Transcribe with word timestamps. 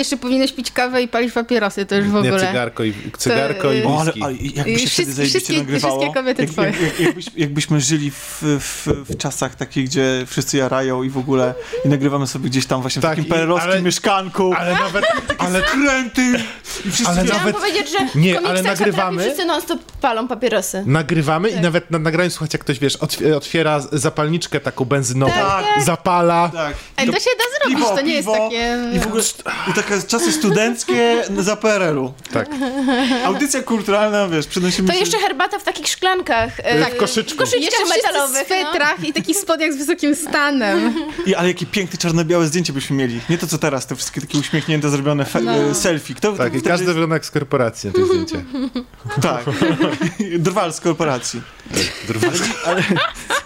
jeszcze 0.00 0.16
powinieneś 0.16 0.52
pić 0.52 0.70
kawę 0.70 1.02
i 1.02 1.08
palić 1.08 1.32
papierosy, 1.32 1.86
to 1.86 1.94
już 1.96 2.06
w 2.06 2.12
Nie, 2.12 2.18
ogóle. 2.18 2.46
cygarko 2.46 2.84
i, 2.84 2.94
cygarko 3.18 3.62
To, 3.62 3.72
i 3.72 3.78
y, 3.80 3.86
O, 3.86 4.00
ale, 4.00 4.12
whisky. 4.12 4.24
ale 4.24 4.34
jakby 4.54 4.70
I 4.70 4.78
się 4.78 4.86
wszystkie- 4.86 5.02
wtedy 5.02 5.12
zajebiście 5.12 5.38
wszystkie- 5.38 5.58
nagrywało. 5.58 5.98
wszystkie 6.00 6.20
kobiety 6.20 6.42
jak, 6.42 6.50
twoje. 6.50 6.68
jak, 6.70 6.80
jak, 6.82 7.00
jakbyś, 7.00 7.26
jakbyśmy 7.36 7.80
żyli 7.80 8.10
w, 8.10 8.38
w, 8.42 8.86
w 9.10 9.16
czasach 9.16 9.54
takich, 9.54 9.84
gdzie 9.86 10.24
wszyscy 10.26 10.56
jarają 10.56 11.02
i 11.02 11.10
w 11.10 11.18
ogóle 11.18 11.54
i 11.84 11.88
nagrywamy 11.88 12.26
sobie 12.26 12.50
gdzieś 12.50 12.66
tam 12.66 12.80
właśnie 12.80 13.00
w 13.00 13.02
Tak, 13.02 13.10
takim 13.12 13.24
i- 13.24 13.28
perelowskim 13.28 13.82
mieszkanku. 13.84 14.54
Ale 14.58 14.72
nawet, 14.74 15.04
ale 15.38 15.62
kręty! 15.62 16.22
I 16.86 16.90
wszyscy 16.90 17.12
Ale 17.12 17.24
nawet- 17.24 17.56
powiedzieć, 17.56 17.90
że 17.90 18.20
Nie, 18.20 18.40
w 18.40 18.46
ale 18.46 18.62
nagrywamy. 18.62 19.22
wszyscy 19.22 19.44
non 19.44 19.62
stop 19.62 19.80
palą 20.00 20.28
papierosy. 20.28 20.82
nagrywamy 20.86 21.48
i 21.48 21.60
nawet 21.60 21.90
na 21.90 21.98
nagraniu 21.98 22.30
słuchać, 22.30 22.52
jak 22.52 22.60
ktoś, 22.62 22.78
wiesz, 22.78 22.96
otw- 22.98 23.36
otwiera 23.36 23.80
zapalniczkę 23.92 24.60
taką 24.60 24.84
benzynową, 24.84 25.32
Tak, 25.32 25.64
zapala. 25.84 26.50
tak. 26.54 26.74
Ej, 26.96 27.06
to 27.06 27.12
się 27.12 27.30
da 27.38 27.44
zrobić, 27.60 27.78
Piwo, 27.78 27.96
to 27.96 28.00
nie 28.00 28.16
piwo 28.16 28.32
jest 28.36 28.44
takie... 28.44 28.78
I 28.96 28.98
w 29.00 29.06
ogóle 29.06 29.22
i 29.70 29.72
takie 29.72 29.89
czasy 30.08 30.32
studenckie 30.32 31.22
za 31.38 31.56
PRL-u. 31.56 32.12
Tak. 32.32 32.48
Audycja 33.24 33.62
kulturalna, 33.62 34.28
wiesz, 34.28 34.46
przenosimy 34.46 34.88
To 34.88 34.94
się... 34.94 35.00
jeszcze 35.00 35.18
herbata 35.18 35.58
w 35.58 35.62
takich 35.64 35.88
szklankach. 35.88 36.52
e, 36.62 36.90
W 36.90 36.96
koszyczku. 36.96 37.34
W 37.34 37.38
koszyczkach 37.38 37.62
Jeszcze 37.62 37.84
wszyscy 37.84 38.00
w 38.00 38.04
metalowych. 38.06 38.46
no. 38.50 38.56
swetrach 38.56 39.04
i 39.04 39.12
takich 39.12 39.36
spodniach 39.36 39.72
z 39.72 39.76
wysokim 39.76 40.14
stanem. 40.14 40.94
I, 41.26 41.34
ale 41.34 41.48
jakie 41.48 41.66
piękne 41.66 41.98
czarno-białe 41.98 42.46
zdjęcie 42.46 42.72
byśmy 42.72 42.96
mieli. 42.96 43.20
Nie 43.30 43.38
to 43.38 43.46
co 43.46 43.58
teraz, 43.58 43.86
te 43.86 43.96
wszystkie 43.96 44.20
takie 44.20 44.38
uśmiechnięte, 44.38 44.90
zrobione 44.90 45.24
fe- 45.24 45.40
No. 45.42 45.54
e, 45.54 45.74
selfie. 45.74 46.14
Kto, 46.14 46.32
Tak, 46.32 46.54
i 46.54 46.62
każdy 46.62 46.86
wygląda 46.86 47.16
jak 47.16 47.26
z 47.26 47.30
korporacji 47.30 47.86
na 47.88 47.92
tym 47.94 48.06
zdjęciu. 48.06 48.36
Tak. 49.22 49.44
Drwal 50.38 50.72
z 50.72 50.80
korporacji. 50.80 51.42
Ale, 52.66 52.82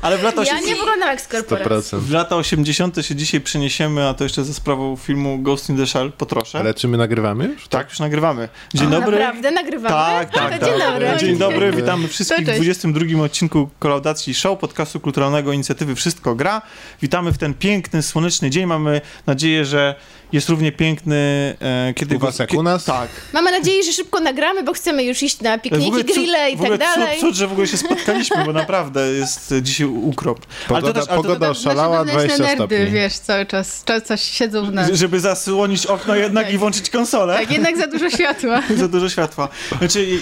ale 0.03 0.19
w 0.19 0.23
lata, 0.23 0.45
Ja 0.45 0.55
osie- 0.59 0.67
nie 0.67 0.77
wyglądam 0.77 1.09
jak 1.09 1.21
z 1.21 1.29
korporacji. 1.29 1.99
100%. 1.99 2.01
w 2.01 2.11
lata 2.11 2.37
80. 2.37 2.97
się 3.07 3.15
dzisiaj 3.17 3.41
przeniesiemy, 3.41 4.09
a 4.09 4.15
to 4.15 4.25
jeszcze 4.25 4.45
za 4.45 4.55
sprawą 4.55 4.97
filmu 4.97 5.39
Ghost 5.39 5.69
in 5.71 5.77
the 5.77 5.87
Shell, 5.87 6.13
potroszę. 6.27 6.59
Ale 6.59 6.75
czy 6.75 6.89
my 6.89 6.97
nagrywamy 6.97 7.45
już? 7.45 7.69
Tak, 7.69 7.89
już 7.89 8.01
nagrywamy. 8.01 8.49
Dzień 8.75 8.91
dobry. 8.91 9.19
Naprawdę 9.19 9.51
nagrywamy? 9.51 9.95
Tak, 9.95 10.31
tak, 10.31 10.51
Dzień 10.51 10.79
tak. 10.79 10.79
dobry. 10.79 11.09
Dzień 11.19 11.39
dobry, 11.39 11.73
witamy 11.73 12.09
wszystkich 12.09 12.45
w 12.45 12.47
cześć. 12.47 12.61
22 12.61 13.23
odcinku 13.23 13.69
Kolaudacji 13.79 14.35
Show, 14.35 14.59
podcastu 14.59 15.01
kulturalnego 15.01 15.53
inicjatywy 15.53 15.95
Wszystko 15.95 16.35
Gra. 16.35 16.63
Witamy 17.03 17.33
w 17.33 17.39
ten 17.39 17.55
piękny, 17.55 18.03
słoneczny 18.03 18.51
dzień. 18.51 18.67
Mamy 18.67 19.01
nadzieję, 19.27 19.65
że 19.65 19.95
jest 20.33 20.49
równie 20.49 20.73
piękny, 20.73 21.17
e, 21.61 21.95
kiedy... 21.97 22.17
U 22.17 22.19
was 22.19 22.37
go- 22.39 22.43
jak 22.43 22.55
u 22.55 22.63
nas? 22.63 22.85
Tak. 22.85 23.09
Mamy 23.33 23.51
nadzieję, 23.51 23.83
że 23.83 23.93
szybko 23.93 24.21
nagramy, 24.21 24.63
bo 24.63 24.73
chcemy 24.73 25.05
już 25.05 25.23
iść 25.23 25.41
na 25.41 25.59
pikniki, 25.59 25.93
cud- 25.93 26.07
grille 26.13 26.51
i 26.51 26.57
w 26.57 26.61
ogóle 26.61 26.79
tak 26.79 26.89
dalej. 26.97 27.21
Cud, 27.21 27.29
cud, 27.29 27.37
że 27.37 27.49
w 27.49 27.53
ogóle 27.53 27.67
się 27.67 27.77
spotkaliśmy, 27.77 28.45
bo 28.45 28.53
naprawdę 28.53 29.01
jest 29.13 29.53
e, 29.53 29.63
dzisiaj 29.63 29.87
ukrop. 29.87 30.47
Pogoda, 30.69 30.87
ale 30.87 30.95
to 30.95 31.01
też, 31.01 31.09
ale 31.09 31.17
to, 31.17 31.23
pogoda 31.23 31.51
oszalała, 31.51 32.05
Nasze 32.05 32.19
wewnętrzne 32.19 32.37
20 32.45 32.59
nerdy, 32.59 32.77
stopni. 32.77 32.95
wiesz, 32.95 33.15
cały 33.19 33.47
czas, 33.47 33.83
cały 33.87 34.03
czas 34.03 34.23
siedzą 34.25 34.67
w 34.67 34.73
nas. 34.73 34.91
żeby 34.93 35.21
zasłonić 35.21 35.87
okno 35.87 36.17
jednak 36.17 36.53
i 36.53 36.59
włączyć 36.59 36.91
konsolę. 36.91 37.39
Tak, 37.39 37.51
jednak 37.51 37.77
za 37.79 37.87
dużo 37.87 38.11
światła. 38.11 38.63
za 38.77 38.89
dużo 38.89 39.09
światła. 39.09 39.49
Znaczy, 39.79 40.07
i, 40.07 40.21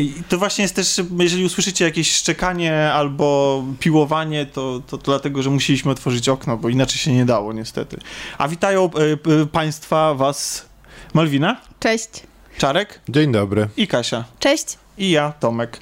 i, 0.00 0.12
to 0.28 0.38
właśnie 0.38 0.62
jest 0.62 0.74
też, 0.74 1.00
jeżeli 1.20 1.44
usłyszycie 1.44 1.84
jakieś 1.84 2.12
szczekanie 2.12 2.92
albo 2.92 3.64
piłowanie, 3.80 4.46
to, 4.46 4.82
to, 4.86 4.98
to 4.98 5.04
dlatego, 5.04 5.42
że 5.42 5.50
musieliśmy 5.50 5.90
otworzyć 5.92 6.28
okno, 6.28 6.56
bo 6.56 6.68
inaczej 6.68 6.98
się 6.98 7.12
nie 7.12 7.24
dało 7.24 7.52
niestety. 7.52 7.96
A 8.38 8.48
witają 8.48 8.90
e, 8.94 9.12
e, 9.12 9.16
Państwa, 9.52 10.14
Was 10.14 10.66
Malwina, 11.14 11.60
Cześć. 11.80 12.08
Czarek 12.58 13.00
Dzień 13.08 13.32
dobry. 13.32 13.68
i 13.76 13.86
Kasia. 13.86 14.24
Cześć. 14.38 14.78
I 14.98 15.10
ja, 15.10 15.32
Tomek. 15.40 15.80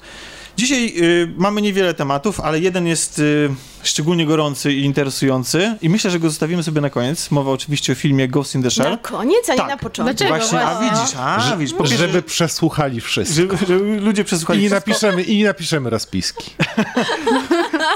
Dzisiaj 0.57 0.93
y, 0.97 1.33
mamy 1.37 1.61
niewiele 1.61 1.93
tematów, 1.93 2.39
ale 2.39 2.59
jeden 2.59 2.87
jest 2.87 3.19
y, 3.19 3.49
szczególnie 3.83 4.25
gorący 4.25 4.73
i 4.73 4.83
interesujący 4.83 5.77
i 5.81 5.89
myślę, 5.89 6.11
że 6.11 6.19
go 6.19 6.29
zostawimy 6.29 6.63
sobie 6.63 6.81
na 6.81 6.89
koniec. 6.89 7.31
Mowa 7.31 7.51
oczywiście 7.51 7.93
o 7.93 7.95
filmie 7.95 8.27
Ghost 8.27 8.55
in 8.55 8.63
the 8.63 8.71
Shell. 8.71 8.91
Na 8.91 8.97
koniec, 8.97 9.49
a 9.49 9.51
nie 9.51 9.57
Tak. 9.57 9.67
na 9.69 9.77
początku. 9.77 10.03
Dlaczego? 10.17 10.35
Właśnie, 10.39 10.61
a 10.61 10.79
widzisz, 10.79 11.15
a 11.17 11.57
widzisz, 11.57 11.73
po 11.77 11.83
pierwsze, 11.83 11.97
Żeby 12.07 12.21
przesłuchali 12.21 13.01
wszystko. 13.01 13.35
żeby, 13.35 13.57
żeby 13.57 13.99
ludzie 13.99 14.23
przesłuchali 14.23 14.63
I 14.63 14.69
wszystko. 14.69 14.91
napiszemy, 14.91 15.23
I 15.23 15.43
napiszemy 15.43 15.89
rozpiski. 15.89 16.51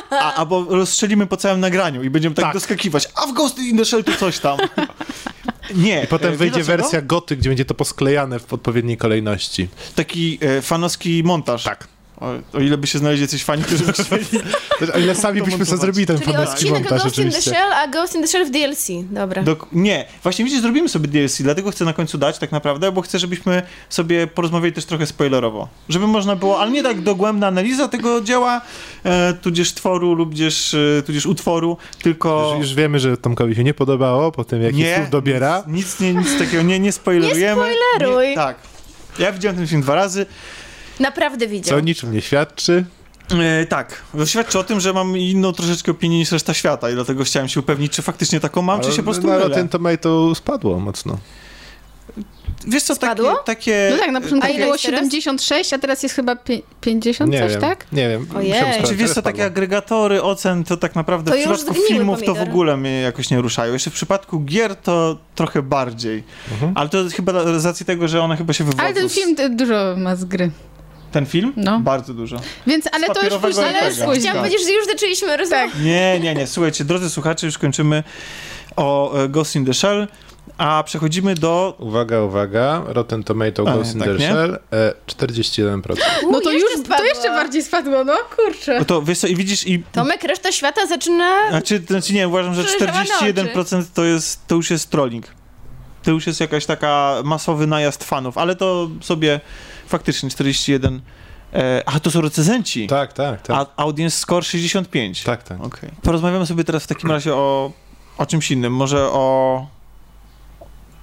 A, 0.10 0.34
albo 0.34 0.64
rozstrzelimy 0.70 1.28
po 1.28 1.38
całym 1.38 1.60
nagraniu 1.60 2.04
i 2.04 2.10
będziemy 2.10 2.36
tak, 2.36 2.46
Tak. 2.46 2.54
doskakiwać. 2.54 3.10
A 3.16 3.28
w 3.28 3.34
Ghost 3.34 3.60
in 3.60 3.78
the 3.78 3.86
Shell 3.86 4.04
to 4.04 4.12
coś 4.16 4.40
tam. 4.40 4.58
Nie. 5.76 6.04
I 6.04 6.08
potem 6.08 6.34
e, 6.34 6.36
wyjdzie 6.38 6.64
wersja 6.64 7.02
goty, 7.02 7.38
gdzie 7.38 7.50
będzie 7.50 7.66
to 7.66 7.74
posklejane 7.74 8.40
w 8.40 8.54
odpowiedniej 8.54 8.98
kolejności. 8.98 9.68
Taki 9.96 10.40
e, 10.42 10.62
fanowski 10.62 11.24
montaż. 11.24 11.64
Tak. 11.64 11.88
O, 12.22 12.58
o 12.58 12.62
ile 12.62 12.78
by 12.78 12.88
się 12.88 13.00
znaleźli 13.00 13.22
jacyś 13.22 13.44
fani, 13.44 13.64
którzy 13.64 13.84
by 13.86 13.94
chcieli. 13.94 14.26
O 14.96 15.00
ile 15.00 15.16
sami 15.16 15.42
byśmy 15.42 15.66
sobie 15.66 15.82
zrobili 15.82 16.06
ten 16.08 16.20
Czyli 16.20 16.34
fanowski 16.34 16.56
odcinek 16.56 16.74
montaż 16.92 17.04
Ghost 17.04 17.18
in 17.18 17.32
the. 17.32 17.42
Shell, 17.42 17.74
a 17.74 17.88
Ghost 17.88 18.16
in 18.16 18.22
the 18.22 18.28
Shell 18.28 18.46
w 18.46 18.50
DLC. 18.50 18.88
Dobra. 19.12 19.44
Dok- 19.44 19.66
nie, 19.72 20.06
właśnie 20.24 20.46
widzisz, 20.46 20.62
zrobimy 20.62 20.90
sobie 20.90 21.08
DLC, 21.08 21.42
dlatego 21.42 21.72
chcę 21.72 21.86
na 21.86 21.94
końcu 21.94 22.18
dać 22.18 22.38
tak 22.38 22.52
naprawdę, 22.52 22.92
bo 22.92 23.02
chcę, 23.02 23.20
żebyśmy 23.20 23.62
sobie 23.90 24.28
porozmawiali 24.28 24.74
też 24.74 24.86
trochę 24.86 25.06
spoilerowo. 25.06 25.68
Żeby 25.90 26.08
można 26.08 26.36
było, 26.36 26.60
ale 26.60 26.72
nie 26.72 26.84
tak 26.84 27.02
dogłębna 27.02 27.48
analiza 27.48 27.88
tego 27.88 28.22
dzieła, 28.22 28.62
e, 29.04 29.34
tudzież 29.34 29.74
tworu, 29.74 30.14
lub 30.14 30.30
tudzież, 30.30 30.74
e, 30.74 31.04
tudzież 31.06 31.26
utworu, 31.26 31.78
tylko... 32.02 32.52
Już, 32.58 32.68
już 32.68 32.76
wiemy, 32.76 33.00
że 33.00 33.18
Tomkowi 33.18 33.56
się 33.56 33.64
nie 33.64 33.74
podobało 33.74 34.32
po 34.32 34.44
tym, 34.44 34.62
jaki 34.62 34.86
słów 34.96 35.10
dobiera. 35.10 35.64
Nic, 35.68 36.00
nie, 36.00 36.14
nic 36.14 36.40
takiego, 36.40 36.64
nie, 36.64 36.80
nie 36.80 36.92
spoilerujemy. 36.92 37.62
Nie 37.62 37.76
spoileruj. 37.98 38.30
Nie, 38.30 38.36
tak. 38.36 38.58
Ja 39.20 39.32
widziałem 39.32 39.58
ten 39.58 39.68
film 39.68 39.82
dwa 39.82 39.96
razy. 39.96 40.26
Naprawdę 41.00 41.46
Co 41.46 41.52
widział. 41.52 41.78
o 41.78 41.82
niczym 41.82 42.12
nie 42.14 42.22
świadczy. 42.22 42.86
E, 43.62 43.66
tak, 43.66 44.02
to 44.18 44.26
świadczy 44.26 44.60
o 44.60 44.64
tym, 44.64 44.80
że 44.80 44.94
mam 44.94 45.18
inną 45.18 45.54
troszeczkę 45.54 45.92
opinię 45.92 46.18
niż 46.18 46.32
reszta 46.32 46.54
świata 46.54 46.90
i 46.90 46.94
dlatego 46.94 47.24
chciałem 47.24 47.50
się 47.50 47.60
upewnić, 47.60 47.92
czy 47.92 48.02
faktycznie 48.02 48.40
taką 48.40 48.62
mam, 48.62 48.82
czy 48.82 48.92
się 48.92 48.98
po 48.98 49.04
prostu 49.04 49.28
na 49.28 49.34
mylę. 49.34 49.48
Rotten 49.48 49.70
Tomato 49.70 50.36
spadło 50.36 50.80
mocno. 50.80 51.18
Wiesz 52.68 52.84
co, 52.84 52.96
takie, 52.96 53.06
Spadło? 53.06 53.36
takie... 53.46 53.88
No 53.92 53.98
tak, 53.98 54.12
na 54.12 54.22
początku 54.22 54.48
A 54.48 54.50
ile 54.50 54.60
było 54.60 54.74
jest 54.74 54.86
teraz? 54.86 55.00
76, 55.00 55.74
a 55.74 55.78
teraz 55.80 56.04
jest 56.04 56.16
chyba 56.16 56.36
pie- 56.36 56.62
50, 56.82 57.32
Nie 57.32 57.40
coś, 57.40 57.52
wiem, 57.52 57.62
tak? 57.62 57.86
nie 57.92 58.10
wiem. 58.10 58.28
Ojej. 58.36 58.50
Musiałem 58.54 58.84
Czy 58.84 58.96
wiesz 58.96 59.06
ale 59.06 59.16
co, 59.16 59.22
takie 59.22 59.38
spadło. 59.38 59.46
agregatory 59.46 60.24
ocen 60.24 60.64
to 60.64 60.78
tak 60.78 60.96
naprawdę 60.96 61.32
To 61.32 61.38
w 61.38 61.40
już 61.40 61.48
przypadku 61.48 61.74
zgniły 61.74 61.88
filmów 61.88 62.24
to 62.24 62.36
w 62.36 62.42
ogóle 62.42 62.78
mnie 62.78 63.02
jakoś 63.02 63.30
nie 63.30 63.42
ruszają. 63.42 63.74
Jeszcze 63.74 63.90
w 63.90 63.94
przypadku 63.94 64.40
gier 64.40 64.76
to 64.76 65.18
trochę 65.36 65.62
bardziej. 65.62 66.24
Mhm. 66.52 66.72
Ale 66.76 66.90
to 66.90 66.98
chyba 67.16 67.60
z 67.60 67.66
racji 67.66 67.86
tego, 67.86 68.08
że 68.08 68.22
one 68.22 68.38
chyba 68.38 68.54
się 68.54 68.64
wywodzą. 68.64 68.84
Ale 68.84 68.94
ten 68.94 69.10
z- 69.10 69.14
film 69.14 69.36
dużo 69.58 69.96
ma 69.98 70.16
z 70.16 70.26
gry. 70.26 70.52
Ten 71.18 71.26
film? 71.26 71.54
No. 71.56 71.80
Bardzo 71.80 72.14
dużo. 72.14 72.38
Więc, 72.68 72.90
ale 72.92 73.08
to 73.08 73.24
już 73.24 73.34
później, 73.34 73.66
ale 73.66 73.90
później. 73.90 74.20
Chciałam 74.20 74.24
Tak. 74.24 74.36
powiedzieć, 74.36 74.68
że 74.68 74.74
już 74.74 74.86
zaczęliśmy 74.86 75.38
rozmawiać. 75.38 75.72
Nie, 75.84 76.20
nie, 76.20 76.36
nie. 76.36 76.48
Słuchajcie, 76.48 76.86
drodzy 76.86 77.10
słuchacze, 77.10 77.46
już 77.46 77.58
kończymy 77.58 78.04
o 78.76 79.18
e, 79.18 79.30
Ghost 79.30 79.56
in 79.56 79.66
the 79.66 79.74
Shell, 79.74 80.08
a 80.58 80.84
przechodzimy 80.84 81.36
do... 81.36 81.76
Uwaga, 81.80 82.22
uwaga. 82.22 82.82
Rotten 82.86 83.24
Tomato 83.24 83.68
A, 83.68 83.74
Ghost 83.74 83.94
in 83.94 84.00
tak, 84.00 84.10
the 84.10 84.18
nie? 84.18 84.28
Shell 84.28 84.60
e, 84.72 84.94
41%. 85.08 85.96
No 86.32 86.42
to 86.42 86.52
jeszcze 86.52 86.70
już, 86.70 86.80
to 86.80 86.86
spadło. 86.86 87.06
jeszcze 87.06 87.30
bardziej 87.30 87.64
spadło, 87.64 88.04
no 88.04 88.14
kurczę. 88.36 88.80
No 88.80 88.86
to 88.86 89.02
wiesz 89.02 89.20
co, 89.20 89.28
i 89.28 89.36
widzisz, 89.36 89.68
i... 89.68 89.84
Tomek, 89.92 90.24
reszta 90.24 90.52
świata 90.52 90.86
zaczyna... 90.88 91.50
Znaczy, 91.50 91.82
znaczy 91.88 92.14
nie, 92.14 92.28
uważam, 92.28 92.56
że 92.56 92.64
Przejrzewane 92.64 93.06
41% 93.06 93.84
to, 93.94 94.04
jest, 94.04 94.48
to 94.48 94.56
już 94.56 94.72
jest 94.72 94.90
trolling. 94.90 95.26
To 96.04 96.12
już 96.12 96.28
jest 96.28 96.40
jakaś 96.40 96.66
taka 96.66 97.16
masowy 97.24 97.68
najazd 97.68 98.04
fanów, 98.04 98.38
ale 98.38 98.56
to 98.56 98.90
sobie 99.02 99.40
faktycznie 99.88 100.30
41... 100.30 101.02
E, 101.54 101.84
a 101.86 102.00
to 102.00 102.12
są 102.12 102.22
recenzenci. 102.22 102.88
Tak, 102.88 103.14
tak, 103.14 103.42
tak. 103.42 103.56
A 103.78 103.82
audience 103.84 104.18
score 104.18 104.44
65. 104.46 105.24
Tak, 105.24 105.44
tak. 105.44 105.64
Okej. 105.64 105.90
Porozmawiamy 106.02 106.46
sobie 106.46 106.64
teraz 106.64 106.84
w 106.84 106.88
takim 106.88 107.12
razie 107.12 107.34
o, 107.36 107.72
o 108.18 108.26
czymś 108.26 108.52
innym. 108.52 108.74
Może 108.74 109.04
o. 109.06 109.68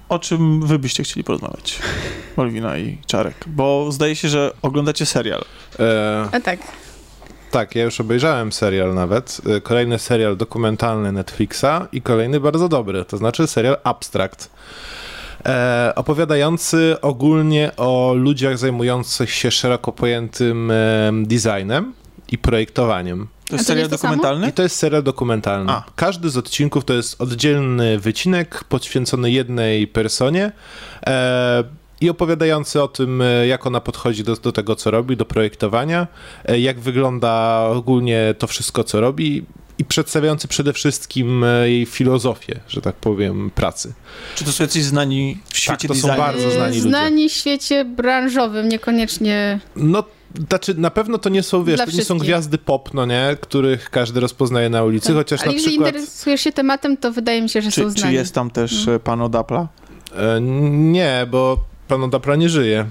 O 0.09 0.19
czym 0.19 0.67
wy 0.67 0.79
byście 0.79 1.03
chcieli 1.03 1.23
porozmawiać? 1.23 1.79
Malwina 2.37 2.77
i 2.77 2.97
Czarek. 3.05 3.35
Bo 3.47 3.91
zdaje 3.91 4.15
się, 4.15 4.29
że 4.29 4.51
oglądacie 4.61 5.05
serial. 5.05 5.45
E, 5.79 6.27
A 6.31 6.39
tak. 6.39 6.59
tak, 7.51 7.75
ja 7.75 7.83
już 7.83 7.99
obejrzałem 7.99 8.51
serial 8.51 8.93
nawet. 8.93 9.41
E, 9.57 9.61
Kolejny 9.61 9.99
serial 9.99 10.37
dokumentalny 10.37 11.11
Netflixa 11.11 11.87
i 11.91 12.01
kolejny 12.01 12.39
bardzo 12.39 12.69
dobry, 12.69 13.05
to 13.05 13.17
znaczy 13.17 13.47
serial 13.47 13.77
Abstract. 13.83 14.49
E, 15.45 15.93
opowiadający 15.95 16.95
ogólnie 17.01 17.71
o 17.77 18.13
ludziach 18.13 18.57
zajmujących 18.57 19.31
się 19.31 19.51
szeroko 19.51 19.91
pojętym 19.91 20.71
e, 20.71 21.11
designem 21.25 21.93
i 22.31 22.37
projektowaniem. 22.37 23.27
To 23.49 23.55
jest 23.55 23.67
serial 23.67 23.89
dokumentalny? 23.89 24.49
I 24.49 24.53
to 24.53 24.63
jest 24.63 24.75
serial 24.75 25.03
dokumentalny. 25.03 25.71
A. 25.71 25.83
Każdy 25.95 26.29
z 26.29 26.37
odcinków 26.37 26.85
to 26.85 26.93
jest 26.93 27.21
oddzielny 27.21 27.99
wycinek 27.99 28.63
poświęcony 28.63 29.31
jednej 29.31 29.87
personie 29.87 30.51
e, 31.07 31.63
i 32.01 32.09
opowiadający 32.09 32.83
o 32.83 32.87
tym, 32.87 33.21
e, 33.21 33.47
jak 33.47 33.67
ona 33.67 33.81
podchodzi 33.81 34.23
do, 34.23 34.35
do 34.35 34.51
tego, 34.51 34.75
co 34.75 34.91
robi, 34.91 35.17
do 35.17 35.25
projektowania, 35.25 36.07
e, 36.45 36.59
jak 36.59 36.79
wygląda 36.79 37.63
ogólnie 37.69 38.35
to 38.37 38.47
wszystko, 38.47 38.83
co 38.83 39.01
robi 39.01 39.45
i 39.77 39.85
przedstawiający 39.85 40.47
przede 40.47 40.73
wszystkim 40.73 41.43
e, 41.43 41.69
jej 41.69 41.85
filozofię, 41.85 42.59
że 42.67 42.81
tak 42.81 42.95
powiem, 42.95 43.51
pracy. 43.55 43.93
Czy 44.35 44.45
to 44.45 44.51
są 44.51 44.63
jacyś 44.63 44.83
znani 44.83 45.37
w 45.53 45.57
świecie 45.57 45.87
to 45.87 45.95
są 45.95 46.07
designu? 46.07 46.25
bardzo 46.25 46.51
znani 46.51 46.75
ludzie. 46.77 46.89
Znani 46.89 47.29
w 47.29 47.33
świecie 47.33 47.85
branżowym, 47.85 48.69
niekoniecznie... 48.69 49.59
No, 49.75 50.03
znaczy 50.49 50.73
na 50.73 50.89
pewno 50.91 51.17
to 51.17 51.29
nie 51.29 51.43
są, 51.43 51.63
wiesz, 51.63 51.75
Dla 51.75 51.85
to 51.85 51.91
nie 51.91 52.03
są 52.05 52.17
gwiazdy 52.17 52.57
pop, 52.57 52.93
no 52.93 53.05
nie, 53.05 53.37
których 53.41 53.89
każdy 53.89 54.19
rozpoznaje 54.19 54.69
na 54.69 54.83
ulicy, 54.83 55.13
chociaż 55.13 55.41
Ale 55.41 55.49
na 55.51 55.53
jeżeli 55.53 55.71
przykład... 55.71 55.95
interesujesz 55.95 56.41
się 56.41 56.51
tematem, 56.51 56.97
to 56.97 57.11
wydaje 57.11 57.41
mi 57.41 57.49
się, 57.49 57.61
że 57.61 57.71
są 57.71 57.75
Czy, 57.81 57.93
czy 57.93 57.99
znani. 57.99 58.15
jest 58.15 58.33
tam 58.33 58.51
też 58.51 58.87
e, 58.87 58.99
pan 58.99 59.21
Odapla? 59.21 59.67
E, 60.17 60.41
nie, 60.71 61.27
bo 61.31 61.57
pan 61.87 62.03
Odapra 62.03 62.35
nie 62.35 62.49
żyje. 62.49 62.85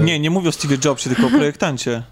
E, 0.00 0.04
Nie, 0.04 0.18
nie 0.20 0.30
mówię 0.30 0.48
o 0.48 0.52
Steve 0.52 0.76
Jobsie, 0.84 1.08
tylko 1.10 1.26
o 1.26 1.30
projektancie. 1.30 2.02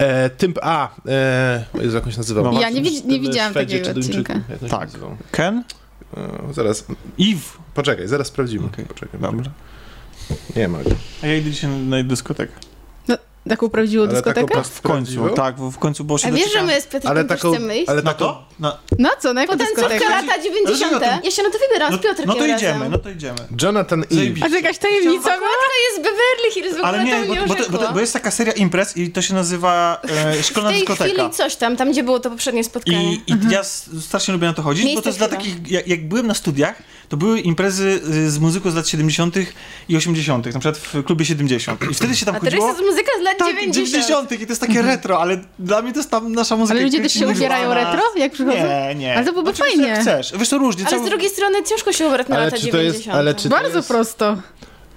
E, 0.00 0.30
tym, 0.30 0.54
a, 0.62 0.88
e, 1.08 1.64
Jezu, 1.82 1.96
jak 1.96 2.06
on 2.06 2.12
się 2.12 2.18
nazywał? 2.18 2.44
No, 2.44 2.60
Ja 2.60 2.70
nie, 2.70 2.82
widz- 2.82 3.04
nie 3.04 3.20
widziałam 3.20 3.52
Szwedzie 3.52 3.78
takiego 3.80 4.00
odcinka. 4.00 4.34
Tak. 4.70 4.88
Ken? 5.30 5.64
E, 6.16 6.52
zaraz, 6.54 6.84
Eve. 7.20 7.40
poczekaj, 7.74 8.08
zaraz 8.08 8.26
sprawdzimy. 8.26 8.68
Poczekaj, 8.88 9.20
Dobra. 9.20 9.50
Nie 10.56 10.68
ma 10.68 10.78
go. 10.82 10.90
A 11.22 11.26
ja 11.26 11.36
idę 11.36 11.50
dzisiaj 11.50 11.70
na 11.70 12.02
dyskotekę. 12.02 12.52
Taką 13.50 13.68
prawdziwą 13.68 14.02
Ale 14.04 14.12
taką 14.12 14.24
dyskotekę? 14.24 14.54
pas- 14.54 14.68
W 14.68 14.80
końcu, 14.80 15.28
tak, 15.28 15.56
w 15.56 15.78
końcu 15.78 16.04
było 16.04 16.18
się 16.18 16.28
A 16.28 16.32
wiesz, 16.32 16.52
że 16.52 16.62
my 16.62 16.80
z 16.80 16.84
Piotrkiem 16.86 17.10
Ale 17.10 17.24
też 17.24 17.40
taką, 17.40 17.52
chcemy 17.54 17.78
iść? 17.78 17.88
ale 17.88 18.02
Na 18.02 18.12
taką, 18.14 18.24
to? 18.24 18.44
Na... 18.60 18.78
No 18.98 19.10
co, 19.20 19.32
na 19.32 19.40
jaką 19.40 19.56
dyskotekę? 19.56 20.08
lata 20.08 20.42
90. 20.42 20.78
Dlaczego 20.90 21.20
Ja 21.24 21.30
się 21.30 21.42
na 21.42 21.50
to 21.50 21.58
wybieram 21.58 21.92
No, 21.92 21.98
z 21.98 22.00
Piotrkiem 22.00 22.26
no 22.26 22.34
to 22.34 22.46
idziemy, 22.46 22.72
razem. 22.72 22.92
no 22.92 22.98
to 22.98 23.10
idziemy. 23.10 23.38
Jonathan 23.62 24.02
Eve. 24.12 24.46
A 24.46 24.48
że 24.48 24.56
jakaś 24.56 24.78
tajemnica? 24.78 25.28
To 25.30 25.30
jest 25.90 25.96
Beverly 25.98 26.50
Hills, 26.54 26.70
w 26.70 26.74
ogóle 26.74 26.88
Ale 26.88 27.04
nie, 27.04 27.22
to 27.22 27.34
bo, 27.34 27.46
bo, 27.46 27.54
to, 27.54 27.70
bo, 27.70 27.78
to, 27.78 27.92
bo 27.92 28.00
jest 28.00 28.12
taka 28.12 28.30
seria 28.30 28.52
imprez 28.52 28.96
i 28.96 29.10
to 29.10 29.22
się 29.22 29.34
nazywa 29.34 30.00
e, 30.36 30.42
Szkolna 30.42 30.68
W 30.70 30.72
tej 30.72 30.80
Dyskoteka. 30.80 31.14
chwili 31.14 31.30
coś 31.30 31.56
tam, 31.56 31.76
tam 31.76 31.90
gdzie 31.92 32.02
było 32.02 32.20
to 32.20 32.30
poprzednie 32.30 32.64
spotkanie. 32.64 33.12
I, 33.14 33.16
i 33.32 33.36
ja 33.50 33.60
s- 33.60 33.90
strasznie 34.00 34.34
lubię 34.34 34.46
na 34.46 34.52
to 34.54 34.62
chodzić, 34.62 34.82
bo 34.82 34.86
Miejsce 34.86 35.02
to 35.02 35.08
jest 35.08 35.18
dla 35.18 35.28
takich, 35.28 35.70
jak, 35.70 35.88
jak 35.88 36.08
byłem 36.08 36.26
na 36.26 36.34
studiach, 36.34 36.74
to 37.10 37.16
były 37.16 37.40
imprezy 37.40 38.00
y, 38.10 38.30
z 38.30 38.38
muzyką 38.38 38.70
z 38.70 38.74
lat 38.74 38.88
70. 38.88 39.34
i 39.88 39.96
80., 39.96 40.46
na 40.46 40.52
przykład 40.60 40.78
w 40.78 41.04
klubie 41.04 41.24
70. 41.24 41.90
I 41.90 41.94
wtedy 41.94 42.16
się 42.16 42.26
tam 42.26 42.34
A 42.36 42.40
teraz 42.40 42.52
chodziło... 42.54 42.68
jest 42.68 42.80
muzyka 42.90 43.10
z 43.20 43.22
lat 43.22 43.38
Tak, 43.38 43.48
90. 43.48 43.74
90. 43.90 44.32
i 44.32 44.46
to 44.46 44.52
jest 44.52 44.60
takie 44.60 44.82
retro, 44.82 45.20
ale 45.20 45.40
dla 45.58 45.82
mnie 45.82 45.92
to 45.92 45.98
jest 45.98 46.10
tam 46.10 46.32
nasza 46.32 46.56
muzyka. 46.56 46.74
Ale 46.74 46.84
ludzie 46.84 47.00
też 47.00 47.12
się 47.12 47.28
ubierają 47.28 47.74
retro, 47.74 48.02
jak 48.16 48.32
przychodzą? 48.32 48.56
Nie, 48.58 48.94
nie. 48.94 49.16
Ale 49.16 49.24
to 49.26 49.32
byłoby 49.32 49.50
Oczywiście, 49.50 49.76
fajnie. 49.78 49.92
Jak 49.92 50.00
chcesz. 50.00 50.32
Wiesz, 50.38 50.48
to 50.48 50.58
różnie. 50.58 50.84
Ale 50.86 50.90
cały- 50.96 51.06
z 51.06 51.10
drugiej 51.10 51.30
strony 51.30 51.62
ciężko 51.62 51.92
się 51.92 52.06
ubrać 52.06 52.28
na 52.28 52.36
Ale 52.36 52.44
lata 52.44 52.56
czy 52.56 52.68
to 52.68 52.76
jest, 52.78 52.96
90. 52.98 53.16
ale 53.16 53.34
czy 53.34 53.42
to 53.42 53.48
Bardzo 53.48 53.76
jest, 53.76 53.88
prosto. 53.88 54.36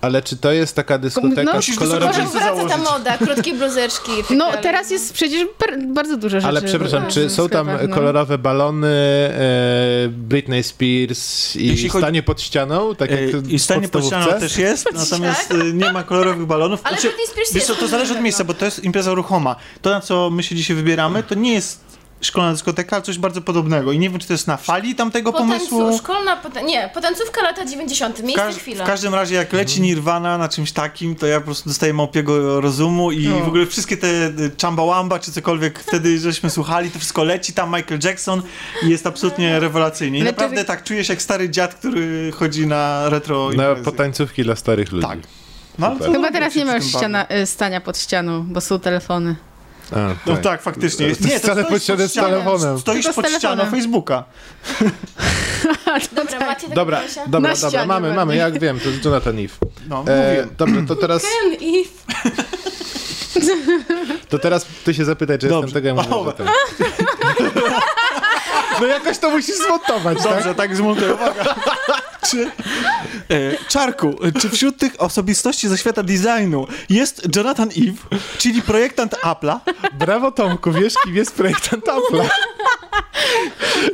Ale 0.04 0.22
czy 0.22 0.38
to 0.38 0.52
jest 0.52 0.76
taka 0.76 0.98
dyskoteka 0.98 1.54
No, 1.54 1.62
z 1.62 1.80
Może 1.80 2.26
wraca 2.26 2.66
ta 2.70 2.78
moda, 2.78 3.18
krótkie 3.18 3.54
bluzeczki 3.54 4.12
tak 4.28 4.38
No 4.38 4.46
dalej. 4.46 4.64
teraz 4.64 4.92
jest 4.92 5.14
przecież 5.14 5.46
bardzo 5.88 6.18
dużo 6.18 6.38
rzeczy. 6.38 6.48
Ale 6.48 6.62
przepraszam, 6.62 7.08
czy 7.08 7.30
są 7.30 7.50
tam 7.50 7.70
no. 7.88 7.96
kolorowe 7.96 8.38
balony, 8.38 8.88
e, 8.88 10.08
Britney 10.10 10.64
Spears 10.64 11.56
i 11.56 11.68
Jeśli 11.68 11.90
chodzi- 11.90 12.04
stanie 12.04 12.24
pod 12.24 12.42
ścianą, 12.42 12.96
tak 12.96 13.12
jak 13.12 13.20
E, 13.20 13.28
w 13.28 13.52
I 13.52 13.60
stanie 13.60 13.90
pod 13.90 14.06
ścianą 14.06 14.40
też 14.40 14.58
jest, 14.58 14.88
natomiast 14.94 15.52
e, 15.52 15.74
nie 15.74 15.92
ma 15.94 16.04
kolorowych 16.04 16.46
balonów. 16.46 16.80
Ale 16.84 16.96
Znaczy, 16.98 17.08
Britney 17.08 17.28
Spears 17.28 17.54
Wiesz 17.54 17.56
jest 17.56 17.68
co, 17.68 17.76
to 17.76 17.88
zależy 17.88 18.14
od 18.14 18.22
miejsca, 18.22 18.44
bo 18.44 18.54
to 18.54 18.66
jest 18.66 18.84
impreza 18.84 19.14
ruchoma. 19.14 19.56
To, 19.82 19.90
na 19.90 20.02
co 20.02 20.30
my 20.30 20.44
się 20.44 20.56
dzisiaj 20.56 20.76
wybieramy, 20.76 21.24
to 21.24 21.36
nie 21.36 21.54
jest 21.54 21.93
szkolna 22.24 22.52
dyskoteka, 22.52 22.96
ale 22.96 23.04
coś 23.04 23.18
bardzo 23.18 23.42
podobnego. 23.42 23.92
I 23.92 24.00
nie 24.00 24.10
wiem, 24.10 24.20
czy 24.20 24.28
to 24.28 24.34
jest 24.34 24.48
na 24.48 24.58
fali 24.58 24.96
tamtego 24.96 25.34
pomysłu. 25.34 25.80
Potańcu, 25.80 25.98
szkolna, 26.04 26.42
nie, 26.66 26.90
potancówka 26.94 27.42
lata 27.42 27.66
90. 27.66 28.18
W, 28.20 28.24
Miejsce 28.24 28.46
każ- 28.46 28.56
chwila. 28.58 28.84
w 28.84 28.88
każdym 28.88 29.16
razie, 29.16 29.36
jak 29.36 29.54
leci 29.54 29.82
Nirvana 29.82 30.38
na 30.38 30.50
czymś 30.50 30.72
takim, 30.72 31.16
to 31.16 31.28
ja 31.28 31.40
po 31.40 31.46
prostu 31.46 31.70
dostaję 31.70 31.94
małpiego 31.94 32.62
rozumu 32.62 33.12
i 33.12 33.28
No. 33.28 33.40
w 33.40 33.48
ogóle 33.48 33.66
wszystkie 33.66 33.98
te 33.98 34.08
y, 34.08 34.52
Chamba 34.62 35.20
czy 35.20 35.32
cokolwiek 35.32 35.80
wtedy 35.80 36.20
żeśmy 36.20 36.50
słuchali, 36.50 36.92
to 36.92 37.00
wszystko 37.00 37.24
leci, 37.24 37.54
tam 37.54 37.76
Michael 37.76 38.00
Jackson 38.04 38.42
i 38.84 38.90
jest 38.90 39.08
absolutnie 39.08 39.60
rewelacyjnie. 39.60 40.18
I 40.20 40.22
Ale 40.22 40.32
naprawdę 40.32 40.66
tak 40.66 40.84
czujesz 40.84 41.10
jak 41.10 41.22
stary 41.22 41.50
dziad, 41.50 41.76
który 41.76 42.32
chodzi 42.32 42.68
na 42.68 43.10
retro 43.10 43.46
Na 43.46 43.54
imprezy. 43.54 43.84
potańcówki 43.84 44.44
dla 44.44 44.56
starych 44.56 44.92
ludzi. 44.92 45.08
Tak. 45.08 45.20
No, 45.80 45.88
ale 45.88 46.00
co 46.00 46.12
Chyba 46.12 46.32
teraz 46.32 46.56
nie 46.56 46.66
ma 46.66 46.76
już 46.76 46.86
ściana, 46.86 47.28
y, 47.42 47.46
stania 47.46 47.82
pod 47.82 47.98
ścianą, 47.98 48.44
bo 48.48 48.62
są 48.62 48.80
telefony. 48.80 49.36
A, 49.92 50.16
No 50.26 50.38
tak, 50.38 50.62
faktycznie. 50.62 51.08
Jest, 51.08 51.22
To 51.22 51.28
nie, 51.28 51.34
jest 51.34 51.46
wcale 51.46 51.64
stoisz 51.64 51.88
pod 51.88 52.02
z 52.10 52.14
telefonem. 52.14 52.80
Stoisz 52.80 53.08
pod 53.16 53.30
ścianą. 53.30 53.66
Facebooka. 53.66 54.24
Dobra, 56.16 56.40
macie 56.40 56.40
takie 56.40 56.76
Dobra, 56.76 57.02
dobra, 57.02 57.02
Na 57.26 57.32
dobra, 57.32 57.56
ścianie 57.56 57.88
mamy, 57.88 58.14
mamy, 58.14 58.36
jak 58.36 58.60
wiem, 58.60 58.80
to 58.80 58.90
jest 58.90 59.06
Jonathan 59.06 59.40
Eve. 59.40 59.54
No, 59.90 60.04
E, 60.08 60.48
dobrze, 60.58 60.82
to 60.88 60.96
teraz, 60.96 61.22
Ken 61.22 61.54
i... 61.60 61.84
to 64.30 64.40
teraz 64.40 64.66
ty 64.84 64.94
się 64.94 65.06
zapytaj, 65.06 65.40
czy 65.40 65.48
Dobrze. 65.48 65.66
jestem 65.66 65.74
tego, 65.84 65.88
ja 65.88 65.94
mówię, 65.94 66.10
Dobra. 66.10 66.34
tak. 66.34 66.48
No 68.82 68.88
jakoś 68.88 69.18
to 69.18 69.30
musisz 69.30 69.56
zmontować, 69.56 70.18
tak? 70.24 70.34
Dobrze, 70.34 70.56
tak 70.56 70.76
zmontuję. 70.76 71.14
Uwaga. 71.14 71.56
Czy, 72.30 72.46
e, 72.46 72.52
Czarku, 73.68 74.16
czy 74.42 74.50
wśród 74.50 74.78
tych 74.78 75.02
osobistości 75.02 75.68
ze 75.70 75.78
świata 75.78 76.04
designu 76.04 76.68
jest 76.90 77.36
Jonathan 77.36 77.70
Eve, 77.70 78.20
czyli 78.38 78.62
projektant 78.62 79.16
Apple'a, 79.24 79.60
Brawo 80.00 80.32
Tomku, 80.32 80.72
wiesz 80.72 80.94
kim 81.04 81.16
jest 81.16 81.32
projektant 81.32 81.86
Apple'a. 81.86 82.30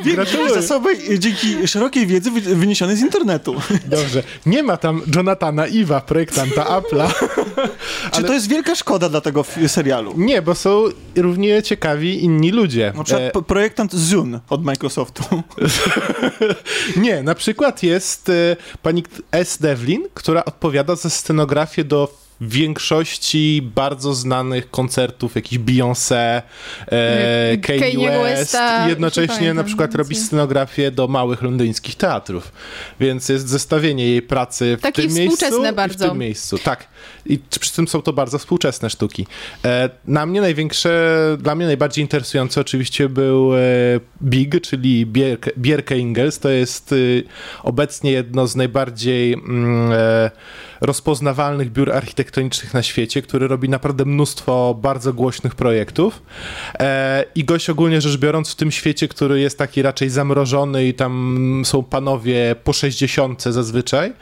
Gratuluję. 0.04 0.54
zasoby 0.62 1.20
dzięki 1.20 1.68
szerokiej 1.68 2.08
wiedzy 2.08 2.32
wy- 2.32 2.56
wyniesionej 2.56 2.96
z 2.98 3.00
internetu. 3.02 3.56
Dobrze, 3.86 4.24
nie 4.46 4.64
ma 4.64 4.78
tam 4.78 5.02
Jonathana 5.16 5.68
Iwa, 5.68 6.02
projektanta 6.02 6.64
Apple'a. 6.64 7.12
Czy 8.12 8.24
to 8.24 8.34
jest 8.34 8.50
wielka 8.50 8.76
szkoda 8.76 9.10
dla 9.10 9.22
tego 9.22 9.46
serialu? 9.68 10.14
Nie, 10.18 10.42
bo 10.42 10.56
są 10.56 10.84
równie 11.16 11.64
ciekawi 11.64 12.24
inni 12.24 12.52
ludzie. 12.52 12.94
Na 12.96 13.04
przykład 13.04 13.36
E, 13.36 13.42
projektant 13.42 13.96
Zune 13.96 14.40
od 14.50 14.64
Microsoftu. 14.66 15.24
Nie, 16.96 17.24
na 17.24 17.36
przykład 17.36 17.84
jest 17.84 18.19
e, 18.30 18.58
pani 18.82 19.04
S. 19.32 19.58
Devlin, 19.58 20.08
która 20.14 20.46
odpowiada 20.46 20.96
za 20.96 21.10
scenografię 21.10 21.84
do 21.84 22.29
większości 22.42 23.62
bardzo 23.76 24.14
znanych 24.14 24.72
koncertów, 24.72 25.36
jakiś 25.36 25.60
Beyoncé, 25.60 26.42
e, 26.88 27.58
Kanye 27.58 27.80
Kanye 27.80 28.10
West 28.10 28.40
Westa, 28.40 28.90
jednocześnie 28.90 29.36
pamiętam, 29.36 29.58
na 29.58 29.64
przykład 29.64 29.96
robi 29.96 30.16
scenografię 30.16 30.92
do 30.92 31.08
małych 31.08 31.42
londyńskich 31.42 31.96
teatrów. 31.96 32.52
Więc 33.00 33.30
jest 33.30 33.50
zestawienie 33.50 34.08
jej 34.08 34.22
pracy 34.22 34.78
w 34.78 34.82
Takie 34.82 35.02
tym 35.02 35.14
miejscu 35.14 35.38
współczesne 35.38 35.70
i 35.70 35.72
w 35.72 35.76
bardzo. 35.76 36.10
tym 36.10 36.18
miejscu. 36.18 36.58
Tak. 36.58 36.88
I 37.26 37.40
przy 37.60 37.74
tym 37.74 37.88
są 37.88 38.02
to 38.02 38.14
bardzo 38.14 38.40
współczesne 38.40 38.90
sztuki. 38.90 39.28
E, 39.66 39.90
na 40.06 40.26
mnie 40.26 40.42
największe, 40.42 41.18
dla 41.40 41.56
mnie 41.56 41.66
najbardziej 41.66 42.02
interesujący 42.02 42.60
oczywiście 42.60 43.10
był 43.10 43.56
e, 43.56 43.60
Big, 44.24 44.62
czyli 44.62 45.06
Bierke, 45.06 45.52
Bierke 45.58 45.98
Ingels. 45.98 46.40
To 46.40 46.50
jest 46.50 46.92
e, 46.92 46.96
obecnie 47.64 48.12
jedno 48.12 48.48
z 48.48 48.56
najbardziej 48.56 49.34
mm, 49.34 49.92
e, 49.92 50.32
rozpoznawalnych 50.82 51.72
biur 51.72 51.92
architektonicznych 51.92 52.74
na 52.74 52.84
świecie, 52.84 53.22
który 53.22 53.48
robi 53.48 53.70
naprawdę 53.70 54.06
mnóstwo 54.06 54.78
bardzo 54.82 55.14
głośnych 55.14 55.56
projektów. 55.56 56.22
E, 56.80 57.26
I 57.36 57.44
gość 57.44 57.70
ogólnie 57.70 58.02
rzecz 58.02 58.18
biorąc 58.18 58.52
w 58.52 58.56
tym 58.56 58.72
świecie, 58.72 59.08
który 59.08 59.40
jest 59.40 59.58
taki 59.58 59.82
raczej 59.82 60.10
zamrożony 60.10 60.88
i 60.88 60.94
tam 60.94 61.62
są 61.66 61.84
panowie 61.84 62.56
po 62.64 62.74
60 62.74 63.44
zazwyczaj, 63.44 64.14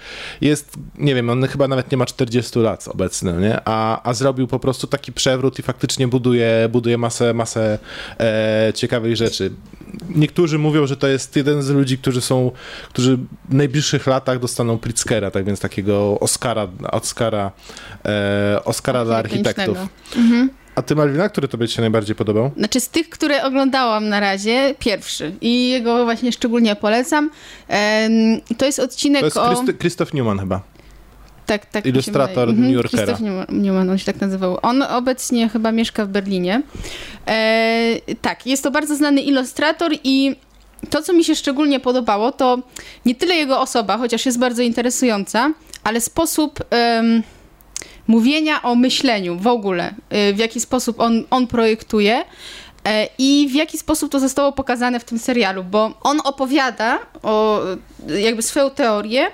jest, 0.41 0.77
nie 0.97 1.15
wiem, 1.15 1.29
on 1.29 1.47
chyba 1.47 1.67
nawet 1.67 1.91
nie 1.91 1.97
ma 1.97 2.05
40 2.05 2.59
lat 2.59 2.87
obecny, 2.87 3.33
nie? 3.33 3.59
A, 3.65 4.09
a 4.09 4.13
zrobił 4.13 4.47
po 4.47 4.59
prostu 4.59 4.87
taki 4.87 5.13
przewrót 5.13 5.59
i 5.59 5.61
faktycznie 5.61 6.07
buduje, 6.07 6.69
buduje 6.71 6.97
masę, 6.97 7.33
masę 7.33 7.79
e, 8.19 8.71
ciekawych 8.75 9.15
rzeczy. 9.15 9.51
Niektórzy 10.15 10.57
mówią, 10.59 10.87
że 10.87 10.97
to 10.97 11.07
jest 11.07 11.35
jeden 11.35 11.61
z 11.61 11.69
ludzi, 11.69 11.97
którzy 11.97 12.21
są, 12.21 12.51
którzy 12.89 13.17
w 13.49 13.53
najbliższych 13.53 14.07
latach 14.07 14.39
dostaną 14.39 14.77
Pritzkera, 14.77 15.31
tak 15.31 15.45
więc 15.45 15.59
takiego 15.59 16.19
Oscara, 16.19 16.67
Oscara, 16.91 17.51
e, 18.05 18.59
Oscara 18.65 19.05
dla 19.05 19.17
architektów. 19.17 19.77
Mhm. 20.15 20.49
A 20.75 20.81
ty, 20.81 20.95
Malwina, 20.95 21.29
który 21.29 21.47
tobie 21.47 21.67
się 21.67 21.81
najbardziej 21.81 22.15
podobał? 22.15 22.51
Znaczy 22.57 22.79
z 22.79 22.89
tych, 22.89 23.09
które 23.09 23.43
oglądałam 23.43 24.09
na 24.09 24.19
razie, 24.19 24.75
pierwszy. 24.79 25.31
I 25.41 25.69
jego 25.69 26.05
właśnie 26.05 26.31
szczególnie 26.31 26.75
polecam. 26.75 27.29
Em, 27.67 28.11
to 28.57 28.65
jest 28.65 28.79
odcinek 28.79 29.19
To 29.19 29.25
jest 29.25 29.37
o... 29.37 29.53
Christ- 29.53 29.77
Christoph 29.79 30.13
Newman 30.13 30.39
chyba. 30.39 30.61
Tak, 31.47 31.65
tak. 31.65 31.85
Ilustrator 31.85 32.47
wydaje. 32.47 32.67
New 32.67 32.75
Yorkera. 32.75 33.03
Christoph 33.05 33.49
Newman, 33.49 33.89
on 33.89 33.97
się 33.97 34.05
tak 34.05 34.21
nazywał. 34.21 34.57
On 34.61 34.81
obecnie 34.81 35.49
chyba 35.49 35.71
mieszka 35.71 36.05
w 36.05 36.09
Berlinie. 36.09 36.61
E, 37.27 37.95
tak, 38.21 38.45
jest 38.47 38.63
to 38.63 38.71
bardzo 38.71 38.95
znany 38.95 39.21
ilustrator 39.21 39.91
i 40.03 40.35
to, 40.89 41.01
co 41.01 41.13
mi 41.13 41.23
się 41.23 41.35
szczególnie 41.35 41.79
podobało, 41.79 42.31
to 42.31 42.59
nie 43.05 43.15
tyle 43.15 43.35
jego 43.35 43.61
osoba, 43.61 43.97
chociaż 43.97 44.25
jest 44.25 44.39
bardzo 44.39 44.61
interesująca, 44.61 45.53
ale 45.83 46.01
sposób 46.01 46.59
em, 46.69 47.23
mówienia 48.07 48.61
o 48.61 48.75
myśleniu 48.75 49.37
w 49.37 49.47
ogóle, 49.47 49.93
y, 50.29 50.33
w 50.33 50.37
jaki 50.37 50.59
sposób 50.59 50.99
on, 50.99 51.23
on 51.29 51.47
projektuje. 51.47 52.23
e, 52.85 53.07
I 53.17 53.47
w 53.51 53.55
jaki 53.55 53.77
sposób 53.77 54.11
to 54.11 54.19
zostało 54.19 54.51
pokazane 54.51 54.99
w 54.99 55.03
tym 55.03 55.19
serialu, 55.19 55.63
bo 55.63 55.93
on 56.01 56.19
opowiada 56.23 56.99
o 57.23 57.61
jakby 58.07 58.41
swoją 58.41 58.69
teorię, 58.69 59.27
E, 59.27 59.31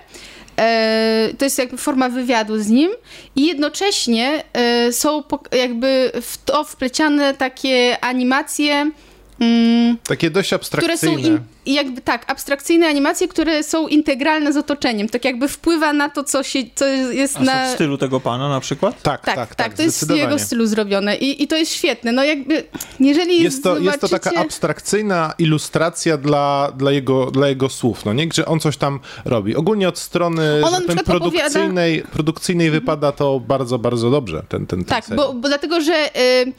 to 1.37 1.45
jest 1.45 1.57
jakby 1.59 1.77
forma 1.77 2.09
wywiadu 2.09 2.59
z 2.59 2.67
nim 2.69 2.91
i 3.35 3.45
jednocześnie 3.45 4.43
e, 4.53 4.91
są 4.91 5.23
jakby 5.51 6.11
w 6.21 6.37
to 6.45 6.63
wpleciane 6.63 7.33
takie 7.33 7.97
animacje 8.01 8.91
mm, 9.43 9.97
Takie 10.07 10.29
dość 10.29 10.47
które 10.47 10.55
abstrakcyjne. 10.59 11.23
są 11.23 11.29
in, 11.29 11.39
jakby 11.65 12.01
tak, 12.01 12.31
abstrakcyjne 12.31 12.87
animacje, 12.87 13.27
które 13.27 13.63
są 13.63 13.87
integralne 13.87 14.53
z 14.53 14.57
otoczeniem. 14.57 15.09
Tak 15.09 15.25
jakby 15.25 15.47
wpływa 15.47 15.93
na 15.93 16.09
to, 16.09 16.23
co, 16.23 16.43
się, 16.43 16.59
co 16.75 16.85
jest 16.87 17.37
A 17.37 17.39
na... 17.39 17.67
w 17.67 17.71
stylu 17.73 17.97
tego 17.97 18.19
pana 18.19 18.49
na 18.49 18.59
przykład? 18.59 19.01
Tak, 19.01 19.25
Tak, 19.25 19.35
tak, 19.35 19.55
tak, 19.55 19.73
to 19.73 19.81
jest 19.81 20.07
w 20.11 20.15
jego 20.15 20.39
stylu 20.39 20.65
zrobione 20.65 21.15
I, 21.17 21.43
i 21.43 21.47
to 21.47 21.55
jest 21.55 21.71
świetne. 21.73 22.11
No 22.11 22.23
jakby, 22.23 22.63
jeżeli 22.99 23.43
Jest 23.43 23.63
to, 23.63 23.77
jest 23.77 23.99
to 24.01 24.07
taka 24.09 24.29
zobaczycie- 24.29 24.45
abstrakcyjna 24.45 25.33
ilustracja 25.37 26.17
dla, 26.17 26.71
dla, 26.77 26.91
jego, 26.91 27.31
dla 27.31 27.47
jego 27.47 27.69
słów, 27.69 28.05
no 28.05 28.13
nie? 28.13 28.27
Gdzie 28.27 28.45
on 28.45 28.59
coś 28.59 28.77
tam 28.77 28.99
robi. 29.25 29.55
Ogólnie 29.55 29.89
od 29.89 29.97
strony 29.99 30.61
ten 30.87 30.95
przykład 30.95 31.17
opowiada- 31.17 31.39
produkcyjnej, 31.39 32.01
produkcyjnej 32.13 32.71
wypada 32.71 33.11
to 33.11 33.39
bardzo, 33.39 33.79
bardzo 33.79 34.11
dobrze, 34.11 34.43
ten, 34.49 34.67
ten, 34.67 34.85
ten 34.85 35.01
Tak, 35.01 35.05
bo, 35.15 35.33
bo 35.33 35.47
dlatego, 35.47 35.81
że 35.81 36.09
y, 36.17 36.53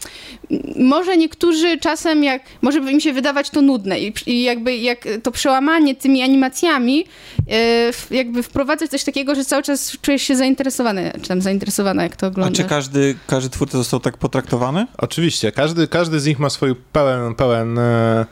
może 0.77 1.17
niektórzy 1.17 1.79
czasem, 1.79 2.25
jak 2.25 2.43
może 2.63 2.74
by 2.81 2.93
im 2.93 3.01
się 3.01 3.13
wydawać 3.13 3.51
to 3.51 3.63
nudne 3.63 4.01
i, 4.01 4.13
i 4.27 4.43
jakby 4.43 4.77
jak 4.77 5.09
to 5.23 5.31
przełamanie 5.33 5.95
tymi 5.95 6.23
animacjami, 6.23 7.01
y, 7.01 7.45
w- 7.93 8.07
jakby 8.11 8.43
wprowadzać 8.43 8.91
coś 8.91 9.05
takiego, 9.05 9.35
że 9.35 9.45
cały 9.45 9.63
czas 9.63 9.97
czujesz 10.03 10.23
się 10.23 10.37
zainteresowany, 10.37 11.13
czy 11.23 11.29
tam 11.29 11.41
zainteresowana, 11.43 12.03
jak 12.03 12.17
to 12.17 12.27
A 12.27 12.29
oglądasz. 12.29 12.57
czy 12.63 12.69
każdy, 12.69 13.15
każdy 13.27 13.51
twórca 13.51 13.79
został 13.79 14.01
tak 14.01 14.17
potraktowany? 14.17 14.87
Oczywiście, 14.99 15.53
każdy, 15.53 15.89
każdy 15.89 16.21
z 16.21 16.27
nich 16.27 16.39
ma 16.39 16.51
swój 16.51 16.75
pełen, 16.93 17.35
pełen, 17.35 17.79
e, 17.79 18.27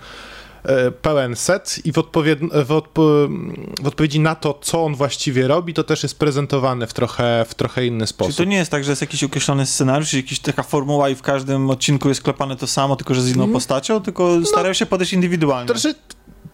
pełen 1.03 1.37
set 1.37 1.79
i 1.85 1.93
w, 1.93 1.97
odpowied- 1.97 2.65
w, 2.65 2.69
odpo- 2.69 3.29
w 3.83 3.87
odpowiedzi 3.87 4.21
na 4.21 4.35
to, 4.35 4.59
co 4.63 4.85
on 4.85 4.95
właściwie 4.95 5.49
robi, 5.49 5.75
to 5.75 5.85
też 5.85 6.03
jest 6.03 6.19
prezentowane 6.19 6.87
w 6.87 6.93
trochę, 6.93 7.45
w 7.49 7.55
trochę 7.55 7.87
inny 7.87 8.07
sposób. 8.07 8.37
to 8.37 8.45
nie 8.45 8.57
jest 8.57 8.71
tak, 8.71 8.85
że 8.85 8.93
jest 8.93 9.01
jakiś 9.03 9.25
określony 9.25 9.67
scenariusz, 9.67 10.15
jakaś 10.15 10.39
taka 10.41 10.63
formuła 10.63 11.09
i 11.09 11.15
w 11.15 11.23
każdym 11.23 11.71
odcinku 11.71 12.09
jest 12.09 12.23
klepane 12.23 12.57
to 12.57 12.67
samo, 12.67 12.97
tylko 12.97 13.15
że 13.15 13.23
z 13.23 13.31
inną 13.31 13.53
postacią, 13.53 14.01
tylko 14.01 14.47
starają 14.47 14.75
się 14.75 14.87
podejść 14.87 15.13
indywidualnie? 15.13 15.69
To 15.69 15.79
znaczy, 15.79 15.99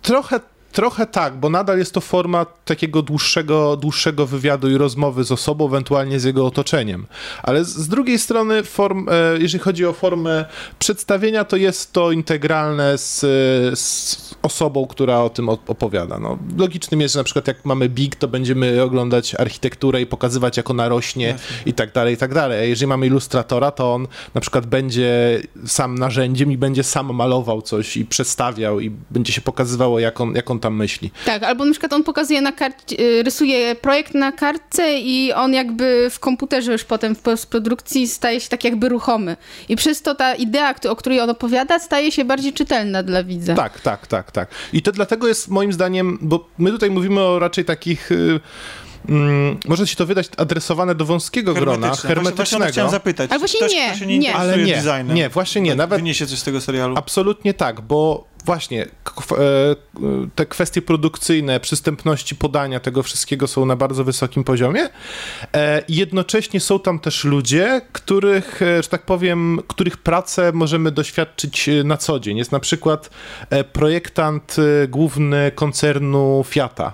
trochę, 0.03 0.41
trochę 0.73 1.07
tak, 1.07 1.37
bo 1.37 1.51
nadal 1.51 1.79
jest 1.79 1.95
to 1.95 2.01
forma 2.01 2.47
takiego 2.65 3.03
dłuższego, 3.03 3.77
dłuższego 3.77 4.27
wywiadu 4.27 4.71
i 4.71 4.77
rozmowy 4.77 5.25
z 5.25 5.33
osobą, 5.33 5.67
ewentualnie 5.67 6.21
z 6.21 6.25
jego 6.25 6.47
otoczeniem. 6.47 7.07
Ale 7.43 7.65
z, 7.65 7.69
z 7.69 7.89
drugiej 7.89 8.19
strony, 8.19 8.63
form, 8.63 9.09
e, 9.09 9.39
jeżeli 9.39 9.65
chodzi 9.65 9.87
o 9.87 9.93
formę 9.93 10.45
przedstawienia, 10.79 11.45
to 11.45 11.57
jest 11.57 11.93
to 11.93 12.13
integralne 12.13 12.99
z, 12.99 13.21
z 13.79 14.35
osobą, 14.43 14.87
która 14.87 15.21
o 15.21 15.31
tym 15.31 15.47
op- 15.47 15.59
opowiada. 15.67 16.19
No, 16.19 16.39
logicznym 16.59 17.01
jest, 17.01 17.15
że 17.15 17.21
na 17.21 17.25
przykład 17.25 17.49
jak 17.49 17.65
mamy 17.65 17.89
Big, 17.89 18.17
to 18.17 18.29
będziemy 18.29 18.83
oglądać 18.83 19.35
architekturę 19.35 20.01
i 20.01 20.07
pokazywać, 20.07 20.57
jak 20.57 20.71
ona 20.71 20.89
rośnie 20.89 21.37
i 21.67 21.73
tak 21.73 21.93
dalej, 21.93 22.15
i 22.15 22.17
tak 22.17 22.35
dalej. 22.35 22.59
A 22.61 22.63
jeżeli 22.63 22.87
mamy 22.87 23.07
ilustratora, 23.07 23.71
to 23.71 23.95
on 23.95 24.07
na 24.35 24.41
przykład 24.41 24.67
będzie 24.67 25.41
sam 25.67 25.99
narzędziem 25.99 26.53
i 26.53 26.59
będzie 26.59 26.85
sam 26.85 27.15
malował 27.15 27.63
coś 27.63 27.97
i 27.97 28.07
przedstawiał 28.07 28.81
i 28.81 28.91
będzie 29.11 29.33
się 29.33 29.41
pokazywało, 29.41 29.99
jak 29.99 30.21
on, 30.21 30.35
jak 30.35 30.51
on 30.51 30.58
tam 30.59 30.77
myśli. 30.77 31.11
Tak, 31.27 31.43
albo 31.43 31.65
na 31.65 31.71
przykład 31.73 31.93
on 31.93 32.05
pokazuje 32.05 32.41
na 32.41 32.53
karcie, 32.53 33.01
y, 33.01 33.23
rysuje 33.23 33.75
projekt 33.75 34.15
na 34.15 34.33
kartce 34.33 34.99
i 34.99 35.33
on 35.33 35.53
jakby 35.55 36.09
w 36.11 36.19
komputerze 36.21 36.73
już 36.73 36.85
potem 36.85 37.15
w 37.15 37.21
postprodukcji 37.21 38.09
staje 38.09 38.41
się 38.41 38.49
tak 38.49 38.65
jakby 38.65 38.89
ruchomy. 38.89 39.37
I 39.69 39.77
przez 39.77 40.03
to 40.03 40.15
ta 40.15 40.35
idea, 40.35 40.75
o 40.91 40.97
której 40.97 41.21
on 41.21 41.31
opowiada, 41.31 41.79
staje 41.79 42.13
się 42.13 42.25
bardziej 42.25 42.53
czytelna 42.53 43.03
dla 43.03 43.25
widza. 43.25 43.55
Tak, 43.55 43.81
tak, 43.81 44.07
tak, 44.07 44.33
tak. 44.33 44.49
I 44.73 44.83
to 44.83 44.93
dlatego 44.93 45.29
jest 45.29 45.49
moim 45.49 45.73
zdaniem, 45.73 46.19
bo 46.21 46.49
my 46.59 46.71
tutaj 46.71 46.91
mówimy 46.91 47.21
o 47.21 47.39
raczej 47.39 47.65
takich. 47.65 48.13
y, 48.13 48.41
Mm, 49.09 49.59
może 49.69 49.87
się 49.87 49.97
to 49.97 50.07
wydać 50.07 50.29
adresowane 50.37 50.95
do 50.95 51.05
wąskiego 51.05 51.55
grona, 51.55 51.71
Hermetyczne. 51.71 52.15
Właśnie- 52.15 52.31
Właśnie 52.37 52.45
chciałem 52.45 52.63
hermetycznego. 52.63 52.91
zapytać. 52.91 53.31
Ale 53.31 53.39
właśnie 53.39 53.59
Ktoś, 53.61 53.73
nie, 54.01 54.07
nie, 54.07 54.19
nie. 54.19 54.35
Ale 54.37 54.59
nie, 54.59 54.75
designem. 54.75 55.15
nie, 55.15 55.29
właśnie 55.29 55.61
nie, 55.61 55.71
Tak 55.71 55.79
nawet- 55.79 55.99
Wyniesie 55.99 56.27
coś 56.27 56.39
z 56.39 56.43
tego 56.45 56.61
serialu. 56.61 56.95
Absolutnie 56.97 57.55
tak, 57.55 57.81
bo 57.81 58.25
właśnie 58.49 58.83
e, 58.83 58.89
te 60.35 60.47
kwestie 60.47 60.83
produkcyjne, 60.83 61.61
przystępności 61.61 62.37
podania 62.37 62.81
tego 62.81 63.03
wszystkiego 63.03 63.47
są 63.47 63.67
na 63.67 63.77
bardzo 63.77 64.05
wysokim 64.05 64.45
poziomie. 64.45 64.89
E, 65.55 65.83
Jednocześnie 65.89 66.61
są 66.61 66.81
tam 66.81 66.99
też 66.99 67.25
ludzie, 67.25 67.81
których, 67.93 68.63
e, 68.63 68.83
że 68.83 68.89
tak 68.89 69.03
powiem, 69.03 69.61
których 69.69 69.97
pracę 69.97 70.53
możemy 70.53 70.91
doświadczyć 70.91 71.71
na 71.85 71.97
co 71.97 72.21
dzień. 72.21 72.37
Jest 72.39 72.53
na 72.53 72.61
przykład 72.61 73.11
projektant 73.73 74.57
główny 74.89 75.53
koncernu 75.55 76.45
Fiata. 76.49 76.93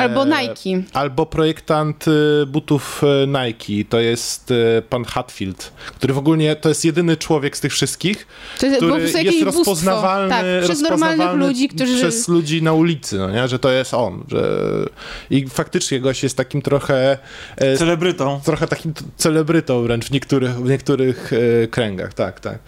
Albo 0.00 0.24
Nike. 0.24 0.82
Albo 0.92 1.26
projektant 1.26 2.04
butów 2.46 3.02
Nike. 3.26 3.88
To 3.88 4.00
jest 4.00 4.52
pan 4.88 5.04
Hatfield, 5.04 5.72
który 5.86 6.14
w 6.14 6.18
ogóle 6.18 6.56
to 6.56 6.68
jest 6.68 6.84
jedyny 6.84 7.16
człowiek 7.16 7.56
z 7.56 7.60
tych 7.60 7.72
wszystkich, 7.72 8.26
jest 8.62 8.76
który 8.76 9.02
jest 9.02 9.44
bóstwo. 9.44 9.54
rozpoznawalny, 9.60 10.30
Tak, 10.30 10.66
przez 10.88 11.00
normalnych 11.00 11.48
ludzi, 11.48 11.68
którzy... 11.68 11.94
przez 11.94 12.28
ludzi 12.28 12.62
na 12.62 12.72
ulicy, 12.72 13.18
no 13.18 13.30
nie? 13.30 13.48
że 13.48 13.58
to 13.58 13.70
jest 13.70 13.94
on. 13.94 14.24
Że... 14.28 14.60
I 15.30 15.48
faktycznie 15.48 16.00
gość 16.00 16.22
jest 16.22 16.36
takim 16.36 16.62
trochę 16.62 17.18
e, 17.56 17.76
Celebrytą. 17.76 18.40
trochę 18.44 18.66
takim 18.66 18.94
celebrytą 19.16 19.82
wręcz 19.82 20.06
w 20.06 20.10
niektórych, 20.10 20.56
w 20.56 20.68
niektórych 20.68 21.32
e, 21.32 21.66
kręgach, 21.68 22.14
tak, 22.14 22.40
tak. 22.40 22.58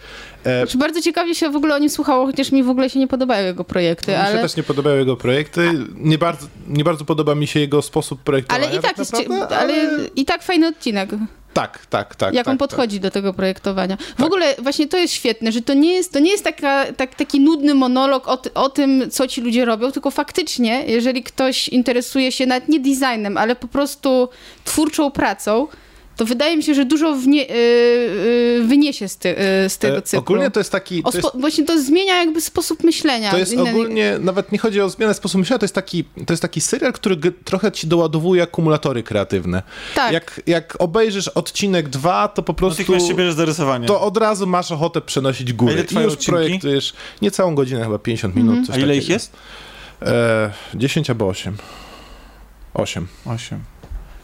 E, 0.45 0.57
Znaczy, 0.57 0.77
Bardzo 0.77 1.01
ciekawie 1.01 1.35
się 1.35 1.49
w 1.49 1.55
ogóle 1.55 1.75
o 1.75 1.77
nim 1.79 1.89
słuchało, 1.89 2.25
chociaż 2.25 2.51
mi 2.51 2.63
w 2.63 2.69
ogóle 2.69 2.89
się 2.89 2.99
nie 2.99 3.07
podobają 3.07 3.45
jego 3.45 3.63
projekty, 3.63 4.11
Mi 4.11 4.17
się 4.17 4.23
ale... 4.23 4.41
też 4.41 4.55
nie 4.55 4.63
podobają 4.63 4.97
jego 4.97 5.17
projekty. 5.17 5.71
Nie 5.95 6.17
bardzo, 6.17 6.47
nie 6.67 6.83
bardzo 6.83 7.05
podoba 7.05 7.35
mi 7.35 7.47
się 7.47 7.59
jego 7.59 7.81
sposób 7.81 8.19
projektowania. 8.21 8.67
Ale 8.67 8.77
i 8.77 8.81
tak, 8.81 8.97
jest, 8.97 9.13
naprawdę, 9.13 9.57
ale 9.57 9.73
i 10.15 10.25
tak 10.25 10.43
fajny 10.43 10.67
odcinek, 10.67 11.09
Tak, 11.53 11.85
tak, 11.85 12.15
tak. 12.15 12.33
jak 12.33 12.45
tak, 12.45 12.51
on 12.51 12.57
podchodzi 12.57 12.99
do 12.99 13.11
tego 13.11 13.33
projektowania. 13.33 13.97
W 14.19 14.23
ogóle 14.23 14.55
właśnie 14.59 14.87
to 14.87 14.97
jest 14.97 15.13
świetne, 15.13 15.51
że 15.51 15.61
to 15.61 15.73
nie 15.73 15.93
jest, 15.93 16.13
to 16.13 16.19
nie 16.19 16.31
jest 16.31 16.43
taka, 16.43 16.85
tak, 16.93 17.15
taki 17.15 17.39
nudny 17.39 17.73
monolog 17.73 18.27
o, 18.27 18.41
o 18.53 18.69
tym, 18.69 19.11
co 19.11 19.27
ci 19.27 19.41
ludzie 19.41 19.65
robią, 19.65 19.91
tylko 19.91 20.11
faktycznie, 20.11 20.83
jeżeli 20.87 21.23
ktoś 21.23 21.69
interesuje 21.69 22.31
się 22.31 22.45
nawet 22.45 22.69
nie 22.69 22.79
designem, 22.79 23.37
ale 23.37 23.55
po 23.55 23.67
prostu 23.67 24.29
twórczą 24.63 25.11
pracą, 25.11 25.67
to 26.15 26.25
wydaje 26.25 26.57
mi 26.57 26.63
się, 26.63 26.73
że 26.73 26.85
dużo 26.85 27.15
wnie, 27.15 27.49
y, 27.49 27.53
y, 27.53 28.63
wyniesie 28.67 29.07
z, 29.07 29.17
ty, 29.17 29.29
y, 29.65 29.69
z 29.69 29.77
tego 29.77 29.97
E, 29.97 30.01
cyklu. 30.01 30.19
Ogólnie 30.19 30.51
to 30.51 30.59
jest 30.59 30.71
taki... 30.71 31.03
To 31.03 31.09
jest, 31.09 31.27
spo, 31.27 31.37
właśnie 31.39 31.65
to 31.65 31.81
zmienia 31.81 32.15
jakby 32.15 32.41
sposób 32.41 32.83
myślenia. 32.83 33.31
to 33.31 33.37
jest 33.37 33.57
ogólnie, 33.57 34.17
nawet 34.19 34.51
nie 34.51 34.57
chodzi 34.57 34.81
o 34.81 34.89
zmianę 34.89 35.13
sposobu 35.13 35.39
myślenia, 35.39 35.59
to 35.59 35.63
jest 35.63 35.75
taki, 35.75 36.03
to 36.03 36.33
jest 36.33 36.41
taki 36.41 36.61
serial, 36.61 36.93
który 36.93 37.15
trochę 37.31 37.71
ci 37.71 37.87
doładowuje 37.87 38.43
akumulatory 38.43 39.03
kreatywne. 39.03 39.63
Tak. 39.95 40.13
Jak, 40.13 40.41
jak 40.47 40.75
obejrzysz 40.79 41.27
odcinek 41.27 41.89
2, 41.89 42.27
to 42.27 42.43
po 42.43 42.53
prostu... 42.53 42.81
Natychmiast 42.81 43.07
się 43.07 43.13
bierzesz 43.13 43.33
za 43.35 43.45
rysowanie. 43.45 43.87
to 43.87 44.01
od 44.01 44.17
razu 44.17 44.47
masz 44.47 44.71
ochotę 44.71 45.01
przenosić 45.01 45.51
A 45.51 45.53
górę. 45.53 45.73
ile 45.73 45.83
I 46.01 46.03
już 46.03 46.13
odcinki? 46.13 46.25
projektujesz 46.31 46.93
niecałą 47.21 47.55
godzinę, 47.55 47.83
chyba 47.83 47.99
50 47.99 48.35
minut. 48.35 48.49
Mhm. 48.57 48.65
Coś 48.67 48.75
A 48.75 48.79
ile 48.79 48.95
ich 48.95 49.01
takiego. 49.01 49.13
jest? 49.13 49.33
E, 50.01 50.51
10 50.75 51.09
albo 51.09 51.27
8. 51.27 51.57
8. 52.73 53.07
Osiem. 53.25 53.59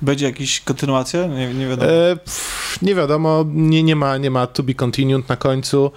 Będzie 0.01 0.25
jakaś 0.25 0.59
kontynuacja? 0.59 1.25
Nie, 1.27 1.53
nie 1.53 1.67
wiadomo. 1.67 1.91
E, 1.91 2.15
pff, 2.15 2.81
nie 2.81 2.95
wiadomo, 2.95 3.45
nie, 3.53 3.83
nie, 3.83 3.95
ma, 3.95 4.17
nie 4.17 4.31
ma 4.31 4.47
to 4.47 4.63
be 4.63 4.73
continued 4.73 5.29
na 5.29 5.35
końcu, 5.35 5.91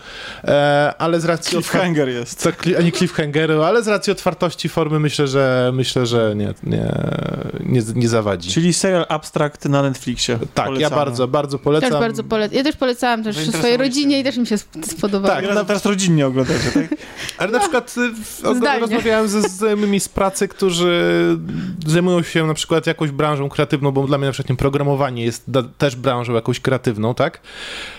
e, 0.44 0.94
ale 0.98 1.20
z 1.20 1.24
racji... 1.24 1.58
otwar- 1.58 1.62
Cliffhanger 1.70 2.08
jest. 2.08 2.38
Co, 2.40 2.50
cli- 2.50 2.76
ani 2.78 2.92
cliffhangeru, 2.92 3.62
ale 3.62 3.82
z 3.82 3.88
racji 3.88 4.12
otwartości 4.12 4.68
formy 4.68 4.98
myślę, 5.00 5.26
że 5.26 5.70
myślę, 5.74 6.06
że 6.06 6.34
nie, 6.36 6.54
nie, 6.62 6.92
nie, 7.66 7.82
nie 7.94 8.08
zawadzi. 8.08 8.50
Czyli 8.50 8.72
serial 8.72 9.06
Abstract 9.08 9.64
na 9.64 9.82
Netflixie. 9.82 10.38
tak, 10.54 10.66
Polecamy. 10.66 10.80
ja 10.80 10.90
bardzo, 10.90 11.28
bardzo 11.28 11.58
polecam. 11.58 11.90
Też 11.90 12.00
bardzo 12.00 12.22
ja 12.52 12.64
też 12.64 12.76
polecałam 12.76 13.24
też 13.24 13.36
swojej 13.36 13.76
rodzinie 13.76 14.20
i 14.20 14.24
też 14.24 14.36
mi 14.36 14.46
się 14.46 14.54
sp- 14.64 14.86
spodobało. 14.86 15.34
Tak, 15.34 15.54
na, 15.54 15.64
teraz 15.64 15.84
rodzinnie 15.86 16.26
oglądacie, 16.26 16.70
tak? 16.74 16.88
Ale 17.38 17.50
na 17.52 17.58
przykład 17.60 17.94
y, 17.98 18.10
w- 18.24 18.44
o- 18.44 18.54
zdalnie. 18.54 18.80
rozmawiałem 18.80 19.28
ze 19.28 19.40
znajomymi 19.42 20.00
z 20.00 20.08
pracy, 20.08 20.48
którzy 20.48 21.02
zajmują 21.86 22.22
się 22.22 22.46
na 22.46 22.54
przykład 22.54 22.86
jakąś 22.86 23.10
branżą 23.10 23.48
kreatywną, 23.48 23.91
bo 23.92 24.06
dla 24.06 24.18
mnie 24.18 24.26
na 24.26 24.32
przykład 24.32 24.50
nie, 24.50 24.56
programowanie 24.56 25.24
jest 25.24 25.50
da, 25.50 25.62
też 25.62 25.96
branżą 25.96 26.32
jakąś 26.32 26.60
kreatywną, 26.60 27.14
tak? 27.14 27.40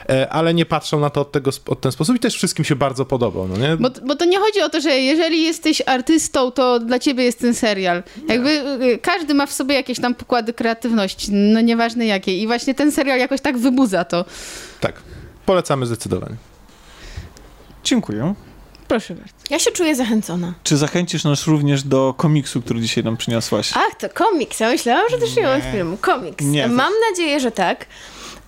E, 0.09 0.29
ale 0.29 0.53
nie 0.53 0.65
patrzą 0.65 0.99
na 0.99 1.09
to 1.09 1.21
od, 1.21 1.31
tego, 1.31 1.51
od 1.67 1.81
ten 1.81 1.91
sposób 1.91 2.15
i 2.15 2.19
też 2.19 2.35
wszystkim 2.35 2.65
się 2.65 2.75
bardzo 2.75 3.05
podobał, 3.05 3.47
no 3.47 3.57
nie? 3.57 3.77
Bo, 3.77 3.89
bo 4.05 4.15
to 4.15 4.25
nie 4.25 4.39
chodzi 4.39 4.61
o 4.61 4.69
to, 4.69 4.81
że 4.81 4.89
jeżeli 4.89 5.43
jesteś 5.43 5.81
artystą, 5.85 6.51
to 6.51 6.79
dla 6.79 6.99
ciebie 6.99 7.23
jest 7.23 7.39
ten 7.39 7.53
serial. 7.53 8.03
Jakby 8.27 8.49
y, 8.83 8.99
każdy 9.01 9.33
ma 9.33 9.45
w 9.45 9.53
sobie 9.53 9.75
jakieś 9.75 9.99
tam 9.99 10.15
pokłady 10.15 10.53
kreatywności, 10.53 11.31
no 11.31 11.61
nieważne 11.61 12.05
jakie. 12.05 12.37
I 12.37 12.47
właśnie 12.47 12.73
ten 12.73 12.91
serial 12.91 13.19
jakoś 13.19 13.41
tak 13.41 13.57
wybudza 13.57 14.05
to. 14.05 14.25
Tak, 14.79 15.01
polecamy 15.45 15.85
zdecydowanie. 15.85 16.35
Dziękuję. 17.83 18.35
Proszę 18.87 19.15
bardzo. 19.15 19.33
Ja 19.49 19.59
się 19.59 19.71
czuję 19.71 19.95
zachęcona. 19.95 20.53
Czy 20.63 20.77
zachęcisz 20.77 21.23
nas 21.23 21.47
również 21.47 21.83
do 21.83 22.13
komiksu, 22.17 22.61
który 22.61 22.81
dzisiaj 22.81 23.03
nam 23.03 23.17
przyniosłaś? 23.17 23.71
Ach, 23.75 23.95
to 23.99 24.09
komiks. 24.09 24.59
Ja 24.59 24.69
myślałam, 24.69 25.09
że 25.09 25.17
też 25.17 25.35
nie 25.35 25.43
mam 25.43 25.61
filmu. 25.61 25.97
Komiks. 26.01 26.45
Nie, 26.45 26.63
to- 26.63 26.69
Mam 26.73 26.93
nadzieję, 27.11 27.39
że 27.39 27.51
tak. 27.51 27.85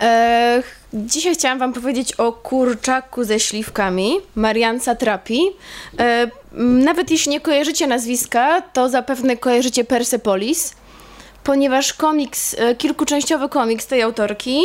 E, 0.01 0.63
dzisiaj 0.93 1.33
chciałam 1.35 1.59
wam 1.59 1.73
powiedzieć 1.73 2.13
o 2.13 2.31
kurczaku 2.33 3.23
ze 3.23 3.39
śliwkami, 3.39 4.15
Marian 4.35 4.79
Satrapi. 4.79 5.41
E, 5.99 6.27
nawet 6.57 7.11
jeśli 7.11 7.31
nie 7.31 7.41
kojarzycie 7.41 7.87
nazwiska, 7.87 8.61
to 8.61 8.89
zapewne 8.89 9.37
kojarzycie 9.37 9.83
Persepolis, 9.83 10.73
ponieważ 11.43 11.93
komiks, 11.93 12.55
e, 12.59 12.75
kilkuczęściowy 12.75 13.49
komiks 13.49 13.87
tej 13.87 14.01
autorki 14.01 14.61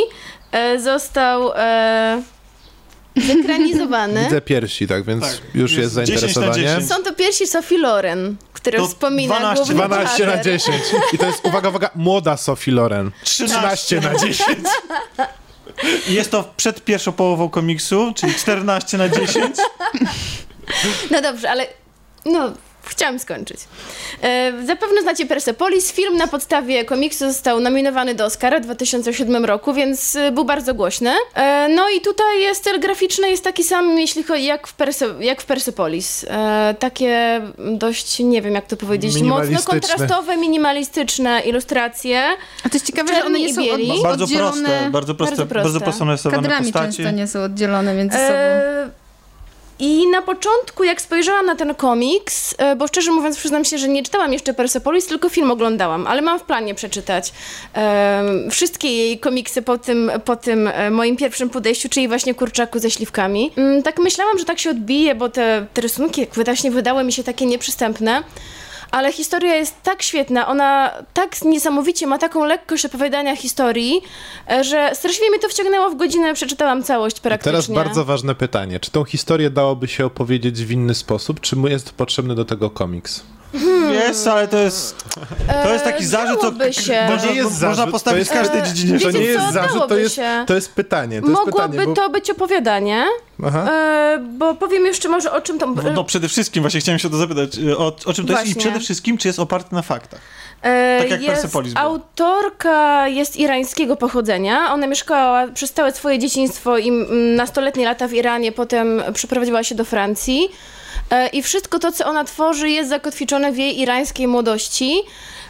e, 0.53 0.81
został... 0.81 1.53
E, 1.57 2.23
zekranizowany. 3.17 4.25
Widzę 4.25 4.40
piersi, 4.40 4.87
tak, 4.87 5.05
więc 5.05 5.23
Tak, 5.25 5.40
już 5.55 5.73
jest, 5.73 5.97
jest 5.97 6.11
10 6.11 6.23
na 6.23 6.29
zainteresowanie. 6.43 6.62
10. 6.76 6.88
Są 6.88 7.02
to 7.02 7.14
piersi 7.14 7.47
Sophie 7.47 7.79
Loren, 7.79 8.37
które 8.52 8.79
To 8.79 8.87
wspomina 8.88 9.37
12, 9.37 9.57
główny 9.57 9.75
12 9.75 10.26
na 10.26 10.33
bohater. 10.33 10.45
10. 10.45 10.76
I 11.12 11.19
to 11.19 11.26
jest, 11.26 11.45
uwaga, 11.45 11.69
uwaga, 11.69 11.90
młoda 11.95 12.37
Sophie 12.37 12.73
Loren. 12.73 13.11
13 13.25 14.00
na 14.00 14.14
10. 14.14 14.59
I 16.09 16.14
Jest 16.14 16.31
to 16.31 16.55
przed 16.57 16.85
pierwszą 16.85 17.12
połową 17.12 17.49
komiksu, 17.49 18.12
czyli 18.17 18.35
14 18.35 18.99
na 18.99 19.09
10. 19.09 19.57
No 21.11 21.23
dobrze, 21.23 21.50
ale 21.50 21.67
no, 22.26 22.52
chciałam 22.85 23.19
skończyć. 23.19 23.61
E, 24.23 24.53
zapewne 24.67 25.03
znacie 25.03 25.27
Persepolis. 25.27 25.93
Film 25.93 26.17
na 26.17 26.27
podstawie 26.27 26.85
komiksu 26.85 27.19
został 27.33 27.61
nominowany 27.61 28.15
do 28.15 28.25
Oscara 28.25 28.61
w 28.61 28.63
2007 28.63 29.45
roku, 29.45 29.73
więc 29.75 30.17
e, 30.17 30.33
był 30.33 30.45
bardzo 30.45 30.75
głośny. 30.75 31.13
E, 31.35 31.69
no 31.69 31.89
i 31.91 32.01
tutaj 32.01 32.41
jest 32.41 32.61
styl 32.61 32.81
graficzny 32.81 33.31
jest 33.31 33.45
taki 33.45 33.65
sam, 33.65 33.99
jeśli 33.99 34.23
chodzi 34.23 34.45
jak 34.45 34.67
w, 34.67 34.75
Perse, 34.75 35.07
jak 35.21 35.43
w 35.43 35.45
Persepolis. 35.47 36.25
E, 36.29 36.75
takie 36.79 37.41
dość, 37.59 38.19
nie 38.19 38.43
wiem 38.43 38.55
jak 38.55 38.67
to 38.67 38.77
powiedzieć, 38.77 39.13
mocno 39.15 39.25
Minimalistyczne. 39.25 39.81
kontrastowe, 39.81 40.37
minimalistyczne 40.37 41.41
ilustracje. 41.41 42.23
A 42.65 42.69
to 42.69 42.75
jest 42.77 42.87
ciekawe, 42.87 43.15
że 43.15 43.25
one 43.25 43.39
nie 43.39 43.55
są 43.55 43.63
od, 43.63 44.03
Bardzo 44.03 44.25
oddzielone 44.25 44.69
proste, 44.69 44.91
bardzo 44.91 45.15
proste, 45.15 45.37
Bardzo 45.37 45.47
proste. 45.47 45.63
bardzo 45.63 45.81
prosto 45.81 46.05
narysowane 46.05 46.43
kadrami 46.43 46.73
postacie. 46.73 46.97
często 46.97 47.11
nie 47.11 47.27
są 47.27 47.41
oddzielone 47.43 47.95
między 47.95 48.17
sobą. 48.19 49.00
I 49.81 50.07
na 50.07 50.23
początku, 50.23 50.85
jak 50.85 51.01
spojrzałam 51.01 51.47
na 51.47 51.57
ten 51.57 51.75
komiks, 51.75 52.55
e, 52.59 52.77
bo 52.77 52.87
szczerze 52.87 53.13
mówiąc, 53.13 53.37
przyznam 53.37 53.65
się, 53.65 53.79
że 53.79 53.89
nie 53.89 54.03
czytałam 54.03 54.33
jeszcze 54.33 54.55
Persepolis, 54.55 55.07
tylko 55.07 55.29
film 55.29 55.51
oglądałam, 55.51 56.07
ale 56.07 56.23
mam 56.23 56.39
w 56.39 56.43
planie 56.43 56.75
przeczytać 56.75 57.33
e, 57.75 58.23
wszystkie 58.51 58.89
jej 58.89 59.19
komiksy 59.19 59.63
po 59.63 59.79
tym, 59.79 60.11
po 60.25 60.37
tym 60.37 60.69
e, 60.69 60.91
moim 60.91 61.17
pierwszym 61.17 61.51
podejściu, 61.51 61.89
czyli 61.89 62.09
właśnie 62.09 62.35
Kurczaku 62.35 62.79
ze 62.79 62.91
śliwkami. 62.91 63.51
Mm, 63.57 63.83
tak 63.83 63.99
myślałam, 63.99 64.39
że 64.39 64.45
tak 64.45 64.59
się 64.59 64.71
odbije, 64.71 65.15
bo 65.15 65.29
te, 65.29 65.67
te 65.75 65.81
rysunki 65.81 66.21
jak 66.21 66.35
właśnie 66.35 66.71
wydały 66.71 67.05
mi 67.05 67.13
się 67.13 67.25
takie 67.25 67.47
nieprzystępne. 67.47 68.23
Ale 68.90 69.12
historia 69.12 69.54
jest 69.54 69.82
tak 69.82 70.02
świetna, 70.02 70.47
ona 70.47 70.92
tak 71.14 71.42
niesamowicie 71.42 72.06
ma 72.06 72.18
taką 72.18 72.44
lekkość 72.44 72.85
opowiadania 72.85 73.37
historii, 73.37 74.02
e, 74.50 74.64
że 74.64 74.90
straszliwie 74.94 75.30
mnie 75.30 75.38
to 75.38 75.49
wciągnęło 75.49 75.90
w 75.90 75.97
godzinę, 75.97 76.35
przeczytałam 76.35 76.82
całość 76.82 77.20
praktycznie. 77.20 77.52
Teraz 77.52 77.87
bardzo 77.87 78.04
ważne 78.04 78.35
pytanie. 78.35 78.80
Czy 78.80 78.90
tą 78.90 79.04
historię 79.04 79.50
dałoby 79.50 79.88
się 79.88 80.06
opowiedzieć 80.06 80.64
w 80.64 80.70
inny 80.70 80.94
sposób? 80.94 81.40
Czy 81.40 81.56
mu 81.56 81.68
jest 81.68 81.92
potrzebny 81.92 82.35
do 82.35 82.44
tego 82.44 82.70
komiks? 82.70 83.23
Jest, 83.92 84.26
ale 84.28 84.49
to 84.49 84.59
jest, 84.59 85.04
to 85.62 85.73
jest 85.73 85.85
taki 85.85 86.04
E, 86.04 86.07
zarzut, 86.07 86.40
co 86.40 86.73
się. 86.73 87.07
można, 87.11 87.19
To 87.19 87.26
nie 87.26 87.35
jest 87.35 87.50
można 87.50 87.75
zarzut, 87.75 87.90
postawić 87.90 88.28
to 88.28 88.35
w 88.35 88.38
każdej 88.38 88.61
jest- 88.61 88.73
dziedzinie 88.73 88.97
e, 88.97 89.00
To 89.00 89.11
nie 89.11 89.21
jest 89.25 89.47
co, 89.47 89.52
zarzut, 89.52 89.88
to 89.88 89.97
jest, 89.99 90.21
to 90.47 90.54
jest 90.54 90.73
pytanie. 90.73 91.21
To 91.23 91.26
jest 91.28 91.38
Mogłoby 91.45 91.69
pytanie, 91.69 91.87
bo... 91.87 91.95
to 91.95 92.11
być 92.11 92.30
opowiadanie, 92.30 93.04
Aha. 93.45 93.71
e, 93.73 94.19
bo 94.38 94.54
powiem 94.54 94.87
jeszcze 94.87 95.09
może 95.09 95.33
o 95.33 95.40
czym 95.40 95.59
to... 95.59 95.66
No, 95.66 95.83
no 95.95 96.04
przede 96.04 96.28
wszystkim, 96.28 96.62
właśnie 96.62 96.80
chciałem 96.80 96.99
się 96.99 97.11
to 97.11 97.16
zapytać, 97.16 97.59
y, 97.59 97.78
o, 97.78 97.87
o 98.07 98.12
czym 98.12 98.26
to 98.26 98.33
jest 98.33 98.45
i 98.47 98.47
Właśnie. 98.47 98.54
przede 98.54 98.80
wszystkim, 98.80 99.19
czy 99.19 99.28
jest 99.28 99.38
oparte 99.38 99.76
na 99.76 99.83
faktach. 99.83 100.21
e, 100.62 100.99
tak 101.00 101.11
jak 101.11 101.23
jest, 101.23 101.33
Persepolis 101.35 101.75
było. 101.75 101.85
Autorka 101.87 103.09
jest 103.09 103.37
irańskiego 103.37 103.97
pochodzenia. 103.97 104.73
Ona 104.73 104.87
mieszkała 104.87 105.47
przez 105.49 105.73
całe 105.73 105.92
swoje 105.92 106.19
dzieciństwo 106.19 106.78
i 106.78 106.90
nastoletnie 107.37 107.85
lata 107.85 108.09
w 108.09 108.12
Iranie, 108.14 108.52
potem 108.52 109.02
przeprowadziła 109.14 109.64
się 109.64 109.75
do 109.75 109.85
Francji. 109.85 110.49
E, 111.11 111.29
I 111.29 111.43
wszystko 111.43 111.79
to, 111.79 111.93
co 111.93 112.07
ona 112.07 112.25
tworzy, 112.25 112.71
jest 112.71 112.90
zakotwiczone 112.90 113.52
w 113.52 113.59
jej 113.59 113.81
irańskiej 113.81 114.26
młodości. 114.29 115.02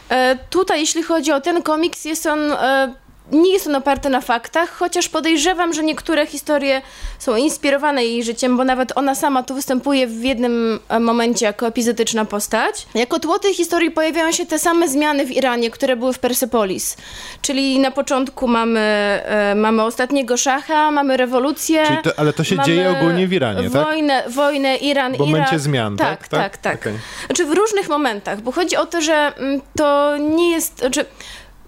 E, 0.09 0.37
Tutaj, 0.49 0.79
jeśli 0.79 1.03
chodzi 1.03 1.31
o 1.31 1.41
ten 1.41 1.63
komiks, 1.63 2.05
jest 2.05 2.25
on 2.25 2.51
e, 2.51 2.93
nie 3.31 3.53
jest 3.53 3.67
on 3.67 3.75
oparty 3.75 4.09
na 4.09 4.21
faktach, 4.21 4.69
chociaż 4.69 5.09
podejrzewam, 5.09 5.73
że 5.73 5.83
niektóre 5.83 6.25
historie 6.25 6.81
są 7.19 7.35
inspirowane 7.35 8.05
jej 8.05 8.23
życiem, 8.23 8.57
bo 8.57 8.63
nawet 8.63 8.97
ona 8.97 9.15
sama 9.15 9.43
tu 9.43 9.55
występuje 9.55 10.07
w 10.07 10.23
jednym 10.23 10.79
e, 10.89 10.99
momencie 10.99 11.45
jako 11.45 11.67
epizodyczna 11.67 12.25
postać. 12.25 12.87
Jako 12.93 13.19
tło 13.19 13.39
tej 13.39 13.53
historii 13.53 13.91
pojawiają 13.91 14.31
się 14.31 14.45
te 14.45 14.59
same 14.59 14.87
zmiany 14.87 15.25
w 15.25 15.31
Iranie, 15.31 15.71
które 15.71 15.95
były 15.95 16.13
w 16.13 16.19
Persepolis. 16.19 16.97
Czyli 17.41 17.79
na 17.79 17.91
początku 17.91 18.47
mamy, 18.47 18.79
e, 18.79 19.55
mamy 19.55 19.83
ostatniego 19.83 20.37
szacha, 20.37 20.91
mamy 20.91 21.17
rewolucję. 21.17 21.83
To, 22.03 22.11
ale 22.17 22.33
to 22.33 22.43
się 22.43 22.59
dzieje 22.59 22.91
ogólnie 22.91 23.27
w 23.27 23.33
Iranie, 23.33 23.69
tak? 23.69 23.83
Wojnę, 23.83 24.23
wojnę 24.29 24.77
Iran, 24.77 25.13
W 25.15 25.19
momencie 25.19 25.49
Irak. 25.49 25.59
zmian, 25.61 25.97
tak? 25.97 26.27
Tak, 26.27 26.27
tak, 26.27 26.57
tak. 26.57 26.75
Okej. 26.75 26.93
Znaczy 27.25 27.45
w 27.45 27.51
różnych 27.51 27.89
momentach, 27.89 28.41
bo 28.41 28.51
chodzi 28.51 28.75
o 28.77 28.85
to, 28.85 29.01
że 29.01 29.13
mm, 29.37 29.61
to 29.77 30.17
nie 30.17 30.51
jest. 30.51 30.79
Znaczy, 30.79 31.05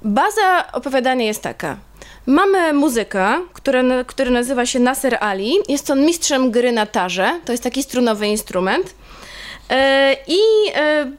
baza 0.04 0.72
opowiadania 0.72 1.26
jest 1.26 1.42
taka. 1.42 1.78
Mamy 2.26 2.74
muzyka, 2.74 3.42
który, 3.54 3.84
który 4.08 4.32
nazywa 4.32 4.66
się 4.66 4.80
Nasser 4.80 5.18
Ali. 5.20 5.56
Jest 5.70 5.90
on 5.90 6.06
mistrzem 6.06 6.52
gry 6.52 6.72
na 6.72 6.86
tarze. 6.86 7.40
To 7.46 7.52
jest 7.52 7.64
taki 7.64 7.84
strunowy 7.84 8.28
instrument. 8.28 8.96
E, 9.70 10.16
I 10.28 10.40
e, 10.76 11.12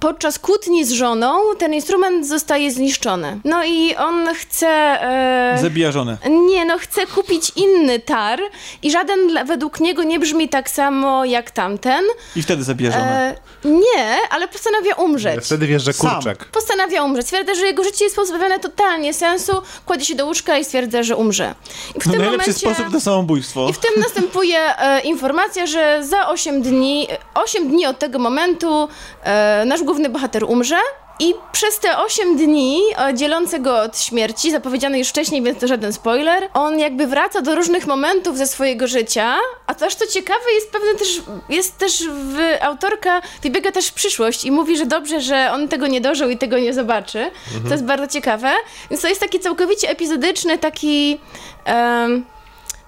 podczas 0.00 0.38
kłótni 0.38 0.84
z 0.84 0.90
żoną 0.92 1.40
ten 1.58 1.74
instrument 1.74 2.26
zostaje 2.28 2.70
zniszczony. 2.70 3.40
No 3.44 3.64
i 3.64 3.96
on 3.96 4.28
chce. 4.34 4.68
e, 4.68 5.58
Zabija 5.62 5.92
żonę. 5.92 6.16
nie, 6.30 6.64
no 6.64 6.78
chce 6.78 7.06
kupić 7.06 7.52
inny 7.56 7.98
tar 7.98 8.40
i 8.82 8.90
żaden 8.90 9.46
według 9.46 9.80
niego 9.80 10.02
nie 10.02 10.18
brzmi 10.18 10.48
tak 10.48 10.70
samo 10.70 11.24
jak 11.24 11.50
tamten. 11.50 12.04
I 12.36 12.42
wtedy 12.42 12.62
zabija 12.62 12.90
żonę. 12.90 13.34
E, 13.64 13.68
nie, 13.68 14.16
ale 14.30 14.48
postanawia 14.48 14.94
umrzeć. 14.94 15.44
Wtedy 15.44 15.66
wjeżdża 15.66 15.92
Sam. 15.92 16.10
kurczak. 16.10 16.44
Postanawia 16.44 17.02
umrzeć. 17.04 17.26
Stwierdza, 17.26 17.54
że 17.54 17.66
jego 17.66 17.84
życie 17.84 18.04
jest 18.04 18.16
pozbawione 18.16 18.58
totalnie 18.58 19.14
sensu, 19.14 19.52
kładzie 19.86 20.04
się 20.04 20.14
do 20.14 20.26
łóżka 20.26 20.58
i 20.58 20.64
stwierdza, 20.64 21.02
że 21.02 21.16
umrze. 21.16 21.54
I 21.96 22.00
w 22.00 22.06
No 22.06 22.12
tym 22.12 22.20
najlepszy 22.22 22.50
momencie... 22.50 22.74
sposób 22.74 22.92
na 22.92 23.00
samobójstwo. 23.00 23.68
I 23.68 23.72
w 23.72 23.78
tym 23.78 23.90
następuje 24.02 24.58
e, 24.78 25.00
informacja, 25.00 25.66
że 25.66 26.04
za 26.04 26.28
8 26.28 26.62
dni, 26.62 27.08
8 27.34 27.68
dni 27.68 27.86
od 27.86 27.98
tego 27.98 28.18
momentu 28.18 28.88
e, 29.24 29.64
nasz 29.66 29.82
główny 29.88 30.08
bohater 30.08 30.44
umrze. 30.44 30.76
I 31.20 31.34
przez 31.52 31.78
te 31.78 31.98
8 31.98 32.36
dni 32.36 32.80
e, 33.08 33.14
dzielące 33.14 33.60
go 33.60 33.78
od 33.78 34.00
śmierci, 34.00 34.50
zapowiedziane 34.50 34.98
już 34.98 35.08
wcześniej, 35.08 35.42
więc 35.42 35.58
to 35.58 35.66
żaden 35.66 35.92
spoiler, 35.92 36.48
on 36.54 36.78
jakby 36.78 37.06
wraca 37.06 37.42
do 37.42 37.54
różnych 37.54 37.86
momentów 37.86 38.38
ze 38.38 38.46
swojego 38.46 38.86
życia, 38.86 39.36
a 39.66 39.74
to 39.74 39.86
aż 39.86 39.94
to 39.94 40.06
ciekawe 40.06 40.52
jest 40.54 40.70
pewne 40.72 40.94
też, 40.94 41.20
jest 41.48 41.78
też 41.78 42.08
w, 42.08 42.38
autorka 42.60 43.22
wybiega 43.42 43.72
też 43.72 43.86
w 43.86 43.92
przyszłość 43.92 44.44
i 44.44 44.50
mówi, 44.50 44.76
że 44.76 44.86
dobrze, 44.86 45.20
że 45.20 45.50
on 45.52 45.68
tego 45.68 45.86
nie 45.86 46.00
dożył 46.00 46.30
i 46.30 46.38
tego 46.38 46.58
nie 46.58 46.74
zobaczy. 46.74 47.30
To 47.64 47.70
jest 47.70 47.84
bardzo 47.84 48.06
ciekawe. 48.06 48.52
Więc 48.90 49.02
to 49.02 49.08
jest 49.08 49.20
taki 49.20 49.40
całkowicie 49.40 49.90
epizodyczny, 49.90 50.58
taki... 50.58 51.18
em, 51.64 52.24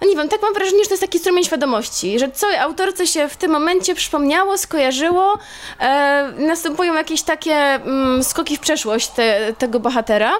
no 0.00 0.08
nie 0.08 0.16
wiem, 0.16 0.28
tak 0.28 0.42
mam 0.42 0.54
wrażenie, 0.54 0.82
że 0.82 0.88
to 0.88 0.92
jest 0.92 1.02
taki 1.02 1.18
strumień 1.18 1.44
świadomości, 1.44 2.18
że 2.18 2.30
co 2.30 2.46
autorce 2.60 3.06
się 3.06 3.28
w 3.28 3.36
tym 3.36 3.50
momencie 3.50 3.94
przypomniało, 3.94 4.58
skojarzyło, 4.58 5.38
e, 5.80 6.32
następują 6.38 6.94
jakieś 6.94 7.22
takie 7.22 7.54
mm, 7.54 8.24
skoki 8.24 8.56
w 8.56 8.60
przeszłość 8.60 9.08
te, 9.08 9.52
tego 9.58 9.80
bohatera. 9.80 10.32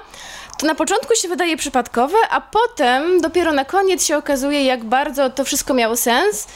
To 0.61 0.67
na 0.67 0.75
początku 0.75 1.15
się 1.15 1.29
wydaje 1.29 1.57
przypadkowe, 1.57 2.17
a 2.31 2.41
potem 2.41 3.21
dopiero 3.21 3.53
na 3.53 3.65
koniec 3.65 4.05
się 4.05 4.17
okazuje, 4.17 4.65
jak 4.65 4.85
bardzo 4.85 5.31
to 5.31 5.45
wszystko 5.45 5.75
miało 5.75 5.97
sens 5.97 6.47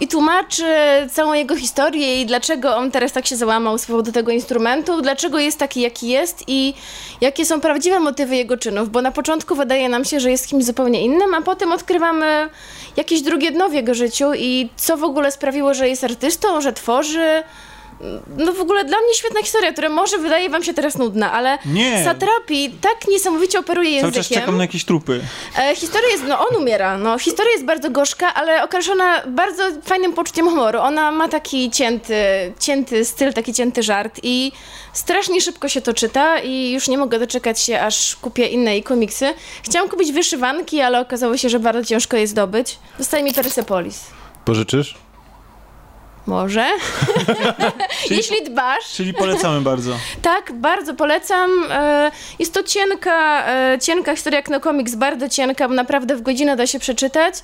i 0.00 0.08
tłumaczy 0.08 0.64
całą 1.12 1.32
jego 1.32 1.56
historię 1.56 2.20
i 2.20 2.26
dlaczego 2.26 2.76
on 2.76 2.90
teraz 2.90 3.12
tak 3.12 3.26
się 3.26 3.36
załamał 3.36 3.78
z 3.78 3.86
powodu 3.86 4.12
tego 4.12 4.32
instrumentu, 4.32 5.02
dlaczego 5.02 5.38
jest 5.38 5.58
taki, 5.58 5.80
jaki 5.80 6.08
jest 6.08 6.44
i 6.46 6.74
jakie 7.20 7.46
są 7.46 7.60
prawdziwe 7.60 8.00
motywy 8.00 8.36
jego 8.36 8.56
czynów, 8.56 8.90
bo 8.90 9.02
na 9.02 9.12
początku 9.12 9.54
wydaje 9.54 9.88
nam 9.88 10.04
się, 10.04 10.20
że 10.20 10.30
jest 10.30 10.48
kimś 10.48 10.64
zupełnie 10.64 11.02
innym, 11.02 11.34
a 11.34 11.42
potem 11.42 11.72
odkrywamy 11.72 12.48
jakieś 12.96 13.22
drugie 13.22 13.50
dno 13.50 13.68
w 13.68 13.74
jego 13.74 13.94
życiu 13.94 14.34
i 14.34 14.68
co 14.76 14.96
w 14.96 15.04
ogóle 15.04 15.32
sprawiło, 15.32 15.74
że 15.74 15.88
jest 15.88 16.04
artystą, 16.04 16.60
że 16.60 16.72
tworzy. 16.72 17.42
No 18.36 18.52
w 18.52 18.60
ogóle 18.60 18.84
dla 18.84 18.98
mnie 18.98 19.14
świetna 19.14 19.40
historia, 19.42 19.72
która 19.72 19.88
może 19.88 20.18
wydaje 20.18 20.50
wam 20.50 20.62
się 20.64 20.74
teraz 20.74 20.98
nudna, 20.98 21.32
ale 21.32 21.58
Nie. 21.66 22.04
Satrapi 22.04 22.70
tak 22.80 23.08
niesamowicie 23.08 23.58
operuje 23.58 24.00
Cały 24.00 24.12
czas 24.12 24.16
językiem. 24.16 24.40
czekam 24.40 24.56
na 24.56 24.64
jakieś 24.64 24.84
trupy. 24.84 25.20
E, 25.58 25.76
historia 25.76 26.08
jest, 26.08 26.24
no 26.28 26.48
on 26.48 26.56
umiera, 26.56 26.98
no 26.98 27.18
historia 27.18 27.52
jest 27.52 27.64
bardzo 27.64 27.90
gorzka, 27.90 28.34
ale 28.34 28.64
okraszona 28.64 29.22
bardzo 29.26 29.62
fajnym 29.84 30.12
poczuciem 30.12 30.48
humoru. 30.48 30.78
Ona 30.78 31.12
ma 31.12 31.28
taki 31.28 31.70
cięty, 31.70 32.14
cięty 32.60 33.04
styl, 33.04 33.32
taki 33.32 33.54
cięty 33.54 33.82
żart 33.82 34.20
i 34.22 34.52
strasznie 34.92 35.40
szybko 35.40 35.68
się 35.68 35.80
to 35.80 35.94
czyta 35.94 36.38
i 36.38 36.70
już 36.72 36.88
nie 36.88 36.98
mogę 36.98 37.18
doczekać 37.18 37.60
się, 37.62 37.80
aż 37.80 38.16
kupię 38.16 38.46
inne 38.46 38.72
jej 38.72 38.82
komiksy. 38.82 39.34
Chciałam 39.62 39.88
kupić 39.88 40.12
wyszywanki, 40.12 40.80
ale 40.80 41.00
okazało 41.00 41.36
się, 41.36 41.48
że 41.48 41.60
bardzo 41.60 41.84
ciężko 41.84 42.16
je 42.16 42.26
zdobyć. 42.26 42.78
Zostaje 42.98 43.22
mi 43.24 43.34
Persepolis. 43.34 44.00
Pożyczysz? 44.44 44.94
Może? 46.26 46.66
Jeśli 48.10 48.42
dbasz. 48.44 48.84
Czyli 48.92 49.14
polecamy 49.14 49.60
bardzo. 49.60 49.92
Tak, 50.22 50.52
bardzo 50.52 50.94
polecam. 50.94 51.50
E, 51.70 52.10
Jest 52.38 52.54
to 52.54 52.62
cienka, 52.62 53.46
e, 53.48 53.78
cienka 53.80 54.14
historia 54.14 54.38
jak 54.38 54.48
no 54.48 54.60
komiks, 54.60 54.94
bardzo 54.94 55.28
cienka, 55.28 55.68
bo 55.68 55.74
naprawdę 55.74 56.16
w 56.16 56.22
godzinę 56.22 56.56
da 56.56 56.66
się 56.66 56.78
przeczytać. 56.78 57.34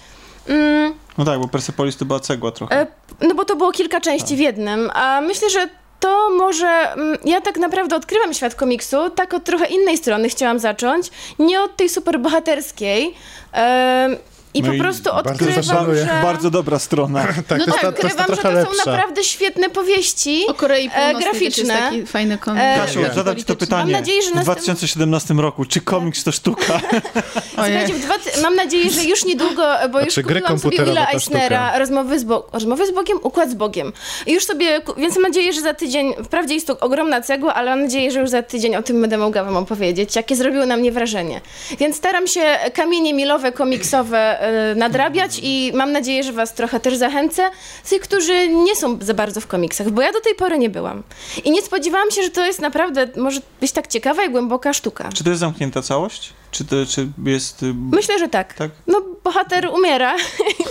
Mm, 0.49 0.95
No 1.19 1.25
tak, 1.25 1.39
bo 1.41 1.49
Persepolis 1.49 1.97
to 1.97 2.05
była 2.05 2.21
cegła 2.21 2.51
trochę. 2.53 2.81
e, 2.81 2.87
No 3.21 3.35
bo 3.35 3.45
to 3.45 3.57
było 3.57 3.73
kilka 3.73 4.01
części 4.01 4.37
w 4.37 4.39
jednym, 4.39 4.91
a 4.95 5.21
myślę, 5.21 5.51
że 5.51 5.69
to 6.01 6.31
może. 6.31 6.93
mm, 6.93 7.19
Ja 7.25 7.41
tak 7.41 7.57
naprawdę 7.57 7.97
odkrywam 7.97 8.35
świat 8.35 8.55
komiksu, 8.55 9.11
tak 9.11 9.35
od 9.35 9.45
trochę 9.45 9.67
innej 9.67 9.97
strony 9.97 10.29
chciałam 10.29 10.59
zacząć. 10.59 11.11
Nie 11.39 11.63
od 11.63 11.77
tej 11.77 11.89
super 11.89 12.21
bohaterskiej. 12.21 13.15
E, 13.55 14.09
I 14.55 14.63
No 14.63 14.69
po 14.69 14.75
i 14.75 14.79
prostu 14.79 15.05
bardzo 15.05 15.31
odkrywam, 15.31 15.63
zaszanuję. 15.63 16.05
że... 16.05 16.21
Bardzo 16.23 16.51
dobra 16.51 16.79
strona. 16.79 17.27
Tak, 17.49 17.59
No 17.59 17.65
to, 17.67 17.73
tak, 17.73 17.81
ta, 17.81 17.93
to 17.93 18.07
Odkrywam, 18.07 18.27
że 18.37 18.37
to 18.67 18.75
są 18.75 18.87
naprawdę 18.87 19.25
świetne 19.25 19.71
powieści. 19.71 20.45
O 20.49 20.55
Korei 20.55 20.91
Północnej 20.91 21.23
graficzne. 21.23 21.75
jest 21.75 21.85
taki 21.85 22.07
fajny 22.07 22.39
komiks. 22.39 22.65
E, 22.65 22.77
Kasiu, 22.81 23.03
tak, 23.03 23.15
zadam 23.15 23.37
ci 23.37 23.45
to 23.45 23.57
pytanie. 23.57 23.83
Mam 23.93 24.01
nadzieję, 24.01 24.23
że 24.23 24.31
w 24.31 24.35
następ- 24.35 24.43
2017 24.45 25.35
roku, 25.35 25.65
czy 25.65 25.81
komiks 25.81 26.25
to 26.25 26.33
sztuka? 26.33 26.81
Słuchajcie, 27.55 27.95
dwa 27.95 28.15
mam 28.43 28.55
nadzieję, 28.55 28.91
że 28.91 29.05
już 29.05 29.25
niedługo, 29.25 29.63
bo 29.93 29.99
już 30.01 30.09
Znaczy, 30.15 30.23
gry 30.23 30.41
kupiłam 30.41 30.59
sobie 30.59 30.85
Willa 30.85 31.07
to 31.07 31.13
Eisnera, 31.13 31.79
rozmowy 31.79 32.19
z, 32.19 32.25
Bo- 32.25 32.49
rozmowy 32.53 32.87
z 32.87 32.95
Bogiem, 32.95 33.19
układ 33.23 33.51
z 33.51 33.55
Bogiem. 33.55 33.93
I 34.27 34.33
już 34.33 34.45
sobie, 34.45 34.81
więc 34.97 35.15
mam 35.15 35.23
nadzieję, 35.23 35.53
że 35.53 35.61
za 35.61 35.75
tydzień, 35.75 36.15
wprawdzie 36.25 36.55
jest 36.55 36.67
to 36.67 36.79
ogromna 36.81 37.21
cegła, 37.21 37.55
ale 37.55 37.71
mam 37.71 37.83
nadzieję, 37.83 38.11
że 38.11 38.21
już 38.21 38.31
za 38.31 38.43
tydzień 38.43 38.77
o 38.77 38.83
tym 38.83 39.01
będę 39.01 39.19
mogła 39.19 39.45
wam 39.45 39.57
opowiedzieć, 39.57 40.17
jakie 40.17 40.37
zrobiło 40.37 40.67
na 40.67 40.77
mnie 40.77 40.93
wrażenie. 40.93 41.41
Więc 41.79 41.97
staram 41.97 42.27
się 42.27 42.43
kamienie 42.75 43.15
milowe, 43.15 43.53
komiksowe 43.53 44.40
e, 44.40 44.40
nadrabiać 44.77 45.41
i 45.43 45.73
mam 45.75 45.93
nadzieję, 45.93 46.23
że 46.23 46.33
was 46.33 46.55
trochę 46.55 46.81
też 46.81 46.97
zachęcę, 46.97 47.51
tych, 47.91 48.01
którzy 48.03 48.49
nie 48.49 48.77
są 48.77 48.99
za 49.01 49.15
bardzo 49.15 49.41
w 49.41 49.47
komiksach, 49.47 49.91
bo 49.91 50.03
ja 50.03 50.13
do 50.13 50.21
tej 50.21 50.35
pory 50.35 50.59
nie 50.59 50.71
byłam. 50.71 51.03
I 51.45 51.51
nie 51.51 51.63
spodziewałam 51.63 52.11
się, 52.11 52.23
że 52.23 52.31
to 52.31 52.47
jest 52.47 52.61
naprawdę, 52.61 53.09
może 53.17 53.41
być 53.61 53.73
tak 53.73 53.87
ciekawa 53.87 54.25
i 54.25 54.31
głęboka 54.31 54.73
sztuka. 54.73 55.09
Czy 55.15 55.25
to 55.25 55.31
jest 55.31 55.41
zamknięta 55.41 55.83
całość? 55.83 56.33
Czy 56.51 56.65
to 56.65 56.77
czy 56.89 57.09
jest... 57.25 57.63
y, 57.63 57.75
Myślę, 57.75 58.19
że 58.19 58.29
tak. 58.29 58.55
Tak? 58.55 58.71
No, 58.87 59.03
bohater 59.25 59.67
umiera. 59.75 60.17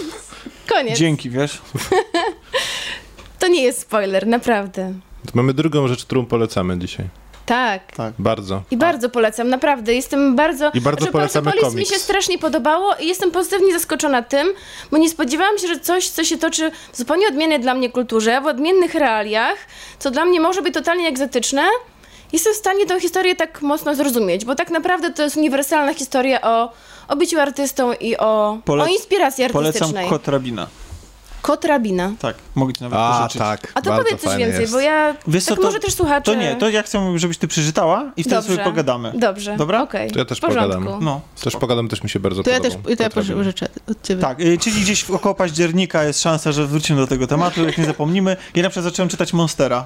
Koniec. 0.73 0.97
Dzięki, 0.99 1.29
wiesz? 1.29 1.61
To 3.39 3.47
nie 3.47 3.63
jest 3.63 3.79
spoiler, 3.81 4.27
naprawdę. 4.27 4.93
Mamy 5.33 5.53
drugą 5.53 5.87
rzecz, 5.87 6.05
którą 6.05 6.25
polecamy 6.25 6.79
dzisiaj. 6.79 7.05
Tak. 7.49 7.95
Tak. 7.95 8.13
Bardzo. 8.19 8.61
I 8.71 8.77
bardzo 8.77 9.09
polecam, 9.09 9.49
naprawdę. 9.49 9.93
Jestem 9.93 10.35
bardzo. 10.35 10.71
I 10.73 10.81
bardzo 10.81 11.05
że 11.05 11.11
polecamy 11.11 11.51
mi 11.51 11.61
komiks. 11.61 11.89
się 11.93 11.99
strasznie 11.99 12.37
podobało 12.37 12.95
i 12.99 13.07
jestem 13.07 13.31
pozytywnie 13.31 13.73
zaskoczona 13.73 14.21
tym, 14.21 14.47
bo 14.91 14.97
nie 14.97 15.09
spodziewałam 15.09 15.57
się, 15.57 15.67
że 15.67 15.79
coś, 15.79 16.09
co 16.09 16.23
się 16.23 16.37
toczy 16.37 16.71
w 16.93 16.97
zupełnie 16.97 17.27
odmiennej 17.27 17.59
dla 17.59 17.73
mnie 17.73 17.89
kulturze, 17.89 18.41
w 18.41 18.45
odmiennych 18.45 18.95
realiach, 18.95 19.57
co 19.99 20.11
dla 20.11 20.25
mnie 20.25 20.41
może 20.41 20.61
być 20.61 20.73
totalnie 20.73 21.07
egzotyczne, 21.07 21.63
jestem 22.33 22.53
w 22.53 22.57
stanie 22.57 22.85
tę 22.85 22.99
historię 22.99 23.35
tak 23.35 23.61
mocno 23.61 23.95
zrozumieć, 23.95 24.45
bo 24.45 24.55
tak 24.55 24.71
naprawdę 24.71 25.13
to 25.13 25.23
jest 25.23 25.37
uniwersalna 25.37 25.93
historia 25.93 26.41
o, 26.41 26.71
o 27.07 27.15
byciu 27.15 27.39
artystą 27.39 27.93
i 27.93 28.17
o, 28.17 28.57
Polec- 28.65 28.83
o 28.83 28.87
inspiracji 28.87 29.49
Polecam 29.49 29.67
artystycznej. 29.67 30.09
Kot 30.09 30.27
Rabina. 30.27 30.67
Kot 31.41 31.65
rabina. 31.65 32.11
Tak, 32.19 32.35
mogę 32.55 32.73
ci 32.73 32.83
nawet 32.83 32.99
A, 32.99 33.17
pożyczyć. 33.17 33.39
tak. 33.39 33.71
A 33.75 33.81
to 33.81 33.89
bardzo 33.89 34.03
powiedz 34.05 34.21
coś 34.21 34.37
więcej, 34.37 34.61
jest. 34.61 34.73
bo 34.73 34.79
ja. 34.79 35.15
Wiesz 35.27 35.43
co, 35.43 35.49
tak 35.49 35.59
to- 35.59 35.65
może 35.65 35.79
też 35.79 35.93
słuchacze. 35.93 36.21
To 36.21 36.35
nie, 36.35 36.55
to 36.55 36.69
ja 36.69 36.83
chcę, 36.83 37.19
żebyś 37.19 37.37
ty 37.37 37.47
przeczytała 37.47 38.11
i 38.17 38.23
wtedy 38.23 38.35
Dobrze. 38.35 38.49
sobie 38.51 38.63
pogadamy. 38.63 39.13
Dobrze. 39.15 39.57
Dobra? 39.57 39.81
Okej. 39.83 40.11
To 40.11 40.19
ja 40.19 40.25
też 40.25 40.39
pogadam. 40.39 40.87
No. 41.01 41.21
Też 41.43 41.55
pogadam, 41.55 41.87
też 41.87 42.03
mi 42.03 42.09
się 42.09 42.19
bardzo 42.19 42.43
To 42.43 42.49
ja 42.49 42.59
też 42.59 42.75
podobał. 42.75 42.95
to 42.95 43.03
ja 43.03 43.09
pożyczę 43.35 43.67
od 43.91 44.01
ciebie. 44.03 44.21
Tak, 44.21 44.39
y, 44.41 44.57
czyli 44.57 44.81
gdzieś 44.81 45.03
w- 45.03 45.11
około 45.11 45.35
października 45.35 46.03
jest 46.03 46.21
szansa, 46.21 46.51
że 46.51 46.67
wrócimy 46.67 46.99
do 47.01 47.07
tego 47.07 47.27
tematu, 47.27 47.65
jak 47.65 47.77
nie 47.77 47.85
zapomnimy. 47.85 48.37
Ja 48.55 48.63
na 48.63 48.69
przykład 48.69 48.83
zacząłem 48.93 49.09
czytać 49.09 49.33
Monstera, 49.33 49.85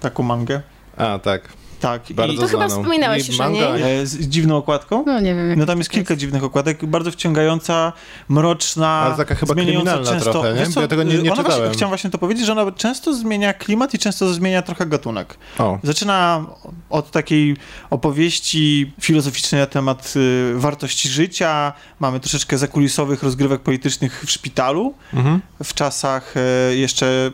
taką 0.00 0.22
mangę. 0.22 0.60
A, 0.96 1.18
tak. 1.18 1.48
Tak. 1.82 2.10
i- 2.10 2.14
Bardzo 2.14 2.42
To 2.42 2.48
chyba 2.48 2.68
znaną. 2.68 2.82
wspominałeś 2.82 3.28
I 3.28 3.30
już 3.30 3.40
o 3.40 3.42
manga, 3.42 3.76
niej. 3.76 4.00
e, 4.00 4.06
z 4.06 4.18
dziwną 4.28 4.56
okładką. 4.56 5.04
No 5.06 5.20
nie 5.20 5.34
wiem. 5.34 5.48
Jak 5.48 5.58
No 5.58 5.66
tam 5.66 5.78
jest 5.78 5.90
kilka 5.90 6.16
dziwnych 6.16 6.44
okładek, 6.44 6.86
bardzo 6.86 7.10
wciągająca, 7.10 7.92
mroczna, 8.28 8.88
Ale 8.88 9.16
taka 9.16 9.34
chyba 9.34 9.54
zmieniająca 9.54 9.98
często. 10.12 10.30
trochę, 10.30 10.54
nie? 10.54 10.66
Bo 10.74 10.80
ja 10.80 10.88
tego 10.88 11.02
nie- 11.02 11.18
nie 11.18 11.32
ona 11.32 11.42
czytałem. 11.42 11.58
Właśnie, 11.60 11.74
chciałem 11.76 11.90
właśnie 11.90 12.10
to 12.10 12.18
powiedzieć, 12.18 12.46
że 12.46 12.52
ona 12.52 12.72
często 12.72 13.14
zmienia 13.14 13.52
klimat 13.54 13.94
i 13.94 13.98
często 13.98 14.34
zmienia 14.34 14.62
trochę 14.62 14.86
gatunek. 14.86 15.38
O, 15.58 15.78
Zaczyna 15.82 16.44
od 16.90 17.10
takiej 17.10 17.56
opowieści 17.90 18.92
filozoficznej 19.00 19.60
na 19.60 19.66
temat 19.66 20.14
y, 20.16 20.52
wartości 20.56 21.08
życia. 21.08 21.72
Mamy 22.00 22.20
troszeczkę 22.20 22.58
zakulisowych 22.58 23.22
rozgrywek 23.22 23.60
politycznych 23.60 24.22
w 24.26 24.30
szpitalu 24.30 24.94
mhm. 25.14 25.40
w 25.64 25.74
czasach 25.74 26.34
e, 26.36 26.76
jeszcze 26.76 27.30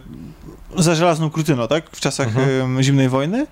za 0.76 0.94
żelazną 0.94 1.30
krutyną, 1.30 1.68
tak? 1.68 1.90
W 1.92 2.00
czasach 2.00 2.26
Mhm. 2.28 2.78
e, 2.78 2.82
zimnej 2.82 3.08
wojny. 3.08 3.46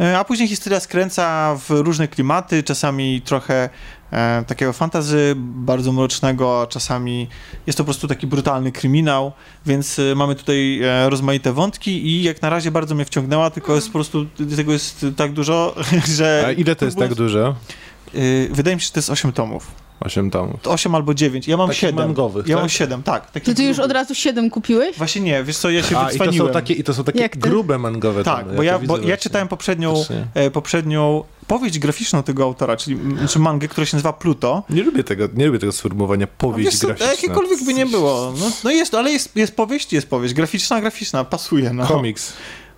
E, 0.00 0.18
A 0.18 0.24
później 0.24 0.48
historia 0.48 0.80
skręca 0.80 1.56
w 1.56 1.70
różne 1.70 2.08
klimaty, 2.08 2.62
czasami 2.62 3.22
trochę 3.22 3.68
e, 4.12 4.44
takiego 4.46 4.72
fantazy 4.72 5.34
bardzo 5.36 5.92
mrocznego, 5.92 6.66
czasami 6.70 7.28
jest 7.66 7.76
to 7.78 7.84
po 7.84 7.86
prostu 7.86 8.08
taki 8.08 8.26
brutalny 8.26 8.72
kryminał, 8.72 9.32
więc 9.66 9.98
e, 9.98 10.14
mamy 10.14 10.34
tutaj 10.34 10.82
e, 10.82 11.10
rozmaite 11.10 11.52
wątki 11.52 12.06
i 12.06 12.22
jak 12.22 12.42
na 12.42 12.50
razie 12.50 12.70
bardzo 12.70 12.94
mnie 12.94 13.04
wciągnęła, 13.04 13.50
tylko 13.50 13.74
jest 13.74 13.86
po 13.86 13.92
prostu, 13.92 14.26
tego 14.56 14.72
jest 14.72 15.06
tak 15.16 15.32
dużo, 15.32 15.74
że... 16.16 16.44
A 16.46 16.52
ile 16.52 16.76
to 16.76 16.84
jest 16.84 16.98
tak 16.98 17.14
dużo? 17.14 17.54
Y, 18.14 18.48
Wydaje 18.52 18.76
mi 18.76 18.80
się, 18.82 18.86
że 18.86 18.92
to 18.92 18.98
jest 18.98 19.10
8 19.10 19.32
tomów. 19.32 19.83
Osiem 20.00 20.30
tomów. 20.30 20.60
To 20.62 20.70
8 20.70 20.94
albo 20.94 21.14
9. 21.14 21.48
Ja 21.48 21.56
mam 21.56 21.66
Takich 21.68 21.80
7. 21.80 21.96
mangowych, 21.96 22.46
Ja 22.46 22.54
tak? 22.56 22.62
mam 22.62 22.68
7, 22.68 23.02
tak. 23.02 23.30
takich 23.30 23.54
To 23.54 23.56
ty 23.56 23.64
już 23.64 23.78
od 23.78 23.92
razu 23.92 24.14
siedem 24.14 24.50
kupiłeś? 24.50 24.96
Właśnie 24.98 25.20
nie, 25.22 25.44
wiesz 25.44 25.56
co, 25.56 25.70
ja 25.70 25.82
się 25.82 25.98
A, 25.98 26.02
i 26.02 26.04
to 26.04 26.12
są 26.12 26.18
wycwaniłem. 26.18 26.52
takie, 26.52 26.74
i 26.74 26.84
to 26.84 26.94
są 26.94 27.04
takie 27.04 27.28
grube 27.28 27.78
mangowe 27.78 28.24
Tak, 28.24 28.44
tomy. 28.44 28.56
bo 28.56 28.62
ja, 28.62 28.78
to 28.78 28.84
bo 28.86 28.98
ja 28.98 29.16
czytałem 29.16 29.48
poprzednią, 29.48 29.94
e, 30.34 30.50
poprzednią 30.50 31.24
powieść 31.46 31.78
graficzną 31.78 32.22
tego 32.22 32.42
autora, 32.44 32.76
czyli 32.76 32.98
czy 33.28 33.38
mangę, 33.38 33.68
która 33.68 33.86
się 33.86 33.96
nazywa 33.96 34.12
Pluto. 34.12 34.62
Nie 34.70 34.82
lubię 34.82 35.04
tego, 35.04 35.28
nie 35.34 35.46
lubię 35.46 35.58
tego 35.58 35.72
sformułowania 35.72 36.26
powieść 36.26 36.70
Wiesz 36.70 36.80
co, 36.80 36.86
graficzna. 36.86 37.10
jakiekolwiek 37.10 37.64
by 37.64 37.74
nie 37.74 37.86
było. 37.86 38.32
No, 38.40 38.50
no 38.64 38.70
jest, 38.70 38.94
ale 38.94 39.10
jest, 39.12 39.36
jest 39.36 39.56
powieść, 39.56 39.92
jest 39.92 40.06
powieść. 40.10 40.34
Graficzna, 40.34 40.80
graficzna, 40.80 41.24
pasuje. 41.24 41.72
No. 41.72 41.86
Komiks. 41.86 42.32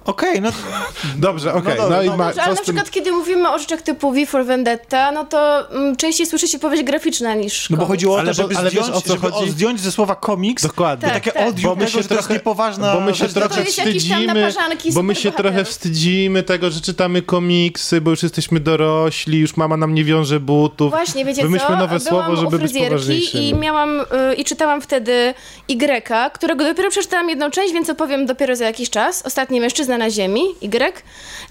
Okej, 0.07 0.41
no 0.41 0.51
Dobrze, 1.17 1.55
okej. 1.55 1.77
dobra, 1.77 1.97
No, 1.97 2.03
i 2.03 2.07
no 2.07 2.17
ma, 2.17 2.25
Dobrze, 2.27 2.43
ale 2.43 2.51
na 2.51 2.57
z 2.57 2.59
tym... 2.59 2.65
przykład 2.65 2.91
kiedy 2.91 3.13
mówimy 3.13 3.51
o 3.53 3.59
rzeczach 3.59 3.83
typu 3.83 4.13
V 4.13 4.27
for 4.27 4.45
Vendetta, 4.45 5.13
no 5.13 5.25
to 5.25 5.71
mm, 5.71 5.97
częściej 5.97 6.27
słyszy 6.27 6.49
się 6.49 6.59
powieść 6.59 6.83
graficzna 6.85 7.35
niż 7.35 7.71
no 7.71 7.77
bo 7.77 7.87
chodziło 7.87 8.17
o 8.17 8.19
Ale 8.19 8.29
to, 8.29 8.35
żeby 8.43 8.57
ale 8.57 8.71
wiesz, 8.71 8.83
zdjąć, 8.85 8.97
o 8.99 9.01
co 9.09 9.15
żeby 9.15 9.31
chodzi? 9.31 9.51
zdjąć 9.51 9.81
ze 9.81 9.93
słowa 9.93 10.15
komiks 10.15 10.63
Dokładnie. 10.63 11.09
Tak, 11.09 11.15
takie 11.15 11.33
tak. 11.33 11.49
odium 11.49 11.75
Bo 11.75 11.85
my 11.85 11.91
się 11.91 12.03
trochę- 12.05 12.35
niepoważna 12.35 12.95
Bo 12.95 13.01
my 13.01 13.15
się 13.15 13.25
rzecz. 13.25 13.33
trochę 13.33 13.65
wstydzimy, 13.65 14.53
bo 14.95 15.03
my 15.03 15.15
się 15.15 15.33
trochę 15.33 15.65
wstydzimy 15.65 16.43
tego, 16.43 16.71
że 16.71 16.81
czytamy 16.81 17.23
komiksy, 17.23 18.01
bo 18.01 18.11
już 18.11 18.23
jesteśmy 18.23 18.61
dorośli, 18.61 19.39
już 19.39 19.57
mama 19.57 19.77
nam 19.77 19.95
nie 19.95 20.05
wiąże 20.05 20.41
butów. 20.41 20.91
Właśnie, 20.91 21.25
wiecie 21.25 21.43
Wymyślmy 21.43 21.71
co? 21.75 21.77
nowe 21.77 21.99
Byłam 21.99 22.01
słowo, 22.01 22.37
żeby 22.37 22.51
być 22.51 22.61
fryzjerki 22.61 22.91
poważniejszymi. 22.91 23.49
i 23.49 23.55
miałam 23.55 24.01
y, 24.01 24.35
i 24.37 24.45
czytałam 24.45 24.81
wtedy 24.81 25.35
Y, 25.69 26.31
którego 26.33 26.65
dopiero 26.65 26.91
przeczytałam 26.91 27.29
jedną 27.31 27.51
część, 27.51 27.73
więc 27.75 27.91
opowiem 27.91 28.27
dopiero 28.27 28.57
za 28.57 28.65
jakiś 28.65 28.91
czas. 28.91 29.23
Ostatni 29.27 29.61
mężczyzna 29.61 29.96
na 29.99 30.11
ziemi, 30.11 30.43
Y. 30.63 31.03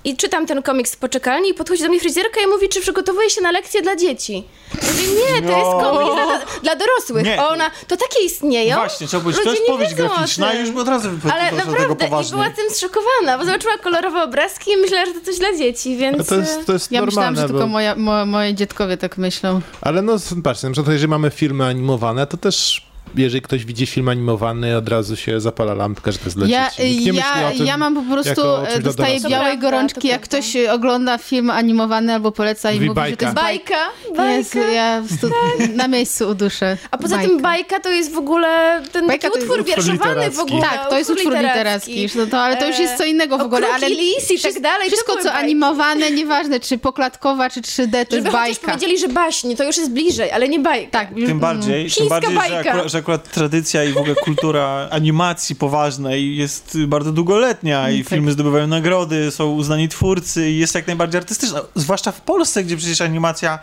I 0.04 0.18
czytam 0.18 0.46
ten 0.46 0.62
komiks 0.64 0.92
z 0.92 0.96
poczekalni 0.96 1.50
i 1.50 1.54
podchodzi 1.54 1.84
do 1.84 1.90
mnie 1.90 2.00
fryzjerka 2.00 2.42
i 2.42 2.48
mówi, 2.48 2.70
czy 2.70 2.82
przygotowuje 2.82 3.30
się 3.30 3.42
na 3.42 3.52
lekcje 3.52 3.82
dla 3.82 3.96
dzieci. 3.96 4.44
Ja 4.82 4.88
mówię, 4.92 5.04
nie, 5.08 5.42
to 5.42 5.58
jest 5.58 5.72
No. 5.72 5.82
komiks 5.82 6.16
dla, 6.16 6.40
dla 6.64 6.76
dorosłych. 6.76 7.24
Nie. 7.26 7.46
Ona, 7.48 7.72
to 7.88 7.98
takie 7.98 8.26
istnieją? 8.26 8.76
Właśnie, 8.76 9.08
trzeba 9.08 9.24
powiedzieć, 9.24 9.44
to 9.44 9.50
Ludzie 9.50 9.62
jest 9.62 9.72
nie 9.72 9.78
powieść 9.78 9.96
graficzna 9.96 10.54
i 10.54 10.60
już 10.60 10.72
by 10.72 10.82
od 10.82 10.88
razu 10.88 11.10
Ale 11.34 11.52
naprawdę, 11.52 12.06
i 12.28 12.32
była 12.32 12.50
tym 12.50 12.70
zszokowana, 12.70 13.38
bo 13.38 13.46
zobaczyła 13.46 13.78
kolorowe 13.78 14.24
obrazki 14.24 14.72
i 14.72 14.78
myślała, 14.78 15.06
że 15.06 15.14
to 15.14 15.22
coś 15.26 15.38
dla 15.40 15.58
dzieci, 15.58 15.98
więc... 15.98 16.28
To 16.28 16.36
jest, 16.36 16.66
to 16.66 16.74
jest 16.74 16.92
Ja 16.92 17.02
myślałam, 17.06 17.34
normalne, 17.34 17.42
że 17.42 17.48
tylko 17.48 17.60
bo... 17.60 17.68
moja, 17.68 17.96
mo, 17.96 18.26
moje 18.26 18.54
dziadkowie 18.54 18.98
tak 18.98 19.18
myślą. 19.18 19.62
Ale 19.82 20.02
no, 20.02 20.14
patrzcie, 20.44 20.68
na 20.68 20.74
przykład 20.74 20.94
jeżeli 20.94 21.10
mamy 21.10 21.30
filmy 21.32 21.66
animowane, 21.66 22.28
to 22.28 22.38
też 22.38 22.86
jeżeli 23.16 23.42
ktoś 23.42 23.66
widzi 23.66 23.86
film 23.86 24.10
animowany, 24.10 24.78
od 24.78 24.90
razu 24.90 25.16
się 25.16 25.42
zapala 25.42 25.74
lampka, 25.74 26.12
że 26.12 26.18
to 26.18 26.26
jest 26.26 26.38
dla 26.38 26.48
Ja, 26.48 26.70
dzieci. 26.78 27.06
Ja, 27.14 27.52
tym, 27.58 27.66
ja 27.66 27.78
mam 27.78 27.96
po 27.96 28.14
prostu, 28.14 28.42
e, 28.68 28.80
dostaję 28.80 29.20
białej 29.30 29.58
gorączki, 29.60 30.08
jak 30.08 30.22
prawda. 30.22 30.38
ktoś 30.38 30.56
e, 30.56 30.74
ogląda 30.74 31.18
film 31.18 31.50
animowany 31.50 32.14
albo 32.14 32.32
poleca 32.32 32.72
i 32.72 32.76
Mówi 32.76 32.88
mówi, 32.90 33.02
że 33.10 33.18
to 33.18 33.26
jest 33.26 33.36
bajka. 33.36 33.76
bajka. 33.76 34.18
Bajka, 34.18 34.60
Jezu, 34.60 34.60
ja 34.76 35.04
prostu 35.08 35.30
na 35.82 35.88
miejscu 35.88 36.30
uduszę. 36.30 36.78
A 36.92 36.98
poza 36.98 37.16
Bajka. 37.16 37.32
tym 37.32 37.42
bajka 37.42 37.80
to 37.80 37.90
jest 37.92 38.12
w 38.14 38.18
ogóle 38.18 38.82
ten 38.92 39.08
Bajka 39.08 39.30
taki 39.30 39.44
utwór 39.44 39.64
wierszowany 39.66 39.92
w 39.98 40.00
literacki. 40.08 40.42
ogóle. 40.42 40.62
Tak, 40.62 40.90
to 40.90 40.98
jest 40.98 41.10
utwór 41.10 41.34
literacki, 41.38 42.08
no 42.16 42.26
to, 42.26 42.40
ale 42.42 42.58
to 42.58 42.68
już 42.68 42.80
jest 42.80 42.98
co 42.98 43.06
innego 43.06 43.38
w 43.38 43.42
ogóle. 43.42 43.68
Ale 43.68 43.90
Lis 43.90 44.32
i 44.32 44.40
tak 44.40 44.60
dalej, 44.62 44.88
Wszystko, 44.88 45.18
co 45.24 45.34
animowane, 45.34 46.12
nieważne 46.12 46.60
czy 46.60 46.78
poklatkowa, 46.78 47.50
czy 47.50 47.62
3D, 47.62 47.92
to 48.06 48.16
Żeby 48.16 48.16
jest 48.16 48.32
bajka. 48.32 48.68
powiedzieli, 48.68 49.00
że 49.00 49.08
baśń, 49.08 49.56
to 49.56 49.64
już 49.64 49.78
jest 49.78 49.92
bliżej, 49.92 50.32
ale 50.32 50.50
nie 50.50 50.60
bajka. 50.60 50.92
Tak, 50.92 51.08
Tym 51.26 51.40
bardziej, 51.40 51.92
tym 51.92 52.08
bardziej 52.08 52.32
że, 52.32 52.38
bajka. 52.38 52.90
Że 52.96 53.00
akurat 53.00 53.32
tradycja 53.32 53.84
i 53.84 53.94
w 53.94 53.98
ogóle 53.98 54.16
kultura 54.16 54.88
animacji 54.92 55.56
poważnej 55.56 56.38
jest 56.38 56.78
bardzo 56.88 57.12
długoletnia 57.12 57.90
i 57.90 58.00
tak. 58.04 58.10
filmy 58.10 58.32
zdobywają 58.32 58.68
nagrody, 58.68 59.32
są 59.32 59.52
uznani 59.52 59.90
twórcy 59.90 60.50
i 60.50 60.58
jest 60.58 60.76
jak 60.76 60.88
najbardziej 60.88 61.20
artystyczna. 61.20 61.62
Zwłaszcza 61.76 62.12
w 62.12 62.22
Polsce, 62.22 62.64
gdzie 62.64 62.78
przecież 62.78 63.02
animacja 63.02 63.60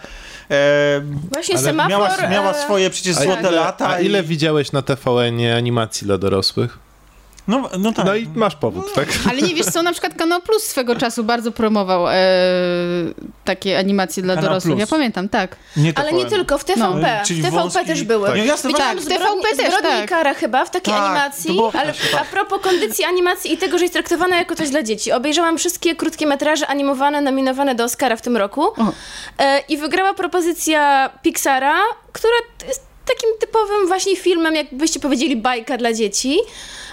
e, 0.51 1.03
Właśnie 1.33 1.59
semafor... 1.59 1.91
miała, 1.91 2.29
miała 2.31 2.51
e, 2.51 2.63
swoje 2.63 2.91
przecież 2.91 3.17
A 3.17 3.23
złote 3.23 3.41
ile, 3.41 3.51
lata. 3.51 3.89
a 3.89 4.01
ile 4.01 4.21
i, 4.21 4.27
widziałeś 4.27 4.73
na 4.73 4.83
TVN 4.83 5.41
animacji 5.57 6.05
dla 6.07 6.19
dorosłych? 6.19 6.79
No, 7.49 7.69
no 7.79 7.93
tak. 7.93 8.07
No 8.07 8.15
i 8.15 8.29
masz 8.35 8.57
powód, 8.57 8.95
tak? 8.95 9.09
Ale 9.31 9.43
nie 9.43 9.55
wiesz 9.55 9.67
co, 9.67 9.83
na 9.83 9.93
przykład 9.93 10.15
Kanał 10.15 10.41
Plus 10.41 10.63
swego 10.63 10.97
czasu 10.97 11.25
bardzo 11.25 11.53
promował 11.53 12.09
e, 12.09 12.15
takie 13.45 13.79
animacje 13.79 14.23
dla 14.23 14.35
Kanał 14.35 14.51
dorosłych. 14.51 14.75
Plus. 14.77 14.81
Ja 14.81 14.97
pamiętam, 14.97 15.29
tak. 15.29 15.57
nie 15.77 15.93
Ale 15.97 16.13
nie 16.13 16.27
tylko, 16.27 16.59
w 16.59 16.65
TVP. 16.65 16.81
No, 16.81 17.25
w 17.25 17.29
TVP 17.29 17.51
wąski- 17.51 17.87
też 17.87 18.03
były. 18.05 18.29
tak. 18.29 18.39
No 18.39 18.45
jasne, 18.45 18.71
Widziałam 18.71 18.97
Tak, 18.97 19.05
w 19.05 19.09
TVP 19.09 19.57
też, 19.57 19.69
zbrodni 19.69 19.91
tak. 19.91 20.05
i 20.05 20.09
kara 20.09 20.35
chyba 20.35 20.65
w 20.65 20.71
takiej 20.71 20.95
Tak, 20.95 21.03
animacji, 21.03 21.53
było 21.55 21.73
ale 21.81 21.95
a 22.21 22.25
propos 22.25 22.61
kondycji 22.63 23.05
animacji 23.05 23.53
i 23.53 23.59
tego, 23.59 23.79
że 23.79 23.85
jest 23.85 23.93
traktowana 23.95 24.37
jako 24.37 24.55
coś 24.55 24.71
dla 24.71 24.83
dzieci. 24.83 25.13
Obejrzałam 25.13 25.59
wszystkie 25.59 25.97
krótkie 25.97 26.27
metraże 26.27 26.67
animowane 26.67 27.21
nominowane 27.21 27.75
do 27.75 27.85
Oscara 27.85 28.17
w 28.17 28.23
tym 28.23 28.37
roku 28.37 28.67
e, 29.39 29.59
i 29.69 29.77
wygrała 29.77 30.15
propozycja 30.15 31.11
Pixara, 31.23 31.75
która 32.13 32.35
jest 32.69 32.92
takim 33.07 33.31
typowym 33.41 33.87
właśnie 33.87 34.17
filmem, 34.17 34.55
jakbyście 34.55 35.01
powiedzieli, 35.01 35.37
bajka 35.37 35.77
dla 35.77 35.93
dzieci. 35.93 36.39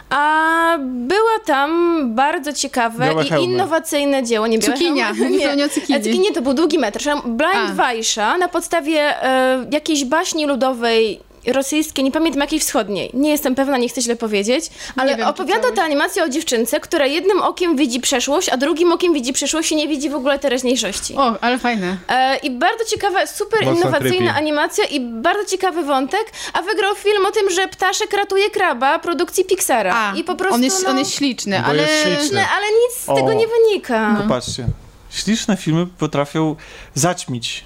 A 0.09 0.77
była 0.81 1.39
tam 1.45 2.01
bardzo 2.15 2.53
ciekawe 2.53 3.05
Białe 3.05 3.25
i 3.25 3.29
hełmy. 3.29 3.45
innowacyjne 3.45 4.23
dzieło. 4.23 4.47
Nie 4.47 4.59
białe 4.59 4.73
Cukinia. 4.77 5.13
hełmy? 5.13 5.39
Pewnie 5.39 5.65
o 5.65 5.69
cukinii. 5.69 6.01
E, 6.01 6.03
Cukinie 6.03 6.31
to 6.33 6.41
był 6.41 6.53
długi 6.53 6.79
metr. 6.79 6.99
Blind 7.25 7.55
A. 7.55 7.73
Weissha 7.73 8.37
na 8.37 8.47
podstawie 8.47 9.23
e, 9.23 9.65
jakiejś 9.71 10.05
baśni 10.05 10.45
ludowej 10.45 11.19
rosyjskiej, 11.47 12.03
nie 12.03 12.11
pamiętam 12.11 12.41
jakiej 12.41 12.59
wschodniej. 12.59 13.11
Nie 13.13 13.29
jestem 13.29 13.55
pewna, 13.55 13.77
nie 13.77 13.89
chcę 13.89 14.01
źle 14.01 14.15
powiedzieć, 14.15 14.65
ale 14.95 15.17
wiem, 15.17 15.27
opowiada 15.27 15.71
ta 15.71 15.83
animacja 15.83 16.23
o 16.23 16.29
dziewczynce, 16.29 16.79
która 16.79 17.05
jednym 17.05 17.41
okiem 17.41 17.75
widzi 17.75 17.99
przeszłość, 17.99 18.49
a 18.49 18.57
drugim 18.57 18.91
okiem 18.91 19.13
widzi 19.13 19.33
przyszłość 19.33 19.71
i 19.71 19.75
nie 19.75 19.87
widzi 19.87 20.09
w 20.09 20.15
ogóle 20.15 20.39
teraźniejszości. 20.39 21.15
O, 21.15 21.41
ale 21.41 21.59
fajne. 21.59 21.97
E, 22.07 22.37
I 22.37 22.51
bardzo 22.51 22.85
ciekawa, 22.85 23.27
super 23.27 23.65
Mocno 23.65 23.81
innowacyjna 23.81 24.17
creepy. 24.17 24.37
animacja 24.37 24.85
i 24.85 24.99
bardzo 24.99 25.45
ciekawy 25.45 25.83
wątek, 25.83 26.31
a 26.53 26.61
wygrał 26.61 26.95
film 26.95 27.25
o 27.25 27.31
tym, 27.31 27.49
że 27.49 27.67
ptaszek 27.67 28.13
ratuje 28.13 28.49
kraba 28.49 28.99
produkcji 28.99 29.45
Pixara. 29.45 29.95
A, 29.95 30.15
I 30.15 30.23
po 30.23 30.35
prostu, 30.35 30.55
on, 30.55 30.63
jest, 30.63 30.83
no, 30.83 30.89
on 30.89 30.99
jest 30.99 31.11
śliczny, 31.13 31.63
ale... 31.65 31.81
jest 31.81 32.03
śliczny. 32.03 32.41
no, 32.41 32.47
ale 32.57 32.65
nic 32.67 33.05
z 33.05 33.09
O. 33.09 33.15
tego 33.15 33.33
nie 33.33 33.45
wynika. 33.47 34.15
Popatrzcie. 34.21 34.65
Śliczne 35.11 35.57
filmy 35.57 35.87
potrafią 35.97 36.55
zaćmić 36.93 37.63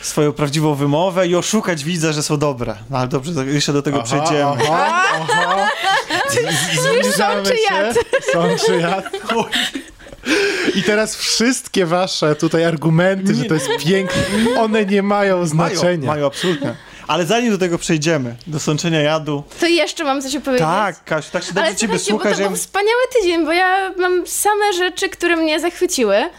swoją 0.00 0.32
prawdziwą 0.32 0.74
wymowę 0.74 1.26
i 1.26 1.34
oszukać 1.36 1.84
widza, 1.84 2.12
że 2.12 2.22
są 2.22 2.36
dobre. 2.36 2.74
No 2.90 2.98
ale 2.98 3.08
dobrze, 3.08 3.46
jeszcze 3.46 3.72
do 3.72 3.82
tego 3.82 4.02
przejdziemy. 4.02 4.44
Aha, 4.70 5.02
aha. 5.12 5.68
Zbliżamy 6.82 7.42
czy 7.42 7.56
się. 7.56 7.92
Są 8.32 8.56
czy 8.66 8.76
jad. 8.76 9.04
I 10.74 10.82
teraz 10.82 11.16
wszystkie 11.16 11.86
wasze 11.86 12.36
tutaj 12.36 12.64
argumenty, 12.64 13.34
że 13.34 13.44
to 13.44 13.54
jest 13.54 13.68
piękne, 13.86 14.22
one 14.58 14.84
nie 14.86 15.02
mają 15.02 15.34
Mają, 15.36 15.46
znaczenia. 15.46 16.06
mają 16.06 16.26
absolutnie. 16.26 16.74
Ale 17.06 17.26
zanim 17.26 17.50
do 17.50 17.58
tego 17.58 17.78
przejdziemy, 17.78 18.36
do 18.46 18.60
sączenia 18.60 19.00
jadu. 19.00 19.42
To 19.60 19.66
jeszcze 19.66 20.04
mam 20.04 20.22
coś 20.22 20.36
opowiedzieć. 20.36 20.66
Tak, 20.66 21.04
Kasiu, 21.04 21.30
tak 21.32 21.42
się 21.42 21.52
dobrze 21.52 21.66
Ale 21.66 21.76
ciebie 21.76 21.98
słucha, 21.98 22.24
bo 22.24 22.30
to 22.30 22.36
że 22.42 22.48
był 22.48 22.56
wspaniały 22.56 23.02
tydzień, 23.20 23.44
bo 23.44 23.52
ja 23.52 23.92
mam 23.96 24.26
same 24.26 24.72
rzeczy, 24.76 25.08
które 25.08 25.36
mnie 25.36 25.60
zachwyciły. 25.60 26.30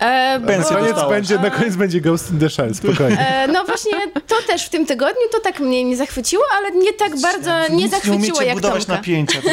E, 0.00 0.40
Pensję 0.46 0.76
bo- 0.76 0.82
Koniec 0.82 1.08
będzie, 1.10 1.38
na 1.38 1.50
koniec 1.50 1.76
będzie 1.76 2.00
Ghost 2.00 2.30
in 2.32 2.38
the 2.40 2.50
Shell, 2.50 2.74
spokojnie. 2.74 3.18
E, 3.18 3.48
no 3.48 3.64
właśnie, 3.64 3.92
to 4.26 4.36
też 4.46 4.66
w 4.66 4.68
tym 4.68 4.86
tygodniu, 4.86 5.22
to 5.32 5.40
tak 5.40 5.60
mnie 5.60 5.84
nie 5.84 5.96
zachwyciło, 5.96 6.44
ale 6.56 6.70
nie 6.70 6.92
tak 6.92 7.20
bardzo 7.20 7.50
nie 7.68 7.68
nic 7.68 7.82
nie 7.84 7.88
zachwyciło 7.88 8.16
umiecie 8.16 8.44
jak 8.44 8.54
budować 8.54 8.84
Tomka. 8.84 8.96
napięcia. 9.00 9.38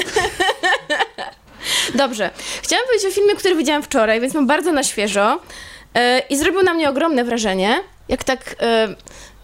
Dobrze. 1.95 2.29
Chciałam 2.63 2.85
powiedzieć 2.85 3.07
o 3.07 3.11
filmie, 3.11 3.35
który 3.35 3.55
widziałam 3.55 3.83
wczoraj, 3.83 4.21
więc 4.21 4.33
mam 4.33 4.47
bardzo 4.47 4.71
na 4.71 4.83
świeżo. 4.83 5.39
E, 5.95 6.19
I 6.19 6.37
zrobił 6.37 6.63
na 6.63 6.73
mnie 6.73 6.89
ogromne 6.89 7.23
wrażenie. 7.23 7.79
Jak 8.09 8.23
tak 8.23 8.55
e, 8.61 8.95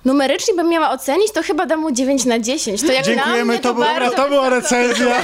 numerycznie 0.05 0.53
bym 0.53 0.69
miała 0.69 0.91
ocenić, 0.91 1.31
to 1.31 1.43
chyba 1.43 1.65
dam 1.65 1.79
mu 1.79 1.91
9 1.91 2.25
na 2.25 2.39
10. 2.39 2.81
To 2.81 2.91
jak 2.91 3.05
Dziękujemy, 3.05 3.39
na 3.39 3.45
mnie, 3.45 3.57
to 3.59 3.69
to, 3.69 3.73
było- 3.73 3.85
bardzo... 3.85 4.15
To 4.15 4.29
była 4.29 4.49
recenzja. 4.49 5.21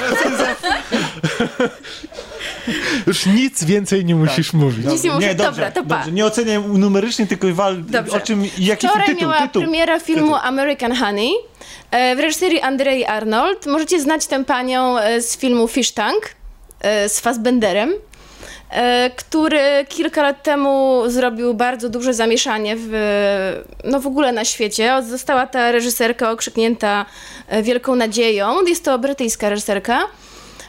Już 3.06 3.26
nic 3.26 3.64
więcej 3.64 4.04
nie 4.04 4.14
musisz 4.14 4.52
mówić. 4.52 4.86
Nic 4.86 5.04
nie 5.04 5.10
muszę- 5.10 5.26
Nie, 5.26 5.34
dobrze, 5.34 5.50
dobra, 5.50 5.70
to 5.70 5.82
pa. 5.84 5.96
dobrze. 5.96 6.12
Nie 6.12 6.26
oceniaj 6.26 6.60
numerycznie, 6.62 7.26
tylko 7.26 7.54
wal 7.54 7.82
Dobrze. 7.84 8.16
o 8.16 8.20
czym, 8.20 8.44
jaki 8.58 8.88
Wczoraj 8.88 9.06
tytuł, 9.06 9.22
miała 9.22 9.40
tytuł. 9.42 9.62
premiera 9.62 10.00
filmu 10.00 10.26
Tytuł. 10.34 10.40
American 10.42 10.94
Honey 10.96 11.30
e, 11.90 12.16
w 12.16 12.20
reżyserii 12.20 12.60
Andrei 12.60 13.04
Arnold. 13.04 13.66
Możecie 13.66 14.00
znać 14.00 14.26
tę 14.26 14.44
panią 14.44 14.98
e, 14.98 15.20
z 15.20 15.36
filmu 15.36 15.68
Fish 15.68 15.92
Tank 15.92 16.22
e, 16.80 17.08
z 17.08 17.20
Fassbenderem, 17.20 17.92
który 19.16 19.60
kilka 19.88 20.22
lat 20.22 20.42
temu 20.42 21.02
zrobił 21.06 21.54
bardzo 21.54 21.88
duże 21.88 22.14
zamieszanie 22.14 22.74
w, 22.78 22.90
no 23.84 24.00
w 24.00 24.06
ogóle 24.06 24.32
na 24.32 24.44
świecie. 24.44 25.02
Została 25.02 25.46
ta 25.46 25.72
reżyserka 25.72 26.30
okrzyknięta 26.30 27.06
e, 27.48 27.62
wielką 27.62 27.94
nadzieją. 27.94 28.64
Jest 28.66 28.84
to 28.84 28.98
brytyjska 28.98 29.48
reżyserka. 29.48 30.00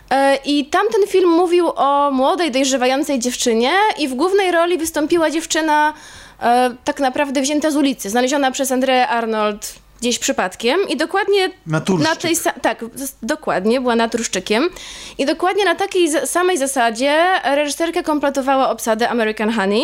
E, 0.10 0.36
I 0.46 0.66
tamten 0.66 1.08
film 1.08 1.30
mówił 1.30 1.72
o 1.76 2.12
młodej, 2.12 2.52
dojrzewającej 2.52 3.20
dziewczynie 3.20 3.72
i 3.98 4.08
w 4.08 4.14
głównej 4.14 4.52
roli 4.52 4.78
wystąpiła 4.78 5.30
dziewczyna 5.30 5.94
e, 6.42 6.76
tak 6.84 7.00
naprawdę 7.00 7.42
wzięta 7.42 7.72
z 7.72 7.76
ulicy, 7.76 8.10
znaleziona 8.10 8.52
przez 8.52 8.72
Andrea 8.72 9.08
Arnold 9.08 9.76
gdzieś 10.02 10.20
przypadkiem 10.20 10.80
i 10.90 10.98
dokładnie 10.98 11.50
Naturszczyk. 11.68 12.10
na 12.10 12.16
tej 12.16 12.36
tak, 12.62 12.86
dokładnie, 13.24 13.82
była 13.82 13.96
naturszczykiem 13.96 14.70
i 15.18 15.26
dokładnie 15.26 15.66
na 15.66 15.76
takiej 15.76 16.10
samej 16.28 16.58
zasadzie 16.58 17.26
reżyserka 17.44 18.04
kompletowała 18.04 18.70
obsadę 18.70 19.10
American 19.10 19.52
Honey, 19.52 19.84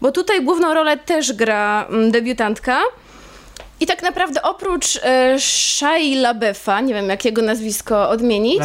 bo 0.00 0.12
tutaj 0.12 0.44
główną 0.44 0.74
rolę 0.74 0.96
też 0.96 1.32
gra 1.32 1.86
mm, 1.88 2.10
debiutantka 2.10 2.78
i 3.80 3.86
tak 3.86 4.02
naprawdę 4.02 4.42
oprócz 4.42 5.00
e, 5.02 5.36
Shia 5.40 5.98
LaBeouf'a, 5.98 6.84
nie 6.84 6.94
wiem 6.94 7.08
jak 7.08 7.24
jego 7.24 7.42
nazwisko 7.42 8.08
odmienić. 8.08 8.62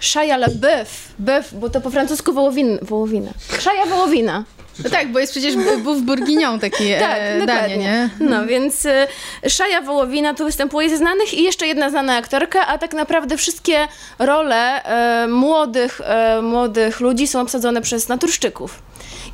Shia 0.00 0.36
LaBeouf, 0.36 1.08
bo 1.52 1.70
to 1.70 1.80
po 1.80 1.90
francusku 1.90 2.32
wołowin, 2.32 2.78
wołowina. 2.82 3.30
Shia 3.58 3.86
wołowina. 3.86 4.44
No 4.84 4.90
tak, 4.90 5.12
bo 5.12 5.18
jest 5.18 5.32
przecież 5.32 5.54
buf 5.82 6.02
bourguignon 6.02 6.60
taki 6.60 6.84
Tak, 7.00 7.18
e, 7.18 7.46
danie, 7.46 7.76
nie? 7.76 8.10
No 8.20 8.46
więc 8.46 8.84
y, 8.84 9.06
Szaja 9.48 9.80
Wołowina 9.80 10.34
tu 10.34 10.44
występuje 10.44 10.90
ze 10.90 10.96
znanych 10.96 11.34
i 11.34 11.42
jeszcze 11.42 11.66
jedna 11.66 11.90
znana 11.90 12.16
aktorka, 12.16 12.66
a 12.66 12.78
tak 12.78 12.94
naprawdę 12.94 13.36
wszystkie 13.36 13.88
role 14.18 14.84
e, 14.84 15.28
młodych, 15.28 16.00
e, 16.04 16.42
młodych 16.42 17.00
ludzi 17.00 17.26
są 17.26 17.40
obsadzone 17.40 17.82
przez 17.82 18.08
naturszczyków. 18.08 18.82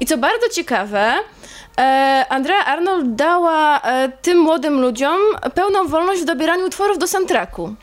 I 0.00 0.06
co 0.06 0.18
bardzo 0.18 0.48
ciekawe, 0.48 1.12
e, 1.78 2.26
Andrea 2.28 2.64
Arnold 2.64 3.14
dała 3.14 3.80
e, 3.80 4.12
tym 4.22 4.38
młodym 4.38 4.80
ludziom 4.80 5.18
pełną 5.54 5.88
wolność 5.88 6.22
w 6.22 6.24
dobieraniu 6.24 6.66
utworów 6.66 6.98
do 6.98 7.06
soundtracku. 7.06 7.74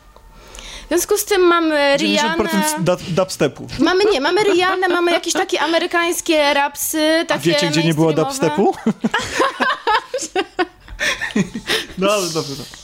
W 0.88 0.90
związku 0.90 1.18
z 1.18 1.24
tym 1.24 1.40
mamy 1.40 1.96
Rihanna... 1.96 2.44
90% 2.44 2.82
da- 2.82 2.96
dubstepu. 3.08 3.66
Mamy 3.78 4.04
nie, 4.12 4.20
mamy 4.20 4.42
Rihannę, 4.42 4.88
mamy 4.88 5.12
jakieś 5.12 5.32
takie 5.32 5.60
amerykańskie 5.60 6.54
rapsy, 6.54 7.24
takie 7.28 7.50
A 7.50 7.54
wiecie, 7.54 7.68
gdzie 7.68 7.84
nie 7.84 7.94
było 7.94 8.12
dubstepu? 8.12 8.74
no 11.98 12.12
ale 12.12 12.22
dobrze, 12.22 12.56
dobrze. 12.56 12.76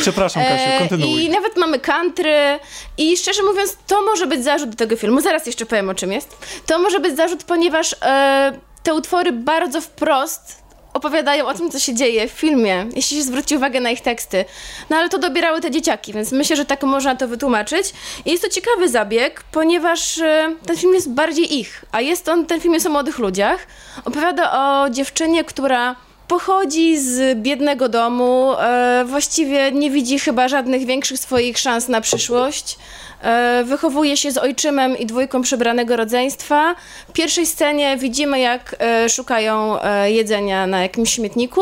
Przepraszam, 0.00 0.42
Kasiu, 0.42 0.64
E, 0.70 0.78
kontynuuj. 0.78 1.24
I 1.24 1.30
nawet 1.30 1.56
mamy 1.56 1.78
country. 1.80 2.58
I 2.98 3.16
szczerze 3.16 3.42
mówiąc, 3.42 3.76
to 3.86 4.02
może 4.02 4.26
być 4.26 4.44
zarzut 4.44 4.70
do 4.70 4.76
tego 4.76 4.96
filmu. 4.96 5.20
Zaraz 5.20 5.46
jeszcze 5.46 5.66
powiem, 5.66 5.88
o 5.88 5.94
czym 5.94 6.12
jest. 6.12 6.36
To 6.66 6.78
może 6.78 7.00
być 7.00 7.16
zarzut, 7.16 7.44
ponieważ 7.44 7.96
e, 8.02 8.58
te 8.82 8.94
utwory 8.94 9.32
bardzo 9.32 9.80
wprost 9.80 10.62
opowiadają 10.98 11.46
o 11.46 11.54
tym, 11.54 11.70
co 11.70 11.78
się 11.78 11.94
dzieje 11.94 12.28
w 12.28 12.30
filmie, 12.30 12.86
jeśli 12.96 13.16
się 13.16 13.22
zwróci 13.22 13.56
uwagę 13.56 13.80
na 13.80 13.90
ich 13.90 14.00
teksty. 14.00 14.44
No 14.90 14.96
ale 14.96 15.08
to 15.08 15.18
dobierały 15.18 15.60
te 15.60 15.70
dzieciaki, 15.70 16.12
więc 16.12 16.32
myślę, 16.32 16.56
że 16.56 16.64
tak 16.64 16.82
można 16.82 17.16
to 17.16 17.28
wytłumaczyć. 17.28 17.92
I 18.24 18.30
jest 18.30 18.42
to 18.42 18.50
ciekawy 18.50 18.88
zabieg, 18.88 19.44
ponieważ 19.52 20.18
e, 20.18 20.54
ten 20.66 20.76
film 20.76 20.94
jest 20.94 21.10
bardziej 21.10 21.58
ich, 21.58 21.84
a 21.92 22.00
jest 22.00 22.28
on, 22.28 22.46
ten 22.46 22.60
film 22.60 22.74
jest 22.74 22.86
o 22.86 22.90
młodych 22.90 23.18
ludziach. 23.18 23.66
Opowiada 24.04 24.52
o 24.52 24.90
dziewczynie, 24.90 25.44
która 25.44 25.96
pochodzi 26.28 26.98
z 26.98 27.38
biednego 27.38 27.88
domu, 27.88 28.52
e, 28.52 29.04
właściwie 29.06 29.72
nie 29.72 29.90
widzi 29.90 30.18
chyba 30.18 30.48
żadnych 30.48 30.86
większych 30.86 31.18
swoich 31.18 31.58
szans 31.58 31.88
na 31.88 32.00
przyszłość. 32.00 32.78
E, 33.22 33.64
wychowuje 33.64 34.16
się 34.16 34.30
z 34.30 34.38
ojczymem 34.38 34.98
i 34.98 35.06
dwójką 35.06 35.42
przybranego 35.42 35.96
rodzeństwa. 35.96 36.74
W 37.08 37.12
pierwszej 37.12 37.46
scenie 37.46 37.96
widzimy, 37.96 38.40
jak 38.40 38.76
e, 38.78 39.08
szukają 39.08 39.78
jedzenia 40.04 40.66
na 40.66 40.82
jakimś 40.82 41.12
śmietniku. 41.14 41.60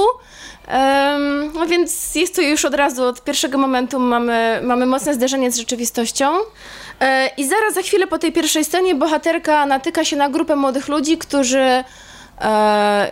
No 1.55 1.66
więc 1.66 2.14
jest 2.14 2.37
to 2.37 2.42
już 2.42 2.64
od 2.64 2.74
razu, 2.74 3.05
od 3.05 3.24
pierwszego 3.24 3.59
momentu 3.59 3.98
mamy, 3.98 4.61
mamy 4.62 4.87
mocne 4.87 5.14
zderzenie 5.14 5.50
z 5.50 5.57
rzeczywistością. 5.57 6.26
I 7.37 7.44
zaraz 7.44 7.74
za 7.74 7.83
chwilę 7.83 8.07
po 8.07 8.18
tej 8.18 8.33
pierwszej 8.33 8.64
scenie 8.64 8.94
bohaterka 8.94 9.66
natyka 9.66 10.05
się 10.05 10.16
na 10.16 10.29
grupę 10.29 10.57
młodych 10.57 10.88
ludzi, 10.88 11.18
którzy 11.18 11.85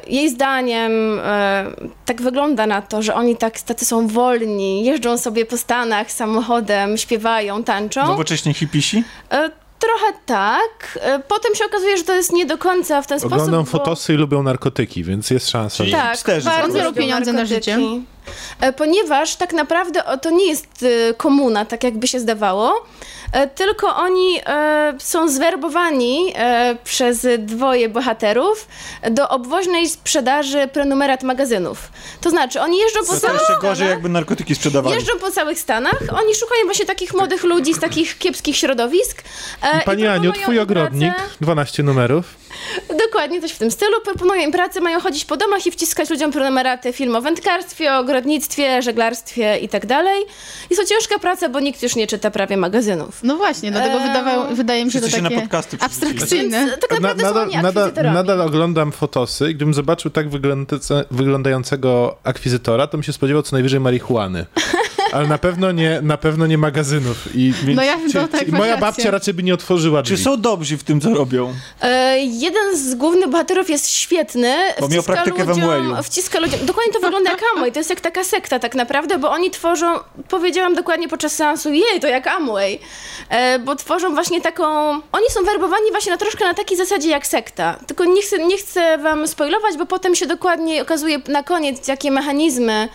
jej 0.06 0.28
zdaniem 0.30 1.20
e, 1.24 1.64
tak 2.06 2.22
wygląda 2.22 2.66
na 2.66 2.82
to, 2.82 3.02
że 3.02 3.14
oni 3.14 3.36
tak, 3.36 3.60
tacy 3.60 3.84
są 3.84 4.06
wolni, 4.08 4.84
jeżdżą 4.84 5.18
sobie 5.18 5.46
po 5.46 5.56
Stanach 5.58 6.12
samochodem, 6.12 6.96
śpiewają, 6.98 7.64
tańczą. 7.64 8.06
Nowocześnie 8.06 8.54
hipisi? 8.54 9.04
E, 9.30 9.50
trochę 9.78 10.12
tak. 10.26 10.98
E, 11.02 11.18
potem 11.18 11.54
się 11.54 11.64
okazuje, 11.64 11.96
że 11.96 12.02
to 12.04 12.14
jest 12.14 12.32
nie 12.32 12.46
do 12.46 12.58
końca 12.58 13.02
w 13.02 13.06
ten 13.06 13.20
sposób. 13.20 13.32
Oglądam 13.38 13.64
bo- 13.64 13.70
fotosy 13.70 14.14
i 14.14 14.16
lubią 14.16 14.42
narkotyki, 14.42 15.04
więc 15.04 15.30
jest 15.30 15.50
szansa. 15.50 15.76
Czyli- 15.76 15.90
że- 15.90 15.96
tak, 15.96 16.18
Czterzy 16.18 16.46
bardzo 16.48 16.78
lubią 16.84 16.94
pieniądze 16.94 17.32
na 17.32 17.44
życie. 17.44 17.78
E, 18.60 18.72
Ponieważ 18.72 19.36
tak 19.36 19.52
naprawdę 19.52 20.02
to 20.22 20.30
nie 20.30 20.46
jest 20.48 20.84
e, 21.10 21.14
komuna, 21.14 21.64
tak 21.64 21.84
jakby 21.84 22.06
się 22.08 22.20
zdawało, 22.20 22.72
e, 22.74 23.23
tylko 23.54 23.96
oni 23.96 24.40
e, 24.46 24.94
są 24.98 25.28
zwerbowani 25.28 26.32
e, 26.36 26.76
przez 26.84 27.26
dwoje 27.38 27.88
bohaterów 27.88 28.68
do 29.10 29.28
obwoźnej 29.28 29.88
sprzedaży 29.88 30.68
prenumerat 30.72 31.22
magazynów. 31.22 31.78
To 32.20 32.30
znaczy, 32.30 32.60
oni 32.60 32.78
jeżdżą 32.78 33.00
po 33.00 33.20
całych 33.20 33.40
jeszcze 33.40 33.54
gorzej, 33.60 33.74
Stanach, 33.76 33.90
jakby 33.90 34.08
narkotyki 34.08 34.54
sprzedawali. 34.54 34.96
jeżdżą 34.96 35.12
po 35.20 35.30
całych 35.30 35.58
Stanach, 35.58 36.00
oni 36.22 36.34
szukają 36.34 36.64
właśnie 36.64 36.84
takich 36.86 37.14
młodych 37.14 37.44
ludzi 37.44 37.74
z 37.74 37.80
takich 37.80 38.18
kiepskich 38.18 38.56
środowisk. 38.56 39.22
e, 39.62 39.80
i 39.80 39.84
Pani 39.84 40.06
Aniu, 40.06 40.22
proponują 40.22 40.42
twój 40.42 40.58
ogrodnik, 40.58 41.14
pracę. 41.14 41.30
12 41.40 41.82
numerów. 41.82 42.44
Dokładnie 43.06 43.40
coś 43.40 43.52
w 43.52 43.58
tym 43.58 43.70
stylu. 43.70 44.00
Proponują 44.04 44.42
im 44.42 44.52
pracę, 44.52 44.80
mają 44.80 45.00
chodzić 45.00 45.24
po 45.24 45.36
domach 45.36 45.66
i 45.66 45.70
wciskać 45.70 46.10
ludziom 46.10 46.32
prenumeraty 46.32 46.92
film 46.92 47.16
o 47.16 47.20
wędkarstwie, 47.22 47.92
o 47.92 47.98
ogrodnictwie, 47.98 48.82
żeglarstwie 48.82 49.58
i 49.58 49.68
tak 49.68 49.86
dalej. 49.86 50.24
Jest 50.70 50.82
to 50.82 50.88
ciężka 50.88 51.18
praca, 51.18 51.48
bo 51.48 51.60
nikt 51.60 51.82
już 51.82 51.96
nie 51.96 52.06
czyta 52.06 52.30
prawie 52.30 52.56
magazynów. 52.56 53.22
No 53.24 53.36
właśnie, 53.36 53.70
dlatego 53.70 53.94
Eee, 54.00 54.08
wydawało, 54.08 54.46
wydaje 54.54 54.84
mi 54.84 54.92
się 54.92 55.00
to 55.00 55.06
wszyscy 55.06 55.16
się 55.16 55.22
na 55.22 55.28
takie 55.30 55.40
podcasty 55.42 55.76
przerzucili. 55.78 56.10
abstrakcyjne. 56.10 56.66
Więc 56.66 56.80
tak 56.80 56.90
naprawdę 56.90 57.22
Na- 57.22 57.62
nadal, 57.62 57.84
akwizytorami. 57.84 58.14
nadal 58.14 58.40
oglądam 58.40 58.92
fotosy 58.92 59.50
i 59.50 59.54
gdybym 59.54 59.74
zobaczył 59.74 60.10
tak 60.10 60.28
wyglądające- 60.30 61.04
wyglądającego 61.10 62.16
akwizytora, 62.24 62.86
to 62.86 62.96
bym 62.98 63.02
się 63.02 63.12
spodziewał 63.12 63.42
co 63.42 63.56
najwyżej 63.56 63.80
marihuany. 63.80 64.46
Ale 65.14 65.26
na 65.26 65.38
pewno 65.38 65.72
nie, 65.72 66.00
na 66.02 66.16
pewno 66.16 66.46
nie 66.46 66.58
magazynów. 66.58 67.16
I, 67.36 67.52
No 67.74 67.82
ja 67.82 67.96
to 68.12 68.28
tak 68.28 68.48
I 68.48 68.50
masz 68.50 68.58
moja 68.58 68.72
rację. 68.72 68.86
babcia 68.86 69.10
raczej 69.10 69.34
by 69.34 69.42
nie 69.42 69.54
otworzyła 69.54 70.02
Czy 70.02 70.12
drzwi. 70.14 70.24
są 70.24 70.40
dobrzy 70.40 70.78
w 70.78 70.84
tym, 70.84 71.00
co 71.00 71.14
robią? 71.14 71.54
E, 71.82 72.18
jeden 72.18 72.76
z 72.76 72.94
głównych 72.94 73.28
bohaterów 73.28 73.70
jest 73.70 73.90
świetny. 73.90 74.54
Bo 74.80 74.88
miał 74.88 75.02
praktykę 75.02 75.44
w 75.44 75.50
Amwayu. 75.50 76.02
Wciska 76.02 76.40
ludziom. 76.40 76.60
Dokładnie 76.66 76.92
to 76.92 77.00
wygląda 77.00 77.30
jak 77.30 77.40
Amway. 77.54 77.72
To 77.72 77.80
jest 77.80 77.90
jak 77.90 78.00
taka 78.00 78.24
sekta 78.24 78.58
tak 78.58 78.74
naprawdę, 78.74 79.18
bo 79.18 79.30
oni 79.30 79.50
tworzą, 79.50 79.86
powiedziałam 80.28 80.74
dokładnie 80.74 81.08
podczas 81.08 81.34
seansu, 81.34 81.72
jej, 81.72 82.00
to 82.00 82.08
jak 82.08 82.26
Amway. 82.26 82.78
E, 83.28 83.58
bo 83.58 83.76
tworzą 83.76 84.14
właśnie 84.14 84.40
taką... 84.40 84.88
Oni 85.12 85.26
są 85.30 85.44
werbowani 85.44 85.90
właśnie 85.90 86.12
na 86.12 86.18
troszkę 86.18 86.44
na 86.44 86.54
takiej 86.54 86.76
zasadzie 86.76 87.10
jak 87.10 87.26
sekta. 87.26 87.78
Tylko 87.86 88.04
nie 88.04 88.22
chcę, 88.22 88.46
nie 88.46 88.58
chcę 88.58 88.98
wam 88.98 89.28
spoilować, 89.28 89.76
bo 89.78 89.86
potem 89.86 90.14
się 90.14 90.26
dokładnie 90.26 90.82
okazuje 90.82 91.18
na 91.28 91.42
koniec, 91.42 91.88
jakie 91.88 92.10
mechanizmy 92.10 92.88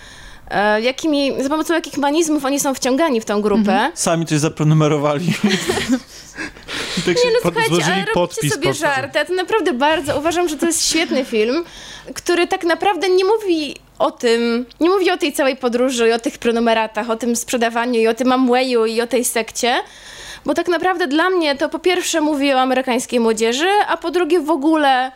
jakimi, 0.82 1.44
za 1.44 1.50
pomocą 1.50 1.74
jakich 1.74 1.98
mechanizmów 1.98 2.46
oni 2.46 2.60
są 2.60 2.74
wciągani 2.74 3.22
w 3.22 3.26
tą 3.26 3.42
grupę. 3.42 3.92
Sami 3.94 4.26
coś 4.26 4.40
zaprenumerowali. 4.40 5.26
I 6.98 7.02
tak 7.02 7.16
Nie 7.16 7.32
no 7.34 7.40
pod- 7.44 7.54
słuchajcie, 7.54 7.94
ale 7.94 8.06
podpis 8.14 8.54
sobie 8.54 8.68
pod- 8.68 8.78
żart. 8.78 9.16
Ja 9.16 9.26
to 9.26 9.34
naprawdę 9.34 9.74
bardzo 9.74 10.18
uważam, 10.20 10.50
że 10.50 10.58
to 10.58 10.66
jest 10.66 10.86
świetny 10.90 11.26
film, 11.26 11.64
który 12.16 12.48
tak 12.48 12.64
naprawdę 12.64 13.10
nie 13.10 13.26
mówi 13.26 13.76
o 14.00 14.12
tym, 14.12 14.66
nie 14.80 14.90
mówi 14.90 15.12
o 15.12 15.18
tej 15.18 15.34
całej 15.34 15.56
podróży 15.56 16.10
i 16.10 16.12
o 16.12 16.20
tych 16.20 16.38
prenumeratach, 16.38 17.10
o 17.10 17.16
tym 17.16 17.36
sprzedawaniu 17.36 18.00
i 18.02 18.08
o 18.08 18.14
tym 18.14 18.32
Amwayu 18.32 18.86
i 18.86 19.02
o 19.02 19.08
tej 19.08 19.26
sekcie, 19.26 19.76
bo 20.46 20.54
tak 20.54 20.68
naprawdę 20.68 21.08
dla 21.08 21.30
mnie 21.30 21.56
to 21.56 21.70
po 21.70 21.80
pierwsze 21.80 22.22
mówi 22.22 22.54
o 22.54 22.60
amerykańskiej 22.60 23.20
młodzieży, 23.20 23.70
a 23.88 23.98
po 23.98 24.12
drugie 24.12 24.40
w 24.40 24.50
ogóle 24.50 25.12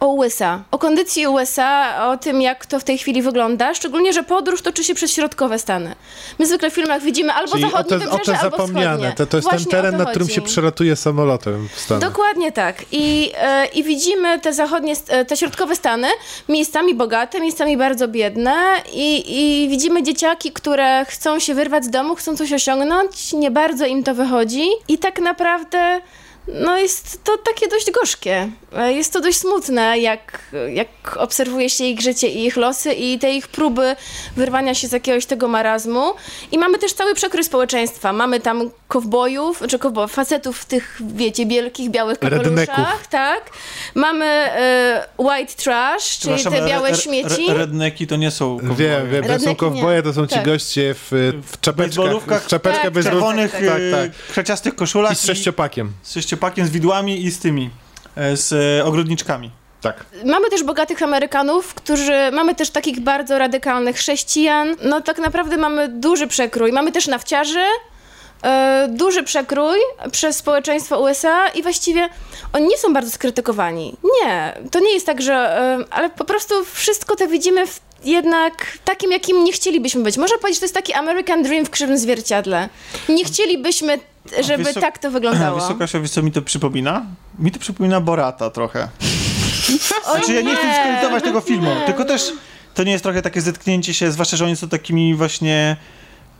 o 0.00 0.06
USA, 0.06 0.62
o 0.70 0.78
kondycji 0.78 1.26
USA, 1.26 2.06
o 2.10 2.16
tym, 2.16 2.42
jak 2.42 2.66
to 2.66 2.80
w 2.80 2.84
tej 2.84 2.98
chwili 2.98 3.22
wygląda, 3.22 3.74
szczególnie, 3.74 4.12
że 4.12 4.22
podróż 4.22 4.62
toczy 4.62 4.84
się 4.84 4.94
przez 4.94 5.12
środkowe 5.12 5.58
Stany. 5.58 5.94
My 6.38 6.46
zwykle 6.46 6.70
w 6.70 6.74
filmach 6.74 7.02
widzimy 7.02 7.32
albo 7.32 7.52
Czyli 7.52 7.64
o 7.64 7.70
zachodnie 7.70 8.10
o 8.10 8.18
te 8.18 8.36
zapomniane. 8.42 8.86
wschodnie. 8.86 9.12
To, 9.16 9.26
to 9.26 9.36
jest 9.36 9.48
Właśnie 9.48 9.70
ten 9.70 9.82
teren, 9.82 9.96
na 9.96 10.04
którym 10.04 10.28
się 10.28 10.42
przelatuje 10.42 10.96
samolotem 10.96 11.68
w 11.74 11.80
Stanach. 11.80 12.10
Dokładnie 12.10 12.52
tak. 12.52 12.84
I, 12.92 13.32
e, 13.36 13.66
I 13.66 13.84
widzimy 13.84 14.40
te 14.40 14.52
zachodnie, 14.52 14.94
e, 15.08 15.24
te 15.24 15.36
środkowe 15.36 15.76
Stany, 15.76 16.08
miejscami 16.48 16.94
bogate, 16.94 17.40
miejscami 17.40 17.76
bardzo 17.76 18.08
biedne 18.08 18.54
i, 18.92 19.24
i 19.64 19.68
widzimy 19.68 20.02
dzieciaki, 20.02 20.52
które 20.52 21.04
chcą 21.04 21.38
się 21.38 21.54
wyrwać 21.54 21.84
z 21.84 21.90
domu, 21.90 22.14
chcą 22.14 22.36
coś 22.36 22.52
osiągnąć, 22.52 23.32
nie 23.32 23.50
bardzo 23.50 23.86
im 23.86 24.04
to 24.04 24.14
wychodzi 24.14 24.68
i 24.88 24.98
tak 24.98 25.18
naprawdę 25.18 26.00
no 26.54 26.76
jest 26.76 27.24
to 27.24 27.38
takie 27.38 27.68
dość 27.68 27.90
gorzkie. 27.90 28.50
E, 28.76 28.92
Jest 28.92 29.12
to 29.12 29.20
dość 29.20 29.38
smutne, 29.38 29.98
jak, 29.98 30.42
jak 30.72 31.16
obserwuje 31.16 31.70
się 31.70 31.84
ich 31.84 32.00
życie 32.00 32.28
i 32.28 32.46
ich 32.46 32.56
losy 32.56 32.92
i 32.92 33.18
te 33.18 33.32
ich 33.34 33.48
próby 33.48 33.96
wyrwania 34.36 34.74
się 34.74 34.88
z 34.88 34.92
jakiegoś 34.92 35.26
tego 35.26 35.48
marazmu. 35.48 36.12
I 36.52 36.58
mamy 36.58 36.78
też 36.78 36.92
cały 36.92 37.14
przekrój 37.14 37.44
społeczeństwa. 37.44 38.12
Mamy 38.12 38.40
tam 38.40 38.70
kowbojów, 38.88 39.62
czy 39.68 39.78
kowbojów, 39.78 40.12
facetów 40.12 40.58
w 40.58 40.64
tych, 40.64 41.00
wiecie, 41.14 41.46
wielkich, 41.46 41.90
białych 41.90 42.18
kapeluszach. 42.18 43.06
Tak. 43.06 43.50
Mamy 43.94 44.24
e, 44.26 45.06
white 45.18 45.54
trash, 45.54 46.18
czyli 46.18 46.44
te 46.44 46.66
białe 46.66 46.94
śmieci. 46.94 47.50
Re, 47.50 47.54
redneki 47.54 48.06
to 48.06 48.16
nie 48.16 48.30
są 48.30 48.58
kowboje. 48.58 48.76
Wiem, 48.76 49.10
wiem, 49.10 49.24
to 49.24 49.44
są 49.44 49.56
kowboje, 49.56 50.02
to 50.02 50.12
są 50.12 50.26
ci 50.26 50.34
Tak. 50.34 50.44
goście 50.44 50.94
w, 50.94 51.08
w 51.52 51.60
czapeczkach, 51.60 52.42
w 52.42 52.46
czapeczkach 52.46 52.82
tak, 52.82 52.92
bez 52.92 53.04
tak, 53.04 53.12
Czerwonych, 53.14 53.52
tak, 53.52 53.60
tak, 53.92 54.10
krzaciastych 54.30 54.74
koszulach 54.74 55.12
i 55.12 55.16
z 55.16 55.24
sześciopakiem. 55.24 55.92
z 56.02 56.12
sześciopakiem, 56.14 56.66
z 56.66 56.70
widłami 56.70 57.24
i 57.24 57.30
z 57.30 57.38
tymi, 57.38 57.64
e, 57.64 57.70
z 58.34 58.52
e, 58.80 58.84
ogrodniczkami. 58.84 59.50
Tak. 59.80 60.04
Mamy 60.24 60.50
też 60.50 60.62
bogatych 60.62 61.02
Amerykanów, 61.02 61.74
którzy, 61.74 62.12
mamy 62.32 62.54
też 62.54 62.70
takich 62.70 63.00
bardzo 63.00 63.38
radykalnych 63.38 63.96
chrześcijan. 63.96 64.76
No 64.82 65.00
tak 65.00 65.18
naprawdę 65.18 65.56
mamy 65.56 65.88
duży 65.88 66.26
przekrój. 66.26 66.72
Mamy 66.72 66.92
też 66.92 67.06
nawciarzy, 67.06 67.64
e, 68.42 68.88
duży 68.90 69.22
przekrój 69.22 69.78
przez 70.12 70.36
społeczeństwo 70.36 71.00
USA 71.00 71.48
i 71.48 71.62
właściwie 71.62 72.08
oni 72.52 72.66
nie 72.66 72.78
są 72.78 72.92
bardzo 72.92 73.10
skrytykowani. 73.10 73.96
Nie, 74.22 74.54
to 74.70 74.80
nie 74.80 74.92
jest 74.92 75.06
tak, 75.06 75.22
że... 75.22 75.34
E, 75.34 75.84
ale 75.90 76.10
po 76.10 76.24
prostu 76.24 76.54
wszystko 76.64 77.16
to 77.16 77.28
widzimy 77.28 77.66
w 77.66 77.80
jednak 78.04 78.78
takim, 78.84 79.12
jakim 79.12 79.44
nie 79.44 79.52
chcielibyśmy 79.52 80.02
być. 80.02 80.16
Można 80.16 80.38
powiedzieć, 80.38 80.56
że 80.56 80.60
to 80.60 80.64
jest 80.64 80.74
taki 80.74 80.92
American 80.92 81.42
Dream 81.42 81.64
w 81.64 81.70
krzywym 81.70 81.98
zwierciadle. 81.98 82.68
Nie 83.08 83.24
chcielibyśmy, 83.24 83.98
żeby 84.42 84.64
wysok- 84.64 84.80
tak 84.80 84.98
to 84.98 85.10
wyglądało. 85.16 85.60
Wysokość, 85.60 85.92
wiesz 86.00 86.10
co 86.10 86.22
mi 86.22 86.32
to 86.32 86.42
przypomina? 86.42 87.02
Mi 87.38 87.50
to 87.50 87.58
przypomina 87.58 88.00
Borata 88.00 88.50
trochę. 88.50 88.88
O 90.06 90.12
Znaczy 90.16 90.34
ja 90.34 90.40
nie 90.40 90.56
chcę 90.56 90.66
nie. 90.66 90.72
dyskredytować 90.72 91.24
tego 91.24 91.40
filmu, 91.40 91.70
tylko 91.86 92.04
też 92.04 92.32
to 92.74 92.82
nie 92.84 92.92
jest 92.92 93.04
trochę 93.04 93.22
takie 93.22 93.40
zetknięcie 93.40 93.94
się, 93.94 94.12
zwłaszcza, 94.12 94.36
że 94.36 94.44
oni 94.44 94.56
są 94.56 94.68
takimi 94.68 95.14
właśnie 95.14 95.76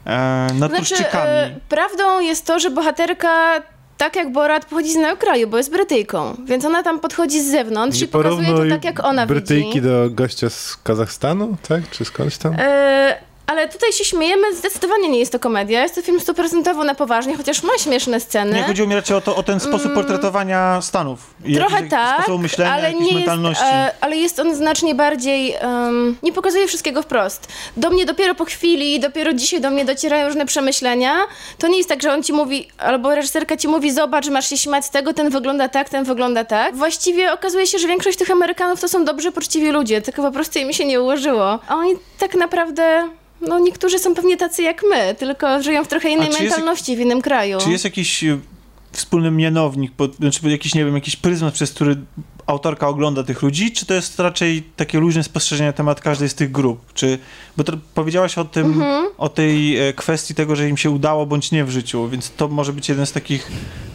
e, 0.07 0.47
Znaczy, 0.57 0.73
naturszczykami. 0.75 1.31
e, 1.31 1.57
prawdą 1.69 2.21
jest 2.21 2.47
to, 2.47 2.61
że 2.61 2.71
bohaterka, 2.71 3.63
tak 3.99 4.17
jak 4.17 4.33
Borat, 4.33 4.65
pochodzi 4.65 4.93
z 4.93 4.95
innego 4.95 5.17
kraju, 5.17 5.49
bo 5.49 5.57
jest 5.59 5.71
Brytyjką. 5.73 6.37
Więc 6.45 6.65
ona 6.65 6.83
tam 6.83 7.01
podchodzi 7.01 7.41
z 7.43 7.51
zewnątrz 7.51 7.99
Nie 7.99 8.05
i 8.05 8.09
pokazuje 8.09 8.49
to 8.49 8.63
tak, 8.71 8.85
jak 8.85 9.05
ona 9.05 9.27
Brytyjki 9.27 9.69
widzi. 9.69 9.83
do 9.83 10.11
gościa 10.11 10.51
z 10.51 10.77
Kazachstanu, 10.77 11.57
tak? 11.69 11.91
Czy 11.91 12.05
skądś 12.05 12.37
tam? 12.37 12.55
E, 12.59 13.15
ale 13.51 13.69
tutaj 13.69 13.93
się 13.93 14.05
śmiejemy, 14.05 14.55
zdecydowanie 14.57 15.09
nie 15.09 15.19
jest 15.19 15.33
to 15.33 15.39
komedia. 15.39 15.83
Jest 15.83 15.95
to 15.95 16.03
film 16.03 16.21
stuprocentowo 16.21 16.85
na 16.85 16.95
poważnie, 16.95 17.37
chociaż 17.37 17.63
ma 17.63 17.73
śmieszne 17.79 18.21
sceny. 18.21 18.53
Nie 18.57 18.63
chodziło 18.63 18.89
mi 18.89 18.95
raczej 18.95 19.17
o, 19.17 19.21
to, 19.21 19.37
o 19.37 19.43
ten 19.43 19.61
sposób 19.61 19.95
portretowania 19.95 20.81
Stanów. 20.83 21.19
I 21.45 21.55
Trochę 21.57 21.75
jakiś- 21.77 21.91
tak, 21.91 22.29
myślenia, 22.39 22.73
ale 22.73 22.95
nie 22.95 23.15
mentalności. 23.15 23.65
Jest, 23.65 23.97
ale 24.01 24.17
jest 24.17 24.39
on 24.39 24.55
znacznie 24.55 24.95
bardziej. 24.95 25.55
em, 25.61 26.17
nie 26.23 26.33
pokazuje 26.33 26.67
wszystkiego 26.69 27.03
wprost. 27.03 27.49
Do 27.77 27.91
mnie 27.91 28.07
dopiero 28.07 28.35
po 28.35 28.45
chwili, 28.45 29.01
dopiero 29.01 29.33
dzisiaj 29.33 29.61
do 29.61 29.71
mnie 29.71 29.85
docierają 29.85 30.27
różne 30.27 30.47
przemyślenia. 30.47 31.17
To 31.59 31.69
nie 31.69 31.77
jest 31.77 31.89
tak, 31.89 32.03
że 32.03 32.13
on 32.13 32.23
ci 32.23 32.33
mówi, 32.33 32.69
albo 32.79 33.15
reżyserka 33.15 33.57
ci 33.57 33.69
mówi, 33.69 33.93
zobacz, 33.93 34.29
masz 34.29 34.49
się 34.49 34.57
śmiać 34.59 34.85
z 34.85 34.91
tego, 34.91 35.13
ten 35.15 35.31
wygląda 35.31 35.69
tak, 35.69 35.89
ten 35.89 36.05
wygląda 36.05 36.45
tak. 36.45 36.77
Właściwie 36.77 37.33
okazuje 37.33 37.67
się, 37.67 37.79
że 37.79 37.89
większość 37.89 38.19
tych 38.19 38.31
Amerykanów 38.31 38.81
to 38.81 38.89
są 38.89 39.05
dobrzy, 39.05 39.33
poczciwi 39.33 39.71
ludzie, 39.71 40.03
tylko 40.03 40.23
po 40.23 40.31
prostu 40.31 40.59
im 40.59 40.73
się 40.73 40.85
nie 40.85 41.01
ułożyło. 41.01 41.59
A 41.69 41.75
oni 41.77 41.95
tak 42.19 42.35
naprawdę. 42.35 43.09
No, 43.41 43.59
niektórzy 43.59 43.99
są 43.99 44.15
pewnie 44.15 44.37
tacy 44.37 44.63
jak 44.63 44.83
my, 44.91 45.15
tylko 45.19 45.63
żyją 45.63 45.85
w 45.85 45.89
trochę 45.89 46.11
innej 46.11 46.29
czy 46.29 46.43
jest- 46.45 46.57
mentalności 46.57 46.97
w 46.97 47.01
innym 47.01 47.23
kraju. 47.23 47.59
Czy 47.65 47.71
jest 47.71 47.85
jakiś 47.85 48.25
e, 48.25 48.39
wspólny 48.93 49.31
mianownik, 49.31 49.93
po, 49.93 50.09
znaczy 50.21 50.51
jakiś, 50.51 50.75
nie 50.75 50.85
wiem, 50.85 50.95
jakiś 50.95 51.17
pryzmat, 51.17 51.55
przez 51.55 51.73
który 51.73 51.97
autorka 52.47 52.89
ogląda 52.89 53.23
tych 53.23 53.43
ludzi, 53.43 53.73
czy 53.73 53.87
to 53.87 53.95
jest 53.95 54.19
raczej 54.21 54.63
takie 54.77 54.99
luźne 55.01 55.23
spostrzeżenie 55.23 55.67
na 55.69 55.73
temat 55.73 56.01
każdej 56.01 56.29
z 56.29 56.35
tych 56.35 56.53
grup? 56.53 56.93
Czy, 56.95 57.19
bo 57.57 57.65
to 57.65 57.73
powiedziałaś 57.95 58.39
o 58.39 58.45
tym, 58.45 58.67
Mhm. 58.67 59.07
o 59.19 59.29
tej 59.29 59.79
e, 59.89 59.93
kwestii 59.93 60.35
tego, 60.35 60.57
że 60.57 60.69
im 60.69 60.77
się 60.77 60.91
udało 60.91 61.27
bądź 61.27 61.51
nie 61.53 61.65
w 61.65 61.71
życiu, 61.71 62.09
więc 62.09 62.31
to 62.31 62.49
może 62.49 62.73
być 62.73 62.89
jeden 62.89 63.07
z 63.07 63.13
takich 63.13 63.51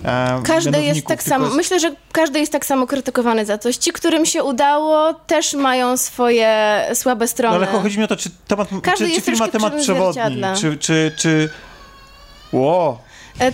e, 0.06 0.42
Każdy 0.46 0.84
jest 0.84 1.08
tak 1.08 1.24
samo. 1.24 1.46
jest- 1.46 1.58
Myślę, 1.58 1.80
że 1.80 1.96
każdy 2.12 2.40
jest 2.40 2.52
tak 2.52 2.66
samo 2.66 2.88
krytykowany 2.88 3.46
za 3.46 3.58
coś. 3.58 3.76
Ci, 3.78 3.92
którym 3.92 4.26
się 4.26 4.44
udało, 4.44 5.14
też 5.14 5.54
mają 5.54 5.98
swoje 5.98 6.82
słabe 6.94 7.26
No, 7.26 7.28
strony. 7.30 7.56
ale 7.56 7.66
chodzi 7.68 7.98
mi 7.98 8.04
o 8.04 8.08
to, 8.08 8.16
czy 8.16 8.30
temat, 8.48 8.70
Każdy 8.84 9.08
czy, 9.10 9.16
czy 9.16 9.22
film 9.22 9.38
ma 9.38 9.48
temat 9.48 9.76
przewodni, 9.82 10.22
czy, 10.62 10.78
czy, 10.78 11.12
czy... 11.18 11.50
Ło, 12.52 13.02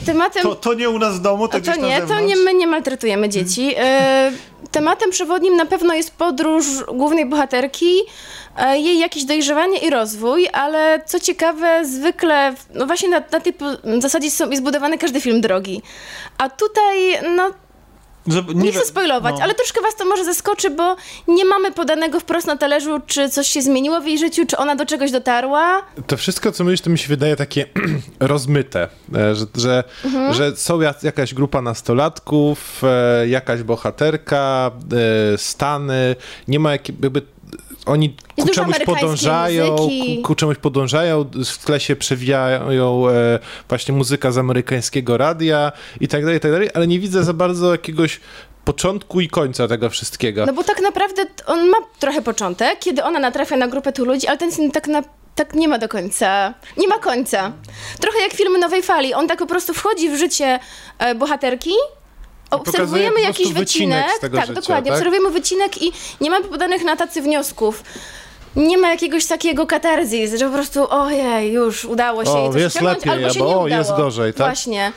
Tematem. 0.05 0.43
to, 0.43 0.55
to 0.55 0.73
nie 0.73 0.89
u 0.89 0.99
nas 0.99 1.15
w 1.15 1.21
domu, 1.21 1.47
to, 1.47 1.61
to 1.61 1.75
nie, 1.75 2.01
to 2.01 2.19
nie, 2.19 2.35
my 2.35 2.53
nie 2.53 2.67
maltretujemy 2.67 3.29
dzieci. 3.29 3.73
E, 3.77 4.31
tematem 4.71 5.11
przewodnim 5.11 5.55
na 5.55 5.65
pewno 5.65 5.93
jest 5.93 6.11
podróż 6.11 6.65
głównej 6.93 7.25
bohaterki, 7.25 8.01
e, 8.57 8.79
jej 8.79 8.99
jakieś 8.99 9.23
dojrzewanie 9.23 9.77
i 9.77 9.89
rozwój, 9.89 10.47
ale 10.53 11.01
co 11.05 11.19
ciekawe, 11.19 11.85
zwykle, 11.85 12.55
no 12.73 12.85
właśnie 12.85 13.09
na, 13.09 13.21
na 13.31 13.39
tej 13.39 13.53
zasadzie 13.99 14.31
są, 14.31 14.49
jest 14.49 14.63
budowany 14.63 14.97
każdy 14.97 15.21
film 15.21 15.41
drogi. 15.41 15.81
A 16.37 16.49
tutaj, 16.49 17.19
no 17.35 17.51
Nie, 18.27 18.71
wie- 18.71 18.71
chcę 18.71 18.85
spoilować, 18.85 19.35
no. 19.37 19.43
ale 19.43 19.53
troszkę 19.53 19.81
was 19.81 19.95
to 19.95 20.05
może 20.05 20.25
zaskoczy, 20.25 20.69
bo 20.69 20.95
nie 21.27 21.45
mamy 21.45 21.71
podanego 21.71 22.19
wprost 22.19 22.47
na 22.47 22.57
talerzu, 22.57 23.01
czy 23.07 23.29
coś 23.29 23.47
się 23.47 23.61
zmieniło 23.61 24.01
w 24.01 24.05
jej 24.07 24.17
życiu, 24.17 24.45
czy 24.47 24.57
ona 24.57 24.75
do 24.75 24.85
czegoś 24.85 25.11
dotarła. 25.11 25.81
To 26.07 26.17
wszystko, 26.17 26.51
co 26.51 26.63
mówisz, 26.63 26.81
to 26.81 26.89
mi 26.89 26.97
się 26.97 27.07
wydaje 27.07 27.35
takie 27.35 27.65
rozmyte, 28.19 28.87
e, 29.15 29.35
że, 29.35 29.45
że, 29.55 29.83
Mhm. 30.05 30.33
że 30.33 30.55
są 30.55 30.81
jak- 30.81 31.03
jakaś 31.03 31.33
grupa 31.33 31.61
nastolatków, 31.61 32.81
e, 32.83 33.27
jakaś 33.27 33.63
bohaterka, 33.63 34.71
e, 35.33 35.37
Stany, 35.37 36.15
nie 36.47 36.59
ma 36.59 36.71
jak, 36.71 36.89
jakby 36.89 37.21
oni 37.85 38.15
ku 38.41 38.49
czemuś 38.49 38.79
podążają, 38.79 39.75
ku, 39.75 39.89
ku 40.23 40.35
czemuś 40.35 40.57
podążają, 40.57 41.25
w 41.45 41.65
tle 41.65 41.79
się 41.79 41.95
przewijają 41.95 43.09
e, 43.09 43.39
właśnie 43.69 43.93
muzyka 43.93 44.31
z 44.31 44.37
amerykańskiego 44.37 45.17
radia 45.17 45.71
i 45.99 46.07
tak 46.07 46.21
dalej, 46.21 46.37
i 46.37 46.39
tak 46.39 46.51
dalej, 46.51 46.69
ale 46.73 46.87
nie 46.87 46.99
widzę 46.99 47.23
za 47.23 47.33
bardzo 47.33 47.71
jakiegoś 47.71 48.19
początku 48.65 49.21
i 49.21 49.27
końca 49.27 49.67
tego 49.67 49.89
wszystkiego. 49.89 50.45
No 50.45 50.53
bo 50.53 50.63
tak 50.63 50.81
naprawdę 50.81 51.25
on 51.45 51.69
ma 51.69 51.77
trochę 51.99 52.21
początek, 52.21 52.79
kiedy 52.79 53.03
ona 53.03 53.19
natrafia 53.19 53.57
na 53.57 53.67
grupę 53.67 53.91
tu 53.91 54.05
ludzi, 54.05 54.27
ale 54.27 54.37
ten 54.37 54.51
film 54.51 54.71
tak 54.71 54.87
na, 54.87 55.01
tak 55.35 55.53
nie 55.53 55.67
ma 55.67 55.77
do 55.77 55.89
końca. 55.89 56.53
Nie 56.77 56.87
ma 56.87 56.99
końca. 56.99 57.51
Trochę 57.99 58.19
jak 58.19 58.33
filmy 58.33 58.59
nowej 58.59 58.83
fali. 58.83 59.13
On 59.13 59.27
tak 59.27 59.39
po 59.39 59.45
prostu 59.45 59.73
wchodzi 59.73 60.09
w 60.09 60.15
życie 60.15 60.59
e, 60.99 61.15
bohaterki. 61.15 61.71
Obserwujemy 62.51 63.21
jakiś 63.21 63.53
wycinek 63.53 64.05
tak, 64.21 64.31
życia, 64.35 64.53
dokładnie. 64.53 64.91
tak? 64.91 64.99
Obserwujemy 64.99 65.29
wycinek 65.29 65.81
i 65.81 65.91
nie 66.21 66.29
mamy 66.29 66.45
podanych 66.45 66.83
na 66.83 66.95
tacy 66.95 67.21
wniosków. 67.21 67.83
Nie 68.55 68.77
ma 68.77 68.89
jakiegoś 68.91 69.25
takiego 69.25 69.67
katarzis, 69.67 70.33
że 70.33 70.45
po 70.45 70.51
prostu 70.51 70.89
ojej, 70.89 71.51
już 71.53 71.85
udało 71.85 72.25
się 72.25 72.31
O, 72.31 72.37
jej 72.43 72.51
coś 72.51 72.61
jest 72.61 72.81
lepiej, 72.81 73.11
albo 73.11 73.29
się 73.29 73.39
nie 73.39 73.45
udało. 73.45 73.67
jest 73.67 73.89
gorzej, 73.95 74.33
tak? 74.33 74.47
Właśnie. 74.47 74.91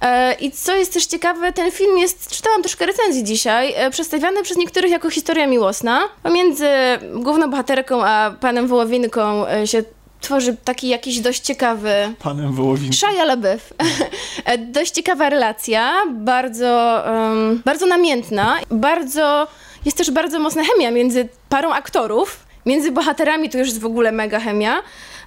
E, 0.00 0.34
I 0.34 0.52
co 0.52 0.76
jest 0.76 0.92
też 0.92 1.06
ciekawe, 1.06 1.52
ten 1.52 1.70
film 1.72 1.98
jest, 1.98 2.30
czytałam 2.30 2.62
troszkę 2.62 2.86
recenzji 2.86 3.24
dzisiaj, 3.24 3.74
e, 3.76 3.90
przedstawiany 3.90 4.42
przez 4.42 4.56
niektórych 4.56 4.90
jako 4.90 5.10
historia 5.10 5.46
miłosna. 5.46 6.00
Pomiędzy 6.22 6.68
główną 7.14 7.50
bohaterką 7.50 8.04
a 8.04 8.34
panem 8.40 8.66
Wołowinką 8.66 9.46
e, 9.48 9.66
się 9.66 9.82
tworzy 10.20 10.56
taki 10.64 10.88
jakiś 10.88 11.20
dość 11.20 11.40
ciekawy 11.40 11.92
Panem 12.18 12.52
Wołowinkiem. 12.52 12.92
Shia 12.92 13.24
LaBeouf. 13.24 13.72
Dość 14.72 14.90
ciekawa 14.92 15.28
relacja, 15.30 15.92
bardzo, 16.10 17.02
em, 17.06 17.62
bardzo 17.64 17.86
namiętna. 17.86 18.56
Bardzo, 18.70 19.46
jest 19.84 19.96
też 19.96 20.10
bardzo 20.10 20.38
mocna 20.38 20.62
chemia 20.64 20.90
między 20.90 21.28
parą 21.48 21.72
aktorów. 21.72 22.46
Między 22.66 22.92
bohaterami 22.92 23.50
to 23.50 23.58
już 23.58 23.68
jest 23.68 23.80
w 23.80 23.86
ogóle 23.86 24.12
mega 24.12 24.40
chemia. 24.40 24.82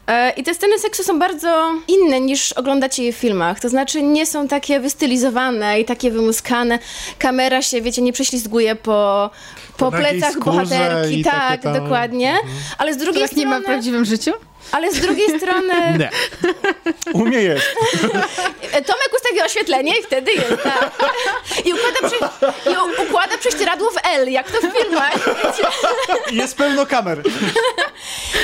E, 0.08 0.30
I 0.30 0.44
te 0.44 0.54
sceny 0.54 0.80
seksu 0.80 1.04
są 1.04 1.20
bardzo 1.20 1.72
inne 1.88 2.20
niż 2.22 2.54
oglądacie 2.54 3.04
je 3.04 3.14
w 3.14 3.16
filmach. 3.16 3.60
To 3.60 3.70
znaczy 3.70 4.02
nie 4.04 4.26
są 4.26 4.48
takie 4.48 4.80
wystylizowane 4.80 5.80
i 5.80 5.86
takie 5.86 6.12
wymuskane. 6.12 6.80
Kamera 7.20 7.62
się, 7.62 7.82
wiecie, 7.82 8.02
nie 8.02 8.14
prześlizguje 8.14 8.76
po, 8.76 9.30
po, 9.78 9.92
Po 9.92 9.98
plecach 9.98 10.40
bohaterki. 10.40 11.24
Tak, 11.24 11.62
tam- 11.62 11.74
dokładnie. 11.74 12.36
Ale 12.78 12.94
z 12.94 12.98
To 12.98 13.04
drugiej 13.04 13.24
tak 13.24 13.38
nie 13.38 13.46
ma 13.46 13.56
w 13.56 13.60
strony... 13.60 13.66
prawdziwym 13.76 14.06
życiu? 14.06 14.32
Ale 14.72 14.92
z 14.92 15.00
drugiej 15.00 15.28
strony 15.40 15.74
Nie. 16.00 16.10
U 17.14 17.26
mnie 17.26 17.42
jest. 17.42 17.66
Tomek 18.88 19.10
ustawia 19.16 19.46
oświetlenie 19.46 20.00
i 20.00 20.04
wtedy 20.04 20.32
jest, 20.32 20.64
tak. 20.64 20.92
I 21.66 21.74
układa, 21.74 22.08
prze... 22.08 22.50
I 22.72 23.08
układa 23.08 23.38
prześcieradło 23.38 23.92
w 23.92 23.98
L, 24.08 24.32
jak 24.32 24.52
to 24.52 24.58
w 24.58 24.72
filmach. 24.78 25.16
Jest 26.32 26.58
pełno 26.58 26.86
kamer. 26.86 27.22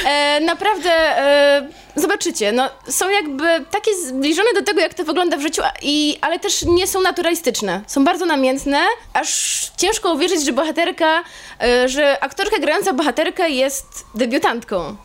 E, 0.06 0.40
naprawdę, 0.40 0.92
e, 0.92 1.70
zobaczycie, 1.96 2.52
no, 2.52 2.70
są 2.90 3.10
jakby 3.10 3.66
takie 3.72 3.96
zbliżone 3.96 4.54
do 4.54 4.64
tego, 4.64 4.82
jak 4.82 4.94
to 4.94 5.04
wygląda 5.04 5.38
w 5.38 5.42
życiu, 5.42 5.62
i, 5.82 6.18
ale 6.22 6.40
też 6.40 6.64
nie 6.64 6.88
są 6.88 7.02
naturalistyczne. 7.02 7.82
Są 7.88 8.04
bardzo 8.04 8.26
namiętne, 8.26 8.80
aż 9.14 9.62
ciężko 9.78 10.14
uwierzyć, 10.14 10.46
że 10.46 10.52
bohaterka, 10.52 11.24
e, 11.62 11.90
że 11.90 12.24
aktorka 12.24 12.60
grająca 12.60 12.94
bohaterkę 12.94 13.50
jest 13.50 14.06
debiutantką. 14.16 14.96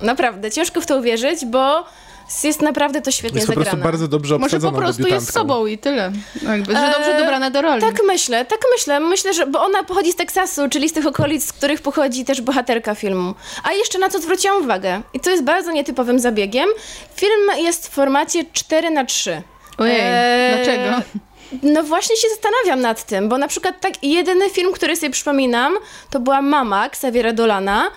Naprawdę, 0.00 0.50
ciężko 0.50 0.80
w 0.80 0.86
to 0.86 0.96
uwierzyć, 0.98 1.44
bo 1.44 1.84
jest 2.44 2.62
naprawdę 2.62 3.02
to 3.02 3.10
świetnie 3.10 3.36
Jest 3.40 3.46
po 3.46 3.50
zagrane. 3.54 3.70
prostu 3.70 3.84
bardzo 3.84 4.08
dobrze 4.08 4.38
Może 4.38 4.60
po 4.60 4.72
prostu 4.72 5.08
jest 5.08 5.32
sobą 5.32 5.66
i 5.66 5.78
tyle. 5.78 6.12
Jakby, 6.42 6.72
że 6.76 6.92
dobrze 6.94 7.12
Eee, 7.14 7.18
dobrana 7.18 7.50
do 7.50 7.62
roli. 7.62 7.80
Tak 7.80 8.00
myślę, 8.06 8.44
tak 8.44 8.60
myślę. 8.72 9.00
Myślę, 9.00 9.34
że 9.34 9.46
bo 9.46 9.62
ona 9.62 9.84
pochodzi 9.84 10.12
z 10.12 10.16
Teksasu, 10.16 10.68
czyli 10.68 10.88
z 10.88 10.92
tych 10.92 11.06
okolic, 11.06 11.44
z 11.46 11.52
których 11.52 11.80
pochodzi 11.82 12.24
też 12.24 12.40
bohaterka 12.40 12.94
filmu. 12.94 13.34
A 13.64 13.72
jeszcze 13.72 13.98
na 13.98 14.08
co 14.08 14.20
zwróciłam 14.20 14.62
uwagę, 14.62 15.02
i 15.14 15.20
to 15.20 15.30
jest 15.30 15.42
bardzo 15.44 15.72
nietypowym 15.72 16.18
zabiegiem, 16.18 16.68
film 17.16 17.50
jest 17.58 17.88
w 17.88 17.90
formacie 17.90 18.44
4 18.52 18.90
na 18.90 19.04
3 19.04 19.42
Ojej, 19.78 19.96
Eee, 20.00 20.56
dlaczego? 20.56 21.02
No 21.62 21.82
właśnie 21.82 22.16
się 22.16 22.28
zastanawiam 22.28 22.80
nad 22.80 23.06
tym, 23.06 23.28
bo 23.28 23.38
na 23.38 23.48
przykład 23.48 23.80
tak 23.80 24.04
jedyny 24.04 24.50
film, 24.50 24.72
który 24.72 24.96
sobie 24.96 25.10
przypominam, 25.10 25.74
to 26.10 26.20
była 26.20 26.42
Mama 26.42 26.86
Xaviera 26.86 27.32
Dolana, 27.32 27.90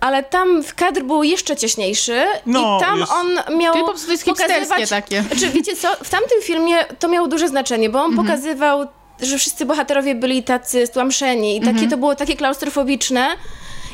ale 0.00 0.22
tam 0.22 0.62
kadr 0.76 1.02
był 1.02 1.22
jeszcze 1.22 1.56
cieśniejszy 1.56 2.24
No, 2.46 2.78
i 2.78 2.80
tam 2.84 2.98
jest- 2.98 3.12
on 3.12 3.58
miał 3.58 3.72
Czyli 3.72 3.84
po 3.84 3.90
prostu 3.90 4.10
jest 4.10 4.24
hipsterskie 4.24 4.86
takie. 4.86 5.22
Znaczy, 5.22 5.48
wiecie 5.48 5.76
co, 5.76 5.88
w 6.04 6.10
tamtym 6.10 6.42
filmie 6.42 6.76
to 6.98 7.08
miało 7.08 7.28
duże 7.28 7.48
znaczenie, 7.48 7.90
bo 7.90 8.02
on 8.02 8.10
Mhm. 8.10 8.26
pokazywał, 8.28 8.86
że 9.20 9.38
wszyscy 9.38 9.66
bohaterowie 9.66 10.14
byli 10.14 10.42
tacy 10.42 10.86
stłamszeni 10.86 11.56
i 11.56 11.60
takie, 11.60 11.70
Mhm. 11.70 11.90
to 11.90 11.96
było 11.96 12.14
takie 12.14 12.36
klaustrofobiczne. 12.36 13.28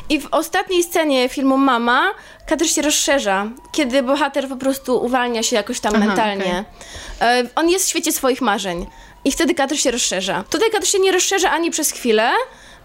I 0.09 0.19
w 0.19 0.27
ostatniej 0.31 0.83
scenie 0.83 1.29
filmu 1.29 1.57
Mama 1.57 2.01
kadr 2.49 2.65
się 2.67 2.81
rozszerza, 2.81 3.47
kiedy 3.71 4.03
bohater 4.03 4.47
po 4.49 4.55
prostu 4.55 5.03
uwalnia 5.05 5.43
się 5.43 5.55
jakoś 5.55 5.79
tam 5.79 5.93
Aha, 5.95 6.05
mentalnie. 6.05 6.63
E, 7.21 7.43
On 7.55 7.69
jest 7.69 7.85
w 7.85 7.89
świecie 7.89 8.11
swoich 8.11 8.41
marzeń 8.41 8.85
i 9.25 9.31
wtedy 9.31 9.53
kadr 9.55 9.75
się 9.77 9.91
rozszerza. 9.91 10.43
Tutaj 10.49 10.71
kadr 10.71 10.87
się 10.87 10.99
nie 10.99 11.11
rozszerza 11.11 11.51
ani 11.51 11.71
przez 11.71 11.91
chwilę, 11.91 12.29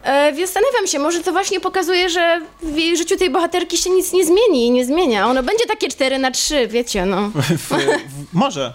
e, 0.03 0.33
więc 0.33 0.51
zastanawiam 0.53 0.87
się, 0.87 0.99
może 0.99 1.21
to 1.21 1.33
właśnie 1.33 1.61
pokazuje, 1.61 2.11
że 2.11 2.41
w 2.63 2.77
jej 2.77 2.97
życiu 2.97 3.17
tej 3.17 3.31
bohaterki 3.31 3.79
się 3.79 3.91
nic 3.91 4.13
nie 4.13 4.25
zmieni 4.27 4.67
i 4.67 4.71
nie 4.71 4.85
zmienia. 4.85 5.27
Ono 5.29 5.43
będzie 5.43 5.67
takie 5.67 5.89
4 5.89 6.19
na 6.19 6.31
3, 6.31 6.69
wiecie, 6.69 7.07
no. 7.07 7.31
W, 7.35 7.41
w, 7.59 7.73
może. 8.33 8.73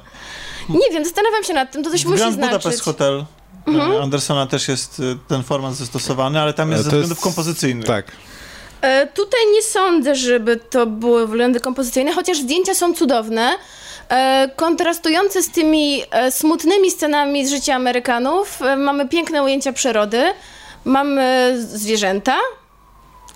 Nie 0.70 0.90
wiem, 0.92 1.06
zastanawiam 1.06 1.44
się 1.44 1.54
nad 1.54 1.72
tym, 1.72 1.84
to 1.84 1.92
coś 1.92 2.06
musi 2.06 2.18
Grand 2.18 2.36
znaczyć. 2.36 2.58
Budapest 2.58 2.84
Hotel 2.84 3.26
e, 3.68 4.02
Andersona 4.04 4.48
też 4.48 4.68
jest 4.68 5.00
e, 5.00 5.04
ten 5.28 5.44
format 5.44 5.76
zastosowany, 5.76 6.42
ale 6.42 6.54
tam 6.54 6.72
jest 6.72 6.82
E, 6.82 6.84
ze 6.84 6.90
to 6.90 6.96
względów 6.96 7.18
jest- 7.18 7.24
kompozycyjnych. 7.24 7.86
Tak. 7.88 8.06
E, 8.82 9.08
tutaj 9.08 9.40
nie 9.54 9.62
sądzę, 9.62 10.16
żeby 10.16 10.58
to 10.58 10.86
były 10.86 11.28
względy 11.28 11.60
kompozycyjne, 11.60 12.14
chociaż 12.14 12.38
zdjęcia 12.40 12.76
są 12.76 12.94
cudowne, 12.94 13.52
e, 14.10 14.50
kontrastujące 14.56 15.44
z 15.44 15.52
tymi 15.52 16.04
e, 16.12 16.32
smutnymi 16.32 16.92
scenami 16.92 17.48
z 17.48 17.50
życia 17.52 17.76
Amerykanów. 17.76 18.62
E, 18.62 18.76
mamy 18.78 19.08
piękne 19.10 19.44
ujęcia 19.44 19.74
przyrody, 19.74 20.24
mamy 20.88 21.56
zwierzęta, 21.60 22.38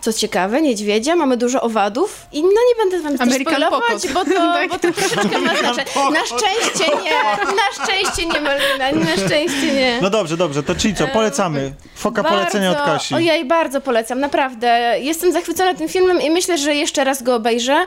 co 0.01 0.13
ciekawe, 0.13 0.61
niedźwiedzia, 0.61 1.15
mamy 1.15 1.37
dużo 1.37 1.61
owadów 1.61 2.25
i 2.31 2.41
no 2.43 2.49
nie 2.49 2.75
będę 2.77 2.99
wam 2.99 3.29
też 3.29 3.41
spoilować, 3.41 4.07
bo 4.13 4.25
to, 4.25 4.31
Tak. 4.53 4.69
bo 4.69 4.79
to 4.79 4.91
troszeczkę 4.91 5.39
ma 5.39 5.55
znaczenie. 5.57 6.11
Na 6.11 6.25
szczęście 6.25 6.91
nie, 7.03 7.11
na 7.55 7.85
szczęście 7.85 8.25
nie, 8.25 8.41
Malwina, 8.41 9.05
na 9.09 9.25
szczęście 9.25 9.73
nie. 9.73 9.99
No 10.01 10.09
dobrze, 10.09 10.37
dobrze, 10.37 10.63
to 10.63 10.75
czyli 10.75 10.95
co, 10.95 11.07
polecamy. 11.07 11.73
Foka 11.95 12.23
polecenia 12.23 12.71
od 12.71 12.77
Kasi. 12.77 13.15
Ojej, 13.15 13.45
bardzo 13.45 13.81
polecam, 13.81 14.19
naprawdę. 14.19 14.95
Jestem 14.99 15.31
zachwycona 15.31 15.73
tym 15.73 15.89
filmem 15.89 16.21
i 16.21 16.29
myślę, 16.29 16.57
że 16.57 16.75
jeszcze 16.75 17.03
raz 17.03 17.23
go 17.23 17.35
obejrzę. 17.35 17.85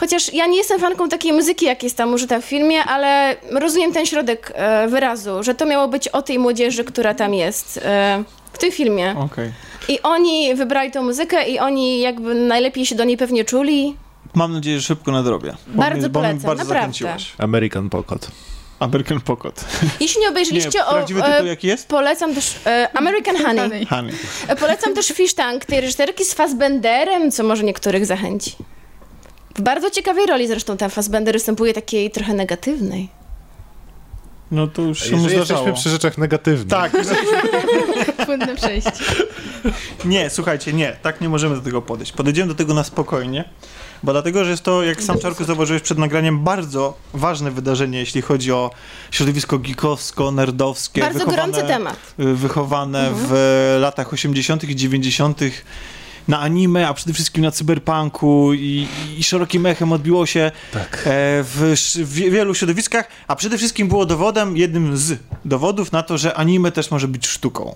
Chociaż 0.00 0.34
ja 0.34 0.46
nie 0.46 0.56
jestem 0.56 0.80
fanką 0.80 1.08
takiej 1.08 1.32
muzyki, 1.32 1.66
jak 1.66 1.82
jest 1.82 1.96
tam 1.96 2.14
użyta 2.14 2.40
w 2.40 2.44
filmie, 2.44 2.84
ale 2.84 3.36
rozumiem 3.50 3.92
ten 3.92 4.06
środek 4.06 4.52
e, 4.54 4.88
wyrazu, 4.88 5.42
że 5.42 5.54
to 5.54 5.66
miało 5.66 5.88
być 5.88 6.08
o 6.08 6.22
tej 6.22 6.38
młodzieży, 6.38 6.84
która 6.84 7.14
tam 7.14 7.34
jest 7.34 7.80
e, 7.84 8.24
w 8.58 8.60
tym 8.60 8.72
filmie. 8.72 9.14
Okej. 9.18 9.52
I 9.88 10.02
oni 10.02 10.54
wybrali 10.54 10.90
tą 10.90 11.02
muzykę 11.02 11.48
i 11.48 11.58
oni 11.58 12.00
jakby 12.00 12.34
najlepiej 12.34 12.86
się 12.86 12.94
do 12.94 13.04
niej 13.04 13.16
pewnie 13.16 13.44
czuli. 13.44 13.96
Mam 14.34 14.52
nadzieję, 14.52 14.80
że 14.80 14.86
szybko 14.86 15.12
nadrobię. 15.12 15.54
Bo 15.66 15.78
Bardzo 15.82 15.98
mnie, 16.00 16.08
bo 16.08 16.20
mnie 16.20 16.28
polecam, 16.28 16.46
bardzo 16.56 16.74
naprawdę. 16.74 17.16
American 17.38 17.90
Pocket. 17.90 18.30
American 18.80 19.20
Pocket. 19.20 19.64
Jeśli 20.00 20.20
nie 20.20 20.28
obejrzeliście 20.28 20.78
Nie, 20.78 20.84
o... 20.86 20.90
prawdziwy 20.92 21.24
e, 21.24 21.32
tytuł 21.32 21.46
jaki 21.46 21.66
jest? 21.66 21.88
Polecam 21.88 22.34
też 22.34 22.56
e, 22.66 22.88
American 22.94 23.36
Honey. 23.46 23.86
Honey. 23.86 24.12
E, 24.48 24.56
Polecam 24.56 24.94
też 24.94 25.08
Fish 25.08 25.34
Tank 25.34 25.64
tej 25.64 25.80
reżyserki 25.80 26.24
z 26.24 26.34
Fassbenderem, 26.34 27.30
co 27.30 27.44
może 27.44 27.64
niektórych 27.64 28.06
zachęci. 28.06 28.56
W 29.54 29.60
bardzo 29.60 29.90
ciekawej 29.90 30.26
roli 30.26 30.48
zresztą 30.48 30.76
ten 30.76 30.90
Fassbender 30.90 31.34
występuje 31.34 31.74
takiej 31.74 32.10
trochę 32.10 32.34
negatywnej. 32.34 33.08
No 34.50 34.66
to 34.66 34.82
już 34.82 35.04
się 35.04 35.16
mu 35.16 35.22
Jeżeli 35.22 35.34
zdarzało. 35.34 35.60
jesteśmy 35.60 35.80
przy 35.80 35.90
rzeczach 35.90 36.18
negatywnych. 36.18 36.68
Tak, 36.68 36.92
Płynne 38.28 38.56
przejście. 38.56 38.92
nie, 40.04 40.30
słuchajcie, 40.30 40.72
nie, 40.72 40.96
tak 41.02 41.20
nie 41.20 41.28
możemy 41.28 41.54
do 41.54 41.60
tego 41.60 41.82
podejść. 41.82 42.12
Podejdziemy 42.12 42.48
do 42.48 42.54
tego 42.54 42.74
na 42.74 42.84
spokojnie, 42.84 43.44
bo 44.02 44.12
dlatego, 44.12 44.44
że 44.44 44.50
jest 44.50 44.62
to, 44.62 44.82
jak 44.82 45.02
sam 45.02 45.18
Czarku 45.18 45.44
zauważyłeś 45.44 45.82
przed 45.82 45.98
nagraniem, 45.98 46.44
bardzo 46.44 46.98
ważne 47.14 47.50
wydarzenie, 47.50 47.98
jeśli 47.98 48.22
chodzi 48.22 48.52
o 48.52 48.70
środowisko 49.10 49.58
geekowsko, 49.58 50.30
nerdowskie. 50.30 51.00
Bardzo 51.00 51.26
gorący 51.26 51.62
temat. 51.62 51.96
y, 52.20 52.34
Wychowane 52.34 53.10
w 53.14 53.76
latach 53.80 54.12
80. 54.12 54.64
i 54.64 54.76
90. 54.76 55.40
na 56.28 56.40
anime, 56.40 56.88
a 56.88 56.94
przede 56.94 57.12
wszystkim 57.12 57.44
na 57.44 57.50
cyberpunku 57.50 58.54
i, 58.54 58.86
i 59.18 59.24
szerokim 59.24 59.66
echem 59.66 59.92
odbiło 59.92 60.26
się 60.26 60.50
Tak. 60.72 61.02
e, 61.06 61.42
w, 61.42 61.74
w 61.96 62.12
wielu 62.12 62.54
środowiskach, 62.54 63.08
a 63.28 63.36
przede 63.36 63.58
wszystkim 63.58 63.88
było 63.88 64.06
dowodem, 64.06 64.56
jednym 64.56 64.96
z 64.96 65.18
dowodów 65.44 65.92
na 65.92 66.02
to, 66.02 66.18
że 66.18 66.34
anime 66.34 66.72
też 66.72 66.90
może 66.90 67.08
być 67.08 67.26
sztuką. 67.26 67.74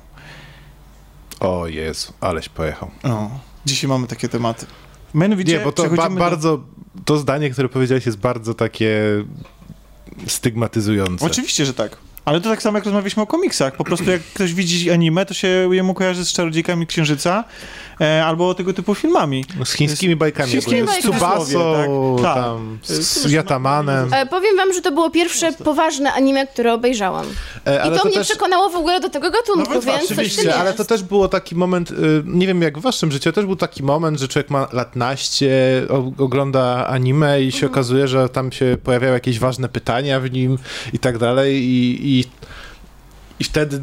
O 1.42 1.66
Jezu, 1.68 2.12
aleś 2.20 2.48
pojechał. 2.48 2.90
O, 3.02 3.30
dzisiaj 3.66 3.88
mamy 3.88 4.06
takie 4.06 4.28
tematy. 4.28 4.66
Mianowicie 5.14 5.58
Nie, 5.58 5.64
bo 5.64 5.72
to 5.72 5.82
ba- 5.82 5.88
przechodzimy 5.88 6.14
do- 6.20 6.24
bardzo, 6.24 6.60
to 7.04 7.18
zdanie, 7.18 7.50
które 7.50 7.68
powiedziałeś 7.68 8.06
jest 8.06 8.18
bardzo 8.18 8.54
takie 8.54 9.02
stygmatyzujące. 10.26 11.26
Oczywiście, 11.26 11.66
że 11.66 11.74
tak. 11.74 11.96
Ale 12.24 12.40
to 12.40 12.48
tak 12.50 12.62
samo 12.62 12.78
jak 12.78 12.84
rozmawialiśmy 12.84 13.22
o 13.22 13.26
komiksach. 13.26 13.76
Po 13.76 13.84
prostu 13.84 14.10
jak 14.10 14.22
ktoś 14.22 14.54
widzi 14.54 14.90
anime, 14.90 15.26
to 15.26 15.34
się 15.34 15.48
jemu 15.72 15.94
kojarzy 15.94 16.24
z 16.24 16.32
Czarodziejkami 16.32 16.86
Księżyca 16.86 17.44
e, 18.00 18.24
albo 18.24 18.54
tego 18.54 18.72
typu 18.72 18.94
filmami. 18.94 19.44
Z 19.64 19.72
chińskimi 19.72 20.16
bajkami. 20.16 20.48
Z 20.48 20.52
chińskimi 20.52 20.88
z. 20.88 20.98
Tsubasą, 20.98 21.74
Tak, 22.16 22.24
tak. 22.24 22.34
tam, 22.34 22.78
z, 22.82 23.06
z 23.08 23.22
Cóż, 23.22 23.32
Yatamanem. 23.32 24.14
E, 24.14 24.26
powiem 24.26 24.56
wam, 24.56 24.72
że 24.72 24.80
to 24.82 24.92
było 24.92 25.10
pierwsze 25.10 25.52
poważne 25.52 26.12
anime, 26.12 26.46
które 26.46 26.74
obejrzałam. 26.74 27.26
E, 27.66 27.74
I 27.76 27.78
ale 27.78 27.98
to, 27.98 28.04
mnie 28.04 28.14
też- 28.14 28.28
przekonało 28.28 28.68
w 28.70 28.76
ogóle 28.76 29.00
do 29.00 29.08
tego 29.08 29.30
gatunku, 29.30 29.74
No 29.74 29.80
więc 29.80 29.84
coś 29.84 30.04
oczywiście, 30.04 30.54
ale 30.54 30.72
to 30.72 30.84
też 30.84 31.02
było 31.02 31.28
taki 31.28 31.54
moment, 31.56 31.90
y, 31.90 31.94
nie 32.24 32.46
wiem 32.46 32.62
jak 32.62 32.78
w 32.78 32.82
waszym 32.82 33.12
życiu, 33.12 33.32
też 33.32 33.46
był 33.46 33.56
taki 33.56 33.82
moment, 33.82 34.18
że 34.20 34.28
człowiek 34.28 34.50
ma 34.50 34.68
lat 34.72 34.96
naście, 34.96 35.52
o- 35.88 36.24
ogląda 36.24 36.86
anime 36.86 37.42
i 37.42 37.52
się 37.52 37.56
Mhm. 37.56 37.72
okazuje, 37.72 38.08
że 38.08 38.28
tam 38.28 38.52
się 38.52 38.76
pojawiają 38.84 39.12
jakieś 39.14 39.38
ważne 39.38 39.68
pytania 39.68 40.20
w 40.20 40.30
nim 40.30 40.58
i 40.92 40.98
tak 40.98 41.18
dalej 41.18 41.62
i, 41.62 42.06
i, 42.06 42.11
i 43.40 43.44
wtedy 43.44 43.80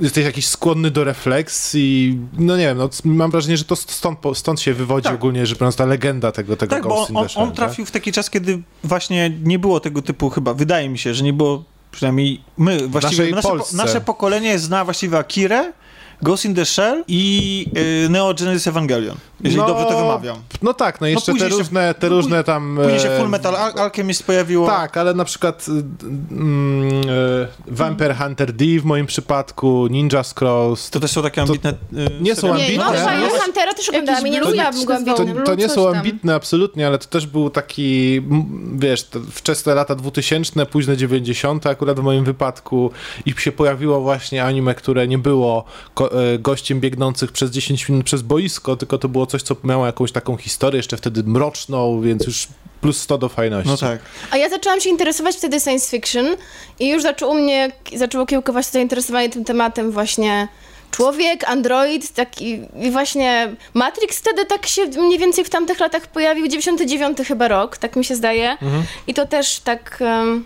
jesteś 0.00 0.24
jakiś 0.24 0.46
skłonny 0.46 0.90
do 0.90 1.04
refleksji, 1.04 2.18
no 2.38 2.56
nie 2.56 2.66
wiem, 2.66 2.78
no, 2.78 2.88
mam 3.04 3.30
wrażenie, 3.30 3.56
że 3.56 3.64
to 3.64 3.76
stąd, 3.76 4.18
stąd 4.34 4.60
się 4.60 4.74
wywodzi 4.74 5.04
Tak. 5.04 5.14
ogólnie, 5.14 5.46
że 5.46 5.56
ta 5.76 5.84
legenda 5.86 6.32
tego, 6.32 6.56
tego 6.56 6.74
Tak, 6.74 6.82
bo 6.82 6.88
Ghost 6.88 7.10
on, 7.10 7.24
in 7.24 7.30
on, 7.36 7.48
on 7.48 7.54
trafił 7.54 7.86
w 7.86 7.90
taki 7.90 8.12
czas, 8.12 8.30
kiedy 8.30 8.62
właśnie 8.84 9.30
nie 9.42 9.58
było 9.58 9.80
tego 9.80 10.02
typu, 10.02 10.30
chyba, 10.30 10.54
wydaje 10.54 10.88
mi 10.88 10.98
się, 10.98 11.14
że 11.14 11.24
nie 11.24 11.32
było, 11.32 11.64
przynajmniej 11.90 12.40
my, 12.58 12.88
właściwie 12.88 13.30
nasze, 13.30 13.48
po, 13.48 13.66
nasze 13.72 14.00
pokolenie 14.00 14.58
zna 14.58 14.84
właściwie 14.84 15.18
Akirę, 15.18 15.72
Ghost 16.22 16.44
in 16.44 16.54
the 16.54 16.64
Shell 16.66 17.04
i 17.08 17.66
y, 18.04 18.08
Neo 18.08 18.34
Genesis 18.34 18.66
Evangelion, 18.66 19.16
jeżeli 19.40 19.60
No, 19.60 19.66
dobrze 19.66 19.84
to 19.84 19.98
wymawiam. 19.98 20.36
No 20.62 20.74
tak, 20.74 21.00
no 21.00 21.06
jeszcze 21.06 21.26
te 21.26 21.32
później 21.32 21.50
się- 21.50 21.56
różne, 21.56 21.94
te 21.94 22.10
no 22.10 22.16
różne 22.16 22.44
tam... 22.44 22.78
Później 22.82 23.00
się 23.00 23.10
e, 23.10 23.18
Full 23.18 23.28
Metal 23.28 23.56
Al 23.56 23.72
Alchemist 23.78 24.22
pojawiło. 24.22 24.66
Tak, 24.66 24.96
ale 24.96 25.14
na 25.14 25.24
przykład 25.24 25.66
mm, 26.30 27.02
Vampire 27.68 28.14
Hunter 28.16 28.52
D 28.52 28.64
w 28.80 28.84
moim 28.84 29.06
przypadku, 29.06 29.86
Ninja 29.90 30.22
Scrolls, 30.22 30.90
To 30.90 31.00
też 31.00 31.10
są 31.10 31.22
takie 31.22 31.42
ambitne... 31.42 31.70
y, 31.70 31.74
nie 32.20 32.34
są 32.34 32.40
seriale. 32.40 32.72
Nie, 32.76 32.84
ambitne. 32.84 33.16
No, 33.18 33.24
jest- 33.24 33.42
Huntera 33.44 33.74
też 33.74 33.88
oglądałam 33.88 34.26
i 34.26 34.30
nie 34.30 34.40
lubiłam 34.40 34.84
go. 34.84 35.14
To, 35.16 35.24
to 35.44 35.54
nie 35.54 35.68
są 35.68 35.88
ambitne 35.88 36.34
absolutnie, 36.34 36.86
ale 36.86 36.98
to 36.98 37.06
też 37.06 37.26
był 37.26 37.50
taki, 37.50 38.22
wiesz, 38.74 39.08
wczesne 39.30 39.74
lata 39.74 39.94
2000, 39.94 40.66
późne 40.66 40.96
90. 40.96 41.66
akurat 41.66 42.00
w 42.00 42.02
moim 42.02 42.24
wypadku 42.24 42.90
i 43.26 43.34
się 43.38 43.52
pojawiło 43.52 44.00
właśnie 44.00 44.44
anime, 44.44 44.74
które 44.74 45.08
nie 45.08 45.18
było 45.18 45.64
gościem 46.38 46.80
biegnących 46.80 47.32
przez 47.32 47.50
10 47.50 47.88
minut 47.88 48.06
przez 48.06 48.22
boisko, 48.22 48.76
tylko 48.76 48.98
to 48.98 49.08
było 49.08 49.26
coś, 49.26 49.42
co 49.42 49.56
miało 49.64 49.86
jakąś 49.86 50.12
taką 50.12 50.36
historię, 50.36 50.76
jeszcze 50.76 50.96
wtedy 50.96 51.22
mroczną, 51.22 52.00
więc 52.00 52.26
już 52.26 52.48
plus 52.80 53.00
100 53.00 53.18
do 53.18 53.28
fajności. 53.28 53.70
No 53.70 53.76
tak. 53.76 53.98
A 54.30 54.36
ja 54.36 54.48
zaczęłam 54.48 54.80
się 54.80 54.90
interesować 54.90 55.36
wtedy 55.36 55.60
science 55.60 55.90
fiction 55.90 56.26
i 56.80 56.88
już 56.88 57.02
zaczął 57.02 57.30
u 57.30 57.34
mnie, 57.34 57.70
zaczęło 57.96 58.26
kiełkować 58.26 58.66
to 58.66 58.72
zainteresowanie 58.72 59.30
tym 59.30 59.44
tematem 59.44 59.90
właśnie 59.90 60.48
człowiek, 60.90 61.44
android, 61.44 62.12
taki 62.12 62.60
i 62.80 62.90
właśnie 62.90 63.54
Matrix 63.74 64.18
wtedy 64.18 64.46
tak 64.46 64.66
się 64.66 64.86
mniej 64.86 65.18
więcej 65.18 65.44
w 65.44 65.50
tamtych 65.50 65.80
latach 65.80 66.06
pojawił, 66.06 66.48
99 66.48 67.18
chyba 67.28 67.48
rok, 67.48 67.76
tak 67.76 67.96
mi 67.96 68.04
się 68.04 68.16
zdaje. 68.16 68.50
Mhm. 68.50 68.82
I 69.06 69.14
to 69.14 69.26
też 69.26 69.60
tak 69.60 69.98
um, 70.00 70.44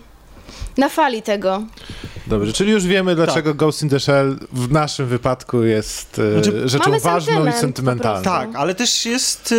na 0.77 0.89
fali 0.89 1.21
tego. 1.21 1.63
Dobrze, 2.27 2.53
czyli 2.53 2.71
już 2.71 2.85
wiemy, 2.85 3.15
dlaczego 3.15 3.49
Tak. 3.49 3.57
Ghost 3.57 3.83
in 3.83 3.89
the 3.89 3.99
Shell 3.99 4.39
w 4.51 4.71
naszym 4.71 5.07
wypadku 5.07 5.63
jest 5.63 6.19
e, 6.19 6.33
Znaczy, 6.41 6.69
rzeczą 6.69 6.99
ważną 6.99 7.33
i 7.33 7.35
sentyment 7.35 7.55
sentymentalną. 7.55 8.23
Tak, 8.23 8.49
ale 8.55 8.75
też 8.75 9.05
jest... 9.05 9.53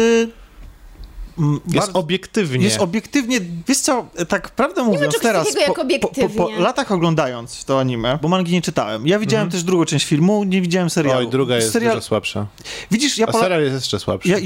Y, 1.39 1.43
m, 1.43 1.61
Jest 1.66 1.76
bardzo- 1.86 1.99
obiektywnie. 2.01 2.64
Jest 2.64 2.80
obiektywnie, 2.80 3.41
wiesz 3.68 3.78
co, 3.78 4.07
tak 4.28 4.51
prawdę 4.51 4.82
mówiąc 4.82 5.03
czegoś 5.14 5.22
teraz, 5.22 5.45
takiego 5.55 5.61
jak 5.93 6.01
po, 6.01 6.09
po, 6.09 6.28
po, 6.28 6.51
latach 6.59 6.93
oglądając 6.93 7.64
to 7.64 7.80
anime, 7.80 8.18
bo 8.22 8.28
mangi 8.28 8.53
nie 8.53 8.62
czytałem, 8.62 9.07
ja 9.07 9.18
widziałem 9.18 9.51
też 9.51 9.62
drugą 9.62 9.84
część 9.84 10.07
filmu, 10.07 10.45
nie 10.45 10.62
widziałem 10.62 10.91
serialu. 10.91 11.18
Oj, 11.20 11.28
druga 11.28 11.57
jest 11.57 11.72
Serial, 11.72 11.95
dużo 11.95 12.07
słabsza. 12.07 12.47
Widzisz, 12.91 13.18
ja, 13.18 13.26
A 13.26 13.32
po, 13.32 13.41
serial 13.41 13.62
jest 13.62 13.74
jeszcze 13.74 13.99
słabszy. 13.99 14.28
ja 14.28 14.36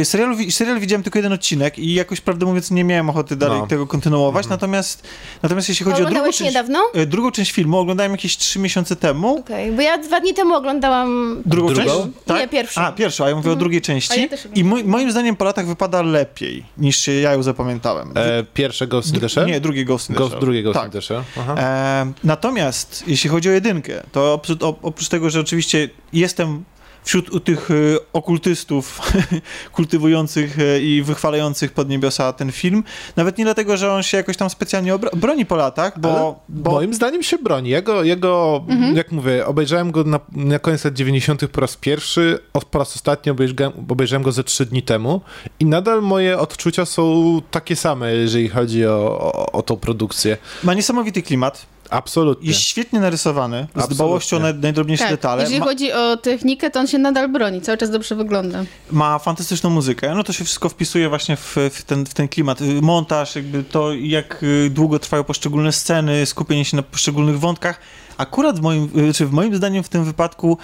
y, 0.00 0.04
serialu, 0.04 0.36
serial 0.50 0.80
widziałem 0.80 1.02
tylko 1.02 1.18
jeden 1.18 1.32
odcinek 1.32 1.78
i 1.78 1.94
jakoś 1.94 2.20
prawdę 2.20 2.46
mówiąc 2.46 2.70
nie 2.70 2.84
miałem 2.84 3.10
ochoty 3.10 3.36
dalej 3.36 3.60
No. 3.60 3.66
tego 3.66 3.86
kontynuować, 3.86 4.48
natomiast, 4.48 5.02
natomiast 5.42 5.68
jeśli 5.68 5.84
chodzi 5.84 6.02
o 6.02 6.06
drugą 6.06 6.24
część, 6.24 6.40
niedawno? 6.40 6.78
y, 6.96 7.06
drugą 7.06 7.30
część 7.30 7.52
filmu, 7.52 7.78
oglądałem 7.78 8.12
jakieś 8.12 8.36
trzy 8.36 8.58
miesiące 8.58 8.96
temu. 8.96 9.38
Okej, 9.38 9.72
bo 9.72 9.82
ja 9.82 9.98
dwa 9.98 10.20
dni 10.20 10.34
temu 10.34 10.54
oglądałam 10.54 11.42
Drugą, 11.46 11.68
Drugą? 11.74 11.82
część? 12.02 12.16
Tak? 12.26 12.40
Nie, 12.40 12.48
pierwszą. 12.48 12.80
A, 12.80 12.92
pierwszą, 12.92 13.24
a 13.24 13.28
ja 13.28 13.36
mówię 13.36 13.50
o 13.50 13.56
drugiej 13.56 13.80
części. 13.80 14.20
ja 14.20 14.28
I 14.54 14.64
mo, 14.64 14.76
moim 14.84 15.10
zdaniem 15.12 15.36
po 15.36 15.44
latach 15.44 15.66
wypada 15.66 16.02
lepiej, 16.02 16.37
niż 16.78 16.96
się 16.96 17.12
ja 17.12 17.32
ją 17.32 17.42
zapamiętałem. 17.42 18.12
E, 18.14 18.44
pierwsze 18.54 18.86
Ghost 18.86 19.14
in 19.14 19.20
the 19.20 19.28
Shell? 19.28 19.46
Nie, 19.46 19.60
drugie 19.60 19.84
Ghost 19.84 20.10
in 20.10 20.14
the 20.14 20.18
Ghost, 20.18 20.30
Shell. 20.30 20.40
drugie 20.40 20.62
Ghost 20.62 20.74
tak. 20.78 20.86
in 20.86 20.92
the 20.92 21.02
Shell. 21.02 21.22
E, 21.56 22.12
natomiast 22.24 23.04
jeśli 23.06 23.30
chodzi 23.30 23.48
o 23.48 23.52
jedynkę, 23.52 24.02
to 24.12 24.34
oprócz, 24.34 24.62
oprócz 24.62 25.08
tego, 25.08 25.30
że 25.30 25.40
oczywiście 25.40 25.88
jestem 26.12 26.64
wśród 27.08 27.30
u 27.30 27.40
tych 27.40 27.70
e, 27.70 27.74
okultystów 28.12 29.00
kultywujących 29.76 30.58
e, 30.58 30.80
i 30.80 31.02
wychwalających 31.02 31.72
pod 31.72 31.88
niebiosa 31.88 32.32
ten 32.32 32.52
film, 32.52 32.84
nawet 33.16 33.38
nie 33.38 33.44
dlatego, 33.44 33.76
że 33.76 33.92
on 33.92 34.02
się 34.02 34.16
jakoś 34.16 34.36
tam 34.36 34.50
specjalnie 34.50 34.98
broni 35.16 35.46
po 35.46 35.56
latach, 35.56 36.00
bo, 36.00 36.40
bo 36.48 36.70
Moim 36.70 36.94
zdaniem 36.94 37.22
się 37.22 37.38
broni. 37.38 37.70
Jego, 37.70 38.02
jego 38.02 38.64
jak 38.94 39.12
mówię, 39.12 39.46
obejrzałem 39.46 39.90
go 39.90 40.04
na, 40.04 40.20
na 40.32 40.58
koniec 40.58 40.84
lat 40.84 40.94
90. 40.94 41.46
po 41.46 41.60
raz 41.60 41.76
pierwszy, 41.76 42.38
po 42.70 42.78
raz 42.78 42.96
ostatni 42.96 43.32
obejrzałem, 43.32 43.72
obejrzałem 43.90 44.22
go 44.22 44.32
ze 44.32 44.44
trzy 44.44 44.66
dni 44.66 44.82
temu 44.82 45.20
i 45.60 45.64
nadal 45.64 46.02
moje 46.02 46.38
odczucia 46.38 46.86
są 46.86 47.02
takie 47.50 47.76
same, 47.76 48.14
jeżeli 48.14 48.48
chodzi 48.48 48.86
o, 48.86 49.18
o, 49.20 49.52
o 49.52 49.62
tą 49.62 49.76
produkcję. 49.76 50.36
ma 50.64 50.74
niesamowity 50.74 51.22
klimat, 51.22 51.66
Absolutnie. 51.90 52.48
jest 52.48 52.60
świetnie 52.60 53.00
narysowany, 53.00 53.66
z 53.76 53.88
dbałością 53.88 54.36
o 54.36 54.40
naj, 54.40 54.54
najdrobniejsze 54.54 55.04
Tak, 55.04 55.12
detale, 55.12 55.42
jeżeli 55.42 55.60
ma, 55.60 55.66
chodzi 55.66 55.92
o 55.92 56.16
technikę, 56.16 56.70
to 56.70 56.80
on 56.80 56.86
się 56.86 56.98
nadal 56.98 57.28
broni, 57.28 57.60
cały 57.60 57.78
czas 57.78 57.90
dobrze 57.90 58.14
wygląda. 58.14 58.64
ma 58.90 59.18
fantastyczną 59.18 59.70
muzykę, 59.70 60.14
no 60.14 60.24
to 60.24 60.32
się 60.32 60.44
wszystko 60.44 60.68
wpisuje 60.68 61.08
właśnie 61.08 61.36
w, 61.36 61.56
w, 61.72 61.82
ten, 61.82 62.06
w 62.06 62.14
ten 62.14 62.28
klimat. 62.28 62.58
Montaż, 62.82 63.36
jakby 63.36 63.64
to 63.64 63.92
jak 63.94 64.42
y, 64.42 64.70
długo 64.70 64.98
trwają 64.98 65.24
poszczególne 65.24 65.72
sceny, 65.72 66.26
skupienie 66.26 66.64
się 66.64 66.76
na 66.76 66.82
poszczególnych 66.82 67.38
wątkach. 67.40 67.80
Akurat 68.16 68.58
w 68.58 68.62
moim, 68.62 68.90
y, 69.10 69.12
czy 69.14 69.26
w 69.26 69.32
moim 69.32 69.56
zdaniem 69.56 69.82
w 69.82 69.88
tym 69.88 70.04
wypadku 70.04 70.58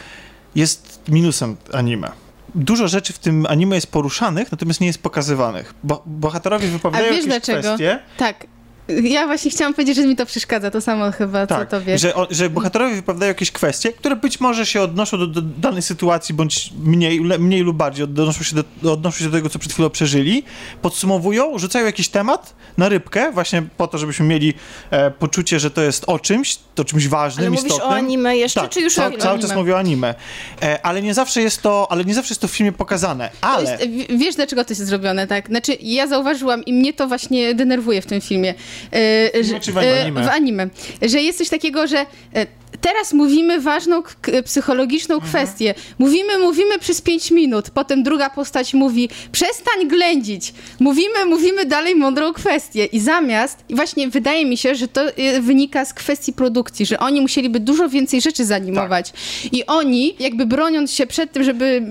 jest 0.55 1.01
minusem 1.09 1.57
anime. 1.73 2.11
Dużo 2.55 2.89
rzeczy 2.89 3.13
w 3.13 3.19
tym 3.19 3.47
anime 3.49 3.75
jest 3.75 3.87
poruszanych, 3.87 4.53
natomiast 4.53 4.81
nie 4.81 4.87
jest 4.87 5.03
pokazywanych. 5.03 5.75
Bo, 5.85 6.03
bohaterowie 6.07 6.69
wypowiadają 6.69 7.13
A 7.13 7.17
wiesz 7.17 7.27
jakieś 7.27 7.45
dlaczego? 7.47 7.61
kwestie, 7.69 7.99
Tak. 8.17 8.47
Ja 8.89 9.27
właśnie 9.27 9.51
chciałam 9.51 9.75
powiedzieć, 9.75 9.97
że 9.97 10.07
mi 10.07 10.17
to 10.17 10.27
przeszkadza, 10.27 10.71
to 10.71 10.81
samo 10.81 11.11
chyba, 11.13 11.47
tak, 11.47 11.71
co 11.71 11.77
to 11.79 11.85
wiesz. 11.85 12.01
że, 12.01 12.15
o, 12.15 12.27
że 12.31 12.51
bohaterowie 12.51 12.95
wypowiadają 12.95 13.29
jakieś 13.29 13.51
kwestie, 13.51 13.93
które 13.93 14.17
być 14.17 14.41
może 14.41 14.67
się 14.67 14.83
odnoszą 14.83 15.19
do, 15.19 15.27
do 15.27 15.43
danej 15.43 15.83
sytuacji, 15.83 16.35
bądź 16.35 16.71
mniej, 16.85 17.21
le- 17.25 17.39
mniej 17.39 17.61
lub 17.61 17.77
bardziej 17.77 18.05
odnoszą 18.05 18.45
się, 18.45 18.57
do, 18.83 18.93
odnoszą 18.93 19.19
się 19.19 19.25
do 19.25 19.31
tego, 19.31 19.49
co 19.49 19.59
przed 19.59 19.73
chwilą 19.73 19.91
przeżyli, 19.91 20.43
podsumowują, 20.83 21.59
rzucają 21.59 21.87
jakiś 21.87 22.09
temat 22.09 22.55
na 22.79 22.89
rybkę, 22.89 23.33
właśnie 23.33 23.63
po 23.77 23.87
to, 23.87 23.99
żebyśmy 23.99 24.27
mieli 24.27 24.55
e, 24.91 25.11
poczucie, 25.11 25.61
że 25.61 25.71
to 25.71 25.83
jest 25.83 26.05
o 26.07 26.19
czymś, 26.19 26.57
to 26.75 26.85
czymś 26.85 27.09
ważnym, 27.09 27.43
Ale 27.43 27.51
mówisz 27.51 27.65
istotnym. 27.65 27.89
o 27.91 27.95
anime 27.97 28.37
jeszcze, 28.37 28.61
Tak, 28.61 28.71
czy 28.71 28.81
już 28.81 28.93
o 28.93 28.97
ca- 28.97 29.09
filmie? 29.09 29.23
cały 29.23 29.39
czas 29.39 29.55
mówię 29.55 29.75
o 29.75 29.79
anime. 29.79 30.15
E, 30.63 30.87
ale 30.87 31.03
nie 31.03 31.15
zawsze 31.15 31.43
jest 31.43 31.63
to, 31.63 31.87
ale 31.91 32.05
nie 32.05 32.15
zawsze 32.15 32.33
jest 32.33 32.41
to 32.41 32.49
w 32.49 32.51
filmie 32.51 32.73
pokazane. 32.73 33.31
Ale 33.41 33.71
jest, 33.71 33.85
w- 34.13 34.19
wiesz, 34.19 34.35
dlaczego 34.35 34.65
to 34.65 34.71
jest 34.71 34.87
zrobione, 34.87 35.27
tak? 35.27 35.47
Znaczy, 35.49 35.77
ja 35.81 36.07
zauważyłam 36.07 36.65
i 36.65 36.73
mnie 36.73 36.93
to 36.93 37.09
właśnie 37.09 37.55
denerwuje 37.55 38.03
w 38.03 38.07
tym 38.07 38.21
filmie. 38.21 38.55
E, 38.93 39.61
czy 39.61 39.73
w 39.73 39.79
e, 39.79 40.03
anime? 40.03 40.25
w 40.25 40.29
anime. 40.29 40.69
Że 41.03 41.21
jest 41.21 41.39
coś 41.39 41.49
takiego, 41.49 41.87
że 41.87 42.07
e, 42.35 42.47
teraz 42.81 43.13
mówimy 43.13 43.61
ważną 43.61 44.03
psychologiczną 44.45 45.15
Mhm. 45.15 45.33
kwestię. 45.33 45.75
Mówimy, 45.99 46.39
mówimy 46.39 46.79
przez 46.79 47.01
pięć 47.01 47.31
minut, 47.31 47.71
potem 47.71 48.03
druga 48.03 48.31
postać 48.31 48.75
mówi, 48.75 49.09
przestań 49.33 49.89
ględzić. 49.89 50.55
Mówimy, 50.81 51.25
mówimy 51.27 51.67
dalej 51.67 51.97
mądrą 51.97 52.33
kwestię. 52.33 52.85
I 52.85 53.01
zamiast, 53.01 53.59
i 53.69 53.75
właśnie 53.75 54.09
wydaje 54.09 54.47
mi 54.47 54.57
się, 54.57 54.75
że 54.75 54.89
to 54.89 55.03
e, 55.03 55.41
wynika 55.41 55.85
z 55.85 55.95
kwestii 55.95 56.33
produkcji, 56.33 56.87
że 56.87 56.99
oni 56.99 57.21
musieliby 57.21 57.61
dużo 57.61 57.89
więcej 57.89 58.21
rzeczy 58.21 58.45
zanimować. 58.45 59.13
I 59.53 59.67
oni, 59.67 60.15
jakby 60.19 60.47
broniąc 60.47 60.93
się 60.93 61.07
przed 61.07 61.33
tym, 61.33 61.45
żeby 61.45 61.83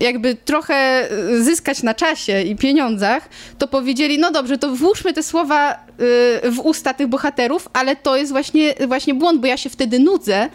jakby 0.00 0.34
trochę 0.34 1.08
zyskać 1.40 1.82
na 1.82 1.94
czasie 1.94 2.42
i 2.42 2.56
pieniądzach, 2.56 3.28
to 3.58 3.68
powiedzieli, 3.68 4.18
no 4.18 4.30
dobrze, 4.32 4.58
to 4.58 4.76
włóżmy 4.76 5.12
te 5.12 5.22
słowa 5.22 5.72
y, 5.72 6.50
w 6.50 6.58
usta 6.62 6.94
tych 6.94 7.06
bohaterów, 7.06 7.68
ale 7.72 7.96
to 7.96 8.16
jest 8.16 8.32
właśnie, 8.32 8.74
właśnie 8.88 9.14
błąd, 9.14 9.40
bo 9.40 9.46
ja 9.46 9.56
się 9.56 9.70
wtedy 9.70 9.98
nudzę, 9.98 10.48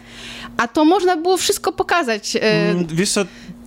a 0.56 0.68
to 0.68 0.84
można 0.84 1.16
było 1.16 1.36
wszystko 1.36 1.72
pokazać. 1.72 2.36
y, 2.36 2.40
Mm, 2.40 2.86
Wiesz 2.86 3.10
co, 3.10 3.20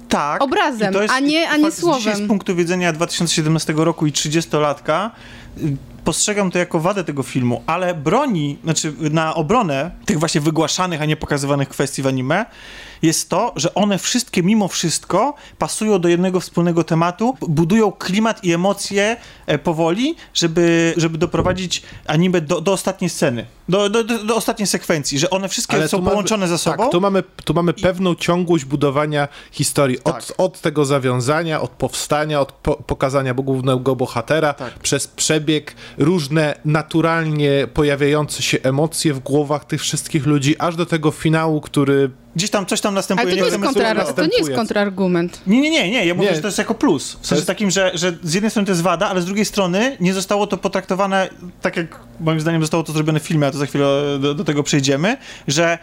tak. 0.10 0.44
Obrazem, 0.44 0.94
jest, 0.94 1.14
a 1.14 1.20
nie- 1.20 1.50
a 1.50 1.58
nie 1.58 1.64
Dzisiaj 1.66 1.72
słowem. 1.82 2.16
z 2.26 2.28
punktu 2.28 2.56
widzenia 2.56 2.94
2017 2.94 3.74
roku 3.78 4.08
i 4.08 4.12
30-latka 4.12 5.10
y, 5.64 5.78
postrzegam 6.04 6.52
to 6.52 6.60
jako 6.60 6.80
wadę 6.80 7.04
tego 7.04 7.24
filmu, 7.24 7.64
ale 7.66 7.94
broni, 7.96 8.58
znaczy 8.64 8.94
na 9.00 9.36
obronę 9.36 9.92
tych 10.06 10.20
właśnie 10.20 10.42
wygłaszanych, 10.42 11.02
a 11.02 11.06
nie 11.06 11.16
pokazywanych 11.16 11.70
kwestii 11.70 12.02
w 12.02 12.08
anime, 12.08 12.46
jest 13.04 13.30
to, 13.30 13.54
że 13.56 13.74
one 13.74 13.98
wszystkie 13.98 14.44
mimo 14.44 14.68
wszystko 14.68 15.34
pasują 15.58 16.00
do 16.00 16.10
jednego 16.10 16.40
wspólnego 16.40 16.84
tematu, 16.84 17.38
budują 17.42 17.92
klimat 17.92 18.44
i 18.44 18.54
emocje 18.54 19.18
e, 19.46 19.58
powoli, 19.58 20.16
żeby, 20.34 20.94
żeby 20.98 21.18
doprowadzić 21.18 21.84
anime 22.08 22.42
do, 22.42 22.62
do 22.62 22.72
ostatniej 22.72 23.10
sceny, 23.10 23.46
do, 23.70 23.90
do, 23.90 24.04
do, 24.04 24.36
ostatniej 24.36 24.68
sekwencji, 24.68 25.20
że 25.20 25.30
one 25.30 25.50
wszystkie 25.50 25.76
Ale 25.76 25.88
są 25.88 25.98
tu 25.98 26.04
mamy- 26.04 26.12
połączone 26.12 26.48
ze 26.48 26.58
sobą. 26.58 26.78
Tak, 26.78 26.92
tu 26.92 27.02
mamy, 27.02 27.24
tu 27.46 27.54
mamy 27.54 27.74
pewną 27.74 28.16
ciągłość 28.16 28.66
budowania 28.66 29.28
historii. 29.52 29.98
Od, 30.04 30.28
Tak. 30.28 30.36
od 30.38 30.62
tego 30.62 30.86
zawiązania, 30.86 31.62
od 31.62 31.70
powstania, 31.72 32.42
od 32.42 32.52
po, 32.52 32.76
pokazania 32.76 33.34
głównego 33.34 33.96
bohatera, 33.96 34.54
Tak. 34.54 34.74
przez 34.80 35.08
przebieg, 35.08 35.76
różne 35.98 36.56
naturalnie 36.66 37.68
pojawiające 37.74 38.44
się 38.44 38.58
emocje 38.64 39.14
w 39.14 39.20
głowach 39.20 39.66
tych 39.66 39.82
wszystkich 39.82 40.26
ludzi, 40.26 40.56
aż 40.60 40.76
do 40.76 40.86
tego 40.86 41.12
finału, 41.12 41.62
który 41.62 42.12
Gdzieś 42.36 42.50
tam 42.50 42.66
coś 42.66 42.82
tam 42.82 42.94
następuje. 42.94 43.28
Ale 43.32 43.42
to 43.42 43.46
nie, 43.46 43.52
jest 43.52 43.64
kontra- 43.78 44.14
to 44.14 44.26
nie 44.26 44.38
jest 44.38 44.52
kontrargument. 44.56 45.42
Nie, 45.48 45.62
nie, 45.62 45.70
nie, 45.72 45.92
nie. 45.92 46.06
Ja 46.06 46.14
mówię, 46.16 46.30
Nie. 46.30 46.36
że 46.36 46.42
to 46.42 46.48
jest 46.48 46.58
jako 46.58 46.74
plus. 46.76 47.12
W 47.12 47.14
sensie 47.28 47.36
jest- 47.36 47.48
takim, 47.48 47.72
że, 47.72 47.92
że 47.94 48.14
z 48.24 48.34
jednej 48.34 48.50
strony 48.52 48.66
to 48.66 48.72
jest 48.72 48.82
wada, 48.82 49.08
ale 49.10 49.22
z 49.22 49.26
drugiej 49.26 49.46
strony 49.46 49.98
nie 50.00 50.14
zostało 50.14 50.48
to 50.48 50.58
potraktowane 50.58 51.30
tak, 51.62 51.78
jak 51.78 52.00
moim 52.20 52.40
zdaniem 52.40 52.62
zostało 52.62 52.84
to 52.84 52.92
zrobione 52.94 53.20
w 53.20 53.24
filmie, 53.24 53.48
a 53.48 53.52
to 53.52 53.58
za 53.58 53.66
chwilę 53.66 54.20
do, 54.20 54.34
do 54.34 54.44
tego 54.44 54.64
przejdziemy, 54.64 55.18
że 55.48 55.78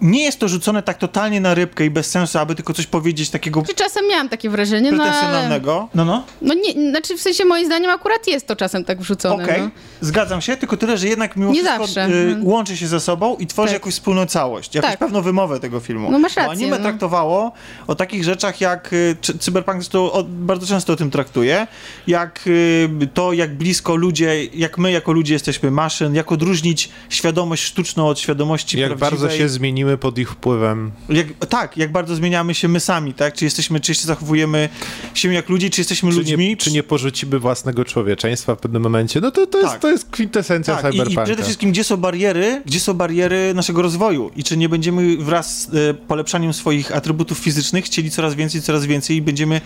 nie 0.00 0.24
jest 0.24 0.38
to 0.40 0.48
rzucone 0.48 0.82
tak 0.82 0.98
totalnie 0.98 1.40
na 1.40 1.54
rybkę 1.54 1.84
i 1.84 1.90
bez 1.90 2.10
sensu, 2.10 2.38
aby 2.38 2.54
tylko 2.54 2.74
coś 2.74 2.86
powiedzieć 2.86 3.30
takiego 3.30 3.62
Czy 3.68 3.74
czasem 3.74 4.08
miałam 4.08 4.28
takie 4.28 4.50
wrażenie, 4.50 4.92
no 4.92 5.04
ale... 5.04 5.60
No, 5.94 6.04
no. 6.04 6.24
No 6.42 6.54
nie, 6.54 6.90
znaczy 6.90 7.16
w 7.16 7.20
sensie 7.22 7.44
moim 7.44 7.66
zdaniem 7.66 7.90
akurat 7.90 8.26
jest 8.26 8.46
to 8.46 8.56
czasem 8.56 8.84
tak 8.84 9.00
wrzucone. 9.00 9.44
Okej, 9.44 9.62
No. 9.62 9.70
zgadzam 10.00 10.40
się, 10.40 10.56
tylko 10.56 10.76
tyle, 10.76 10.98
że 10.98 11.08
jednak 11.08 11.36
mimo 11.36 11.50
Nie 11.52 11.62
wszystko 11.62 11.86
zawsze. 11.86 12.00
y, 12.00 12.04
Mhm. 12.04 12.46
łączy 12.46 12.76
się 12.76 12.86
ze 12.86 13.00
sobą 13.00 13.36
i 13.36 13.46
tworzy 13.46 13.66
Tak. 13.68 13.74
jakąś 13.80 13.92
wspólną 13.94 14.26
całość, 14.26 14.74
jakąś 14.74 14.90
Tak. 14.90 14.98
pewną 14.98 15.22
wymowę 15.22 15.60
tego 15.60 15.80
filmu. 15.80 16.10
No 16.10 16.18
masz 16.18 16.34
Bo 16.34 16.40
rację, 16.40 16.52
anime 16.52 16.76
no. 16.76 16.82
traktowało 16.82 17.52
o 17.86 17.94
takich 17.94 18.24
rzeczach 18.24 18.60
jak, 18.60 18.92
y, 18.92 19.16
Cyberpunk 19.38 19.76
zresztą 19.78 20.12
o, 20.12 20.24
bardzo 20.24 20.66
często 20.66 20.92
o 20.92 20.96
tym 20.96 21.10
traktuje, 21.10 21.66
jak 22.06 22.40
y, 22.46 22.88
to, 23.14 23.32
jak 23.32 23.54
blisko 23.56 23.96
ludzie, 23.96 24.44
jak 24.44 24.78
my 24.78 24.92
jako 24.92 25.12
ludzie 25.12 25.34
jesteśmy 25.34 25.70
maszyn, 25.70 26.14
jak 26.14 26.32
odróżnić 26.32 26.90
świadomość 27.08 27.62
sztuczną 27.62 28.06
od 28.08 28.20
świadomości 28.20 28.78
jak 28.80 28.88
prawdziwej. 28.96 29.10
bardzo 29.20 29.36
się 29.38 29.48
zmieniły 29.64 29.98
pod 29.98 30.18
ich 30.18 30.30
wpływem. 30.30 30.90
Jak, 31.08 31.26
tak, 31.48 31.76
jak 31.76 31.92
bardzo 31.92 32.14
zmieniamy 32.14 32.54
się 32.54 32.68
my 32.68 32.80
sami, 32.80 33.14
tak? 33.14 33.34
Czy 33.34 33.44
jesteśmy, 33.44 33.80
czy 33.80 33.94
się 33.94 34.06
zachowujemy 34.06 34.68
się 35.14 35.34
jak 35.34 35.48
ludzie, 35.48 35.70
czy 35.70 35.80
jesteśmy 35.80 36.10
Czy 36.10 36.16
ludźmi, 36.16 36.48
nie, 36.48 36.56
czy 36.56 36.72
nie 36.72 36.82
porzucimy 36.82 37.38
własnego 37.38 37.84
człowieczeństwa 37.84 38.54
w 38.54 38.58
pewnym 38.58 38.82
momencie? 38.82 39.20
No 39.20 39.30
to, 39.30 39.46
to, 39.46 39.58
jest, 39.58 39.70
Tak. 39.72 39.80
to 39.80 39.90
jest 39.90 40.10
kwintesencja 40.10 40.76
Tak, 40.76 40.84
i, 40.84 40.88
i 40.88 40.90
cyberpunka. 40.92 41.24
przede 41.24 41.42
wszystkim, 41.42 41.70
gdzie 41.70 41.84
są 41.84 41.96
bariery, 41.96 42.62
gdzie 42.66 42.80
są 42.80 42.94
bariery 42.94 43.52
naszego 43.54 43.82
rozwoju 43.82 44.30
i 44.36 44.44
czy 44.44 44.56
nie 44.56 44.68
będziemy 44.68 45.16
wraz 45.16 45.62
z 45.62 45.74
e, 45.74 45.94
polepszaniem 45.94 46.52
swoich 46.52 46.96
atrybutów 46.96 47.38
fizycznych 47.38 47.84
chcieli 47.84 48.10
coraz 48.10 48.34
więcej, 48.34 48.62
coraz 48.62 48.86
więcej 48.86 49.16
i 49.16 49.22
będziemy... 49.22 49.60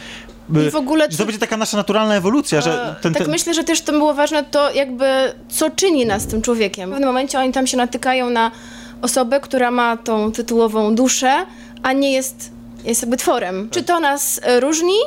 I 0.69 0.71
w 0.71 0.77
ogóle 0.77 1.09
co- 1.09 1.17
to 1.19 1.25
będzie 1.25 1.39
taka 1.39 1.57
nasza 1.57 1.77
naturalna 1.77 2.15
ewolucja, 2.17 2.61
że 2.61 2.97
ten, 3.03 3.15
tak 3.15 3.23
ten, 3.23 3.31
myślę, 3.33 3.55
że 3.55 3.65
też 3.65 3.81
to 3.81 3.93
było 3.93 4.15
ważne 4.15 4.45
to 4.45 4.73
jakby, 4.73 5.05
co 5.49 5.71
czyni 5.71 6.07
nas 6.07 6.27
tym 6.27 6.43
człowiekiem. 6.43 6.91
W 6.91 6.93
pewnym 6.93 7.09
momencie 7.09 7.39
oni 7.39 7.53
tam 7.53 7.67
się 7.67 7.77
natykają 7.77 8.31
na 8.31 8.51
osobę, 9.03 9.41
która 9.41 9.71
ma 9.71 9.97
tą 9.97 10.33
tytułową 10.33 10.95
duszę, 10.95 11.47
a 11.83 11.93
nie 11.93 12.13
jest, 12.13 12.51
jest 12.85 13.03
jakby 13.03 13.17
tworem. 13.17 13.69
Czy 13.71 13.83
to 13.83 14.01
nas 14.01 14.41
e, 14.43 14.61
różni? 14.61 14.99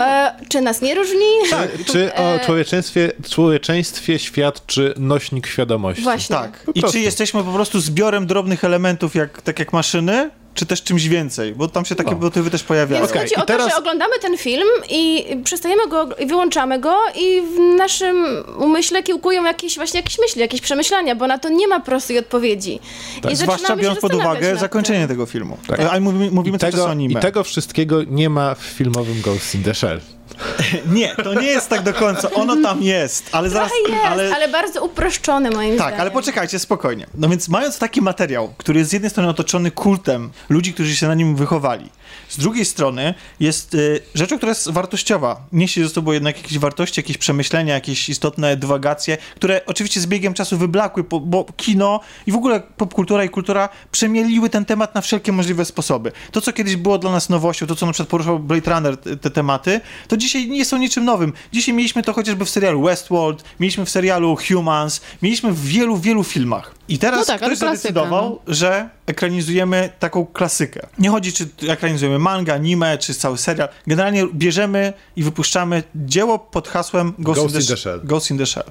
E, 0.00 0.32
czy 0.48 0.60
nas 0.60 0.82
nie 0.82 0.94
różni? 0.94 1.26
Tak, 1.50 1.70
Czy 1.86 2.14
e, 2.14 2.42
o 2.42 2.44
człowieczeństwie, 2.46 3.12
człowieczeństwie 3.30 4.18
świadczy 4.18 4.94
nośnik 4.98 5.46
świadomości? 5.46 6.02
Właśnie. 6.02 6.36
tak. 6.36 6.66
I 6.74 6.82
czy 6.82 7.00
jesteśmy 7.00 7.44
po 7.44 7.52
prostu 7.52 7.80
zbiorem 7.80 8.26
drobnych 8.26 8.64
elementów, 8.64 9.14
jak, 9.14 9.42
tak 9.42 9.58
jak 9.58 9.72
maszyny, 9.72 10.30
czy 10.54 10.66
też 10.66 10.82
czymś 10.82 11.08
więcej? 11.08 11.54
Bo 11.54 11.68
tam 11.68 11.84
się 11.84 11.94
takie 11.94 12.14
motywy 12.16 12.50
też 12.50 12.62
pojawiają. 12.62 13.00
Więc 13.00 13.10
Okej, 13.10 13.22
chodzi 13.22 13.32
i 13.34 13.36
o 13.36 13.40
to, 13.40 13.46
teraz- 13.46 13.70
że 13.70 13.76
oglądamy 13.76 14.18
ten 14.22 14.38
film 14.38 14.68
i 14.90 15.24
przestajemy 15.44 15.88
go 15.88 16.08
i 16.18 16.26
wyłączamy 16.26 16.78
go 16.80 16.94
i 17.16 17.42
w 17.56 17.76
naszym 17.76 18.26
umyśle 18.58 19.02
kiełkują 19.02 19.44
jakieś 19.44 19.76
właśnie 19.76 20.00
jakieś 20.00 20.18
myśli, 20.18 20.40
jakieś 20.40 20.60
przemyślenia, 20.60 21.14
bo 21.14 21.26
na 21.26 21.38
to 21.38 21.48
nie 21.48 21.68
ma 21.68 21.80
prostej 21.80 22.18
odpowiedzi. 22.18 22.74
I 23.18 23.20
Tak. 23.20 23.36
Zwłaszcza 23.36 23.56
zaczynamy 23.56 23.82
się 23.82 23.84
biorąc 23.84 24.00
pod 24.00 24.14
uwagę 24.14 24.56
zakończenie 24.56 24.98
tym. 24.98 25.08
tego 25.08 25.26
filmu. 25.26 25.58
Tak. 25.68 25.80
A 25.80 26.00
mówimy, 26.00 26.30
mówimy 26.30 26.56
I 26.56 26.60
cały 26.60 26.72
czas 26.72 26.80
o 26.80 26.82
tego, 26.84 26.92
anime. 26.92 27.20
I 27.20 27.22
tego 27.22 27.44
wszystkiego 27.44 28.02
nie 28.04 28.30
ma 28.30 28.54
w 28.54 28.58
filmowym 28.62 29.20
Ghost 29.20 29.54
in 29.54 29.62
the 29.62 29.74
Shell. 29.74 30.00
Nie, 30.94 31.14
to 31.16 31.34
nie 31.34 31.46
jest 31.46 31.68
tak 31.68 31.82
do 31.82 31.94
końca. 31.94 32.30
Ono 32.30 32.56
tam 32.56 32.82
jest, 32.82 33.28
ale 33.32 33.50
zaraz... 33.50 33.70
Jest, 33.88 34.04
ale... 34.34 34.48
bardzo 34.48 34.84
uproszczone 34.84 35.50
moim 35.50 35.70
Tak, 35.70 35.78
zdaniem. 35.78 36.00
ale 36.00 36.10
poczekajcie, 36.10 36.58
spokojnie. 36.58 37.06
No 37.14 37.28
więc 37.28 37.48
mając 37.48 37.78
taki 37.78 38.02
materiał, 38.02 38.54
który 38.58 38.78
jest 38.78 38.90
z 38.90 38.92
jednej 38.92 39.10
strony 39.10 39.28
otoczony 39.28 39.70
kultem 39.70 40.30
ludzi, 40.48 40.74
którzy 40.74 40.96
się 40.96 41.06
na 41.08 41.14
nim 41.14 41.36
wychowali, 41.36 41.90
z 42.28 42.38
drugiej 42.38 42.64
strony 42.64 43.14
jest 43.40 43.74
y, 43.74 44.00
rzeczą, 44.14 44.36
która 44.36 44.50
jest 44.50 44.70
wartościowa. 44.70 45.40
Niesie 45.52 45.84
ze 45.84 45.94
sobą 45.94 46.12
jednak 46.12 46.36
jakieś 46.36 46.58
wartości, 46.58 47.00
jakieś 47.00 47.18
przemyślenia, 47.18 47.74
jakieś 47.74 48.08
istotne 48.08 48.56
dywagacje, 48.56 49.18
które 49.36 49.60
oczywiście 49.66 50.00
z 50.00 50.06
biegiem 50.06 50.34
czasu 50.34 50.58
wyblakły, 50.58 51.04
bo, 51.04 51.20
bo 51.20 51.46
kino 51.56 52.00
i 52.26 52.32
w 52.32 52.36
ogóle 52.36 52.60
popkultura 52.76 53.24
i 53.24 53.28
kultura 53.28 53.68
przemieliły 53.92 54.50
ten 54.50 54.64
temat 54.64 54.94
na 54.94 55.00
wszelkie 55.00 55.32
możliwe 55.32 55.64
sposoby. 55.64 56.12
To, 56.32 56.40
co 56.40 56.52
kiedyś 56.52 56.76
było 56.76 56.98
dla 56.98 57.12
nas 57.12 57.28
nowością, 57.28 57.66
to, 57.66 57.76
co 57.76 57.86
na 57.86 57.92
przykład 57.92 58.08
poruszał 58.08 58.38
Blade 58.38 58.74
Runner, 58.74 58.96
te, 58.96 59.16
te 59.16 59.30
tematy, 59.30 59.80
to 60.08 60.16
dzisiaj 60.16 60.48
nie 60.48 60.64
są 60.64 60.78
niczym 60.78 61.04
nowym. 61.04 61.32
Dzisiaj 61.52 61.74
mieliśmy 61.74 62.02
to 62.02 62.12
chociażby 62.12 62.44
w 62.44 62.50
serialu 62.50 62.82
Westworld, 62.82 63.44
mieliśmy 63.60 63.84
w 63.84 63.90
serialu 63.90 64.36
Humans, 64.48 65.00
mieliśmy 65.22 65.52
w 65.52 65.64
wielu, 65.64 65.96
wielu 65.96 66.24
filmach. 66.24 66.74
I 66.88 66.98
teraz 66.98 67.20
No 67.20 67.24
tak, 67.24 67.40
ktoś 67.40 67.58
zadecydował, 67.58 68.40
że 68.46 68.88
ekranizujemy 69.06 69.90
taką 69.98 70.26
klasykę. 70.26 70.86
Nie 70.98 71.10
chodzi, 71.10 71.32
czy 71.32 71.48
ekranizujemy 71.68 72.18
manga, 72.18 72.54
anime, 72.54 72.98
czy 72.98 73.14
cały 73.14 73.38
serial. 73.38 73.68
Generalnie 73.86 74.26
bierzemy 74.34 74.92
i 75.16 75.22
wypuszczamy 75.22 75.82
dzieło 75.94 76.38
pod 76.38 76.68
hasłem 76.68 77.14
Ghost, 77.18 77.40
Ghost 77.40 77.54
in, 77.54 77.60
in 77.60 77.66
the, 77.66 77.72
the 77.74 77.76
Shell. 77.80 78.00
Ghost 78.04 78.30
in 78.30 78.38
the 78.38 78.46
Shell. 78.46 78.70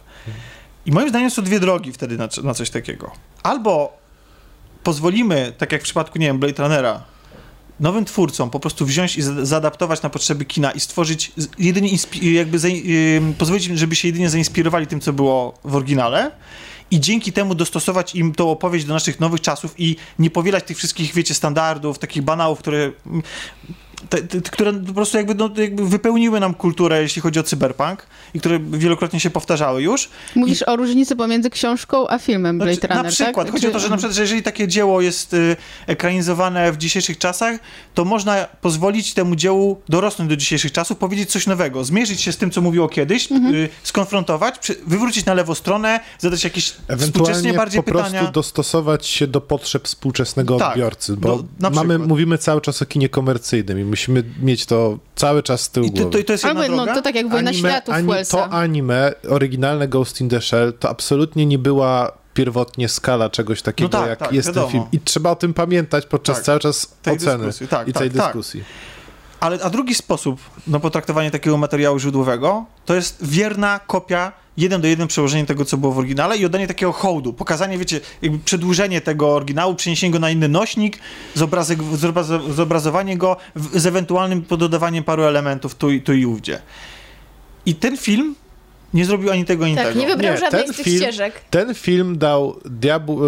I 0.86 0.92
moim 0.92 1.10
zdaniem 1.10 1.32
są 1.32 1.42
dwie 1.42 1.60
drogi 1.60 1.92
wtedy 1.94 2.18
na, 2.18 2.30
na 2.44 2.54
coś 2.54 2.70
takiego. 2.70 3.12
Albo 3.44 3.98
pozwolimy, 4.84 5.54
tak 5.58 5.72
jak 5.72 5.82
w 5.82 5.84
przypadku, 5.84 6.20
nie 6.20 6.28
wiem, 6.28 6.40
Blade 6.40 6.64
Runnera, 6.64 7.04
nowym 7.80 8.06
twórcom 8.06 8.50
po 8.50 8.60
prostu 8.60 8.86
wziąć 8.86 9.18
i 9.18 9.22
za- 9.22 9.46
zaadaptować 9.46 10.02
na 10.02 10.10
potrzeby 10.10 10.46
kina 10.46 10.72
i 10.72 10.80
stworzyć 10.80 11.32
jedynie 11.58 11.90
jakby 12.22 12.58
ym, 13.18 13.34
pozwolić 13.34 13.68
im, 13.68 13.78
żeby 13.78 13.96
się 13.96 14.08
jedynie 14.08 14.30
zainspirowali 14.30 14.88
tym, 14.88 15.00
co 15.00 15.14
było 15.14 15.60
w 15.64 15.76
oryginale 15.76 16.32
i 16.92 17.00
dzięki 17.00 17.34
temu 17.34 17.56
dostosować 17.56 18.16
im 18.16 18.34
tą 18.34 18.52
opowieść 18.52 18.86
do 18.86 18.94
naszych 18.94 19.20
nowych 19.20 19.42
czasów 19.42 19.76
i 19.78 19.96
nie 20.20 20.30
powielać 20.30 20.64
tych 20.64 20.78
wszystkich, 20.78 21.14
wiecie, 21.14 21.34
standardów, 21.34 22.00
takich 22.00 22.24
banałów, 22.24 22.60
które 22.60 22.92
te, 24.10 24.18
te, 24.22 24.42
które 24.42 24.74
po 24.74 24.94
prostu 24.94 25.18
jakby, 25.18 25.36
no, 25.36 25.50
jakby 25.58 25.90
wypełniły 25.90 26.40
nam 26.40 26.54
kulturę, 26.54 27.02
jeśli 27.02 27.22
chodzi 27.22 27.40
o 27.40 27.44
cyberpunk 27.44 28.06
i 28.34 28.40
które 28.40 28.60
wielokrotnie 28.72 29.20
się 29.20 29.30
powtarzały 29.30 29.82
już. 29.82 30.10
Mówisz 30.36 30.64
o 30.68 30.76
różnicy 30.76 31.16
pomiędzy 31.16 31.50
książką 31.50 32.08
a 32.08 32.20
filmem 32.20 32.58
Blade 32.58 32.74
Znaczy, 32.74 32.88
Runner, 32.88 33.06
na 33.06 33.12
przykład, 33.12 33.48
tak? 33.48 33.54
chodzi 33.56 33.68
o 33.68 33.72
to, 33.72 33.80
że 33.80 33.90
na 33.90 33.98
przykład, 33.98 34.16
że 34.16 34.22
jeżeli 34.22 34.44
takie 34.44 34.68
dzieło 34.68 35.02
jest 35.02 35.34
y, 35.34 35.56
ekranizowane 35.88 36.72
w 36.72 36.78
dzisiejszych 36.78 37.18
czasach, 37.18 37.60
to 37.94 38.06
można 38.06 38.46
pozwolić 38.62 39.14
temu 39.14 39.36
dziełu 39.36 39.82
dorosnąć 39.90 40.30
do 40.30 40.36
dzisiejszych 40.36 40.72
czasów, 40.72 40.98
powiedzieć 40.98 41.32
coś 41.32 41.48
nowego, 41.48 41.84
zmierzyć 41.84 42.22
się 42.22 42.32
z 42.32 42.38
tym, 42.38 42.52
co 42.52 42.62
mówiło 42.62 42.90
kiedyś, 42.90 43.32
Mhm. 43.32 43.56
y, 43.56 43.70
skonfrontować, 43.84 44.60
przy, 44.60 44.76
wywrócić 44.88 45.26
na 45.26 45.34
lewą 45.34 45.56
stronę, 45.56 46.00
zadać 46.20 46.44
jakieś 46.44 46.64
współcześnie 46.66 46.94
Ewentualnie 46.96 47.54
bardziej 47.54 47.84
po 47.84 47.92
pytania. 47.92 48.20
prostu 48.20 48.32
dostosować 48.34 49.06
się 49.06 49.28
do 49.28 49.42
potrzeb 49.42 49.88
współczesnego 49.88 50.58
Tak, 50.58 50.70
odbiorcy, 50.70 51.18
bo 51.18 51.44
do- 51.60 51.70
mamy, 51.70 52.00
mówimy 52.00 52.38
cały 52.38 52.62
czas 52.62 52.82
o 52.82 52.86
kinie 52.86 53.10
komercyjnym 53.10 53.80
i 53.80 53.84
musimy 53.92 54.24
mieć 54.42 54.66
to 54.66 54.98
cały 55.16 55.44
czas 55.44 55.62
z 55.62 55.70
tyłu 55.70 55.86
I 55.86 55.92
to, 55.92 56.02
głowy. 56.02 56.18
to, 56.20 56.24
to 56.28 56.32
jest 56.34 56.44
jedna 56.44 56.62
Albo 56.62 56.76
no, 56.76 56.84
droga. 56.84 56.96
to 56.96 57.02
tak 57.02 57.16
jak 57.16 57.30
Wojna 57.30 57.54
Światów 57.54 57.94
ani, 57.96 58.08
Wellsa. 58.08 58.38
to 58.38 58.50
anime, 58.54 59.12
oryginalne 59.30 59.88
Ghost 59.88 60.22
in 60.22 60.30
the 60.30 60.42
Shell, 60.42 60.74
to 60.80 60.90
absolutnie 60.90 61.46
nie 61.46 61.58
była 61.60 62.12
pierwotnie 62.34 62.90
skala 62.90 63.30
czegoś 63.30 63.62
takiego, 63.62 63.90
No 63.94 64.00
tak, 64.00 64.10
jak 64.10 64.20
tak, 64.20 64.34
jest 64.34 64.48
wiadomo. 64.48 64.68
ten 64.68 64.72
film. 64.72 64.86
I 64.92 65.00
trzeba 65.00 65.32
o 65.32 65.36
tym 65.36 65.54
pamiętać 65.54 66.06
podczas 66.06 66.36
Tak. 66.38 66.46
cały 66.46 66.60
czas 66.60 66.88
Tej 67.02 67.14
oceny 67.16 67.38
dyskusji, 67.46 67.68
tak, 67.68 67.88
i 67.88 67.94
tak, 67.94 68.02
tej 68.04 68.12
tak. 68.12 68.26
dyskusji. 68.26 68.64
Ale 69.40 69.60
a 69.64 69.70
drugi 69.70 69.96
sposób 69.96 70.40
na 70.68 70.80
potraktowanie 70.80 71.32
takiego 71.32 71.58
materiału 71.58 72.00
źródłowego 72.00 72.66
to 72.86 72.94
jest 72.96 73.26
wierna 73.26 73.80
kopia, 73.88 74.32
jeden 74.58 74.82
do 74.82 74.88
jeden 74.88 75.08
przełożenie 75.08 75.46
tego, 75.46 75.66
co 75.66 75.78
było 75.78 75.94
w 75.94 75.98
oryginale 75.98 76.38
i 76.38 76.46
oddanie 76.46 76.68
takiego 76.68 76.92
hołdu, 76.92 77.34
pokazanie, 77.34 77.78
wiecie, 77.78 78.00
przedłużenie 78.46 79.02
tego 79.02 79.36
oryginału, 79.36 79.76
przeniesienie 79.76 80.12
go 80.12 80.20
na 80.20 80.30
inny 80.30 80.48
nośnik, 80.48 81.00
zobrazek, 81.34 81.84
zobrazo, 81.84 82.54
zobrazowanie 82.54 83.18
go 83.18 83.38
w, 83.56 83.80
z 83.80 83.86
ewentualnym 83.86 84.42
pododawaniem 84.42 85.04
paru 85.04 85.24
elementów 85.24 85.76
tu, 85.76 85.88
tu 86.04 86.14
i 86.14 86.26
ówdzie. 86.26 86.62
I 87.66 87.76
ten 87.76 87.98
film 87.98 88.36
nie 88.94 89.06
zrobił 89.06 89.32
ani 89.32 89.46
tego, 89.46 89.66
ani 89.66 89.76
Tak, 89.76 89.88
tego. 89.88 90.00
nie 90.00 90.08
wybrał 90.08 90.34
Nie, 90.34 90.40
żadnej 90.40 90.64
ten 90.64 90.74
z 90.74 90.78
tych 90.78 90.86
film- 90.86 90.98
ścieżek. 90.98 91.34
Ten 91.50 91.74
film 91.76 92.18
dał 92.18 92.60
diabłu, 92.66 93.26
e, 93.26 93.28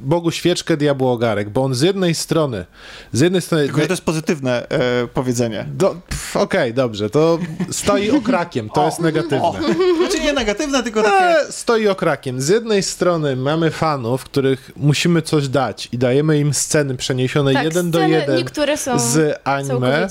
Bogu 0.00 0.30
świeczkę, 0.30 0.76
diabłu 0.76 1.08
ogarek, 1.08 1.50
bo 1.50 1.62
on 1.62 1.74
z 1.74 1.80
jednej 1.80 2.14
strony, 2.14 2.64
z 3.12 3.20
jednej 3.20 3.42
strony... 3.42 3.64
Tylko, 3.64 3.80
że 3.80 3.86
to 3.86 3.92
jest 3.92 4.04
pozytywne 4.04 4.68
e, 4.68 5.06
powiedzenie. 5.14 5.66
Do, 5.74 5.96
Okej, 6.34 6.74
dobrze, 6.74 7.10
to 7.10 7.38
stoi 7.70 8.10
okrakiem, 8.10 8.70
to 8.70 8.84
jest 8.86 9.00
negatywne. 9.00 9.52
Znaczy 9.98 10.20
nie 10.24 10.32
negatywne, 10.32 10.82
tylko 10.82 11.02
takie... 11.02 11.40
E, 11.48 11.52
stoi 11.52 11.88
okrakiem. 11.88 12.40
Z 12.40 12.48
jednej 12.48 12.82
strony 12.82 13.36
mamy 13.36 13.70
fanów, 13.70 14.24
których 14.24 14.70
musimy 14.76 15.22
coś 15.22 15.48
dać 15.48 15.88
i 15.92 15.98
dajemy 15.98 16.38
im 16.38 16.54
sceny 16.54 16.94
przeniesione 16.96 17.52
Tak, 17.52 17.64
jeden 17.64 17.90
do 17.90 17.98
sceny 17.98 18.14
jeden 18.14 18.36
niektóre 18.36 18.76
są 18.76 18.98
z 18.98 19.40
anime, 19.44 20.08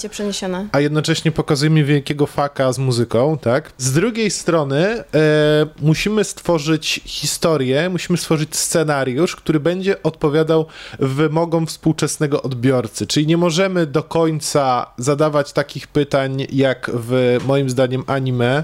a 0.72 0.80
jednocześnie 0.80 1.32
pokazujemy 1.32 1.84
wielkiego 1.84 2.28
faka 2.28 2.74
z 2.74 2.78
muzyką, 2.80 3.38
tak? 3.38 3.72
Z 3.78 3.92
drugiej 3.92 4.32
strony 4.32 4.83
e, 4.86 5.06
musimy 5.82 6.24
stworzyć 6.24 7.02
historię, 7.06 7.90
musimy 7.90 8.18
stworzyć 8.18 8.56
scenariusz, 8.56 9.36
który 9.36 9.60
będzie 9.60 10.04
odpowiadał 10.04 10.66
wymogom 11.00 11.68
współczesnego 11.68 12.42
odbiorcy, 12.42 13.08
czyli 13.08 13.28
nie 13.28 13.38
możemy 13.38 13.86
do 13.86 14.04
końca 14.04 14.92
zadawać 14.98 15.54
takich 15.54 15.88
pytań 15.88 16.46
jak 16.52 16.92
w 16.94 17.38
moim 17.48 17.70
zdaniem 17.70 18.04
anime 18.08 18.64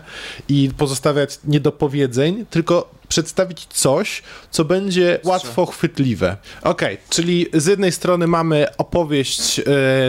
i 0.49 0.69
pozostawiać 0.77 1.39
niedopowiedzeń, 1.43 2.45
tylko 2.49 2.99
przedstawić 3.09 3.65
coś, 3.65 4.23
co 4.51 4.65
będzie 4.65 5.19
łatwo 5.23 5.65
chwytliwe. 5.65 6.37
Okej, 6.61 6.97
czyli 7.09 7.45
z 7.53 7.65
jednej 7.65 7.91
strony 7.91 8.27
mamy 8.27 8.67
opowieść 8.77 9.59
e, 9.59 9.63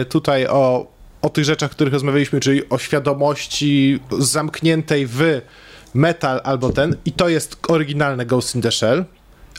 tutaj 0.05 0.47
o, 0.47 0.91
o 1.21 1.29
tych 1.29 1.45
rzeczach, 1.45 1.71
o 1.71 1.73
których 1.73 1.93
rozmawialiśmy, 1.93 2.39
czyli 2.39 2.69
o 2.69 2.77
świadomości 2.77 3.99
zamkniętej 4.19 5.07
w 5.07 5.41
metal 5.93 6.41
albo 6.43 6.69
ten, 6.69 6.95
i 7.05 7.11
to 7.11 7.29
jest 7.29 7.57
oryginalne 7.67 8.25
Ghost 8.25 8.55
in 8.55 8.61
the 8.61 8.71
Shell 8.71 9.05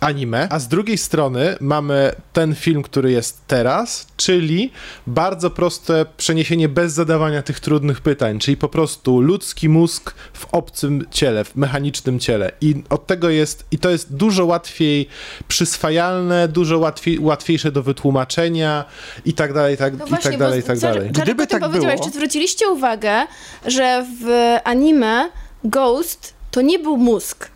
anime, 0.02 0.48
a 0.50 0.58
z 0.58 0.68
drugiej 0.68 0.98
strony 0.98 1.56
mamy 1.60 2.12
ten 2.32 2.54
film, 2.54 2.82
który 2.82 3.12
jest 3.12 3.46
teraz, 3.46 4.06
czyli 4.16 4.72
bardzo 5.06 5.50
proste 5.50 6.06
przeniesienie 6.16 6.68
bez 6.68 6.92
zadawania 6.92 7.42
tych 7.42 7.60
trudnych 7.60 8.00
pytań, 8.00 8.38
czyli 8.38 8.56
po 8.56 8.68
prostu 8.68 9.20
ludzki 9.20 9.68
mózg 9.68 10.14
w 10.32 10.46
obcym 10.54 11.04
ciele, 11.10 11.44
w 11.44 11.56
mechanicznym 11.56 12.18
ciele. 12.18 12.52
I 12.60 12.74
od 12.90 13.06
tego 13.06 13.30
jest, 13.30 13.64
i 13.70 13.78
to 13.78 13.90
jest 13.90 14.14
dużo 14.14 14.46
łatwiej 14.46 15.08
przyswajalne, 15.48 16.48
dużo 16.48 16.78
łatwiej, 16.78 17.18
łatwiejsze 17.18 17.72
do 17.72 17.82
wytłumaczenia 17.82 18.84
i 19.24 19.32
tak 19.32 19.52
dalej, 19.52 19.74
i 19.74 19.78
tak, 19.78 19.98
No 19.98 20.06
i 20.06 20.08
właśnie, 20.08 20.30
tak 20.30 20.40
dalej, 20.40 20.60
i 20.60 20.62
tak 20.62 20.78
dalej. 20.78 21.10
Gdyby 21.10 21.46
tak 21.46 21.62
powiedziałeś, 21.62 21.94
było- 22.00 22.08
Czy 22.10 22.14
zwróciliście 22.14 22.68
uwagę, 22.68 23.26
że 23.66 24.06
w 24.20 24.56
anime 24.64 25.30
Ghost 25.64 26.34
to 26.50 26.62
nie 26.62 26.78
był 26.78 26.96
mózg? 26.96 27.48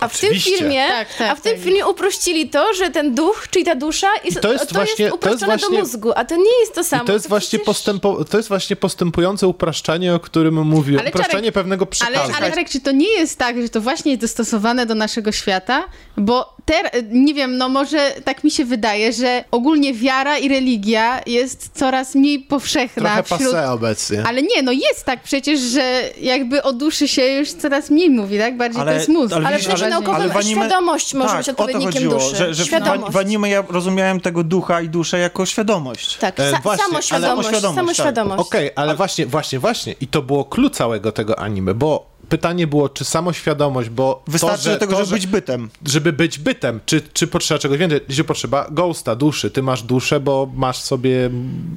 A 0.00 0.08
w 0.08 0.20
tym 0.20 0.28
Oczywiście. 0.30 0.56
filmie, 0.58 0.86
Tak, 0.88 1.08
tak, 1.18 1.30
a 1.30 1.34
w 1.34 1.40
tym 1.40 1.54
tak. 1.54 1.62
filmie 1.64 1.86
uprościli 1.86 2.50
to, 2.50 2.74
że 2.74 2.90
ten 2.90 3.14
duch, 3.14 3.46
czyli 3.50 3.64
ta 3.64 3.74
dusza, 3.74 4.06
jest, 4.24 4.40
to 4.40 4.52
jest 4.52 4.72
właśnie- 4.72 4.96
to 4.96 5.02
jest 5.02 5.14
uproszczone 5.14 5.46
właśnie- 5.58 5.76
do 5.76 5.82
mózgu, 5.82 6.12
a 6.16 6.24
to 6.24 6.36
nie 6.36 6.60
jest 6.60 6.74
to 6.74 6.84
samo. 6.84 7.02
I 7.02 7.06
to 7.06 7.12
jest, 7.12 7.28
właśnie 7.28 7.46
przecież- 7.58 7.66
postępo, 7.66 8.24
to 8.24 8.36
jest 8.36 8.48
właśnie 8.48 8.76
postępujące 8.76 9.46
upraszczanie, 9.48 10.14
o 10.14 10.20
którym 10.20 10.66
mówiłem. 10.66 11.00
Ale 11.00 11.10
upraszczanie 11.10 11.42
Czarek, 11.42 11.54
pewnego 11.54 11.82
Ale, 11.84 11.90
przekazu. 11.90 12.32
ale 12.36 12.48
Jarek, 12.48 12.68
czy 12.70 12.80
to 12.80 12.92
nie 12.92 13.08
jest 13.10 13.38
tak, 13.38 13.62
że 13.62 13.68
to 13.68 13.80
właśnie 13.80 14.10
jest 14.12 14.20
dostosowane 14.22 14.86
do 14.86 14.94
naszego 14.94 15.32
świata? 15.32 15.84
Bo 16.16 16.56
ter, 16.70 16.90
nie 17.10 17.34
wiem, 17.34 17.56
no 17.58 17.68
może 17.68 18.12
tak 18.24 18.44
mi 18.44 18.50
się 18.50 18.64
wydaje, 18.64 19.12
że 19.12 19.44
ogólnie 19.50 19.94
wiara 19.94 20.38
i 20.38 20.48
religia 20.48 21.20
jest 21.26 21.70
coraz 21.74 22.14
mniej 22.14 22.38
powszechna 22.38 23.22
Trochę 23.22 23.36
wśród... 23.44 23.54
obecnie. 23.68 24.22
Ale 24.26 24.42
nie, 24.42 24.62
no 24.62 24.72
jest 24.72 25.04
tak 25.04 25.22
przecież, 25.22 25.60
że 25.60 26.02
jakby 26.20 26.62
o 26.62 26.72
duszy 26.72 27.08
się 27.08 27.22
już 27.26 27.52
coraz 27.52 27.90
mniej 27.90 28.10
mówi, 28.10 28.38
tak? 28.38 28.56
Bardziej 28.56 28.80
Ale- 28.82 28.90
to 28.92 28.96
jest 28.96 29.08
mózg. 29.08 29.32
ale 29.34 29.46
Ale 29.48 29.58
przecież 29.58 29.82
ale- 29.82 29.96
ale 29.96 30.28
anime- 30.34 30.50
świadomość 30.50 31.14
może 31.14 31.28
tak, 31.28 31.38
być 31.38 31.48
o 31.48 31.54
to 31.54 31.62
odpowiednikiem 31.64 31.92
chodziło, 31.92 32.14
duszy. 32.14 32.36
że, 32.36 32.54
że 32.54 32.64
w, 32.64 32.66
świadomość. 32.66 33.12
w 33.12 33.16
anime 33.16 33.48
ja 33.48 33.64
rozumiałem 33.68 34.20
tego 34.20 34.44
ducha 34.44 34.80
i 34.80 34.88
duszę 34.88 35.18
jako 35.18 35.46
świadomość. 35.46 36.16
Tak, 36.16 36.40
E, 36.40 36.42
sa- 36.52 36.60
właśnie, 36.62 36.84
ale 36.84 36.88
samoświadomość, 36.90 37.48
samoświadomość, 37.48 37.76
samoświadomość. 37.96 38.40
Okej, 38.40 38.70
ale 38.76 38.94
właśnie, 38.94 39.26
właśnie, 39.26 39.58
właśnie. 39.58 39.94
I 40.00 40.06
to 40.06 40.22
było 40.22 40.44
clue 40.44 40.70
całego 40.70 41.12
tego 41.12 41.38
anime, 41.38 41.74
bo 41.74 42.09
pytanie 42.30 42.66
było, 42.66 42.88
czy 42.88 43.04
samoświadomość, 43.04 43.88
bo 43.88 44.22
Wystarczy 44.26 44.64
to, 44.64 44.70
że, 44.70 44.78
tego, 44.78 44.92
to, 44.92 44.98
żeby 44.98 45.08
że, 45.08 45.14
być 45.14 45.26
bytem. 45.26 45.68
żeby 45.86 46.12
być 46.12 46.38
bytem, 46.38 46.80
czy, 46.86 47.02
czy 47.12 47.26
potrzeba 47.26 47.58
czegoś 47.58 47.78
więcej, 47.78 48.00
czy 48.08 48.24
potrzeba 48.24 48.66
ghosta, 48.70 49.16
duszy, 49.16 49.50
ty 49.50 49.62
masz 49.62 49.82
duszę, 49.82 50.20
bo 50.20 50.50
masz 50.54 50.78
sobie 50.78 51.30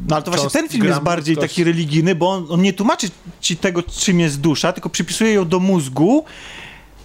No 0.10 0.16
ale 0.16 0.24
to 0.24 0.32
właśnie 0.32 0.50
ten 0.50 0.70
film 0.70 0.86
jest 0.86 1.00
bardziej 1.00 1.36
ludzkości. 1.36 1.56
taki 1.56 1.64
religijny, 1.72 2.16
bo 2.16 2.30
on, 2.30 2.46
on 2.50 2.62
nie 2.62 2.74
tłumaczy 2.74 3.08
ci 3.42 3.58
tego, 3.58 3.84
czym 3.84 4.20
jest 4.20 4.42
dusza, 4.42 4.74
tylko 4.74 4.90
przypisuje 4.90 5.34
ją 5.34 5.48
do 5.48 5.60
mózgu. 5.60 6.26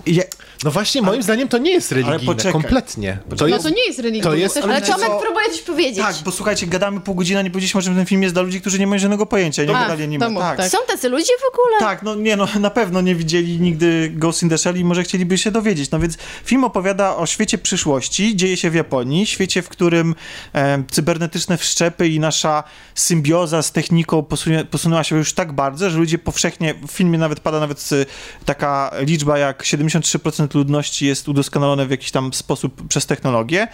I 0.06 0.20
No 0.64 0.70
właśnie, 0.70 1.02
moim 1.02 1.22
zdaniem 1.22 1.48
to 1.48 1.58
nie 1.58 1.70
jest 1.70 1.92
religijne, 1.92 2.52
kompletnie. 2.52 3.18
To 3.28 3.36
No 3.40 3.46
jest, 3.46 3.62
to 3.62 3.70
nie 3.70 3.86
jest 3.86 3.98
religia. 3.98 4.22
to 4.22 4.34
jest- 4.34 4.56
Ale. 4.56 4.82
Tomek 4.82 5.08
co- 5.08 5.20
próbuje 5.20 5.46
coś 5.50 5.60
powiedzieć. 5.60 5.98
tak, 6.04 6.16
bo 6.24 6.30
słuchajcie, 6.30 6.66
gadamy 6.66 7.00
pół 7.00 7.14
godziny, 7.14 7.38
a 7.40 7.42
nie 7.42 7.50
powiedzieliśmy, 7.50 7.82
że 7.82 7.90
ten 7.94 8.06
film 8.06 8.22
jest 8.22 8.34
dla 8.34 8.42
ludzi, 8.42 8.60
którzy 8.60 8.78
nie 8.78 8.86
mają 8.86 8.98
żadnego 9.00 9.26
pojęcia. 9.26 9.64
Nie 9.64 9.76
A, 9.76 9.82
gadali 9.82 10.04
anime. 10.04 10.26
to 10.26 10.30
mów, 10.32 10.42
tak. 10.42 10.56
tak. 10.56 10.70
Są 10.70 10.78
tacy 10.88 11.08
ludzie 11.08 11.32
w 11.40 11.54
ogóle? 11.54 11.78
Tak, 11.78 12.02
no 12.02 12.14
nie 12.14 12.36
no, 12.36 12.48
na 12.60 12.70
pewno 12.70 13.00
nie 13.00 13.14
widzieli 13.14 13.60
nigdy 13.60 14.12
Ghost 14.14 14.42
in 14.42 14.48
the 14.48 14.58
Shell 14.58 14.76
i 14.76 14.84
może 14.84 15.02
chcieliby 15.02 15.38
się 15.38 15.50
dowiedzieć. 15.50 15.90
No 15.90 16.00
więc 16.00 16.16
film 16.44 16.64
opowiada 16.64 17.16
o 17.16 17.26
świecie 17.26 17.58
przyszłości, 17.58 18.36
dzieje 18.36 18.56
się 18.56 18.70
w 18.70 18.74
Japonii, 18.74 19.26
świecie, 19.26 19.62
w 19.62 19.68
którym 19.68 20.14
e, 20.54 20.82
cybernetyczne 20.90 21.56
wszczepy 21.58 22.08
i 22.08 22.20
nasza 22.20 22.64
symbioza 22.94 23.62
z 23.62 23.72
techniką 23.72 24.22
posunie, 24.22 24.64
posunęła 24.64 25.04
się 25.04 25.16
już 25.16 25.32
tak 25.32 25.52
bardzo, 25.52 25.90
że 25.90 25.98
ludzie 25.98 26.18
powszechnie, 26.18 26.74
w 26.88 26.92
filmie 26.92 27.18
nawet 27.18 27.40
pada 27.40 27.60
nawet 27.60 27.88
e, 27.92 28.06
taka 28.44 28.90
liczba 29.00 29.38
jak 29.38 29.62
73% 29.62 30.47
ludności 30.54 31.06
jest 31.06 31.28
udoskonalone 31.28 31.86
w 31.86 31.90
jakiś 31.90 32.10
tam 32.10 32.32
sposób 32.32 32.88
przez 32.88 33.06
technologię 33.06 33.68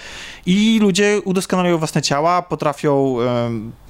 i 0.47 0.79
ludzie 0.83 1.21
udoskonalają 1.25 1.79
własne 1.79 2.03
ciała, 2.03 2.43
potrafią, 2.43 3.17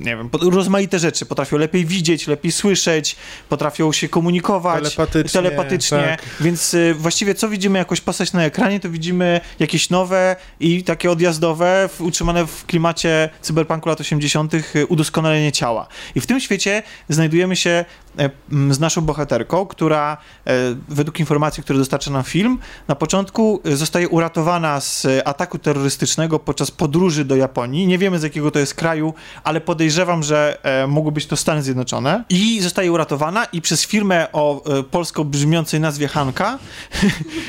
nie 0.01 0.17
wiem, 0.17 0.31
rozmaite 0.43 0.99
rzeczy, 0.99 1.27
potrafią 1.27 1.59
lepiej 1.59 1.87
widzieć, 1.87 2.27
lepiej 2.27 2.53
słyszeć, 2.53 3.17
potrafią 3.49 3.93
się 3.93 4.09
komunikować 4.09 4.83
Telepatycznie, 4.83 5.41
telepatycznie 5.41 6.17
tak. 6.21 6.23
więc 6.41 6.75
y, 6.75 6.95
właściwie 6.95 7.35
co 7.35 7.49
widzimy 7.49 7.79
jakoś 7.79 8.01
pasać 8.01 8.33
na 8.33 8.45
ekranie, 8.45 8.81
to 8.81 8.91
widzimy 8.91 9.41
jakieś 9.59 9.91
nowe 9.91 10.37
i 10.61 10.85
takie 10.85 11.11
odjazdowe, 11.11 11.89
utrzymane 11.99 12.47
w 12.47 12.67
klimacie 12.67 13.31
cyberpunku 13.41 13.89
lat 13.89 14.01
80. 14.01 14.55
y, 14.55 14.87
udoskonalenie 14.87 15.53
ciała. 15.53 15.89
I 16.15 16.21
w 16.21 16.27
tym 16.27 16.41
świecie 16.41 16.83
znajdujemy 17.09 17.57
się 17.57 17.85
z 18.71 18.81
naszą 18.81 19.01
bohaterką, 19.01 19.67
która 19.67 20.17
e, 20.47 20.53
według 20.89 21.21
informacji, 21.21 21.63
które 21.63 21.79
dostarcza 21.79 22.11
nam 22.11 22.23
film, 22.23 22.59
na 22.89 22.95
początku 22.95 23.61
e, 23.65 23.77
zostaje 23.77 24.09
uratowana 24.09 24.81
z 24.81 25.05
e, 25.05 25.29
ataku 25.29 25.59
terrorystycznego 25.59 26.39
podczas 26.39 26.71
podróży 26.71 27.25
do 27.25 27.37
Japonii. 27.37 27.87
Nie 27.87 27.99
wiemy 27.99 28.19
z 28.19 28.23
jakiego 28.23 28.51
to 28.51 28.59
jest 28.59 28.75
kraju, 28.75 29.15
ale 29.45 29.61
podejrzewam, 29.61 30.23
że 30.23 30.59
e, 30.63 30.87
mogły 30.87 31.13
być 31.13 31.27
to 31.27 31.37
Stany 31.37 31.63
Zjednoczone. 31.63 32.25
I 32.29 32.61
zostaje 32.61 32.93
uratowana 32.93 33.45
i 33.45 33.61
przez 33.61 33.87
firmę 33.87 34.27
o 34.33 34.65
e, 34.79 34.83
polsko 34.83 35.25
brzmiącej 35.25 35.81
nazwie 35.81 36.09
Hanka 36.09 36.59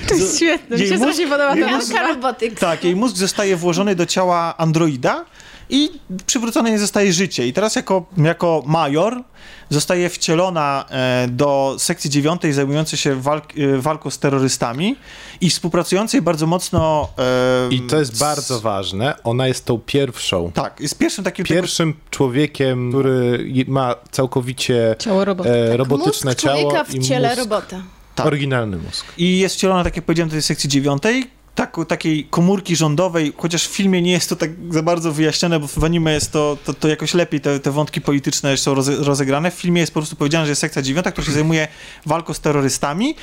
To 0.08 0.14
jest 0.14 0.36
świetne, 0.38 0.78
mi 0.78 0.88
się 0.88 0.94
mózg- 0.94 0.98
strasznie 0.98 1.28
podoba 1.28 1.50
ta. 1.54 1.58
Janka 1.60 2.08
Robotyk. 2.08 2.60
tak, 2.60 2.84
jej 2.84 2.96
mózg 2.96 3.16
zostaje 3.18 3.56
włożony 3.58 3.96
do 3.96 4.06
ciała 4.06 4.58
androida 4.58 5.26
i 5.70 5.90
przywrócone 6.26 6.70
jej 6.70 6.80
zostaje 6.80 7.14
życie. 7.14 7.48
I 7.48 7.54
teraz 7.54 7.76
jako, 7.76 8.06
jako 8.18 8.64
major 8.66 9.24
zostaje 9.70 10.10
wcielona 10.10 10.86
e, 10.90 11.28
do 11.32 11.76
sekcji 11.80 12.10
dziewiątej 12.10 12.54
zajmującej 12.54 13.00
się 13.00 13.16
walk, 13.22 13.46
e, 13.58 13.78
walką 13.78 14.10
z 14.10 14.20
terrorystami 14.20 14.96
i 15.42 15.50
współpracującej 15.50 16.22
bardzo 16.22 16.48
mocno... 16.48 17.08
E, 17.18 17.74
I 17.74 17.82
to 17.82 17.98
jest 18.00 18.16
z- 18.16 18.20
bardzo 18.20 18.60
ważne, 18.62 19.16
ona 19.24 19.48
jest 19.48 19.66
tą 19.66 19.80
pierwszą, 19.80 20.52
Tak, 20.52 20.80
jest 20.80 20.98
pierwszym 20.98 21.24
takim... 21.24 21.46
pierwszym 21.46 21.94
człowiekiem, 22.10 22.90
który 22.90 23.46
ma 23.68 23.96
całkowicie 24.12 24.96
Ciało 25.00 25.26
robota. 25.26 25.50
e, 25.50 25.78
robotyczne 25.78 26.32
Mózg 26.32 26.42
ciało 26.44 26.62
człowieka 26.62 26.84
w 26.84 27.00
ciele 27.08 27.28
mózg, 27.28 27.40
robota. 27.40 27.82
Tak. 28.16 28.26
oryginalny 28.26 28.78
mózg. 28.78 29.06
I 29.18 29.40
jest 29.40 29.56
wcielona, 29.56 29.84
tak 29.84 29.96
jak 29.96 30.06
powiedziałem, 30.06 30.30
do 30.30 30.34
tej 30.34 30.42
sekcji 30.42 30.70
dziewiątej, 30.70 31.32
tak, 31.56 31.76
takiej 31.88 32.28
komórki 32.30 32.76
rządowej, 32.76 33.34
chociaż 33.38 33.68
w 33.68 33.72
filmie 33.72 34.02
nie 34.02 34.12
jest 34.12 34.30
to 34.30 34.36
tak 34.36 34.50
za 34.70 34.84
bardzo 34.84 35.12
wyjaśnione, 35.12 35.60
bo 35.60 35.68
w 35.68 35.84
anime 35.84 36.14
jest 36.14 36.32
to, 36.32 36.58
to, 36.66 36.74
to 36.74 36.88
jakoś 36.88 37.14
lepiej, 37.14 37.42
te, 37.42 37.60
te 37.60 37.72
wątki 37.72 38.02
polityczne 38.02 38.58
są 38.58 38.74
roze, 38.74 38.96
rozegrane. 38.96 39.52
W 39.52 39.54
filmie 39.54 39.82
jest 39.82 39.94
po 39.94 40.00
prostu 40.00 40.16
powiedziane, 40.16 40.46
że 40.46 40.52
jest 40.52 40.62
sekcja 40.62 40.82
dziewiąta, 40.82 41.12
która 41.12 41.28
się 41.28 41.34
zajmuje 41.34 41.68
walką 42.06 42.34
z 42.34 42.40
terrorystami 42.40 43.16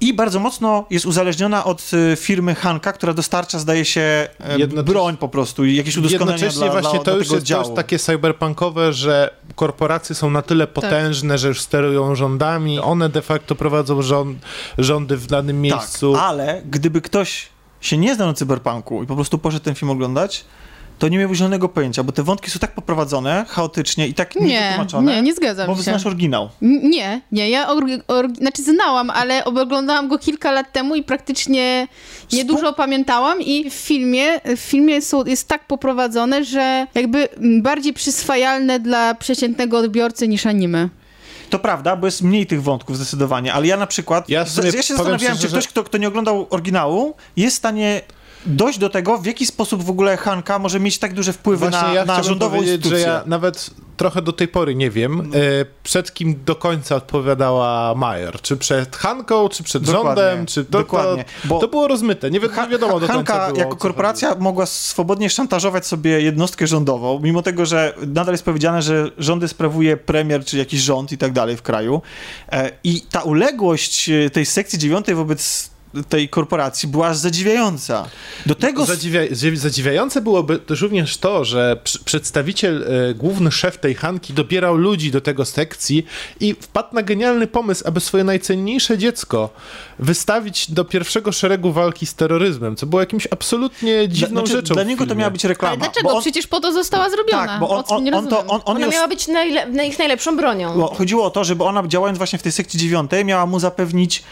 i 0.00 0.14
bardzo 0.14 0.40
mocno 0.40 0.86
jest 0.90 1.06
uzależniona 1.06 1.64
od 1.64 1.90
y, 2.12 2.16
firmy 2.16 2.54
Hanka, 2.54 2.92
która 2.92 3.12
dostarcza, 3.12 3.58
zdaje 3.58 3.84
się, 3.84 4.00
e, 4.00 4.58
Jednocześnie- 4.58 4.92
broń 4.92 5.16
po 5.16 5.28
prostu 5.28 5.64
i 5.64 5.76
jakieś 5.76 5.96
udoskonalenia 5.96 6.32
Jednocześnie 6.32 6.70
dla, 6.70 6.80
właśnie 6.80 6.98
dla, 6.98 7.04
to 7.04 7.10
dla 7.10 7.18
już 7.18 7.28
tego 7.28 7.36
jest, 7.36 7.50
jest 7.50 7.74
takie 7.74 7.98
cyberpunkowe, 7.98 8.92
że 8.92 9.34
korporacje 9.54 10.14
są 10.14 10.30
na 10.30 10.42
tyle 10.42 10.66
potężne, 10.66 11.38
że 11.38 11.48
już 11.48 11.60
sterują 11.60 12.14
rządami, 12.14 12.78
one 12.78 13.08
de 13.08 13.22
facto 13.22 13.54
prowadzą 13.54 14.02
rząd, 14.02 14.38
rządy 14.78 15.16
w 15.16 15.26
danym 15.26 15.60
miejscu. 15.60 16.12
Tak, 16.12 16.22
ale 16.22 16.62
gdyby 16.70 17.00
ktoś 17.00 17.48
się 17.80 17.96
nie 17.98 18.14
znał 18.14 18.28
na 18.28 18.34
cyberpunku 18.34 19.02
i 19.02 19.06
po 19.06 19.14
prostu 19.14 19.38
poszedł 19.38 19.64
ten 19.64 19.74
film 19.74 19.90
oglądać, 19.90 20.44
to 20.98 21.08
nie 21.08 21.18
miałbyś 21.18 21.38
żadnego 21.38 21.68
pojęcia, 21.68 22.02
bo 22.02 22.12
te 22.12 22.22
wątki 22.22 22.50
są 22.50 22.58
tak 22.58 22.74
poprowadzone, 22.74 23.44
chaotycznie 23.48 24.08
i 24.08 24.14
tak 24.14 24.36
Nie, 24.36 24.46
niewytłumaczone. 24.46 25.12
nie, 25.16 25.22
nie 25.22 25.34
zgadzam 25.34 25.66
Bo 25.66 25.76
się. 25.76 25.82
znasz 25.82 26.06
oryginał. 26.06 26.48
N- 26.62 26.90
Nie, 26.90 27.20
nie, 27.32 27.50
ja 27.50 27.66
orgi- 27.68 28.00
orgi- 28.08 28.36
znaczy 28.36 28.62
znałam, 28.62 29.10
ale 29.10 29.44
oglądałam 29.44 30.08
go 30.08 30.18
kilka 30.18 30.52
lat 30.52 30.72
temu 30.72 30.94
i 30.94 31.02
praktycznie 31.02 31.88
niedużo 32.32 32.72
pamiętałam 32.72 33.40
i 33.40 33.70
w 33.70 33.74
filmie, 33.74 34.40
w 34.56 34.58
filmie 34.60 35.02
są, 35.02 35.24
jest 35.24 35.48
tak 35.48 35.66
poprowadzone, 35.66 36.44
że 36.44 36.86
jakby 36.94 37.28
bardziej 37.62 37.92
przyswajalne 37.92 38.80
dla 38.80 39.14
przeciętnego 39.14 39.78
odbiorcy 39.78 40.28
niż 40.28 40.46
anime. 40.46 40.88
To 41.50 41.58
prawda, 41.58 41.96
bo 41.96 42.06
jest 42.06 42.22
mniej 42.22 42.46
tych 42.46 42.62
wątków 42.62 42.96
zdecydowanie, 42.96 43.52
ale 43.52 43.66
ja 43.66 43.76
na 43.76 43.86
przykład, 43.86 44.28
Ja 44.28 44.38
ja, 44.38 44.44
się 44.82 44.94
zastanawiałem, 44.94 45.18
szczerze, 45.18 45.38
czy 45.40 45.48
ktoś, 45.48 45.68
kto, 45.68 45.84
kto 45.84 45.98
nie 45.98 46.08
oglądał 46.08 46.46
oryginału, 46.50 47.14
jest 47.36 47.56
w 47.56 47.58
stanie 47.58 48.02
dojść 48.46 48.78
do 48.78 48.88
tego, 48.90 49.18
w 49.18 49.26
jaki 49.26 49.46
sposób 49.46 49.82
w 49.84 49.90
ogóle 49.90 50.16
Hanka 50.16 50.58
może 50.58 50.80
mieć 50.80 50.98
tak 50.98 51.14
duże 51.14 51.32
wpływy 51.32 51.70
Właśnie 51.70 51.88
na, 51.88 51.94
ja 51.94 52.04
na 52.04 52.22
rządową 52.22 52.56
instytucję. 52.56 52.98
że 52.98 53.04
ja 53.04 53.22
nawet 53.26 53.70
trochę 53.96 54.22
do 54.22 54.32
tej 54.32 54.48
pory 54.48 54.74
nie 54.74 54.90
wiem, 54.90 55.20
e, 55.34 55.38
przed 55.82 56.14
kim 56.14 56.40
do 56.44 56.54
końca 56.56 56.96
odpowiadała 56.96 57.94
Major. 57.94 58.40
Czy 58.40 58.56
przed 58.56 58.96
Hanką, 58.96 59.48
czy 59.48 59.62
przed 59.62 59.82
Dokładnie, 59.82 60.22
rządem, 60.22 60.46
czy 60.46 60.64
to, 60.64 60.70
dokładnie, 60.70 61.24
to, 61.24 61.48
bo- 61.48 61.58
to 61.58 61.68
było 61.68 61.88
rozmyte. 61.88 62.30
Nie, 62.30 62.40
wi- 62.40 62.48
nie 62.62 62.68
wiadomo 62.68 63.00
do 63.00 63.06
końca 63.08 63.32
Hanka 63.34 63.46
było, 63.48 63.58
jako 63.58 63.76
korporacja 63.76 64.34
mogła 64.34 64.66
swobodnie 64.66 65.30
szantażować 65.30 65.86
sobie 65.86 66.20
jednostkę 66.20 66.66
rządową, 66.66 67.20
mimo 67.22 67.42
tego, 67.42 67.66
że 67.66 67.94
nadal 68.06 68.34
jest 68.34 68.44
powiedziane, 68.44 68.82
że 68.82 69.10
rządy 69.18 69.48
sprawuje 69.48 69.96
premier 69.96 70.44
czy 70.44 70.58
jakiś 70.58 70.80
rząd 70.80 71.12
i 71.12 71.18
tak 71.18 71.32
dalej 71.32 71.56
w 71.56 71.62
kraju. 71.62 72.02
E, 72.52 72.70
I 72.84 73.00
ta 73.00 73.22
uległość 73.22 74.08
e, 74.10 74.30
tej 74.30 74.46
sekcji 74.46 74.78
dziewiątej 74.78 75.14
wobec 75.14 75.69
tej 76.08 76.28
korporacji 76.28 76.88
była 76.88 77.08
aż 77.08 77.16
zadziwiająca. 77.16 78.08
Do 78.46 78.54
tego... 78.54 78.84
Zadziwia, 78.86 79.20
zadziwiające 79.54 80.20
byłoby 80.20 80.58
też 80.58 80.80
również 80.80 81.16
to, 81.16 81.44
że 81.44 81.76
przy- 81.84 82.04
przedstawiciel, 82.04 82.84
e, 83.10 83.14
główny 83.14 83.52
szef 83.52 83.78
tej 83.78 83.94
Hanki 83.94 84.32
dobierał 84.32 84.76
ludzi 84.76 85.10
do 85.10 85.20
tego 85.20 85.44
sekcji 85.44 86.06
i 86.40 86.54
wpadł 86.60 86.94
na 86.94 87.02
genialny 87.02 87.46
pomysł, 87.46 87.84
aby 87.86 88.00
swoje 88.00 88.24
najcenniejsze 88.24 88.98
dziecko 88.98 89.50
wystawić 89.98 90.70
do 90.70 90.84
pierwszego 90.84 91.32
szeregu 91.32 91.72
walki 91.72 92.06
z 92.06 92.14
terroryzmem, 92.14 92.76
co 92.76 92.86
było 92.86 93.00
jakimś 93.00 93.28
absolutnie 93.30 94.08
dziwną 94.08 94.40
znaczy, 94.40 94.52
rzeczą 94.52 94.74
Dla 94.74 94.82
niego 94.84 95.06
to 95.06 95.14
miała 95.14 95.30
być 95.30 95.44
reklama. 95.44 95.72
Ale 95.72 95.80
dlaczego? 95.80 96.10
on- 96.10 96.20
Przecież 96.20 96.46
po 96.46 96.60
to 96.60 96.72
została 96.72 97.10
zrobiona. 97.10 97.46
Tak, 97.46 97.60
bo 97.60 97.68
on, 97.68 97.84
on, 97.88 98.04
nie 98.04 98.12
on, 98.12 98.28
to, 98.28 98.46
on, 98.46 98.60
on 98.64 98.76
Ona 98.76 98.86
miała 98.86 99.08
być 99.08 99.28
najle- 99.28 99.70
na 99.72 99.82
ich 99.82 99.98
najlepszą 99.98 100.36
bronią. 100.36 100.78
Bo 100.78 100.94
chodziło 100.94 101.24
o 101.24 101.30
to, 101.30 101.44
żeby 101.44 101.64
ona 101.64 101.82
działając 101.86 102.18
właśnie 102.18 102.38
w 102.38 102.42
tej 102.42 102.52
sekcji 102.52 102.80
dziewiątej 102.80 103.24
miała 103.24 103.46
mu 103.46 103.60
zapewnić 103.60 104.22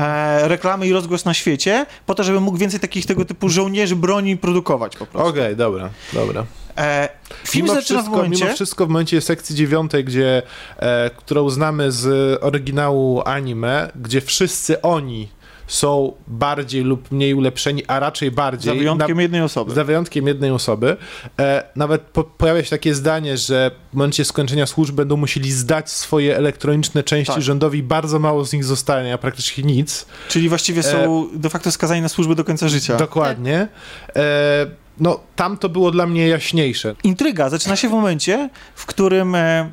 e, 0.00 0.48
reklamy 0.48 0.86
i 0.86 0.92
rozgłos 1.08 1.24
na 1.24 1.34
świecie, 1.34 1.86
po 2.06 2.14
to, 2.14 2.24
żeby 2.24 2.40
mógł 2.40 2.58
więcej 2.58 2.80
takich 2.80 3.06
tego 3.06 3.24
typu 3.24 3.48
żołnierzy 3.48 3.96
broni 3.96 4.36
produkować 4.36 4.96
po 4.96 5.06
prostu. 5.06 5.28
Okej, 5.28 5.56
dobra, 5.56 5.90
dobra. 6.12 6.44
E, 6.76 7.08
film 7.44 7.66
Mimo 7.66 7.74
zaczyna 7.74 8.00
w 8.00 8.02
wszystko, 8.02 8.16
momencie... 8.16 8.44
mimo 8.44 8.54
wszystko 8.54 8.86
w 8.86 8.88
momencie 8.88 9.20
sekcji 9.20 9.56
dziewiątej, 9.56 10.04
gdzie, 10.04 10.42
e, 10.76 11.10
którą 11.16 11.50
znamy 11.50 11.92
z 11.92 12.38
oryginału 12.42 13.22
anime, 13.24 13.92
gdzie 13.96 14.20
wszyscy 14.20 14.82
oni 14.82 15.28
są 15.68 16.12
bardziej 16.26 16.84
lub 16.84 17.10
mniej 17.10 17.34
ulepszeni, 17.34 17.82
a 17.86 18.00
raczej 18.00 18.30
bardziej. 18.30 18.72
Za 18.74 18.78
wyjątkiem 18.78 19.16
na- 19.16 19.22
jednej 19.22 19.42
osoby. 19.42 19.74
Za 19.74 19.84
wyjątkiem 19.84 20.26
jednej 20.26 20.50
osoby. 20.50 20.96
E, 21.40 21.64
nawet 21.76 22.02
po, 22.02 22.24
pojawia 22.24 22.64
się 22.64 22.70
takie 22.70 22.94
zdanie, 22.94 23.36
że 23.36 23.70
w 23.92 23.96
momencie 23.96 24.24
skończenia 24.24 24.66
służb 24.66 24.94
będą 24.94 25.16
musieli 25.16 25.52
zdać 25.52 25.90
swoje 25.90 26.36
elektroniczne 26.36 27.02
części 27.02 27.34
Tak. 27.34 27.42
rządowi. 27.42 27.82
Bardzo 27.82 28.18
mało 28.18 28.44
z 28.44 28.52
nich 28.52 28.64
zostanie, 28.64 29.14
a 29.14 29.18
praktycznie 29.18 29.64
nic. 29.64 30.06
Czyli 30.28 30.48
właściwie 30.48 30.82
są 30.82 31.28
de 31.34 31.50
facto 31.50 31.72
skazani 31.72 32.00
na 32.02 32.08
służbę 32.08 32.34
do 32.34 32.44
końca 32.44 32.68
życia. 32.68 32.96
Dokładnie. 32.96 33.68
E, 34.16 34.66
no, 35.00 35.20
tam 35.36 35.58
to 35.58 35.68
było 35.68 35.90
dla 35.90 36.06
mnie 36.06 36.28
jaśniejsze. 36.28 36.94
Intryga 37.04 37.48
zaczyna 37.50 37.76
się 37.76 37.88
w 37.88 37.92
momencie, 37.92 38.50
w 38.74 38.86
którym 38.86 39.34
e, 39.34 39.70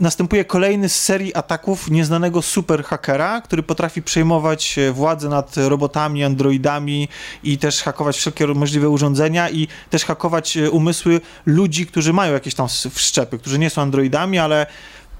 następuje 0.00 0.44
kolejny 0.44 0.88
z 0.88 1.00
serii 1.00 1.34
ataków 1.34 1.90
nieznanego 1.90 2.42
superhakera, 2.42 3.40
który 3.40 3.62
potrafi 3.62 4.02
przejmować 4.02 4.78
e, 4.78 4.92
władzę 4.92 5.28
nad 5.28 5.56
robotami, 5.56 6.24
androidami 6.24 7.08
i 7.44 7.58
też 7.58 7.82
hakować 7.82 8.16
wszelkie 8.16 8.46
możliwe 8.46 8.88
urządzenia 8.88 9.50
i 9.50 9.68
też 9.90 10.04
hakować 10.04 10.56
e, 10.56 10.70
umysły 10.70 11.20
ludzi, 11.46 11.86
którzy 11.86 12.12
mają 12.12 12.32
jakieś 12.32 12.54
tam 12.54 12.68
wszczepy, 12.90 13.38
którzy 13.38 13.58
nie 13.58 13.70
są 13.70 13.82
androidami, 13.82 14.38
ale 14.38 14.66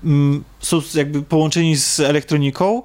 mm, 0.05 0.45
są 0.61 0.83
jakby 0.95 1.23
połączeni 1.23 1.77
z 1.77 2.01
elektroniką 2.01 2.83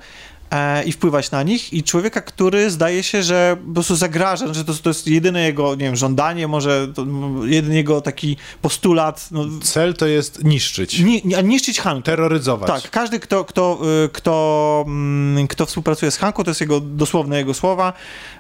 i 0.86 0.92
wpływać 0.92 1.32
na 1.32 1.44
nich 1.44 1.74
i 1.74 1.84
człowieka, 1.84 2.22
który 2.22 2.70
zdaje 2.72 3.04
się, 3.04 3.24
że 3.24 3.58
po 3.68 3.74
prostu 3.74 3.96
zagraża, 3.96 4.54
że 4.54 4.66
to, 4.66 4.74
to 4.74 4.90
jest 4.90 5.08
jedyne 5.08 5.42
jego, 5.44 5.76
nie 5.76 5.86
wiem, 5.86 5.96
żądanie, 5.96 6.48
może 6.48 6.88
jedyny 7.44 7.76
jego 7.76 8.02
taki 8.02 8.38
postulat, 8.62 9.28
no, 9.32 9.46
Cel 9.64 9.94
to 9.94 10.08
jest 10.08 10.44
niszczyć, 10.44 11.00
ni, 11.00 11.22
ni- 11.26 11.44
niszczyć 11.44 11.80
Hankę. 11.80 12.04
terroryzować. 12.06 12.84
Tak, 12.84 12.92
każdy, 12.92 13.20
kto, 13.20 13.46
kto, 13.46 13.80
y, 14.06 14.10
kto, 14.10 14.84
mm, 14.88 15.48
kto 15.48 15.66
współpracuje 15.66 16.12
z 16.12 16.18
Hanką, 16.18 16.44
to 16.44 16.50
jest 16.50 16.62
jego 16.62 16.80
dosłowne 16.80 17.38
jego 17.38 17.54
słowa. 17.54 17.94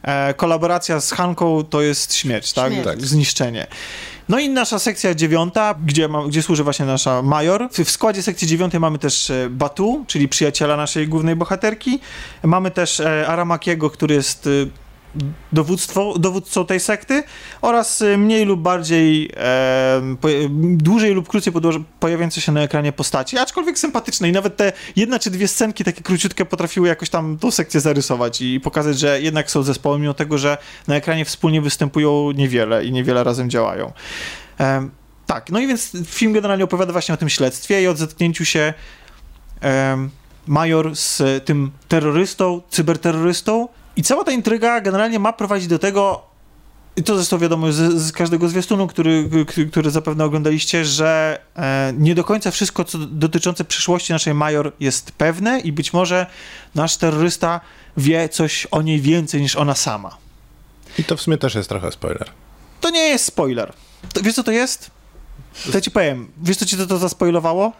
E, 0.03 0.33
kolaboracja 0.33 1.01
z 1.01 1.11
Hanką 1.11 1.63
to 1.69 1.81
jest 1.81 2.13
śmierć, 2.15 2.53
tak? 2.53 2.71
Śmierć. 2.71 2.85
tak? 2.87 3.01
Zniszczenie. 3.01 3.67
No 4.29 4.39
i 4.39 4.49
nasza 4.49 4.79
sekcja 4.79 5.15
dziewiąta, 5.15 5.75
gdzie, 5.85 6.07
ma, 6.07 6.27
gdzie 6.27 6.41
służy 6.41 6.63
właśnie 6.63 6.85
nasza 6.85 7.21
major. 7.21 7.69
W, 7.71 7.79
w 7.79 7.91
składzie 7.91 8.23
sekcji 8.23 8.47
dziewiątej 8.47 8.79
mamy 8.79 8.99
też 8.99 9.29
e, 9.29 9.49
Batu, 9.49 10.05
czyli 10.07 10.27
przyjaciela 10.27 10.77
naszej 10.77 11.07
głównej 11.07 11.35
bohaterki. 11.35 11.99
Mamy 12.43 12.71
też 12.71 12.99
e, 12.99 13.27
Aramakiego, 13.27 13.89
który 13.89 14.15
jest 14.15 14.47
e, 14.47 14.49
dowództwo, 15.51 16.13
dowódcą 16.19 16.65
tej 16.65 16.79
sekty 16.79 17.23
oraz 17.61 18.01
e, 18.01 18.17
mniej 18.17 18.45
lub 18.45 18.61
bardziej 18.61 19.29
e, 19.37 20.15
po, 20.21 20.27
dłużej 20.59 21.13
lub 21.13 21.27
krócej 21.27 21.53
pojawiające 21.99 22.41
się 22.41 22.51
na 22.51 22.61
ekranie 22.61 22.91
postaci, 22.91 23.37
aczkolwiek 23.37 23.79
sympatyczne 23.79 24.29
i 24.29 24.31
nawet 24.31 24.57
te 24.57 24.73
jedna 24.95 25.19
czy 25.19 25.31
dwie 25.31 25.47
scenki 25.47 25.83
takie 25.83 26.01
króciutkie 26.01 26.45
potrafiły 26.45 26.87
jakoś 26.87 27.09
tam 27.09 27.37
tą 27.37 27.51
sekcję 27.51 27.79
zarysować 27.79 28.41
i 28.41 28.59
pokazać, 28.59 28.99
że 28.99 29.21
jednak 29.21 29.51
są 29.51 29.63
zespołem, 29.63 30.01
mimo 30.01 30.13
tego, 30.13 30.37
że 30.37 30.57
na 30.87 30.95
ekranie 30.95 31.25
wspólnie 31.25 31.61
występują 31.61 32.31
niewiele 32.31 32.85
i 32.85 32.91
niewiele 32.91 33.23
razem 33.23 33.49
działają. 33.49 33.93
Em, 34.57 34.91
tak, 35.25 35.49
no 35.49 35.59
i 35.59 35.67
więc 35.67 35.91
film 36.05 36.33
generalnie 36.33 36.63
opowiada 36.63 36.91
właśnie 36.91 37.13
o 37.13 37.17
tym 37.17 37.29
śledztwie 37.29 37.83
i 37.83 37.87
o 37.87 37.95
zetknięciu 37.95 38.45
się 38.45 38.73
em, 39.61 40.09
Major 40.47 40.95
z 40.95 41.21
tym 41.45 41.71
terrorystą, 41.87 42.61
cyberterrorystą 42.69 43.67
i 43.95 44.03
cała 44.03 44.23
ta 44.23 44.31
intryga 44.31 44.81
generalnie 44.81 45.19
ma 45.19 45.33
prowadzić 45.33 45.67
do 45.67 45.79
tego, 45.79 46.33
i 46.95 47.03
to 47.03 47.15
zresztą 47.15 47.37
wiadomo 47.37 47.71
z, 47.71 47.93
z 48.01 48.11
każdego 48.11 48.49
zwiastunu, 48.49 48.87
który, 48.87 49.29
który 49.71 49.91
zapewne 49.91 50.25
oglądaliście, 50.25 50.85
że 50.85 51.39
e, 51.55 51.93
nie 51.97 52.15
do 52.15 52.23
końca 52.23 52.51
wszystko 52.51 52.83
co 52.83 52.97
dotyczące 52.97 53.63
przyszłości 53.63 54.13
naszej 54.13 54.33
Major 54.33 54.71
jest 54.79 55.11
pewne 55.11 55.59
i 55.59 55.71
być 55.71 55.93
może 55.93 56.25
nasz 56.75 56.97
terrorysta 56.97 57.61
wie 57.97 58.29
coś 58.29 58.65
o 58.65 58.81
niej 58.81 59.01
więcej 59.01 59.41
niż 59.41 59.55
ona 59.55 59.75
sama. 59.75 60.17
I 60.97 61.03
to 61.03 61.17
w 61.17 61.21
sumie 61.21 61.37
też 61.37 61.55
jest 61.55 61.69
trochę 61.69 61.91
spoiler. 61.91 62.29
To 62.81 62.89
nie 62.89 63.07
jest 63.07 63.25
spoiler. 63.25 63.73
To, 64.13 64.21
wiesz 64.21 64.35
co 64.35 64.43
to 64.43 64.51
jest? 64.51 64.91
To 65.65 65.71
ja 65.73 65.81
ci 65.81 65.91
powiem. 65.91 66.31
Wiesz 66.43 66.57
co 66.57 66.65
ci 66.65 66.77
to, 66.77 66.87
to 66.87 66.97
zaspoilowało? 66.97 67.73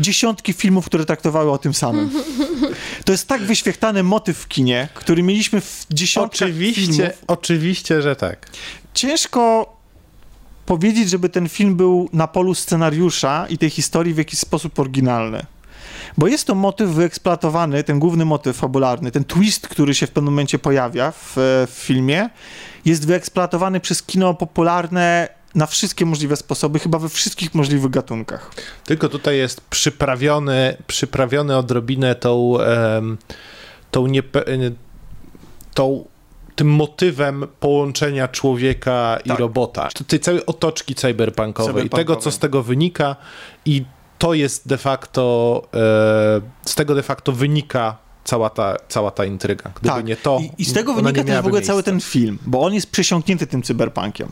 Dziesiątki 0.00 0.52
filmów, 0.52 0.86
które 0.86 1.04
traktowały 1.04 1.50
o 1.50 1.58
tym 1.58 1.74
samym. 1.74 2.10
To 3.04 3.12
jest 3.12 3.28
tak 3.28 3.42
wyświechtany 3.42 4.02
motyw 4.02 4.38
w 4.38 4.48
kinie, 4.48 4.88
który 4.94 5.22
mieliśmy 5.22 5.60
w 5.60 5.86
dziesiątkach 5.90 6.48
Oczywiście, 6.48 6.92
filmów. 6.92 7.24
oczywiście, 7.26 8.02
że 8.02 8.16
tak. 8.16 8.50
Ciężko 8.94 9.72
powiedzieć, 10.66 11.10
żeby 11.10 11.28
ten 11.28 11.48
film 11.48 11.76
był 11.76 12.08
na 12.12 12.26
polu 12.28 12.54
scenariusza 12.54 13.46
i 13.50 13.58
tej 13.58 13.70
historii 13.70 14.14
w 14.14 14.18
jakiś 14.18 14.38
sposób 14.38 14.78
oryginalny. 14.78 15.46
Bo 16.18 16.26
jest 16.26 16.46
to 16.46 16.54
motyw 16.54 16.90
wyeksploatowany, 16.90 17.84
ten 17.84 17.98
główny 17.98 18.24
motyw 18.24 18.56
fabularny, 18.56 19.10
ten 19.10 19.24
twist, 19.24 19.68
który 19.68 19.94
się 19.94 20.06
w 20.06 20.10
pewnym 20.10 20.32
momencie 20.34 20.58
pojawia 20.58 21.10
w, 21.10 21.32
w 21.36 21.70
filmie, 21.70 22.30
jest 22.84 23.06
wyeksploatowany 23.06 23.80
przez 23.80 24.02
kino 24.02 24.34
popularne 24.34 25.28
na 25.58 25.66
wszystkie 25.66 26.06
możliwe 26.06 26.36
sposoby, 26.36 26.78
chyba 26.78 26.98
we 26.98 27.08
wszystkich 27.08 27.54
możliwych 27.54 27.90
gatunkach. 27.90 28.50
Tylko 28.84 29.08
tutaj 29.08 29.36
jest 29.36 29.60
przyprawiony, 29.60 30.76
przyprawiony 30.86 31.56
odrobinę 31.56 32.14
tą, 32.14 32.54
tą, 33.90 34.06
niepe, 34.06 34.44
tą 35.74 36.04
tym 36.56 36.68
motywem 36.68 37.46
połączenia 37.60 38.28
człowieka 38.28 39.18
i 39.24 39.28
Tak. 39.28 39.38
robota. 39.38 39.88
Tej 40.06 40.20
całej 40.20 40.46
otoczki 40.46 40.94
cyberpunkowej, 40.94 41.72
Cyberpunkowej. 41.74 42.04
tego, 42.06 42.16
co 42.16 42.30
z 42.30 42.38
tego 42.38 42.62
wynika 42.62 43.16
i 43.64 43.84
to 44.18 44.34
jest 44.34 44.68
de 44.68 44.78
facto, 44.78 45.62
e, 45.74 46.68
z 46.70 46.74
tego 46.74 46.94
de 46.94 47.02
facto 47.02 47.32
wynika 47.32 47.96
cała 48.24 48.50
ta, 48.50 48.76
cała 48.88 49.10
ta 49.10 49.24
intryga. 49.24 49.70
Gdyby 49.82 50.04
nie 50.04 50.16
to, 50.16 50.36
Tak. 50.36 50.58
I, 50.58 50.62
I 50.62 50.64
z 50.64 50.72
tego 50.72 50.94
wynika 50.94 51.20
nie 51.20 51.24
też 51.24 51.36
w 51.36 51.38
ogóle 51.38 51.52
miałaby 51.52 51.66
cały 51.66 51.76
miejsca. 51.76 51.90
ten 51.90 52.00
film, 52.00 52.38
bo 52.46 52.60
on 52.62 52.74
jest 52.74 52.90
przesiąknięty 52.90 53.46
tym 53.46 53.62
cyberpunkiem. 53.62 54.28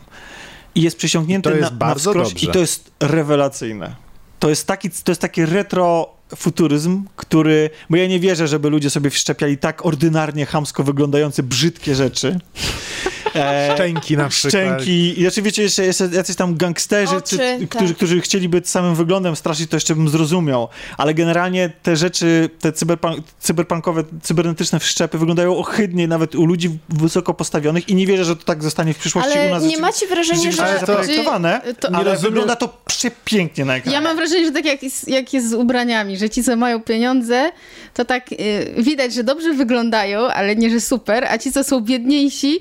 I 0.76 0.82
jest 0.82 0.96
przesiąknięty 0.96 1.48
I 1.48 1.52
to 1.52 1.58
jest 1.58 1.70
na, 1.70 1.76
bardzo 1.76 2.14
na 2.14 2.24
wskroś 2.24 2.42
i 2.42 2.48
to 2.48 2.58
jest 2.58 2.90
rewelacyjne. 3.00 3.96
To 4.38 4.48
jest 4.48 4.66
taki, 4.66 4.90
to 4.90 5.12
jest 5.12 5.20
taki 5.20 5.46
retro 5.46 6.16
futuryzm, 6.36 7.04
który, 7.16 7.70
bo 7.90 7.96
ja 7.96 8.06
nie 8.06 8.20
wierzę, 8.20 8.48
żeby 8.48 8.70
ludzie 8.70 8.90
sobie 8.90 9.10
wszczepiali 9.10 9.58
tak 9.58 9.86
ordynarnie, 9.86 10.46
chamsko 10.46 10.82
wyglądające, 10.82 11.42
brzydkie 11.42 11.94
rzeczy. 11.94 12.38
E, 13.44 13.70
Szczęki 13.74 14.16
na 14.16 14.28
przykład. 14.28 14.50
Szczęki. 14.52 15.20
I 15.20 15.26
oczywiście 15.28 15.62
jeszcze 15.62 15.84
jest 15.84 16.02
jacyś 16.12 16.36
tam 16.36 16.56
gangsterzy, 16.56 17.16
Oczy, 17.16 17.38
czy, 17.38 17.58
tak. 17.60 17.68
którzy, 17.68 17.94
którzy 17.94 18.20
chcieliby 18.20 18.62
samym 18.64 18.94
wyglądem 18.94 19.36
straszyć, 19.36 19.70
to 19.70 19.76
jeszcze 19.76 19.94
bym 19.94 20.08
zrozumiał. 20.08 20.68
Ale 20.98 21.14
generalnie 21.14 21.70
te 21.82 21.96
rzeczy, 21.96 22.50
te 22.60 22.72
cyberpunk, 22.72 23.18
cyberpunkowe, 23.40 24.04
cybernetyczne 24.22 24.80
wszczepy 24.80 25.18
wyglądają 25.18 25.56
ohydnie 25.56 26.08
nawet 26.08 26.34
u 26.34 26.46
ludzi 26.46 26.70
wysoko 26.88 27.34
postawionych 27.34 27.88
i 27.88 27.94
nie 27.94 28.06
wierzę, 28.06 28.24
że 28.24 28.36
to 28.36 28.44
tak 28.44 28.62
zostanie 28.62 28.94
w 28.94 28.98
przyszłości 28.98 29.38
u 29.38 29.40
Ale 29.40 29.50
nas. 29.50 29.62
nie 29.64 29.78
macie 29.78 30.06
wrażenia, 30.06 30.52
że... 30.52 30.64
Ale 30.64 30.80
to- 30.80 30.86
zaprojektowane, 30.86 31.60
to- 31.80 31.88
ale 31.88 31.98
Nie 31.98 32.04
rozumiem- 32.04 32.20
wygląda 32.22 32.56
to 32.56 32.78
przepięknie 32.86 33.64
na 33.64 33.76
ekranie. 33.76 33.94
Ja 33.96 34.00
mam 34.02 34.16
wrażenie, 34.16 34.44
że 34.46 34.52
tak 34.52 34.64
jak 34.64 34.82
jest, 34.82 35.08
jak 35.08 35.32
jest 35.34 35.50
z 35.50 35.54
ubraniami, 35.54 36.16
że 36.16 36.30
ci, 36.30 36.44
co 36.44 36.56
mają 36.56 36.80
pieniądze, 36.82 37.50
to 37.94 38.04
tak 38.04 38.32
y, 38.32 38.36
widać, 38.78 39.14
że 39.14 39.24
dobrze 39.24 39.52
wyglądają, 39.52 40.20
ale 40.20 40.56
nie, 40.56 40.70
że 40.70 40.80
super, 40.80 41.24
a 41.24 41.38
ci, 41.38 41.52
co 41.52 41.64
są 41.64 41.80
biedniejsi, 41.80 42.60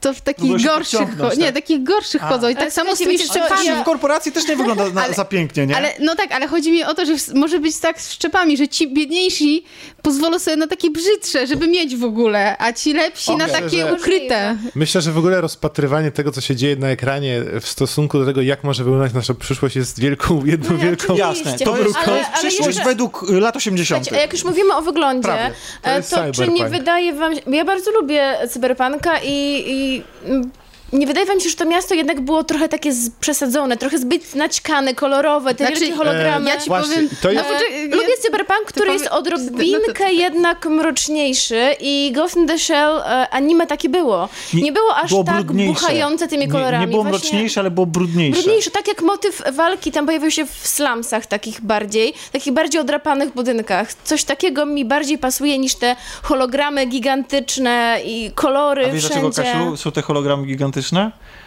to 0.00 0.14
w 0.14 0.20
takich 0.20 0.60
się 0.60 0.66
gorszych, 0.68 1.00
cho- 1.18 1.38
nie, 1.38 1.44
tak? 1.44 1.54
takich 1.54 1.82
gorszych 1.82 2.24
A. 2.24 2.28
chodzą. 2.28 2.48
I 2.48 2.52
Ale 2.56 2.64
tak 2.64 2.72
samo 2.72 2.96
z 2.96 2.98
tymi 2.98 3.18
szczepami. 3.18 3.68
W 3.82 3.84
korporacji 3.84 4.32
też 4.32 4.48
nie 4.48 4.56
wygląda 4.56 4.90
na, 4.90 5.04
Ale- 5.04 5.14
za 5.14 5.24
pięknie, 5.24 5.66
nie? 5.66 5.76
Ale, 5.76 5.92
no 6.00 6.16
tak, 6.16 6.32
ale 6.32 6.46
chodzi 6.48 6.72
mi 6.72 6.84
o 6.84 6.94
to, 6.94 7.06
że 7.06 7.18
w- 7.18 7.34
może 7.34 7.58
być 7.60 7.78
tak 7.78 8.00
z 8.00 8.12
szczepami, 8.12 8.56
że 8.56 8.68
ci 8.68 8.88
biedniejsi 8.94 9.64
pozwolą 10.02 10.38
sobie 10.38 10.56
na 10.56 10.66
takie 10.66 10.90
brzydsze, 10.90 11.46
żeby 11.46 11.66
mieć 11.68 11.96
w 11.96 12.04
ogóle, 12.04 12.56
a 12.58 12.72
ci 12.72 12.92
lepsi 12.92 13.30
na 13.36 13.46
Myślę, 13.46 13.60
takie 13.62 13.76
że- 13.86 13.94
ukryte. 13.94 14.56
Myślę, 14.74 15.00
że 15.00 15.12
w 15.12 15.18
ogóle 15.18 15.40
rozpatrywanie 15.40 16.10
tego, 16.10 16.32
co 16.32 16.40
się 16.40 16.56
dzieje 16.56 16.76
na 16.76 16.88
ekranie 16.88 17.42
w 17.60 17.66
stosunku 17.68 18.18
do 18.18 18.26
tego, 18.26 18.42
jak 18.42 18.64
może 18.64 18.84
wyglądać 18.84 19.12
nasza 19.12 19.34
przyszłość, 19.34 19.76
jest 19.76 20.00
wielką, 20.00 20.44
jedną 20.44 20.70
No 20.70 20.76
nie, 20.76 20.84
wielką... 20.84 21.16
Jasne, 21.16 21.58
to 21.58 21.78
jest, 21.78 21.94
to 22.04 22.12
Ale- 22.12 22.24
przyszłość 22.34 22.66
jeszcze- 22.66 22.84
według 22.84 23.30
y, 23.30 23.40
lat 23.40 23.56
80. 23.56 24.04
Słuchajcie, 24.04 24.18
a 24.18 24.22
jak 24.22 24.32
już 24.32 24.44
mówimy 24.44 24.74
o 24.76 24.82
wyglądzie, 24.82 25.22
Prawie. 25.28 25.50
To 25.82 25.90
e, 25.90 25.96
jest 25.96 26.10
to, 26.10 26.32
czy 26.32 26.48
nie 26.48 26.68
wydaje 26.68 27.12
wam. 27.12 27.32
Ja 27.46 27.64
bardzo 27.64 27.90
lubię 27.90 28.34
cyberpunka 28.50 29.18
i... 29.24 29.64
i 29.66 29.81
mm, 29.82 30.52
nie 30.92 31.06
wydaje 31.06 31.26
wam 31.26 31.40
się, 31.40 31.48
że 31.48 31.56
to 31.56 31.64
miasto 31.64 31.94
jednak 31.94 32.20
było 32.20 32.44
trochę 32.44 32.68
takie 32.68 32.92
z, 32.92 33.10
przesadzone, 33.10 33.76
trochę 33.76 33.98
zbyt 33.98 34.34
naćkane, 34.34 34.94
kolorowe, 34.94 35.54
te 35.54 35.64
Znaczy, 35.66 35.80
wielkie 35.80 35.96
hologramy. 35.96 36.50
ja 36.50 36.60
ci 36.60 36.68
Właśnie, 36.68 36.94
powiem... 36.94 37.08
to 37.22 37.30
jest- 37.30 37.44
No, 37.48 37.54
poczekaj, 37.54 37.88
ja- 37.90 37.96
Lubię 37.96 38.16
cyberpunk, 38.22 38.60
który 38.66 38.86
powie- 38.86 38.92
jest 38.92 39.04
no 39.04 39.10
to- 39.10 39.16
odrobinkę 39.18 40.12
jednak 40.12 40.66
mroczniejszy 40.66 41.60
i 41.80 42.12
Ghost 42.14 42.36
in 42.36 42.46
the 42.46 42.58
Shell 42.58 42.96
e, 42.98 43.28
anime 43.30 43.66
takie 43.66 43.88
było. 43.88 44.28
Nie, 44.54 44.72
było 44.72 44.96
aż 44.96 45.10
było 45.10 45.24
tak 45.24 45.42
brudniejsze. 45.44 45.72
buchające 45.80 46.28
tymi 46.28 46.48
kolorami. 46.48 46.78
Nie, 46.78 46.86
nie 46.86 46.90
było 46.90 47.02
Właśnie- 47.02 47.18
mroczniejsze, 47.18 47.60
ale 47.60 47.70
było 47.70 47.86
brudniejsze. 47.86 48.42
Brudniejsze, 48.42 48.70
tak 48.70 48.88
jak 48.88 49.02
motyw 49.02 49.42
walki 49.52 49.92
tam 49.92 50.06
pojawił 50.06 50.30
się 50.30 50.46
w 50.46 50.68
slumsach 50.68 51.26
takich 51.26 51.60
bardziej, 51.60 52.14
takich 52.32 52.52
bardziej 52.52 52.80
odrapanych 52.80 53.32
budynkach. 53.34 53.94
Coś 54.04 54.24
takiego 54.24 54.66
mi 54.66 54.84
bardziej 54.84 55.18
pasuje 55.18 55.58
niż 55.58 55.74
te 55.74 55.96
hologramy 56.22 56.86
gigantyczne 56.86 58.00
i 58.04 58.30
kolory 58.34 58.86
A 58.86 58.90
wiesz 58.90 59.04
wszędzie. 59.04 59.20
dlaczego, 59.30 59.52
Kasiu, 59.52 59.76
są 59.76 59.92
te 59.92 60.02
hologramy 60.02 60.46
gigantyczne? 60.46 60.81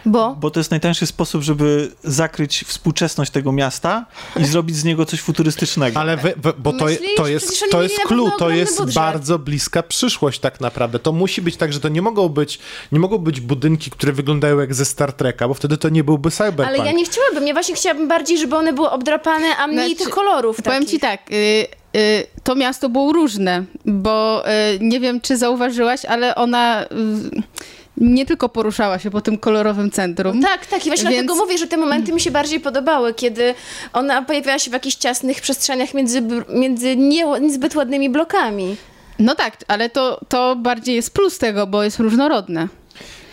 Bo? 0.06 0.36
Bo 0.40 0.50
to 0.50 0.60
jest 0.60 0.70
najtańszy 0.70 1.06
sposób, 1.06 1.42
żeby 1.42 1.92
zakryć 2.04 2.64
współczesność 2.66 3.30
tego 3.30 3.52
miasta 3.52 4.06
i 4.36 4.44
zrobić 4.44 4.76
z 4.76 4.84
niego 4.84 5.06
coś 5.06 5.20
futurystycznego. 5.20 6.00
Ale 6.00 6.16
we, 6.16 6.32
we, 6.36 6.52
bo 6.58 6.72
to, 6.72 6.84
Myślisz? 6.84 7.14
to 7.16 7.26
jest, 7.26 7.64
to 7.70 7.82
jest 7.82 7.98
clue, 8.00 8.30
to 8.38 8.50
jest 8.50 8.78
budżet. 8.78 8.94
bardzo 8.94 9.38
bliska 9.38 9.82
przyszłość 9.82 10.40
tak 10.40 10.60
naprawdę. 10.60 10.98
To 10.98 11.12
musi 11.12 11.42
być 11.42 11.56
tak, 11.56 11.72
że 11.72 11.80
to 11.80 11.88
nie 11.88 12.02
mogą 12.02 12.28
być, 12.28 12.58
nie 12.92 12.98
mogą 12.98 13.18
być 13.18 13.40
budynki, 13.40 13.90
które 13.90 14.12
wyglądają 14.12 14.58
jak 14.60 14.74
ze 14.74 14.84
Star 14.84 15.12
Treka, 15.12 15.48
bo 15.48 15.54
wtedy 15.54 15.76
to 15.76 15.88
nie 15.88 16.04
byłby 16.04 16.30
cyberpunk. 16.30 16.68
Ale 16.68 16.78
ja 16.78 16.92
nie 16.92 17.04
chciałabym, 17.04 17.46
ja 17.46 17.52
właśnie 17.52 17.74
chciałabym 17.74 18.08
bardziej, 18.08 18.38
żeby 18.38 18.56
one 18.56 18.72
były 18.72 18.90
obdrapane, 18.90 19.56
a 19.56 19.66
mniej 19.66 19.78
Znaczy, 19.88 20.04
tych 20.04 20.14
kolorów 20.14 20.56
Powiem 20.56 20.72
takich. 20.82 20.90
ci 20.90 21.00
tak, 21.00 21.20
y, 21.30 21.66
y, 21.96 22.26
to 22.44 22.54
miasto 22.54 22.88
było 22.88 23.12
różne, 23.12 23.64
bo 23.84 24.44
y, 24.48 24.78
nie 24.80 25.00
wiem, 25.00 25.20
czy 25.20 25.36
zauważyłaś, 25.36 26.04
ale 26.04 26.34
ona 26.34 26.84
y, 26.84 26.86
nie 27.96 28.26
tylko 28.26 28.48
poruszała 28.48 28.98
się 28.98 29.10
po 29.10 29.20
tym 29.20 29.38
kolorowym 29.38 29.90
centrum. 29.90 30.42
Tak, 30.42 30.66
tak. 30.66 30.86
I 30.86 30.88
właśnie 30.88 31.10
Więc- 31.10 31.26
dlatego 31.26 31.34
mówię, 31.34 31.58
że 31.58 31.66
te 31.66 31.76
momenty 31.76 32.12
mi 32.12 32.20
się 32.20 32.30
bardziej 32.30 32.60
podobały, 32.60 33.14
kiedy 33.14 33.54
ona 33.92 34.22
pojawiała 34.22 34.58
się 34.58 34.70
w 34.70 34.72
jakichś 34.72 34.96
ciasnych 34.96 35.40
przestrzeniach 35.40 35.94
między, 35.94 36.22
między 36.48 36.96
nie, 36.96 37.24
niezbyt 37.40 37.76
ładnymi 37.76 38.10
blokami. 38.10 38.76
No 39.18 39.34
tak, 39.34 39.56
ale 39.68 39.90
to, 39.90 40.20
to 40.28 40.56
bardziej 40.56 40.94
jest 40.94 41.14
plus 41.14 41.38
tego, 41.38 41.66
bo 41.66 41.82
jest 41.82 41.98
różnorodne. 41.98 42.68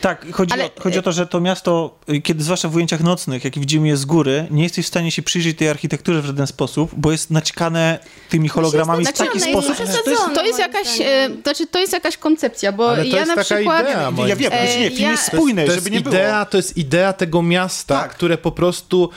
Tak, 0.03 0.25
chodzi, 0.31 0.53
Ale- 0.53 0.65
o, 0.65 0.69
chodzi 0.79 0.99
o 0.99 1.01
to, 1.01 1.11
że 1.11 1.27
to 1.27 1.39
miasto, 1.39 1.99
y, 2.09 2.21
kiedy 2.21 2.43
zwłaszcza 2.43 2.69
w 2.69 2.75
ujęciach 2.75 2.99
nocnych, 3.03 3.43
jak 3.43 3.59
widzimy 3.59 3.87
je 3.87 3.97
z 3.97 4.05
góry, 4.05 4.47
nie 4.51 4.63
jesteś 4.63 4.85
w 4.85 4.87
stanie 4.87 5.11
się 5.11 5.21
przyjrzeć 5.21 5.57
tej 5.57 5.69
architekturze 5.69 6.21
w 6.21 6.25
żaden 6.25 6.47
sposób, 6.47 6.91
bo 6.97 7.11
jest 7.11 7.31
naćkane 7.31 7.99
tymi 8.29 8.49
hologramami 8.49 9.05
w 9.05 9.13
taki 9.13 9.29
jest 9.37 9.49
sposób. 9.49 9.73
przesadzone. 9.73 10.03
To 10.03 10.09
jest, 10.11 10.23
to 10.35 10.45
jest 10.45 10.59
jakaś, 10.59 11.01
e, 11.01 11.29
znaczy 11.43 11.67
to 11.67 11.79
jest 11.79 11.93
jakaś 11.93 12.17
koncepcja, 12.17 12.71
bo 12.71 12.89
Ale 12.89 12.97
to 12.97 13.09
ja 13.09 13.15
jest 13.15 13.27
na 13.27 13.35
taka 13.35 13.55
przykład... 13.55 13.81
idea, 13.81 14.05
Nie, 14.05 14.11
moim 14.11 14.29
ja 14.29 14.35
wiem, 14.35 14.51
E, 14.53 14.79
nie, 14.79 14.89
film 14.89 15.01
ja- 15.01 15.11
jest 15.11 15.23
spójny, 15.23 15.65
to 15.65 15.71
żeby 15.75 15.89
jest 15.89 16.05
nie 16.05 16.09
idea, 16.11 16.33
było. 16.33 16.45
To 16.45 16.57
jest 16.57 16.77
idea 16.77 17.13
tego 17.13 17.41
miasta, 17.41 17.99
Tak. 18.01 18.11
które 18.11 18.37
po 18.37 18.51
prostu 18.51 19.09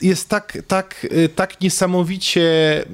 jest 0.00 0.28
tak, 0.28 0.58
tak, 0.68 1.06
y, 1.12 1.28
tak 1.28 1.60
niesamowicie 1.60 2.40
y, 2.82 2.86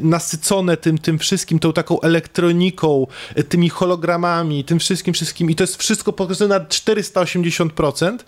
nasycone 0.00 0.76
tym, 0.76 0.98
tym 0.98 1.18
wszystkim, 1.18 1.58
tą 1.58 1.72
taką 1.72 2.00
elektroniką, 2.00 3.06
y, 3.38 3.44
tymi 3.44 3.68
hologramami, 3.68 4.64
tym 4.64 4.78
wszystkim, 4.78 5.14
wszystkim 5.14 5.50
i 5.50 5.54
to 5.54 5.62
jest 5.62 5.76
wszystko 5.76 6.12
pokazane 6.12 6.58
na 6.58 6.64
480% 6.64 8.18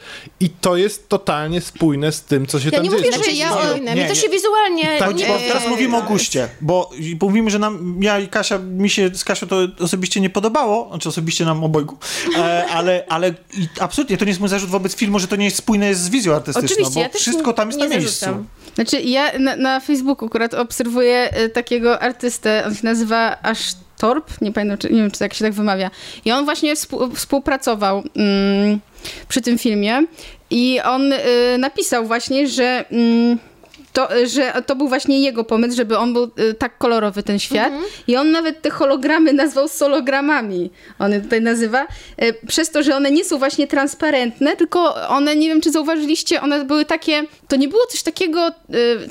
i 0.40 0.50
to 0.50 0.76
jest 0.76 1.08
totalnie 1.08 1.60
spójne 1.60 2.12
z 2.12 2.22
tym, 2.22 2.46
co 2.46 2.60
się 2.60 2.64
Ja 2.64 2.70
tam 2.70 2.82
nie 2.82 2.90
dzieje. 2.90 3.00
mówię, 3.02 3.12
że 3.12 3.18
Znaczy, 3.18 3.30
jest 3.30 3.40
ja- 3.40 3.78
nie, 3.94 4.02
Mi 4.02 4.08
to 4.08 4.14
nie. 4.14 4.16
się 4.16 4.28
wizualnie... 4.28 4.98
Tak, 4.98 5.16
nie, 5.16 5.26
bo 5.26 5.38
teraz 5.38 5.68
mówimy 5.68 5.96
o 5.96 6.02
guście, 6.02 6.48
bo 6.60 6.90
mówimy, 7.22 7.50
że 7.50 7.58
nam, 7.58 7.98
ja 8.02 8.18
i 8.18 8.28
Kasia, 8.28 8.58
mi 8.58 8.90
się 8.90 9.10
z 9.14 9.24
Kasią 9.24 9.46
to 9.46 9.56
osobiście 9.80 10.20
nie 10.20 10.30
podobało, 10.30 10.88
znaczy 10.88 11.08
osobiście 11.08 11.44
nam 11.44 11.64
obojgu, 11.64 11.98
e, 12.38 12.66
ale, 12.66 13.04
ale 13.08 13.34
absolutnie 13.80 14.16
to 14.16 14.24
nie 14.24 14.30
jest 14.30 14.40
mój 14.40 14.48
zarzut 14.48 14.70
wobec 14.70 14.94
filmu, 14.96 15.18
że 15.18 15.28
to 15.28 15.36
nie 15.36 15.44
jest 15.44 15.56
spójne 15.56 15.94
z 15.94 16.08
wizją 16.08 16.34
artystyczną, 16.34 16.66
Oczywiście, 16.66 16.94
bo 16.94 17.00
ja 17.00 17.08
wszystko 17.08 17.52
tam 17.52 17.68
jest 17.68 17.80
nie 17.80 17.88
na 17.88 17.94
miejscu. 18.04 18.44
Znaczy 18.74 19.00
ja 19.00 19.38
na, 19.38 19.56
na 19.56 19.80
Facebooku 19.80 20.26
akurat 20.26 20.54
obserwuję 20.54 21.30
e, 21.32 21.48
takiego 21.48 22.02
artystę, 22.02 22.62
on 22.66 22.74
się 22.74 22.84
nazywa 22.84 23.36
Ashtorp, 23.42 24.40
nie 24.40 24.52
pamiętam, 24.52 24.78
czy, 24.78 24.90
nie 24.90 25.00
wiem, 25.00 25.10
czy 25.10 25.18
tak 25.18 25.34
się 25.34 25.44
tak 25.44 25.52
wymawia. 25.52 25.90
I 26.24 26.32
on 26.32 26.44
właśnie 26.44 26.76
współ, 26.76 27.10
współpracował 27.10 28.02
mm, 28.16 28.80
przy 29.28 29.40
tym 29.40 29.58
filmie 29.58 30.06
i 30.50 30.80
on 30.84 31.12
y, 31.12 31.18
napisał 31.58 32.06
właśnie, 32.06 32.48
że... 32.48 32.84
Mm, 32.90 33.38
to, 33.94 34.08
że 34.26 34.62
to 34.66 34.76
był 34.76 34.88
właśnie 34.88 35.20
jego 35.20 35.44
pomysł, 35.44 35.76
żeby 35.76 35.98
on 35.98 36.12
był 36.12 36.30
y, 36.38 36.54
tak 36.54 36.78
kolorowy, 36.78 37.22
ten 37.22 37.38
świat. 37.38 37.72
I 38.06 38.16
on 38.16 38.30
nawet 38.30 38.62
te 38.62 38.70
hologramy 38.70 39.32
nazwał 39.32 39.68
sologramami. 39.68 40.70
On 40.98 41.12
je 41.12 41.20
tutaj 41.20 41.40
nazywa. 41.40 41.86
Y, 42.22 42.34
przez 42.46 42.70
to, 42.70 42.82
że 42.82 42.96
one 42.96 43.10
nie 43.10 43.24
są 43.24 43.38
właśnie 43.38 43.66
transparentne, 43.66 44.56
tylko 44.56 45.08
one, 45.08 45.36
nie 45.36 45.48
wiem 45.48 45.60
czy 45.60 45.70
zauważyliście, 45.70 46.40
one 46.40 46.64
były 46.64 46.84
takie, 46.84 47.22
to 47.48 47.56
nie 47.56 47.68
było 47.68 47.86
coś 47.86 48.02
takiego, 48.02 48.48
y, 48.48 48.52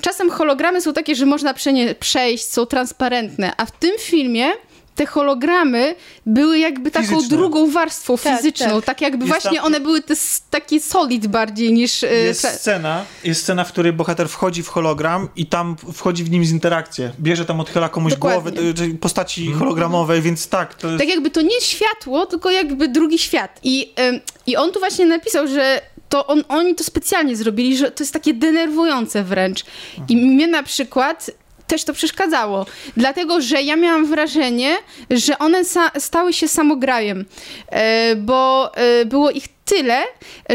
czasem 0.01 0.29
hologramy 0.29 0.81
są 0.81 0.93
takie, 0.93 1.15
że 1.15 1.25
można 1.25 1.53
przejść, 1.99 2.45
są 2.45 2.65
transparentne, 2.65 3.53
a 3.57 3.65
w 3.65 3.71
tym 3.71 3.91
filmie 3.99 4.51
te 4.95 5.05
hologramy 5.05 5.95
były 6.25 6.59
jakby 6.59 6.91
taką 6.91 7.07
Fizyczne. 7.07 7.37
drugą 7.37 7.71
warstwą 7.71 8.17
Tak, 8.17 8.37
fizyczną, 8.37 8.67
tak. 8.75 8.85
tak, 8.85 9.01
jakby 9.01 9.25
Jest 9.25 9.27
właśnie 9.41 9.57
tam- 9.57 9.65
one 9.65 9.79
były 9.79 10.01
te, 10.01 10.13
takie 10.49 10.79
solid 10.81 11.27
bardziej 11.27 11.73
niż... 11.73 12.03
y, 12.03 12.07
Jest 12.07 12.47
scena, 12.47 13.05
jest 13.23 13.41
scena, 13.41 13.63
w 13.63 13.71
której 13.71 13.93
bohater 13.93 14.29
wchodzi 14.29 14.63
w 14.63 14.67
hologram 14.67 15.29
i 15.35 15.45
tam 15.45 15.75
wchodzi 15.93 16.23
w 16.23 16.31
nim 16.31 16.45
z 16.45 16.51
interakcję. 16.51 17.11
Bierze 17.19 17.45
tam, 17.45 17.59
odchyla 17.59 17.89
komuś 17.89 18.13
Dokładnie. 18.13 18.51
głowę, 18.51 18.73
czyli 18.73 18.93
postaci 18.93 19.51
hologramowej, 19.51 20.21
więc 20.21 20.47
tak, 20.47 20.73
to 20.73 20.87
jest... 20.87 20.99
Tak 20.99 21.09
jakby 21.09 21.31
to 21.31 21.41
nie 21.41 21.61
światło, 21.61 22.25
tylko 22.25 22.51
jakby 22.51 22.87
drugi 22.87 23.19
świat. 23.19 23.59
I, 23.63 23.93
ym, 23.99 24.19
i 24.47 24.55
on 24.57 24.71
tu 24.71 24.79
właśnie 24.79 25.05
napisał, 25.05 25.47
że 25.47 25.81
to 26.09 26.27
on, 26.27 26.43
oni 26.49 26.75
to 26.75 26.83
specjalnie 26.83 27.35
zrobili, 27.35 27.77
że 27.77 27.91
to 27.91 28.03
jest 28.03 28.13
takie 28.13 28.33
denerwujące 28.33 29.23
wręcz. 29.23 29.65
I 30.09 30.17
mnie 30.17 30.47
na 30.47 30.63
przykład 30.63 31.31
też 31.67 31.83
to 31.83 31.93
przeszkadzało, 31.93 32.65
dlatego 32.97 33.41
że 33.41 33.61
ja 33.61 33.75
miałam 33.75 34.05
wrażenie, 34.05 34.75
że 35.09 35.39
one 35.39 35.61
stały 35.97 36.33
się 36.33 36.47
samograjem, 36.47 37.25
e, 37.69 38.15
bo 38.15 38.71
e, 38.75 39.05
było 39.05 39.31
ich 39.31 39.47
tyle, 39.65 40.03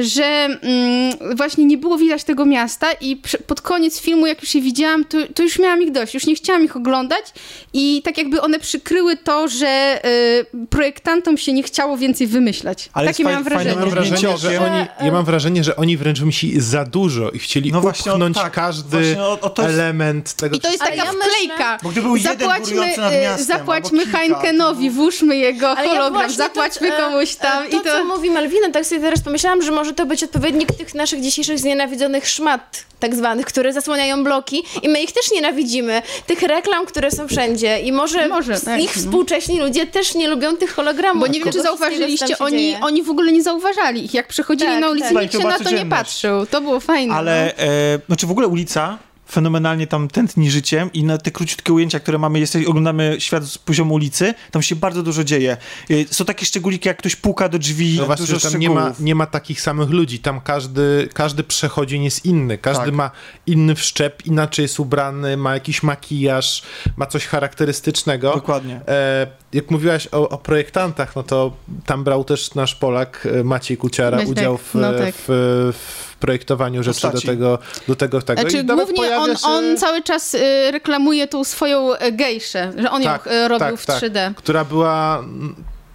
że 0.00 0.24
mm, 0.24 1.36
właśnie 1.36 1.64
nie 1.64 1.78
było 1.78 1.98
widać 1.98 2.24
tego 2.24 2.44
miasta 2.44 2.92
i 2.92 3.16
przy- 3.16 3.38
pod 3.38 3.60
koniec 3.60 4.00
filmu, 4.00 4.26
jak 4.26 4.40
już 4.42 4.54
je 4.54 4.60
widziałam, 4.62 5.04
to, 5.04 5.18
to 5.34 5.42
już 5.42 5.58
miałam 5.58 5.82
ich 5.82 5.90
dość, 5.90 6.14
już 6.14 6.26
nie 6.26 6.34
chciałam 6.34 6.64
ich 6.64 6.76
oglądać 6.76 7.24
i 7.72 8.02
tak 8.04 8.18
jakby 8.18 8.40
one 8.42 8.58
przykryły 8.60 9.16
to, 9.16 9.48
że 9.48 9.66
e, 9.68 10.00
projektantom 10.70 11.38
się 11.38 11.52
nie 11.52 11.62
chciało 11.62 11.96
więcej 11.96 12.26
wymyślać. 12.26 12.90
Ale 12.92 13.08
Takie 13.08 13.24
miałam 13.24 13.44
wrażenie. 13.44 13.70
Ja 13.70 13.80
mam 13.80 13.90
wrażenie, 13.90 14.38
że 14.38 14.60
oni, 14.60 14.86
ja 15.06 15.12
mam 15.12 15.24
wrażenie, 15.24 15.64
że 15.64 15.76
oni 15.76 15.96
wręcz 15.96 16.20
wymyślili 16.20 16.60
za 16.60 16.84
dużo 16.84 17.30
i 17.30 17.38
chcieli 17.38 17.72
No 17.72 17.80
właśnie, 17.80 18.12
o- 18.12 18.14
upchnąć 18.14 18.36
tak, 18.36 18.52
każdy 18.52 18.88
właśnie 18.90 19.22
o- 19.22 19.40
o 19.40 19.50
to 19.50 19.62
jest- 19.62 19.74
element 19.74 20.32
tego. 20.34 20.56
I 20.56 20.60
to 20.60 20.68
jest 20.68 20.80
taka 20.80 20.94
ja 20.94 21.04
wklejka. 21.04 21.78
Bo 21.82 21.88
gdyby 21.88 22.06
był 22.06 22.16
jeden 22.16 22.38
zapłaćmy, 22.38 22.74
górujący 22.74 23.00
nad 23.00 23.12
e, 23.12 23.20
miastem, 23.20 23.46
zapłaćmy 23.46 24.06
Heinkenowi, 24.06 24.88
to 24.88 24.94
włóżmy 24.94 25.36
jego 25.36 25.68
Ale 25.70 25.86
ja 25.88 25.94
hologram, 25.94 26.12
właśnie 26.12 26.36
zapłaćmy 26.36 26.88
to, 26.88 26.96
e, 26.96 27.00
komuś 27.00 27.34
tam 27.34 27.62
e, 27.62 27.68
i 27.68 27.70
To, 27.70 27.80
to... 27.80 27.90
co 27.90 28.04
mówi 28.04 28.30
Malwina, 28.30 28.70
tak 28.72 28.86
sobie 28.86 28.97
sobie 28.98 29.10
teraz 29.10 29.24
pomyślałam, 29.24 29.62
że 29.62 29.70
może 29.70 29.92
to 29.92 30.06
być 30.06 30.24
odpowiednik 30.24 30.72
tych 30.72 30.94
naszych 30.94 31.20
dzisiejszych 31.20 31.58
znienawidzonych 31.58 32.28
szmat, 32.28 32.84
tak 33.00 33.14
zwanych, 33.14 33.46
które 33.46 33.72
zasłaniają 33.72 34.24
bloki 34.24 34.62
i 34.82 34.88
my 34.88 35.02
ich 35.02 35.12
też 35.12 35.30
nienawidzimy. 35.32 36.02
Tych 36.26 36.42
reklam, 36.42 36.86
które 36.86 37.10
są 37.10 37.28
wszędzie 37.28 37.80
i 37.80 37.92
może, 37.92 38.28
Może, 38.28 38.60
tak, 38.60 38.80
ich 38.80 38.96
no. 38.96 39.02
współcześni 39.02 39.60
ludzie 39.60 39.86
też 39.86 40.14
nie 40.14 40.28
lubią 40.28 40.56
tych 40.56 40.72
hologramów. 40.72 41.20
Bo 41.20 41.26
nie 41.26 41.40
wiem, 41.40 41.52
czy 41.52 41.62
zauważyliście, 41.62 42.38
oni, 42.38 42.56
dzieje. 42.56 42.80
oni 42.80 43.02
w 43.02 43.10
ogóle 43.10 43.32
nie 43.32 43.42
zauważali 43.42 44.04
ich. 44.04 44.14
Jak 44.14 44.28
przechodzili 44.28 44.70
Tak, 44.70 44.80
na 44.80 44.90
ulicy, 44.90 45.14
tak. 45.14 45.22
nikt 45.22 45.32
się 45.32 45.48
na 45.48 45.58
to 45.58 45.70
nie 45.70 45.86
patrzył. 45.86 46.46
To 46.46 46.60
było 46.60 46.80
fajne. 46.80 47.14
Ale, 47.14 47.52
no. 47.58 47.64
e, 47.64 47.98
znaczy 48.06 48.26
w 48.26 48.30
ogóle 48.30 48.48
ulica 48.48 48.98
fenomenalnie 49.30 49.86
tam 49.86 50.08
tętni 50.08 50.50
życiem 50.50 50.92
i 50.92 51.04
na 51.04 51.18
te 51.18 51.30
króciutkie 51.30 51.72
ujęcia, 51.72 52.00
które 52.00 52.18
mamy, 52.18 52.38
jesteś, 52.38 52.66
oglądamy 52.66 53.16
świat 53.18 53.44
z 53.44 53.58
poziomu 53.58 53.94
ulicy, 53.94 54.34
tam 54.50 54.62
się 54.62 54.76
bardzo 54.76 55.02
dużo 55.02 55.24
dzieje. 55.24 55.56
E, 55.90 55.94
Są 56.10 56.24
takie 56.24 56.46
szczególiki, 56.46 56.88
jak 56.88 56.98
ktoś 56.98 57.16
puka 57.16 57.48
do 57.48 57.58
drzwi, 57.58 57.96
No 57.98 58.06
właśnie, 58.06 58.26
dużo 58.26 58.38
że 58.38 58.50
tam 58.50 58.60
nie 58.60 58.70
ma, 58.70 58.94
nie 59.00 59.14
ma 59.14 59.26
takich 59.26 59.60
samych 59.60 59.90
ludzi. 59.90 60.18
Tam 60.18 60.40
każdy, 60.40 61.08
każdy 61.14 61.44
przechodzień 61.44 62.04
jest 62.04 62.24
inny. 62.24 62.58
Każdy 62.58 62.84
Tak. 62.84 62.94
ma 62.94 63.10
inny 63.46 63.74
wszczep, 63.74 64.26
inaczej 64.26 64.62
jest 64.62 64.80
ubrany, 64.80 65.36
ma 65.36 65.54
jakiś 65.54 65.82
makijaż, 65.82 66.62
ma 66.96 67.06
coś 67.06 67.26
charakterystycznego. 67.26 68.34
Dokładnie. 68.34 68.80
E, 68.88 69.26
jak 69.52 69.70
mówiłaś 69.70 70.08
o, 70.12 70.28
o 70.28 70.38
projektantach, 70.38 71.16
no 71.16 71.22
to 71.22 71.52
tam 71.86 72.04
brał 72.04 72.24
też 72.24 72.54
nasz 72.54 72.74
Polak 72.74 73.28
e, 73.40 73.44
Maciej 73.44 73.76
Kuciara 73.76 74.16
Maciek, 74.16 74.32
udział 74.32 74.56
w, 74.58 74.74
no 74.74 74.92
tak. 74.92 75.14
w, 75.14 75.24
w 75.78 76.07
projektowaniu 76.20 76.82
rzeczy 76.82 77.02
do 77.02 77.08
Postaci. 77.08 77.26
tego, 77.26 77.58
do 77.88 77.96
tego, 77.96 78.22
tego. 78.22 78.40
Znaczy, 78.40 78.58
I 78.58 78.64
głównie 78.64 79.18
on, 79.18 79.36
się... 79.36 79.46
on 79.46 79.76
cały 79.76 80.02
czas 80.02 80.34
y, 80.34 80.70
reklamuje 80.70 81.28
tą 81.28 81.44
swoją 81.44 81.94
y, 81.94 82.12
gejszę, 82.12 82.72
że 82.76 82.90
on 82.90 83.02
Tak, 83.02 83.26
ją 83.26 83.32
y, 83.32 83.48
robił 83.48 83.66
tak, 83.66 83.76
w 83.76 83.86
tak. 83.86 84.02
3D. 84.02 84.34
która 84.34 84.64
była 84.64 85.24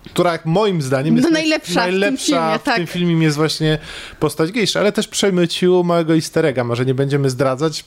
która 0.03 0.31
jak 0.31 0.45
moim 0.45 0.81
zdaniem 0.81 1.15
jest 1.15 1.23
No 1.23 1.29
naj- 1.29 1.33
najlepsza 1.41 1.81
w 1.81 1.85
tym 1.85 1.91
najlepsza 1.99 2.25
filmie, 2.25 2.59
w 2.59 2.63
tak. 2.63 2.75
tym 2.75 2.87
filmie 2.87 3.25
jest 3.25 3.37
właśnie 3.37 3.77
postać 4.19 4.51
gejsza, 4.51 4.79
ale 4.79 4.91
też 4.91 5.07
przemycił 5.07 5.83
małego 5.83 6.15
easter 6.15 6.45
egga, 6.45 6.63
może 6.63 6.85
nie 6.85 6.93
będziemy 6.93 7.29
zdradzać. 7.29 7.85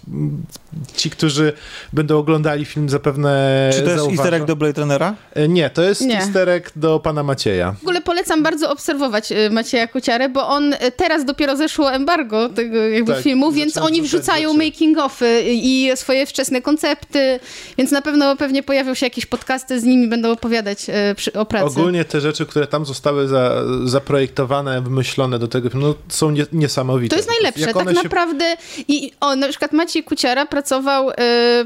Ci, 0.96 1.10
którzy 1.10 1.52
będą 1.92 2.18
oglądali 2.18 2.64
film 2.64 2.88
zapewne 2.88 3.70
Czy 3.72 3.78
to 3.82 3.84
jest 3.84 3.96
zauważą. 3.96 4.22
easter 4.22 4.34
egg 4.34 4.44
do 4.46 4.56
Blade 4.56 4.80
Runnera? 4.80 5.14
E, 5.34 5.48
Nie, 5.48 5.70
to 5.70 5.82
jest 5.82 6.00
Nie. 6.00 6.16
easter 6.16 6.48
egg 6.48 6.70
do 6.76 7.00
pana 7.00 7.22
Macieja. 7.22 7.72
W 7.72 7.82
ogóle 7.82 8.00
polecam 8.00 8.42
bardzo 8.42 8.70
obserwować 8.72 9.32
y, 9.32 9.50
Macieja 9.50 9.86
Kuciarę, 9.86 10.28
bo 10.28 10.48
on 10.48 10.72
y, 10.72 10.76
teraz 10.96 11.24
dopiero 11.24 11.56
zeszło 11.56 11.92
embargo 11.92 12.48
tego 12.48 12.76
jakby 12.88 13.12
Tak, 13.14 13.22
filmu, 13.22 13.52
więc 13.52 13.76
oni 13.76 14.02
wrzucają 14.02 14.54
making-offy 14.54 15.26
i 15.46 15.90
swoje 15.94 16.26
wczesne 16.26 16.62
koncepty, 16.62 17.40
więc 17.78 17.90
na 17.90 18.02
pewno 18.02 18.36
pewnie 18.36 18.62
pojawią 18.62 18.94
się 18.94 19.06
jakieś 19.06 19.26
podcasty 19.26 19.80
z 19.80 19.84
nimi, 19.84 20.08
będą 20.08 20.30
opowiadać 20.32 20.86
przy, 21.16 21.32
o 21.32 21.46
pracy. 21.46 21.66
Ogólnie 21.66 22.04
te 22.06 22.20
rzeczy, 22.20 22.46
które 22.46 22.66
tam 22.66 22.86
zostały 22.86 23.28
za, 23.28 23.62
zaprojektowane, 23.84 24.82
wymyślone 24.82 25.38
do 25.38 25.48
tego 25.48 25.68
no, 25.74 25.94
są 26.08 26.30
nie, 26.30 26.46
niesamowite. 26.52 27.10
To 27.10 27.16
jest 27.16 27.28
najlepsze, 27.28 27.74
tak 27.74 27.88
się- 27.88 28.02
naprawdę. 28.02 28.56
I 28.88 29.12
o, 29.20 29.36
na 29.36 29.48
przykład 29.48 29.72
Maciej 29.72 30.04
Kuciara 30.04 30.46
pracował 30.46 31.10
e, 31.10 31.14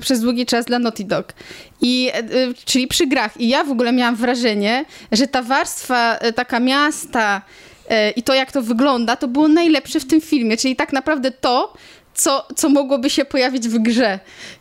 przez 0.01 0.20
długi 0.20 0.47
czas 0.47 0.64
dla 0.64 0.78
Naughty 0.78 1.05
Dog. 1.05 1.32
I, 1.80 2.11
e, 2.14 2.22
czyli 2.64 2.88
przy 2.88 3.07
grach. 3.07 3.41
I 3.41 3.49
ja 3.49 3.64
w 3.64 3.70
ogóle 3.70 3.93
miałam 3.93 4.16
wrażenie, 4.16 4.84
że 5.12 5.26
ta 5.26 5.43
warstwa 5.43 6.16
e, 6.16 6.32
taka 6.32 6.61
miasta 6.61 7.43
e, 7.88 8.11
i 8.11 8.22
to, 8.22 8.34
jak 8.34 8.53
to 8.53 8.62
wygląda, 8.62 9.16
to 9.16 9.28
było 9.28 9.49
najlepsze 9.49 10.01
w 10.01 10.07
tym 10.07 10.20
filmie. 10.20 10.57
Czyli 10.57 10.76
tak 10.76 10.93
naprawdę 10.93 11.30
to, 11.30 11.72
co, 12.20 12.46
co 12.56 12.68
mogłoby 12.68 13.10
się 13.10 13.24
pojawić 13.24 13.68
w 13.68 13.78
grze. 13.78 14.18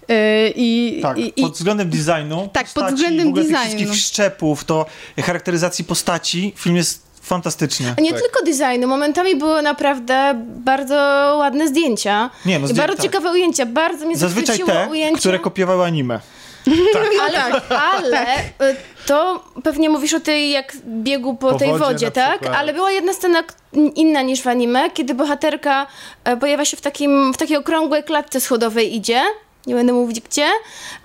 E, 0.09 0.49
I, 0.49 0.99
Tak, 1.01 1.17
i, 1.17 1.41
pod 1.41 1.53
względem 1.53 1.89
designu, 1.89 2.49
Tak, 2.53 2.67
pod 2.73 2.85
względem 2.93 3.25
w 3.25 3.29
ogóle 3.29 3.43
tych 3.43 3.51
designu. 3.53 3.77
wszystkich 3.77 3.95
szczepów, 4.05 4.63
to 4.63 4.85
charakteryzacji 5.21 5.85
postaci, 5.85 6.53
film 6.57 6.75
jest 6.75 7.09
fantastyczny. 7.21 7.93
A 7.97 8.01
nie 8.01 8.11
Tak. 8.11 8.21
tylko 8.21 8.39
designu, 8.45 8.87
momentami 8.87 9.35
były 9.35 9.61
naprawdę 9.61 10.45
bardzo 10.45 10.95
ładne 11.39 11.67
zdjęcia. 11.67 12.29
Nie, 12.45 12.59
no, 12.59 12.67
zdję- 12.67 12.75
bardzo 12.77 12.95
tak. 12.95 13.03
ciekawe 13.05 13.31
ujęcia, 13.31 13.65
bardzo 13.65 14.05
mnie 14.05 14.17
Zazwyczaj 14.17 14.59
te, 14.59 14.87
ujęcie. 14.89 15.19
które 15.19 15.39
kopiowały 15.39 15.85
anime. 15.85 16.19
Ale, 17.27 17.61
ale 17.69 18.39
y, 18.39 18.75
to 19.05 19.43
pewnie 19.63 19.89
mówisz 19.89 20.13
o 20.13 20.19
tej 20.19 20.51
jak 20.51 20.73
biegu 20.85 21.35
po, 21.35 21.49
Po 21.51 21.59
tej 21.59 21.69
wodzie 21.71 21.85
wodzie, 21.85 22.11
tak? 22.11 22.39
przykład. 22.39 22.59
Ale 22.59 22.73
była 22.73 22.91
jedna 22.91 23.13
scena 23.13 23.43
inna 23.95 24.21
niż 24.21 24.41
w 24.41 24.47
anime, 24.47 24.91
kiedy 24.91 25.13
bohaterka 25.13 25.87
e, 26.23 26.37
pojawia 26.37 26.65
się 26.65 26.77
w, 26.77 26.81
takim, 26.81 27.33
w 27.33 27.37
takiej 27.37 27.57
okrągłej 27.57 28.03
klatce 28.03 28.39
schodowej 28.39 28.95
idzie. 28.95 29.21
Nie 29.67 29.75
będę 29.75 29.93
mówić 29.93 30.21
gdzie. 30.21 30.47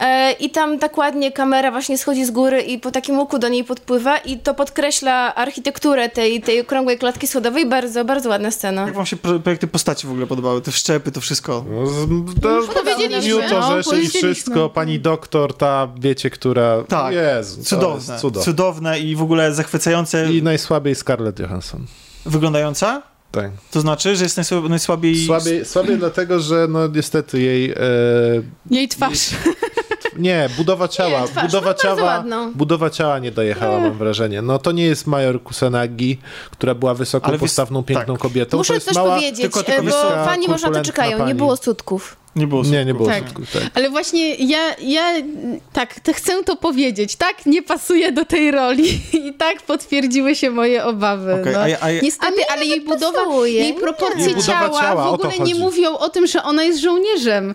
E, 0.00 0.32
I 0.32 0.50
tam 0.50 0.78
tak 0.78 0.98
ładnie 0.98 1.32
kamera 1.32 1.70
właśnie 1.70 1.98
schodzi 1.98 2.24
z 2.24 2.30
góry 2.30 2.62
i 2.62 2.78
po 2.78 2.90
takim 2.90 3.18
łuku 3.18 3.38
do 3.38 3.48
niej 3.48 3.64
podpływa 3.64 4.18
i 4.18 4.38
to 4.38 4.54
podkreśla 4.54 5.34
architekturę 5.34 6.08
tej, 6.08 6.40
tej 6.42 6.60
okrągłej 6.60 6.98
klatki 6.98 7.26
schodowej. 7.26 7.66
Bardzo, 7.66 8.04
bardzo 8.04 8.28
ładna 8.28 8.50
scena. 8.50 8.86
Jak 8.86 8.94
wam 8.94 9.06
się 9.06 9.16
pro- 9.16 9.38
projekty 9.40 9.66
postaci 9.66 10.06
w 10.06 10.10
ogóle 10.10 10.26
podobały? 10.26 10.60
Te 10.62 10.70
wszczepy, 10.70 11.12
to 11.12 11.20
wszystko. 11.20 11.64
No, 11.70 11.86
z- 11.86 12.40
to, 12.42 12.48
Już 12.50 12.66
powiedzieliśmy, 12.66 13.30
Jutro 13.30 13.60
no, 13.60 13.82
rzeczy 13.82 14.02
i 14.02 14.08
wszystko. 14.08 14.68
Pani 14.70 15.00
doktor, 15.00 15.56
ta, 15.56 15.88
wiecie, 16.00 16.30
która... 16.30 16.82
Tak, 16.88 17.14
Jezu, 17.14 17.56
to 17.58 17.64
cudowne. 17.64 18.12
jest 18.12 18.20
Cudo. 18.20 18.40
Cudowne 18.40 18.98
i 19.00 19.16
w 19.16 19.22
ogóle 19.22 19.54
zachwycające. 19.54 20.32
I 20.32 20.42
najsłabiej 20.42 20.94
Scarlett 20.94 21.38
Johansson. 21.38 21.86
Wyglądająca? 22.26 23.02
Tak. 23.34 23.50
To 23.70 23.80
znaczy, 23.80 24.16
że 24.16 24.24
jest 24.24 24.38
najsłab- 24.38 24.68
najsłabiej... 24.68 25.26
Słabiej, 25.26 25.64
słabiej 25.64 25.98
dlatego, 25.98 26.40
że 26.40 26.66
no 26.70 26.86
niestety 26.88 27.40
jej... 27.40 27.70
E, 27.70 27.76
jej 28.70 28.88
twarz. 28.88 29.30
nie, 30.18 30.48
budowa 30.56 30.88
ciała. 30.88 31.20
Nie, 31.20 31.26
twarz, 31.28 31.44
budowa, 31.44 31.70
no, 31.70 31.74
ciała 31.74 32.24
budowa 32.54 32.90
ciała 32.90 33.18
nie 33.18 33.30
dojechała, 33.32 33.80
mam 33.80 33.92
wrażenie. 33.98 34.42
No 34.42 34.58
to 34.58 34.72
nie 34.72 34.84
jest 34.84 35.06
Major 35.06 35.42
Kusanagi, 35.42 36.18
która 36.50 36.74
była 36.74 36.94
wysoką, 36.94 37.26
Ale 37.26 37.38
postawną, 37.38 37.82
piękną 37.82 38.14
tak. 38.14 38.22
kobietą. 38.22 38.50
to 38.50 38.56
Muszę 38.56 38.74
jest 38.74 38.86
coś 38.86 38.94
mała, 38.94 39.14
powiedzieć, 39.14 39.40
tylko- 39.40 39.62
tylko 39.62 39.82
e, 39.82 39.84
bo 39.84 40.24
fani 40.24 40.48
może 40.48 40.70
na 40.70 40.78
to 40.78 40.84
czekają. 40.84 41.10
Nie 41.18 41.24
pani. 41.24 41.34
było 41.34 41.56
skutków. 41.56 42.16
Nie 42.36 42.46
było 42.46 42.62
Nie, 42.62 42.84
nie 42.84 42.94
było 42.94 43.08
Tak. 43.08 43.18
skutków, 43.24 43.52
tak. 43.52 43.62
Ale 43.74 43.90
właśnie 43.90 44.34
ja, 44.34 44.58
ja 44.78 45.12
tak, 45.72 46.00
to 46.00 46.12
chcę 46.12 46.44
to 46.44 46.56
powiedzieć. 46.56 47.16
Tak, 47.16 47.46
nie 47.46 47.62
pasuje 47.62 48.12
do 48.12 48.24
tej 48.24 48.50
roli. 48.50 49.00
I 49.28 49.32
tak 49.34 49.62
potwierdziły 49.62 50.34
się 50.34 50.50
moje 50.50 50.84
obawy. 50.84 51.34
Okej, 51.40 51.52
no. 51.52 51.58
a 51.60 51.68
ja- 51.68 51.78
a 51.80 51.90
ja- 51.90 52.02
Niestety, 52.02 52.32
A 52.32 52.34
mnie 52.36 52.50
ale 52.50 52.64
jej 52.66 52.80
budowa, 52.80 53.18
pasuje. 53.24 53.52
jej 53.52 53.74
Nie. 53.74 53.80
proporcje 53.80 54.24
Jej 54.32 54.42
ciała, 54.42 54.80
ciała, 54.80 55.10
w 55.10 55.14
ogóle 55.14 55.38
nie 55.38 55.54
mówią 55.54 55.96
o 55.98 56.08
tym, 56.08 56.26
że 56.26 56.42
ona 56.42 56.62
jest 56.64 56.80
żołnierzem. 56.80 57.54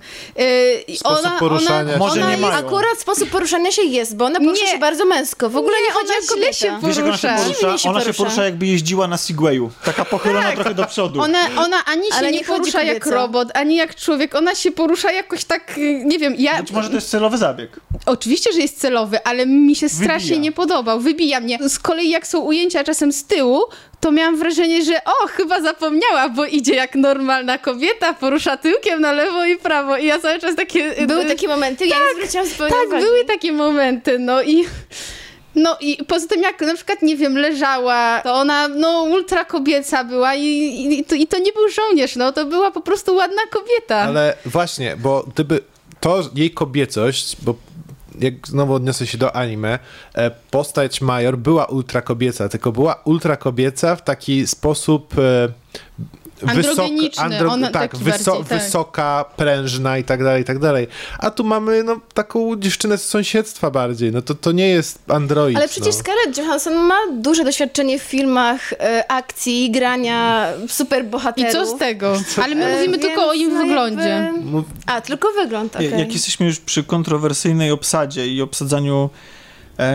Yy, 0.88 0.96
Sposób 0.98 1.20
ona, 1.26 1.40
poruszania 1.40 1.80
ona, 1.82 1.92
się. 1.94 1.98
Może 2.00 2.14
ona 2.14 2.26
nie 2.26 2.32
jest, 2.32 2.42
mają. 2.42 2.54
Akurat 2.68 3.00
sposób 3.00 3.30
poruszania 3.30 3.72
się 3.72 3.82
jest, 3.84 4.16
bo 4.16 4.26
ona 4.26 4.40
porusza 4.40 4.66
Nie. 4.66 4.72
się 4.72 4.78
bardzo 4.78 5.06
męsko. 5.06 5.50
W 5.50 5.58
ogóle 5.58 5.78
nie, 5.78 5.84
Nie, 5.88 5.92
chodzi 5.92 6.12
o 6.26 6.34
kobietę. 6.34 6.54
się 6.54 6.80
Wiesz, 6.84 6.98
jak 6.98 7.06
ona 7.06 7.18
się 7.18 7.28
porusza. 7.28 7.44
porusza? 7.44 7.78
Się 7.78 7.90
ona 7.90 8.00
się 8.00 8.06
porusza. 8.06 8.24
porusza, 8.24 8.46
jakby 8.46 8.66
jeździła 8.68 9.08
na 9.08 9.18
Segwayu. 9.18 9.72
Taka 9.86 10.06
pochylona 10.06 10.52
trochę 10.52 10.74
do 10.74 10.86
przodu. 10.86 11.22
Ona, 11.22 11.40
ona 11.58 11.86
ani 11.86 12.08
się 12.08 12.14
Ale 12.18 12.32
nie, 12.32 12.38
nie 12.40 12.46
porusza 12.46 12.84
jak 12.84 13.06
robot, 13.06 13.48
ani 13.54 13.76
jak 13.76 13.96
człowiek. 13.96 14.36
Ona 14.36 14.56
się 14.56 14.69
porusza 14.72 15.12
jakoś 15.12 15.44
tak, 15.44 15.78
yy, 15.78 16.06
nie 16.06 16.20
wiem, 16.20 16.36
ja... 16.38 16.62
Być 16.62 16.72
może 16.72 16.90
to 16.90 16.96
jest 16.96 17.10
celowy 17.10 17.38
zabieg. 17.38 17.80
Oczywiście, 18.06 18.54
że 18.54 18.60
jest 18.60 18.80
celowy, 18.82 19.24
ale 19.24 19.46
mi 19.46 19.76
się 19.76 19.90
strasznie 19.90 20.30
Wybija. 20.30 20.42
nie 20.44 20.52
podobał. 20.52 21.00
Wybija 21.00 21.40
mnie. 21.40 21.58
Z 21.70 21.80
kolei 21.80 22.10
jak 22.10 22.28
są 22.28 22.40
ujęcia 22.40 22.84
czasem 22.84 23.12
z 23.12 23.24
tyłu, 23.24 23.62
to 24.00 24.12
miałam 24.12 24.38
wrażenie, 24.38 24.84
że 24.86 25.04
o, 25.04 25.28
chyba 25.28 25.62
zapomniała, 25.62 26.30
bo 26.30 26.46
idzie 26.46 26.76
jak 26.76 26.96
normalna 26.96 27.58
kobieta, 27.58 28.14
porusza 28.14 28.58
tyłkiem 28.58 29.02
na 29.02 29.12
lewo 29.12 29.46
i 29.46 29.58
prawo. 29.58 29.98
I 29.98 30.06
ja 30.06 30.20
cały 30.20 30.40
czas 30.40 30.56
takie... 30.56 31.08
Były 31.08 31.24
y, 31.26 31.28
takie 31.28 31.48
momenty, 31.48 31.86
ja 31.86 31.96
nie 31.96 32.16
zwróciłam 32.16 32.48
zupełnie 32.48 32.74
Tak, 32.74 32.88
uwagi. 32.88 33.04
były 33.06 33.26
takie 33.26 33.52
momenty, 33.52 34.20
no 34.20 34.42
i... 34.42 34.66
No 35.62 35.78
i 35.82 36.06
poza 36.08 36.28
tym 36.28 36.42
jak 36.42 36.62
na 36.62 36.76
przykład, 36.76 37.02
nie 37.02 37.16
wiem, 37.16 37.38
leżała, 37.38 38.22
to 38.24 38.34
ona 38.34 38.68
no 38.68 39.04
ultra 39.04 39.46
kobieca 39.46 40.04
była 40.04 40.36
i, 40.36 40.48
i, 41.00 41.04
to, 41.04 41.16
i 41.16 41.28
to 41.28 41.40
nie 41.40 41.54
był 41.54 41.70
żołnierz, 41.70 42.16
no 42.16 42.32
to 42.32 42.46
była 42.46 42.72
po 42.72 42.82
prostu 42.82 43.16
ładna 43.16 43.42
kobieta. 43.52 43.96
Ale 43.96 44.38
właśnie, 44.46 44.98
bo 44.98 45.26
gdyby 45.34 45.60
to 46.00 46.24
jej 46.36 46.52
kobiecość, 46.52 47.38
bo 47.42 47.56
jak 48.20 48.48
znowu 48.48 48.74
odniosę 48.74 49.08
się 49.08 49.18
do 49.18 49.36
anime, 49.36 49.80
e, 50.14 50.32
postać 50.52 51.02
Major 51.02 51.38
była 51.38 51.66
ultra 51.66 52.02
kobieca, 52.02 52.50
tylko 52.50 52.72
była 52.72 53.02
ultra 53.06 53.38
kobieca 53.38 53.96
w 53.96 54.04
taki 54.04 54.48
sposób 54.48 55.14
Androgeniczny, 56.48 57.48
ona 57.50 57.70
tak, 57.72 57.92
taki 57.92 58.04
wyso, 58.04 58.32
bardziej, 58.32 58.50
tak. 58.50 58.64
wysoka, 58.64 59.26
prężna 59.38 59.98
i 59.98 60.04
tak 60.04 60.24
dalej, 60.24 60.42
i 60.42 60.46
tak 60.46 60.60
dalej. 60.60 60.88
A 61.20 61.32
tu 61.32 61.44
mamy 61.44 61.84
no, 61.84 62.00
taką 62.14 62.56
dziewczynę 62.60 62.98
z 62.98 63.08
sąsiedztwa 63.08 63.72
bardziej, 63.72 64.12
no 64.12 64.22
to, 64.22 64.36
to 64.36 64.52
nie 64.52 64.68
jest 64.70 65.00
android. 65.12 65.58
Ale 65.58 65.68
przecież 65.68 65.96
no. 65.96 66.00
Scarlett 66.00 66.38
Johansson 66.38 66.74
ma 66.76 66.98
duże 67.14 67.44
doświadczenie 67.44 68.00
w 68.00 68.04
filmach 68.04 68.74
e, 68.74 69.12
akcji, 69.12 69.72
grania 69.72 70.48
I 70.66 70.70
superbohaterów. 70.70 71.52
co 71.52 71.66
z 71.66 71.80
tego? 71.80 72.14
Ale 72.44 72.56
my 72.56 72.66
E, 72.66 72.76
mówimy 72.78 72.98
tylko 73.00 73.28
o 73.28 73.34
im 73.34 73.54
no 73.54 73.60
wyglądzie. 73.62 74.08
jakby- 74.10 74.40
Mów- 74.46 74.66
A, 74.86 75.02
tylko 75.02 75.28
wygląd, 75.42 75.76
okej. 75.76 76.00
Jak 76.00 76.14
jesteśmy 76.14 76.46
już 76.46 76.60
przy 76.60 76.84
kontrowersyjnej 76.84 77.72
obsadzie 77.72 78.28
i 78.28 78.42
obsadzaniu 78.42 79.10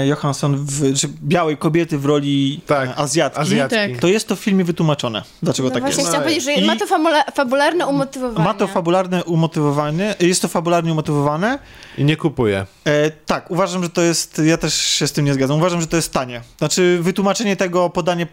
Johansson, 0.07 0.57
w, 0.57 0.95
czy 1.01 1.09
białej 1.25 1.57
kobiety 1.57 1.99
w 1.99 2.05
roli 2.05 2.61
Tak, 2.67 2.89
e, 2.89 2.97
Azjatki, 2.97 3.41
Azjatki. 3.41 3.77
Tak. 3.77 4.01
to 4.01 4.09
jest 4.09 4.29
to 4.29 4.37
w 4.37 4.41
filmie 4.41 4.65
wytłumaczone. 4.65 5.23
Dlaczego 5.43 5.69
No 5.69 5.75
tak 5.75 5.83
właśnie 5.83 5.99
jest? 6.01 6.09
chciałam 6.11 6.23
powiedzieć, 6.25 6.45
że 6.45 6.53
I- 6.53 6.67
ma 6.67 6.77
to 6.77 6.87
fabularne 7.35 7.87
umotywowanie. 7.87 8.45
Ma 8.45 8.55
to 8.55 8.67
fabularne 8.67 9.25
umotywowanie, 9.25 10.15
jest 10.21 10.43
to 10.43 10.49
fabularnie 10.49 10.93
umotywowane. 10.93 11.59
I 11.99 12.05
nie 12.05 12.17
kupuję. 12.17 12.67
E, 12.85 13.11
tak, 13.11 13.51
uważam, 13.51 13.83
że 13.83 13.89
to 13.91 14.01
jest, 14.03 14.41
ja 14.45 14.57
też 14.57 14.75
się 14.75 15.07
z 15.07 15.13
tym 15.13 15.25
nie 15.25 15.35
zgadzam, 15.35 15.57
uważam, 15.57 15.81
że 15.81 15.87
to 15.87 15.97
jest 15.97 16.13
tanie. 16.13 16.41
Znaczy 16.59 16.99
wytłumaczenie 17.03 17.57
tego, 17.57 17.91
podanie 17.91 18.27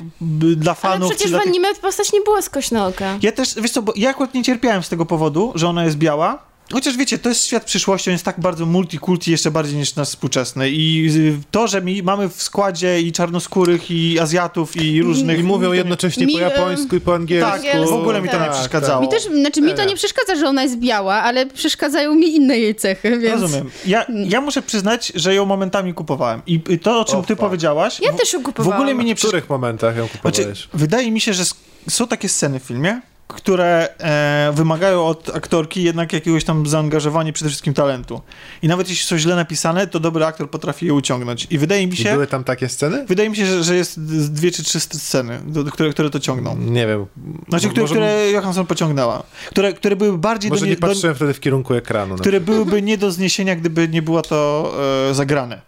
dla 0.56 0.72
Ale 0.72 0.76
fanów. 0.76 1.10
czy 1.12 1.16
przecież 1.16 1.32
w 1.34 1.38
tych- 1.40 1.48
anime 1.48 1.68
postać 1.82 2.14
nie 2.14 2.22
była 2.22 2.42
skośnooka. 2.42 3.18
Ja 3.22 3.32
też, 3.32 3.56
wiesz 3.62 3.72
co, 3.72 3.82
bo 3.82 3.94
ja 3.96 4.10
akurat 4.10 4.34
nie 4.34 4.44
cierpiałem 4.44 4.84
z 4.84 4.90
tego 4.90 5.06
powodu, 5.06 5.52
że 5.56 5.68
ona 5.68 5.84
jest 5.86 5.98
biała. 5.98 6.51
Chociaż 6.74 6.98
wiecie, 6.98 7.20
to 7.20 7.30
jest 7.30 7.46
świat 7.46 7.64
przyszłości, 7.64 8.10
on 8.10 8.12
jest 8.12 8.26
tak 8.26 8.40
bardzo 8.40 8.66
multikulti 8.66 9.32
jeszcze 9.32 9.52
bardziej 9.52 9.78
niż 9.78 9.96
nasz 9.96 10.08
współczesny. 10.08 10.70
I 10.70 11.08
y, 11.18 11.38
to, 11.52 11.68
że 11.68 11.82
mi 11.82 12.04
mamy 12.04 12.30
w 12.30 12.42
składzie 12.44 13.02
i 13.02 13.12
czarnoskórych, 13.12 13.92
i 13.92 14.20
Azjatów, 14.20 14.76
i 14.78 15.02
różnych... 15.02 15.40
I 15.40 15.44
mówią 15.44 15.66
mi 15.68 15.72
nie- 15.72 15.78
jednocześnie 15.78 16.26
Mi, 16.26 16.34
po 16.34 16.40
japońsku 16.40 16.96
i 16.96 17.02
po 17.02 17.16
angielsku. 17.16 17.52
Tak, 17.52 17.88
w 17.88 17.94
ogóle 17.94 18.22
mi 18.22 18.30
to 18.30 18.40
nie 18.40 18.46
Tak, 18.46 18.54
przeszkadzało. 18.54 19.02
Mi 19.02 19.10
też, 19.10 19.24
znaczy 19.24 19.62
mi 19.62 19.74
to 19.74 19.86
nie 19.86 19.96
przeszkadza, 19.96 20.36
że 20.36 20.48
ona 20.48 20.64
jest 20.64 20.78
biała, 20.78 21.14
ale 21.16 21.46
przeszkadzają 21.46 22.16
mi 22.16 22.36
inne 22.36 22.60
jej 22.60 22.76
cechy, 22.76 23.20
więc... 23.20 23.42
Rozumiem. 23.42 23.70
Ja, 23.86 24.06
ja 24.28 24.42
muszę 24.42 24.62
przyznać, 24.62 25.12
że 25.16 25.36
ją 25.36 25.46
momentami 25.46 25.94
kupowałem. 25.94 26.42
I 26.48 26.80
to, 26.80 27.00
o 27.00 27.06
czym 27.06 27.20
O, 27.20 27.22
ty 27.22 27.28
fuck. 27.28 27.40
powiedziałaś... 27.40 28.00
Ja 28.02 28.12
w- 28.12 28.16
też 28.16 28.34
ją 28.34 28.40
W 28.40 28.44
kupowałam. 28.44 28.80
ogóle 28.80 28.96
mi 28.96 29.06
nie 29.06 29.16
W 29.16 29.20
których 29.20 29.50
momentach 29.50 29.98
ją 29.98 30.08
kupowałeś? 30.08 30.36
Znaczy, 30.46 30.68
wydaje 30.74 31.12
mi 31.12 31.22
się, 31.22 31.34
że 31.34 31.44
są 31.90 32.08
takie 32.08 32.30
sceny 32.30 32.60
w 32.60 32.64
filmie, 32.64 33.02
które 33.34 33.90
e, 34.00 34.52
wymagają 34.56 35.06
od 35.06 35.36
aktorki 35.36 35.84
jednak 35.84 36.14
jakiegoś 36.14 36.44
tam 36.44 36.68
zaangażowania, 36.68 37.34
przede 37.34 37.50
wszystkim 37.50 37.74
talentu. 37.74 38.22
I 38.62 38.68
nawet 38.68 38.90
jeśli 38.90 39.06
są 39.06 39.18
źle 39.18 39.36
napisane, 39.36 39.88
to 39.88 40.00
dobry 40.00 40.26
aktor 40.26 40.50
potrafi 40.50 40.86
je 40.86 40.94
uciągnąć. 40.94 41.48
I 41.50 41.58
wydaje 41.58 41.88
mi 41.88 41.94
I 41.94 41.98
się, 41.98 42.14
były 42.14 42.28
tam 42.28 42.44
takie 42.44 42.70
sceny? 42.70 43.06
wydaje 43.06 43.30
mi 43.30 43.36
się, 43.36 43.46
że, 43.46 43.64
że 43.64 43.76
jest 43.76 44.00
dwie 44.34 44.52
czy 44.52 44.64
trzy 44.64 44.80
sceny, 44.80 45.40
do, 45.46 45.64
do, 45.64 45.72
które, 45.72 45.90
które 45.90 46.10
to 46.10 46.20
ciągną. 46.20 46.58
Nie 46.58 46.88
wiem. 46.88 47.06
Znaczy, 47.50 47.70
które, 47.70 47.82
może, 47.82 47.94
które 47.94 48.32
Johansson 48.32 48.66
pociągnęła. 48.66 49.24
Które, 49.50 49.74
które 49.74 49.96
były 49.96 50.18
bardziej 50.18 50.50
może 50.50 50.60
do, 50.60 50.66
nie 50.66 50.72
nie, 50.72 50.76
do, 50.76 50.88
patrzyłem 50.88 51.16
wtedy 51.16 51.34
w 51.34 51.40
kierunku 51.40 51.74
ekranu. 51.74 52.14
No. 52.16 52.22
które 52.22 52.42
byłyby 52.42 52.82
nie 52.82 52.98
do 52.98 53.12
zniesienia, 53.12 53.56
gdyby 53.56 53.88
nie 53.88 54.02
było 54.02 54.22
to 54.22 54.72
e, 55.10 55.14
zagrane, 55.14 55.62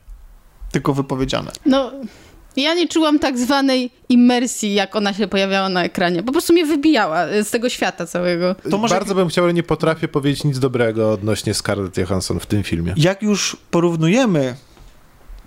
tylko 0.72 0.94
wypowiedziane. 0.94 1.52
No, 1.65 1.91
ja 2.62 2.74
nie 2.74 2.88
czułam 2.88 3.20
tak 3.20 3.38
zwanej 3.38 3.92
imersji, 4.10 4.74
jak 4.74 4.96
ona 4.96 5.14
się 5.14 5.28
pojawiała 5.28 5.70
na 5.70 5.84
ekranie. 5.84 6.24
Po 6.24 6.32
prostu 6.32 6.54
mnie 6.54 6.66
wybijała 6.66 7.26
z 7.44 7.50
tego 7.50 7.70
świata 7.70 8.06
całego. 8.06 8.56
to 8.72 8.78
może- 8.78 8.96
Bardzo 8.96 9.16
bym 9.16 9.28
chciał, 9.28 9.44
ale 9.44 9.54
nie 9.54 9.64
potrafię 9.64 10.08
powiedzieć 10.08 10.44
nic 10.44 10.60
dobrego 10.60 11.12
odnośnie 11.12 11.54
Scarlett 11.54 11.98
Johansson 11.98 12.40
w 12.40 12.46
tym 12.46 12.64
filmie. 12.64 12.94
Jak 12.98 13.22
już 13.22 13.58
porównujemy 13.72 14.56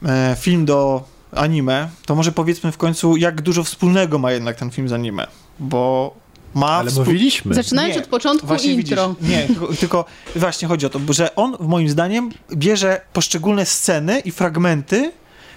e, 0.06 0.36
film 0.40 0.64
do 0.64 1.04
anime, 1.32 1.88
to 2.06 2.14
może 2.14 2.32
powiedzmy 2.32 2.72
w 2.72 2.76
końcu, 2.78 3.16
jak 3.16 3.42
dużo 3.42 3.64
wspólnego 3.64 4.18
ma 4.18 4.32
jednak 4.32 4.56
ten 4.56 4.70
film 4.70 4.88
z 4.88 4.92
anime. 4.92 5.26
Bo 5.58 6.14
ma. 6.54 6.66
Ale 6.70 6.90
współ- 6.90 6.98
mówiliśmy. 6.98 7.54
Zaczynając 7.54 7.94
Nie, 7.96 8.02
od 8.02 8.08
początku 8.08 8.46
Właśnie 8.46 8.72
intro. 8.72 9.08
widzisz, 9.20 9.30
nie, 9.30 9.46
tylko, 9.46 9.66
tylko 9.80 10.04
właśnie 10.36 10.68
chodzi 10.68 10.86
o 10.86 10.88
to, 10.90 11.00
że 11.10 11.34
on 11.36 11.56
moim 11.60 11.88
zdaniem 11.88 12.30
bierze 12.54 13.00
poszczególne 13.12 13.66
sceny 13.66 14.20
i 14.20 14.30
fragmenty, 14.30 15.12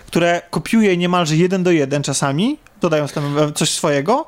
które 0.09 0.41
kopiuje 0.49 0.97
niemalże 0.97 1.37
jeden 1.37 1.63
do 1.63 1.71
jeden 1.71 2.03
czasami, 2.03 2.57
dodając 2.81 3.13
tam 3.13 3.37
e, 3.37 3.51
coś 3.51 3.69
swojego, 3.69 4.27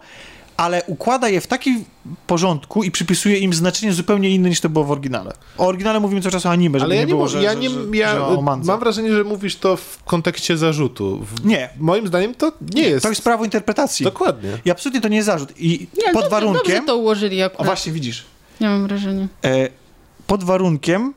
ale 0.57 0.83
układa 0.87 1.29
je 1.29 1.41
w 1.41 1.47
takim 1.47 1.85
porządku 2.27 2.83
i 2.83 2.91
przypisuje 2.91 3.37
im 3.37 3.53
znaczenie 3.53 3.93
zupełnie 3.93 4.29
inne 4.29 4.49
niż 4.49 4.61
to 4.61 4.69
było 4.69 4.85
w 4.85 4.91
oryginale. 4.91 5.33
O 5.57 5.67
oryginale 5.67 5.99
mówimy 5.99 6.21
cały 6.21 6.31
czas 6.31 6.45
o 6.45 6.49
anime, 6.49 6.79
żeby 6.79 6.85
Ale 6.85 6.95
ja 6.95 7.01
nie 7.01 7.07
nie, 7.07 7.13
było, 7.13 7.27
że, 7.27 7.43
ja 7.43 7.53
nie, 7.53 7.69
że, 7.69 7.79
ja 7.93 8.11
że 8.15 8.25
o 8.25 8.41
mance. 8.41 8.67
mam 8.67 8.79
wrażenie, 8.79 9.11
że 9.13 9.23
mówisz 9.23 9.55
to 9.55 9.77
w 9.77 10.03
kontekście 10.03 10.57
zarzutu. 10.57 11.19
W, 11.25 11.45
Nie. 11.45 11.69
Moim 11.79 12.07
zdaniem 12.07 12.35
to 12.35 12.51
nie 12.75 12.81
jest. 12.83 13.03
To 13.03 13.09
jest 13.09 13.23
prawo 13.23 13.43
interpretacji. 13.45 14.03
Dokładnie. 14.03 14.49
I 14.65 14.71
absolutnie 14.71 15.01
to 15.01 15.07
nie 15.07 15.15
jest 15.15 15.25
zarzut. 15.25 15.53
I 15.57 15.87
Nie, 15.97 16.03
pod 16.03 16.13
dobrze, 16.13 16.29
warunkiem... 16.29 16.63
Dobrze 16.65 16.81
to 16.87 16.97
ułożyli 16.97 17.43
O 17.43 17.45
akurat. 17.45 17.65
właśnie, 17.65 17.91
widzisz. 17.93 18.25
Nie 18.61 18.67
mam 18.67 18.87
wrażenia. 18.87 19.27
E, 19.45 19.67
pod 20.27 20.43
warunkiem, 20.43 21.13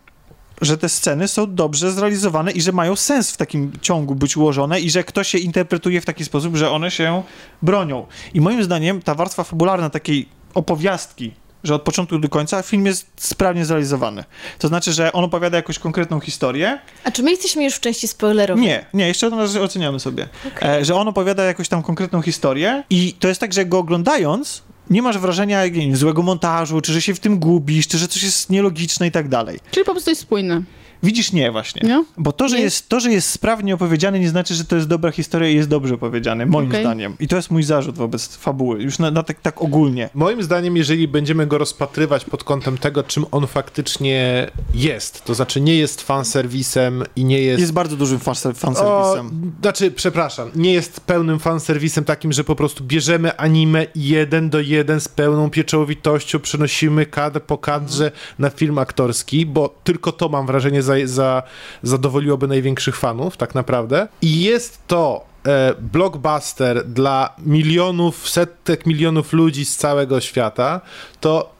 że 0.65 0.79
te 0.79 0.89
sceny 0.89 1.29
są 1.29 1.55
dobrze 1.55 1.93
zrealizowane 1.93 2.53
i 2.53 2.63
że 2.63 2.73
mają 2.73 2.97
sens 2.97 3.31
w 3.31 3.37
takim 3.37 3.73
ciągu 3.81 4.15
być 4.15 4.37
ułożone 4.37 4.81
i 4.81 4.91
że 4.91 5.05
ktoś 5.05 5.35
je 5.35 5.41
interpretuje 5.41 6.01
w 6.01 6.05
taki 6.05 6.25
sposób, 6.25 6.57
że 6.57 6.71
one 6.71 6.91
się 6.91 7.23
bronią. 7.63 8.07
I 8.35 8.41
moim 8.41 8.65
zdaniem 8.65 9.03
ta 9.03 9.15
warstwa 9.15 9.45
fabularna 9.45 9.91
takiej 9.91 10.29
opowiastki, 10.55 11.33
że 11.65 11.75
od 11.75 11.83
początku 11.83 12.19
do 12.19 12.29
końca 12.29 12.63
film 12.63 12.87
jest 12.87 13.07
sprawnie 13.17 13.65
zrealizowany. 13.65 14.25
To 14.59 14.69
znaczy, 14.69 14.93
że 14.93 15.13
on 15.13 15.25
opowiada 15.25 15.57
jakąś 15.57 15.79
konkretną 15.79 16.21
historię. 16.21 16.79
A 17.05 17.11
czy 17.11 17.23
my 17.23 17.31
jesteśmy 17.31 17.65
już 17.65 17.75
w 17.75 17.81
części 17.81 18.09
spoilerowej? 18.09 18.65
Nie, 18.65 18.87
nie, 18.95 19.09
jeszcze 19.09 19.31
razie 19.31 19.63
oceniamy 19.63 20.01
sobie. 20.01 20.29
E, 20.63 20.85
że 20.85 20.95
on 20.95 21.09
opowiada 21.09 21.45
jakąś 21.45 21.69
tam 21.69 21.83
konkretną 21.83 22.23
historię 22.23 22.85
i 22.91 23.13
to 23.13 23.29
jest 23.29 23.41
tak, 23.41 23.53
że 23.53 23.65
go 23.65 23.79
oglądając 23.79 24.63
nie 24.91 25.03
masz 25.03 25.19
wrażenia 25.19 25.65
nie 25.65 25.71
wiem, 25.71 25.97
złego 25.97 26.23
montażu, 26.23 26.81
czy 26.81 26.93
że 26.93 27.03
się 27.03 27.15
w 27.15 27.21
tym 27.21 27.39
gubisz, 27.39 27.89
czy 27.89 27.99
że 27.99 28.09
coś 28.09 28.23
jest 28.23 28.51
nielogiczne 28.51 29.07
i 29.07 29.11
tak 29.11 29.29
dalej. 29.29 29.59
Czyli 29.71 29.87
po 29.87 29.93
prostu 29.93 30.11
jest 30.11 30.23
spójne. 30.23 30.63
Widzisz, 31.05 31.33
nie 31.33 31.53
właśnie. 31.53 31.89
Nie? 31.89 32.05
Bo 32.19 32.33
to 32.33 32.49
że, 32.49 32.57
Nie. 32.57 32.63
jest, 32.63 32.89
to, 32.89 33.01
że 33.01 33.13
jest 33.13 33.31
sprawnie 33.31 33.75
opowiedziane, 33.75 34.21
nie 34.21 34.29
znaczy, 34.29 34.55
że 34.55 34.65
to 34.65 34.77
jest 34.77 34.89
dobra 34.89 35.11
historia 35.11 35.49
i 35.49 35.55
jest 35.57 35.69
dobrze 35.69 35.95
opowiedziane, 35.95 36.47
moim 36.47 36.69
Okej. 36.69 36.81
zdaniem. 36.83 37.17
I 37.21 37.29
to 37.29 37.37
jest 37.37 37.51
mój 37.51 37.63
zarzut 37.63 37.97
wobec 37.97 38.37
fabuły, 38.37 38.83
już 38.83 38.99
na, 38.99 39.11
na 39.11 39.23
tak, 39.23 39.41
tak 39.41 39.63
ogólnie. 39.63 40.11
Moim 40.15 40.43
zdaniem, 40.43 40.77
jeżeli 40.77 41.09
będziemy 41.09 41.47
go 41.47 41.59
rozpatrywać 41.59 42.25
pod 42.25 42.45
kątem 42.45 42.79
tego, 42.79 43.03
czym 43.03 43.25
on 43.31 43.47
faktycznie 43.47 44.51
jest, 44.75 45.25
to 45.25 45.35
znaczy 45.35 45.61
nie 45.61 45.77
jest 45.77 46.03
fanserwisem 46.03 47.03
i 47.17 47.25
nie 47.25 47.41
jest... 47.41 47.61
Jest 47.61 47.73
bardzo 47.73 47.97
dużym 47.97 48.19
fanser- 48.19 48.51
O, 48.51 48.55
fanserwisem. 48.55 49.53
znaczy, 49.63 49.91
przepraszam, 49.91 50.51
nie 50.55 50.73
jest 50.73 51.01
pełnym 51.01 51.39
fanserwisem 51.39 52.05
takim, 52.05 52.33
że 52.33 52.45
po 52.45 52.57
prostu 52.57 52.85
bierzemy 52.85 53.37
anime 53.37 53.87
jeden 53.95 54.51
do 54.51 54.61
jeden 54.61 55.01
z 55.01 55.09
pełną 55.09 55.51
pieczołowitością, 55.51 56.41
przenosimy 56.41 57.07
kadr 57.07 57.41
po 57.41 57.59
kadrze 57.59 58.13
na 58.39 58.51
film 58.51 58.79
aktorski, 58.79 59.47
bo 59.47 59.75
tylko 59.85 60.13
to 60.13 60.29
mam 60.29 60.47
wrażenie 60.47 60.83
za, 60.83 60.94
za, 61.05 61.43
zadowoliłoby 61.83 62.49
największych 62.49 62.97
fanów, 62.97 63.37
tak 63.37 63.55
naprawdę. 63.55 64.09
I 64.23 64.41
jest 64.43 64.79
to 64.87 65.25
e, 65.47 65.75
blockbuster 65.93 66.87
dla 66.87 67.35
milionów, 67.39 68.29
setek 68.29 68.87
milionów 68.87 69.33
ludzi 69.33 69.65
z 69.65 69.77
całego 69.77 70.21
świata, 70.21 70.81
to 71.21 71.55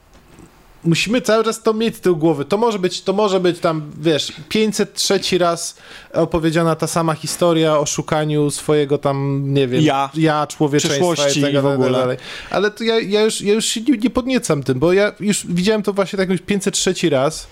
musimy 0.85 1.21
cały 1.21 1.43
czas 1.43 1.61
to 1.61 1.73
mieć 1.73 1.95
z 1.95 1.99
tyłu 1.99 2.17
głowy. 2.17 2.45
To 2.45 2.57
może 2.57 2.79
być, 2.79 3.01
to 3.01 3.13
może 3.13 3.39
być 3.39 3.59
tam, 3.59 3.91
wiesz, 4.01 4.33
503 4.49 5.37
raz 5.37 5.77
opowiedziana 6.13 6.75
ta 6.75 6.87
sama 6.87 7.13
historia 7.13 7.79
o 7.79 7.85
szukaniu 7.85 8.51
swojego 8.51 8.97
tam, 8.97 9.43
nie 9.53 9.67
wiem, 9.67 9.81
Ja. 9.81 10.09
ja 10.15 10.47
człowieczeństwa 10.47 11.29
i 11.29 11.41
tak 11.41 11.53
i 11.53 11.59
w 11.59 11.65
ogóle. 11.65 11.91
dalej. 11.91 12.17
Ale 12.49 12.71
to 12.71 12.83
ja, 12.83 12.99
ja, 12.99 13.21
już, 13.21 13.41
ja 13.41 13.53
już 13.53 13.65
się 13.65 13.81
nie, 13.81 13.97
nie 13.97 14.09
podniecam 14.09 14.63
tym, 14.63 14.79
bo 14.79 14.93
ja 14.93 15.11
już 15.19 15.47
widziałem 15.47 15.83
to 15.83 15.93
właśnie 15.93 16.17
tak 16.17 16.29
już 16.29 16.41
503 16.41 17.09
raz 17.09 17.47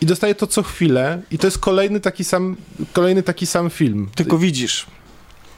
i 0.00 0.06
dostaję 0.06 0.34
to 0.34 0.46
co 0.46 0.62
chwilę 0.62 1.22
i 1.30 1.38
to 1.38 1.46
jest 1.46 1.58
kolejny 1.58 2.00
taki 2.00 2.24
sam, 2.24 2.56
kolejny 2.92 3.22
taki 3.22 3.46
sam 3.46 3.70
film. 3.70 4.08
Tylko 4.14 4.38
widzisz, 4.38 4.86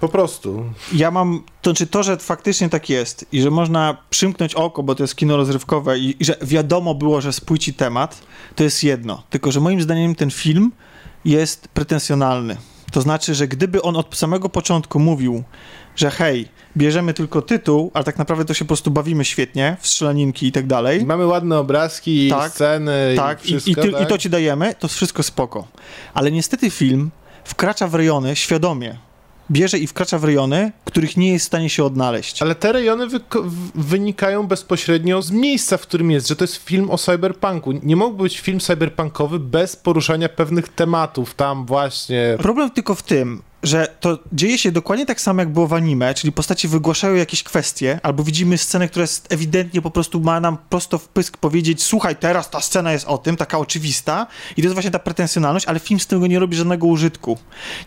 Po 0.00 0.08
prostu. 0.08 0.64
ja 0.92 1.10
mam, 1.10 1.42
to 1.62 1.70
znaczy 1.70 1.86
to, 1.86 2.02
że 2.02 2.16
faktycznie 2.16 2.68
tak 2.68 2.90
jest 2.90 3.26
i 3.32 3.42
że 3.42 3.50
można 3.50 3.96
przymknąć 4.10 4.54
oko, 4.54 4.82
bo 4.82 4.94
to 4.94 5.02
jest 5.04 5.16
kino 5.16 5.36
rozrywkowe 5.36 5.98
i, 5.98 6.16
i 6.20 6.24
że 6.24 6.36
wiadomo 6.42 6.94
było, 6.94 7.20
że 7.20 7.32
spłyci 7.32 7.74
temat, 7.74 8.22
to 8.54 8.64
jest 8.64 8.84
jedno. 8.84 9.22
Tylko, 9.30 9.52
że 9.52 9.60
moim 9.60 9.82
zdaniem 9.82 10.14
ten 10.14 10.30
film 10.30 10.72
jest 11.24 11.68
pretensjonalny. 11.68 12.56
To 12.92 13.00
znaczy, 13.00 13.34
że 13.34 13.48
gdyby 13.48 13.82
on 13.82 13.96
od 13.96 14.16
samego 14.16 14.48
początku 14.48 14.98
mówił, 14.98 15.44
że 15.96 16.10
hej, 16.10 16.48
bierzemy 16.76 17.14
tylko 17.14 17.42
tytuł, 17.42 17.90
ale 17.94 18.04
tak 18.04 18.18
naprawdę 18.18 18.44
to 18.44 18.54
się 18.54 18.64
po 18.64 18.68
prostu 18.68 18.90
bawimy 18.90 19.24
świetnie, 19.24 19.76
w 19.80 19.86
strzelaninki 19.88 20.46
i 20.46 20.52
tak 20.52 20.66
dalej, 20.66 21.06
Mamy 21.06 21.26
ładne 21.26 21.58
obrazki, 21.58 22.28
Tak, 22.30 22.52
sceny 22.52 23.12
tak, 23.16 23.44
i 23.46 23.48
i, 23.54 23.60
wszystko, 23.60 23.70
i, 23.70 23.84
ty, 23.84 23.92
tak? 23.92 24.02
i 24.02 24.06
to 24.06 24.18
ci 24.18 24.30
dajemy, 24.30 24.74
to 24.78 24.88
wszystko 24.88 25.22
spoko. 25.22 25.66
Ale 26.14 26.32
niestety 26.32 26.70
film 26.70 27.10
wkracza 27.44 27.88
w 27.88 27.94
rejony 27.94 28.36
świadomie. 28.36 28.96
Bierze 29.50 29.78
i 29.78 29.86
wkracza 29.86 30.18
w 30.18 30.24
rejony, 30.24 30.72
których 30.84 31.16
nie 31.16 31.32
jest 31.32 31.44
w 31.44 31.46
stanie 31.46 31.70
się 31.70 31.84
odnaleźć. 31.84 32.42
Ale 32.42 32.54
te 32.54 32.72
rejony 32.72 33.06
wyko- 33.06 33.42
w- 33.44 33.84
wynikają 33.84 34.46
bezpośrednio 34.46 35.22
z 35.22 35.30
miejsca, 35.30 35.76
w 35.76 35.80
którym 35.80 36.10
jest, 36.10 36.28
że 36.28 36.36
to 36.36 36.44
jest 36.44 36.56
film 36.56 36.90
o 36.90 36.98
cyberpunku. 36.98 37.72
Nie 37.72 37.96
mógłby 37.96 38.22
być 38.22 38.40
film 38.40 38.60
cyberpunkowy 38.60 39.38
bez 39.38 39.76
poruszania 39.76 40.28
pewnych 40.28 40.68
tematów 40.68 41.34
tam 41.34 41.66
właśnie. 41.66 42.36
Problem 42.38 42.70
tylko 42.70 42.94
w 42.94 43.02
tym, 43.02 43.42
że 43.62 43.96
to 44.00 44.18
dzieje 44.32 44.58
się 44.58 44.72
dokładnie 44.72 45.06
tak 45.06 45.20
samo, 45.20 45.42
jak 45.42 45.52
było 45.52 45.66
w 45.66 45.72
anime, 45.72 46.14
czyli 46.14 46.32
postaci 46.32 46.68
wygłaszają 46.68 47.14
jakieś 47.14 47.42
kwestie, 47.42 48.00
albo 48.02 48.24
widzimy 48.24 48.58
scenę, 48.58 48.88
która 48.88 49.02
jest 49.02 49.32
ewidentnie 49.32 49.82
po 49.82 49.90
prostu 49.90 50.20
ma 50.20 50.40
nam 50.40 50.58
prosto 50.68 50.98
w 50.98 51.08
pysk 51.08 51.36
powiedzieć, 51.36 51.82
słuchaj, 51.82 52.16
teraz 52.16 52.50
ta 52.50 52.60
scena 52.60 52.92
jest 52.92 53.06
o 53.06 53.18
tym, 53.18 53.36
taka 53.36 53.58
oczywista, 53.58 54.26
i 54.56 54.62
to 54.62 54.66
jest 54.66 54.74
właśnie 54.74 54.90
ta 54.90 54.98
pretensjonalność, 54.98 55.66
ale 55.66 55.80
film 55.80 56.00
z 56.00 56.06
tego 56.06 56.26
nie 56.26 56.38
robi 56.38 56.56
żadnego 56.56 56.86
użytku. 56.86 57.38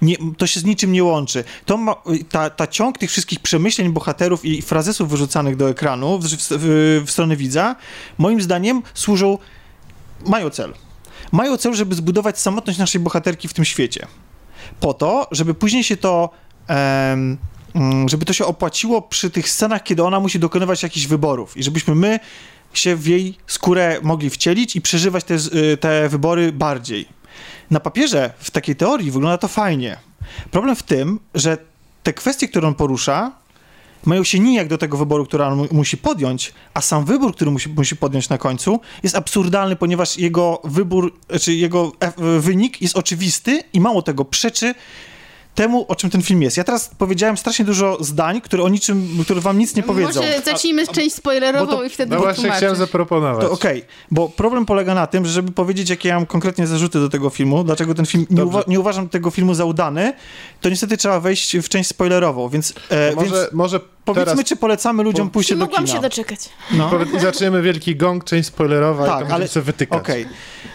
Nie, 0.02 0.16
to 0.38 0.48
się 0.48 0.60
z 0.60 0.64
niczym 0.64 0.92
nie 0.92 1.04
łączy. 1.04 1.44
To 1.66 1.78
ma, 1.78 1.96
ta, 2.30 2.50
ta 2.50 2.68
ciąg 2.68 2.98
tych 2.98 3.10
wszystkich 3.10 3.40
przemyśleń 3.40 3.90
bohaterów 3.90 4.46
i 4.46 4.62
frazesów 4.62 5.10
wyrzucanych 5.10 5.56
do 5.56 5.70
ekranu 5.70 6.20
w, 6.20 6.28
w, 6.28 7.04
w 7.06 7.12
stronę 7.12 7.36
widza, 7.36 7.76
moim 8.18 8.42
zdaniem 8.42 8.82
służą, 8.94 9.38
mają 10.26 10.50
cel. 10.50 10.74
Mają 11.32 11.58
cel, 11.58 11.74
żeby 11.74 11.96
zbudować 11.96 12.40
samotność 12.40 12.80
naszej 12.80 13.02
bohaterki 13.02 13.48
w 13.48 13.54
tym 13.54 13.66
świecie. 13.66 14.08
Po 14.80 14.94
to, 14.94 15.28
żeby 15.32 15.54
później 15.54 15.84
się 15.84 15.98
to 15.98 16.30
mm, 16.68 17.38
żeby 18.10 18.26
to 18.26 18.34
się 18.34 18.46
opłaciło 18.46 19.02
przy 19.02 19.30
tych 19.30 19.50
scenach, 19.50 19.84
kiedy 19.84 20.04
ona 20.04 20.20
musi 20.20 20.40
dokonywać 20.40 20.84
jakichś 20.84 21.06
wyborów 21.06 21.58
i 21.58 21.64
żebyśmy 21.64 21.96
my 21.96 22.20
się 22.74 22.96
w 22.96 23.08
jej 23.08 23.38
skórę 23.48 24.00
mogli 24.04 24.30
wcielić 24.30 24.76
i 24.76 24.82
przeżywać 24.82 25.24
te, 25.24 25.36
y, 25.36 25.78
te 25.78 26.10
wybory 26.10 26.52
bardziej. 26.52 27.08
Na 27.72 27.80
papierze, 27.80 28.34
w 28.40 28.52
takiej 28.52 28.76
teorii 28.76 29.12
wygląda 29.12 29.38
to 29.38 29.48
fajnie. 29.48 29.98
Problem 30.52 30.76
w 30.76 30.84
tym, 30.84 31.20
że 31.36 31.58
te 32.04 32.14
kwestie, 32.14 32.48
które 32.48 32.68
on 32.68 32.76
porusza, 32.76 33.32
mają 34.06 34.24
się 34.24 34.40
nijak 34.40 34.68
do 34.68 34.78
tego 34.78 34.98
wyboru, 34.98 35.26
który 35.26 35.44
on 35.44 35.58
mu- 35.58 35.68
musi 35.72 35.98
podjąć, 35.98 36.54
a 36.74 36.82
sam 36.82 37.06
wybór, 37.06 37.36
który 37.36 37.52
musi, 37.52 37.70
musi 37.70 37.96
podjąć 37.96 38.30
na 38.30 38.38
końcu, 38.38 38.80
jest 39.04 39.16
absurdalny, 39.16 39.76
ponieważ 39.76 40.18
jego 40.18 40.62
wybór, 40.64 41.14
czy 41.42 41.54
jego 41.54 41.92
ef- 42.00 42.40
wynik 42.40 42.82
jest 42.82 42.98
oczywisty 42.98 43.64
i 43.74 43.80
mało 43.82 44.02
tego, 44.02 44.26
przeczy 44.26 44.76
temu, 45.56 45.86
o 45.88 45.96
czym 45.96 46.10
ten 46.10 46.22
film 46.22 46.42
jest. 46.42 46.58
Ja 46.58 46.64
teraz 46.64 46.90
powiedziałem 46.98 47.38
strasznie 47.38 47.66
dużo 47.66 47.98
zdań, 48.00 48.42
które 48.42 48.64
o 48.64 48.70
niczym, 48.70 49.08
które 49.24 49.42
wam 49.42 49.58
nic 49.58 49.76
nie 49.76 49.84
powiedzą. 49.84 50.22
Może 50.22 50.42
zacznijmy 50.46 50.86
z 50.86 50.90
część 50.90 51.16
spoilerową 51.16 51.72
to- 51.72 51.84
i 51.84 51.90
wtedy 51.90 52.16
No 52.16 52.22
właśnie 52.22 52.52
chciałem 52.52 52.76
zaproponować. 52.76 53.46
To 53.46 53.52
okej, 53.52 53.86
bo 54.12 54.30
problem 54.30 54.66
polega 54.66 54.94
na 54.96 55.08
tym, 55.08 55.26
że 55.26 55.32
żeby 55.32 55.52
powiedzieć, 55.52 55.90
jakie 55.90 56.10
ja 56.10 56.16
mam 56.16 56.26
konkretnie 56.26 56.68
zarzuty 56.68 57.00
do 57.00 57.10
tego 57.10 57.30
filmu, 57.30 57.64
dlaczego 57.64 57.96
ten 57.96 58.06
film, 58.06 58.26
nie, 58.30 58.46
uwa- 58.46 58.64
nie 58.68 58.80
uważam 58.80 59.10
tego 59.10 59.30
filmu 59.30 59.54
za 59.54 59.66
udany, 59.66 60.14
to 60.62 60.70
niestety 60.70 60.98
trzeba 60.98 61.20
wejść 61.20 61.58
w 61.58 61.70
część 61.70 61.90
spoilerową, 61.90 62.50
więc, 62.50 62.74
e, 62.90 63.16
Może, 63.16 63.30
więc 63.36 63.54
może 63.54 63.80
powiedzmy, 64.06 64.26
teraz 64.34 64.46
czy 64.46 64.56
polecamy 64.56 65.04
ludziom 65.04 65.32
Nie 65.50 65.56
do 65.56 65.66
mogłam 65.66 65.84
kina. 65.86 65.96
się 65.96 66.02
doczekać. 66.02 66.50
No. 66.72 66.92
i 67.18 67.20
zaczniemy 67.20 67.62
wielki 67.62 67.96
gong, 67.96 68.24
część 68.24 68.48
spoilerowa 68.48 69.04
i 69.06 69.10
Tak, 69.10 69.18
tam 69.20 69.26
ale- 69.26 69.34
ale... 69.36 69.48
sobie 69.48 69.64
wytykać. 69.64 70.00
Okej, 70.00 70.26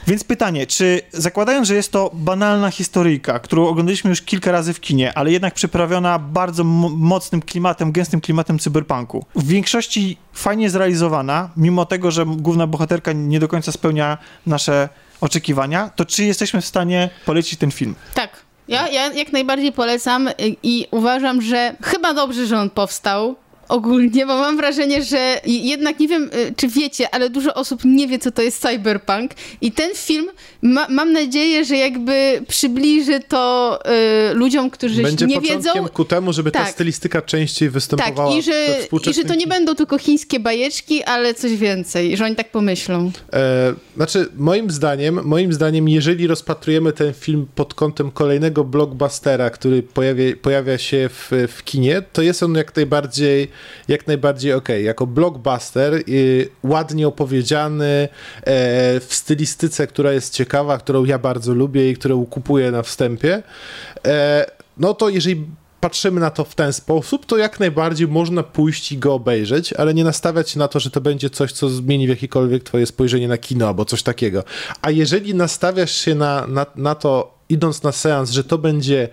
więc 0.06 0.24
pytanie, 0.24 0.66
czy 0.66 1.00
zakładając, 1.12 1.68
że 1.68 1.74
jest 1.74 1.92
to 1.92 2.10
banalna 2.14 2.70
historyjka, 2.70 3.38
którą 3.38 3.66
oglądaliśmy 3.66 4.10
już 4.10 4.22
kilka 4.22 4.52
razy 4.52 4.74
w 4.74 4.80
kinie, 4.80 5.18
ale 5.18 5.30
jednak 5.32 5.54
przyprawiona 5.54 6.18
bardzo 6.18 6.64
mocnym 6.64 7.42
klimatem, 7.42 7.92
gęstym 7.92 8.20
klimatem 8.20 8.58
cyberpunku, 8.58 9.26
w 9.34 9.46
większości 9.46 10.16
fajnie 10.32 10.70
zrealizowana, 10.70 11.50
mimo 11.56 11.84
tego, 11.86 12.10
że 12.10 12.26
główna 12.26 12.66
bohaterka 12.66 13.12
nie 13.12 13.40
do 13.40 13.48
końca 13.48 13.72
spełnia 13.72 14.18
nasze 14.46 14.88
oczekiwania, 15.20 15.90
to 15.96 16.04
czy 16.04 16.24
jesteśmy 16.24 16.60
w 16.60 16.66
stanie 16.66 17.10
polecić 17.26 17.58
ten 17.58 17.70
film? 17.70 17.94
Tak. 18.14 18.47
Ja, 18.68 18.88
ja 18.88 19.12
jak 19.12 19.32
najbardziej 19.32 19.72
polecam 19.72 20.28
i 20.62 20.86
uważam, 20.90 21.42
że 21.42 21.74
chyba 21.82 22.14
dobrze, 22.14 22.46
że 22.46 22.58
on 22.58 22.70
powstał. 22.70 23.34
Ogólnie, 23.68 24.26
bo 24.26 24.38
mam 24.38 24.56
wrażenie, 24.56 25.02
że 25.02 25.40
jednak 25.46 26.00
nie 26.00 26.08
wiem, 26.08 26.30
y, 26.48 26.54
czy 26.56 26.68
wiecie, 26.68 27.14
ale 27.14 27.30
dużo 27.30 27.54
osób 27.54 27.80
nie 27.84 28.08
wie, 28.08 28.18
co 28.18 28.30
to 28.30 28.42
jest 28.42 28.62
cyberpunk. 28.62 29.30
I 29.60 29.72
ten 29.72 29.94
film, 29.94 30.26
ma, 30.62 30.86
mam 30.88 31.12
nadzieję, 31.12 31.64
że 31.64 31.76
jakby 31.76 32.42
przybliży 32.48 33.20
to 33.28 33.78
y, 34.30 34.34
ludziom, 34.34 34.70
którzy 34.70 35.02
Będzie 35.02 35.26
nie 35.26 35.40
wiedzą. 35.40 35.88
ku 35.88 36.04
temu, 36.04 36.32
żeby 36.32 36.50
ta 36.50 36.58
Tak. 36.58 36.70
stylistyka 36.70 37.22
częściej 37.22 37.68
Tak, 37.68 37.72
występowała 37.74 38.34
i 38.36 38.42
że, 38.42 38.66
i 39.10 39.14
że 39.14 39.24
to 39.24 39.34
nie 39.34 39.46
będą 39.46 39.74
tylko 39.74 39.98
chińskie 39.98 40.40
bajeczki, 40.40 41.02
ale 41.04 41.34
coś 41.34 41.56
więcej, 41.56 42.16
że 42.16 42.24
oni 42.24 42.36
tak 42.36 42.50
pomyślą. 42.50 43.10
E, 43.32 43.74
znaczy, 43.96 44.26
moim 44.36 44.70
zdaniem, 44.70 45.20
moim 45.24 45.52
zdaniem, 45.52 45.88
jeżeli 45.88 46.26
rozpatrujemy 46.26 46.92
ten 46.92 47.14
film 47.14 47.46
pod 47.54 47.74
kątem 47.74 48.10
kolejnego 48.10 48.64
blockbustera, 48.64 49.50
który 49.50 49.82
pojawia, 49.82 50.24
pojawia 50.42 50.78
się 50.78 51.08
w, 51.12 51.32
w 51.56 51.64
kinie, 51.64 52.02
to 52.12 52.22
jest 52.22 52.42
on 52.42 52.54
jak 52.54 52.76
najbardziej, 52.76 53.48
jak 53.88 54.06
najbardziej 54.06 54.52
okej. 54.52 54.84
Jako 54.84 55.06
blockbuster, 55.06 55.94
y, 55.94 56.48
ładnie 56.62 57.08
opowiedziany, 57.08 57.84
e, 57.84 58.08
w 59.00 59.08
stylistyce, 59.08 59.86
która 59.86 60.12
jest 60.12 60.34
ciekawa, 60.34 60.78
którą 60.78 61.04
ja 61.04 61.18
bardzo 61.18 61.54
lubię 61.54 61.90
i 61.90 61.94
którą 61.94 62.26
kupuję 62.26 62.70
na 62.70 62.82
wstępie, 62.82 63.42
e, 64.06 64.46
no 64.78 64.94
to 64.94 65.08
jeżeli 65.08 65.44
patrzymy 65.80 66.20
na 66.20 66.30
to 66.30 66.44
w 66.44 66.54
ten 66.54 66.72
sposób, 66.72 67.26
to 67.26 67.36
jak 67.36 67.60
najbardziej 67.60 68.08
można 68.08 68.42
pójść 68.42 68.92
i 68.92 68.98
go 68.98 69.14
obejrzeć, 69.14 69.72
ale 69.72 69.94
nie 69.94 70.04
nastawiać 70.04 70.50
się 70.50 70.58
na 70.58 70.68
to, 70.68 70.80
że 70.80 70.90
to 70.90 71.00
będzie 71.00 71.30
coś, 71.30 71.52
co 71.52 71.68
zmieni 71.68 72.06
w 72.06 72.10
jakikolwiek 72.10 72.62
twoje 72.62 72.86
spojrzenie 72.86 73.28
na 73.28 73.38
kino 73.38 73.68
albo 73.68 73.84
coś 73.84 74.02
takiego. 74.02 74.44
A 74.82 74.90
jeżeli 74.90 75.34
nastawiasz 75.34 75.92
się 75.92 76.14
na, 76.14 76.46
na, 76.46 76.66
na 76.76 76.94
to, 76.94 77.38
idąc 77.48 77.82
na 77.82 77.92
seans, 77.92 78.30
że 78.30 78.44
to 78.44 78.58
będzie 78.58 79.08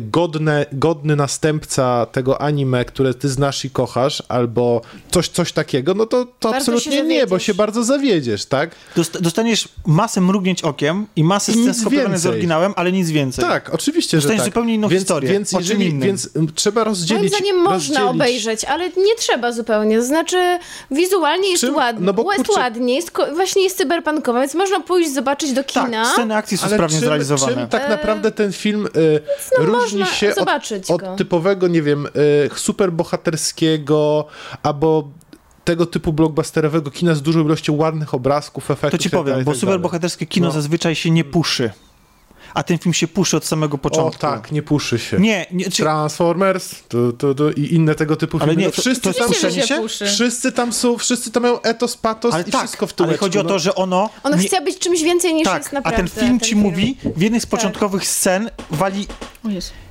godne, 0.00 0.66
godny 0.72 1.16
następca 1.16 2.06
tego 2.06 2.40
anime, 2.40 2.84
które 2.84 3.14
ty 3.14 3.28
znasz 3.28 3.64
i 3.64 3.70
kochasz, 3.70 4.22
albo 4.28 4.80
coś, 5.10 5.28
coś 5.28 5.52
takiego, 5.52 5.94
no 5.94 6.06
to, 6.06 6.24
to 6.24 6.50
Bardzo 6.50 6.72
absolutnie 6.72 7.02
nie, 7.02 7.26
bo 7.26 7.38
się 7.38 7.54
bardzo 7.54 7.84
zawiedziesz, 7.84 8.44
tak? 8.44 8.70
Dost- 8.96 9.20
Dostaniesz 9.20 9.68
masę 9.86 10.20
mrugnięć 10.20 10.62
okiem 10.62 11.06
i 11.16 11.24
masę 11.24 11.52
scen 11.52 11.74
skopiowanych 11.74 12.18
z 12.18 12.26
oryginałem, 12.26 12.72
ale 12.76 12.92
nic 12.92 13.10
więcej. 13.10 13.44
Tak, 13.44 13.74
oczywiście, 13.74 14.10
że 14.10 14.16
Dostaniesz 14.22 14.40
tak. 14.40 14.46
zupełnie 14.52 14.74
inną 14.74 14.88
więc, 14.88 15.00
historię, 15.02 15.30
Więc, 15.32 15.52
jeżeli, 15.52 15.86
innym. 15.86 16.00
więc 16.00 16.28
mm, 16.36 16.52
trzeba 16.54 16.84
rozdzielić... 16.84 17.20
Moim 17.22 17.28
zdaniem 17.28 17.56
można 17.56 17.76
rozdzielić... 18.00 18.10
obejrzeć, 18.10 18.64
ale 18.64 18.88
nie 18.88 19.14
trzeba 19.18 19.52
zupełnie. 19.52 19.98
To 19.98 20.04
znaczy, 20.04 20.58
wizualnie 20.90 21.50
jest 21.50 21.60
Czym? 21.60 21.74
ładnie, 21.74 22.06
No 22.06 22.12
bo 22.12 22.32
jest 22.32 22.44
kurczę- 22.46 22.60
ładnie, 22.60 22.94
jest, 22.94 23.10
ko- 23.10 23.34
właśnie 23.34 23.62
jest 23.62 23.78
cyberpunkowa, 23.78 24.40
więc 24.40 24.54
można 24.54 24.80
pójść 24.80 25.12
zobaczyć 25.14 25.52
do 25.52 25.64
Tak, 25.64 25.84
kina. 25.86 26.12
sceny 26.12 26.36
akcji 26.36 26.58
są 26.58 26.66
Ale 26.66 26.76
sprawnie 26.76 26.96
czym, 26.96 27.04
zrealizowane. 27.04 27.54
czym 27.54 27.68
tak 27.68 27.88
naprawdę 27.88 28.32
ten 28.32 28.52
film 28.52 28.86
y, 28.96 29.20
no, 29.58 29.64
różni 29.82 29.98
można 30.00 30.14
się 30.14 30.32
zobaczyć 30.32 30.90
od, 30.90 31.02
od 31.02 31.16
typowego, 31.18 31.68
nie 31.68 31.82
wiem, 31.82 32.06
y, 32.06 32.50
superbohaterskiego 32.56 34.26
albo 34.62 35.08
tego 35.64 35.86
typu 35.86 36.12
blockbusterowego 36.12 36.90
kina 36.90 37.14
z 37.14 37.22
dużą 37.22 37.40
ilością 37.44 37.76
ładnych 37.76 38.14
obrazków, 38.14 38.66
To 38.66 38.72
efektów 38.72 39.00
ci 39.00 39.08
i 39.08 39.10
tak 39.10 39.18
powiem, 39.20 39.32
dalej, 39.32 39.44
bo 39.44 39.50
tak 39.52 39.60
dalej. 39.60 39.60
superbohaterskie 39.60 40.26
kino 40.26 40.46
No. 40.46 40.52
zazwyczaj 40.52 40.94
się 40.94 41.10
nie 41.10 41.24
puszy. 41.24 41.70
A 42.54 42.62
ten 42.62 42.78
film 42.78 42.94
się 42.94 43.08
puszy 43.08 43.36
od 43.36 43.44
samego 43.44 43.74
O 43.74 43.78
początku. 43.78 44.20
tak, 44.20 44.52
nie 44.52 44.62
puszy 44.62 44.98
się. 44.98 45.18
Nie, 45.20 45.46
nie 45.50 45.70
czy, 45.70 45.82
Transformers 45.82 46.82
tu, 46.88 47.12
tu, 47.12 47.34
tu, 47.34 47.50
i 47.50 47.74
inne 47.74 47.94
tego 47.94 48.16
typu 48.16 48.36
Ale 48.36 48.46
filmy. 48.46 48.60
nie, 48.62 48.66
no, 48.66 48.72
to- 48.72 48.80
wszyscy, 48.82 49.02
to 49.02 49.08
jest 49.08 49.42
tam, 49.42 49.52
się 49.52 49.62
się? 49.62 49.76
puszy. 49.76 50.06
wszyscy 50.06 50.52
tam 50.52 50.72
są, 50.72 50.98
wszyscy 50.98 51.30
tam 51.30 51.42
mają 51.42 51.60
etos, 51.62 51.96
patos 51.96 52.34
ale 52.34 52.42
i 52.42 52.50
tak, 52.50 52.60
wszystko 52.60 52.86
w 52.86 52.90
ale 52.90 52.96
tyłeczku. 52.96 53.24
chodzi 53.24 53.38
o 53.38 53.42
no. 53.42 53.48
to, 53.48 53.58
że 53.58 53.74
ono... 53.74 54.10
On 54.22 54.38
nie, 54.38 54.46
chce 54.46 54.60
być 54.60 54.78
czymś 54.78 55.02
więcej 55.02 55.34
niż 55.34 55.44
tak, 55.44 55.58
jest 55.58 55.72
a 55.72 55.76
naprawdę. 55.76 55.96
ten 55.98 56.08
film 56.24 56.40
ci 56.40 56.48
film. 56.48 56.60
mówi 56.60 56.96
w 57.16 57.20
jednej 57.22 57.40
z 57.40 57.44
Tak. 57.44 57.50
początkowych 57.50 58.06
scen 58.06 58.50
wali 58.70 59.06
O 59.44 59.48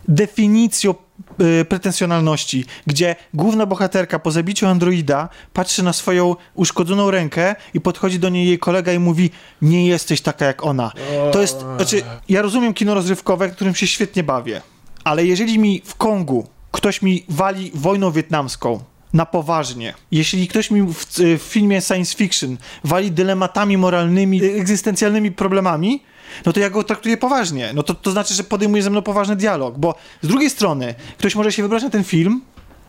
definicją 0.08 0.94
y, 1.42 1.66
pretensjonalności, 1.66 2.66
gdzie 2.88 3.16
główna 3.34 3.66
bohaterka 3.66 4.20
po 4.20 4.32
zabiciu 4.32 4.68
androida 4.68 5.30
patrzy 5.54 5.84
na 5.84 5.94
swoją 5.94 6.36
uszkodzoną 6.54 7.12
rękę 7.12 7.56
i 7.74 7.82
podchodzi 7.82 8.20
do 8.20 8.30
niej 8.30 8.48
jej 8.48 8.60
kolega 8.60 8.94
i 8.94 9.00
mówi 9.00 9.32
nie 9.62 9.88
jesteś 9.88 10.22
taka 10.22 10.46
jak 10.46 10.66
ona. 10.66 10.92
To 11.32 11.42
jest, 11.42 11.60
znaczy, 11.76 12.02
ja 12.30 12.42
rozumiem 12.42 12.74
kino 12.74 12.94
rozrywkowe, 12.94 13.50
którym 13.50 13.76
się 13.76 13.88
świetnie 13.88 14.24
bawię, 14.24 14.62
ale 15.04 15.26
jeżeli 15.26 15.60
mi 15.60 15.82
w 15.86 15.96
Kongu 15.96 16.48
ktoś 16.72 17.02
mi 17.02 17.26
wali 17.30 17.72
wojną 17.74 18.12
wietnamską 18.12 18.80
na 19.14 19.26
poważnie. 19.26 19.94
Jeśli 20.12 20.48
ktoś 20.48 20.72
mi 20.72 20.82
w, 20.82 21.06
w 21.40 21.42
filmie 21.42 21.82
science 21.82 22.18
fiction 22.18 22.58
wali 22.84 23.12
dylematami 23.12 23.78
moralnymi, 23.78 24.44
egzystencjalnymi 24.44 25.32
problemami, 25.32 26.04
no 26.46 26.54
to 26.54 26.60
ja 26.60 26.70
go 26.70 26.84
traktuję 26.84 27.18
poważnie. 27.18 27.72
No 27.74 27.84
to, 27.84 27.94
to 27.94 28.12
znaczy, 28.12 28.34
że 28.34 28.44
podejmuje 28.44 28.84
ze 28.84 28.90
mną 28.90 29.02
poważny 29.02 29.36
dialog, 29.36 29.78
bo 29.78 29.96
z 30.22 30.28
drugiej 30.28 30.50
strony 30.50 30.96
ktoś 31.18 31.36
może 31.36 31.52
się 31.52 31.64
wybrać 31.64 31.84
na 31.84 31.90
ten 31.90 32.04
film 32.04 32.42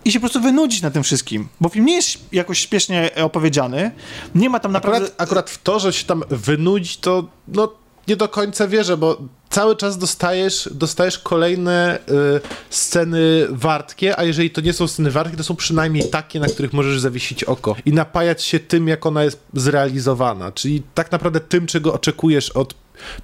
i 0.04 0.12
się 0.12 0.20
po 0.20 0.26
prostu 0.26 0.40
wynudzić 0.40 0.82
na 0.82 0.90
tym 0.90 1.02
wszystkim, 1.02 1.48
bo 1.60 1.68
film 1.68 1.86
nie 1.86 1.94
jest 1.94 2.18
jakoś 2.32 2.58
śpiesznie 2.58 3.10
opowiedziany, 3.22 3.90
nie 4.34 4.50
ma 4.50 4.60
tam 4.60 4.72
naprawdę... 4.72 5.06
Akurat, 5.06 5.22
akurat 5.22 5.50
w 5.50 5.62
to, 5.62 5.80
że 5.80 5.92
się 5.92 6.04
tam 6.04 6.24
wynudzi, 6.30 6.96
to 6.96 7.24
no, 7.48 7.72
nie 8.08 8.16
do 8.16 8.28
końca 8.28 8.68
wierzę, 8.68 8.96
bo 8.96 9.18
cały 9.50 9.76
czas 9.76 9.98
dostajesz, 9.98 10.68
dostajesz 10.72 11.18
kolejne 11.18 11.98
y, 11.98 12.40
sceny 12.70 13.46
wartkie, 13.50 14.18
a 14.18 14.24
jeżeli 14.24 14.50
to 14.50 14.60
nie 14.60 14.72
są 14.72 14.86
sceny 14.86 15.10
wartkie, 15.10 15.36
to 15.36 15.44
są 15.44 15.56
przynajmniej 15.56 16.10
takie, 16.10 16.40
na 16.40 16.46
których 16.46 16.72
możesz 16.72 17.00
zawiesić 17.00 17.44
oko 17.44 17.76
i 17.86 17.92
napajać 17.92 18.42
się 18.42 18.60
tym, 18.60 18.88
jak 18.88 19.06
ona 19.06 19.24
jest 19.24 19.40
zrealizowana, 19.54 20.52
czyli 20.52 20.82
tak 20.94 21.12
naprawdę 21.12 21.40
tym, 21.40 21.66
czego 21.66 21.94
oczekujesz 21.94 22.50
od 22.50 22.74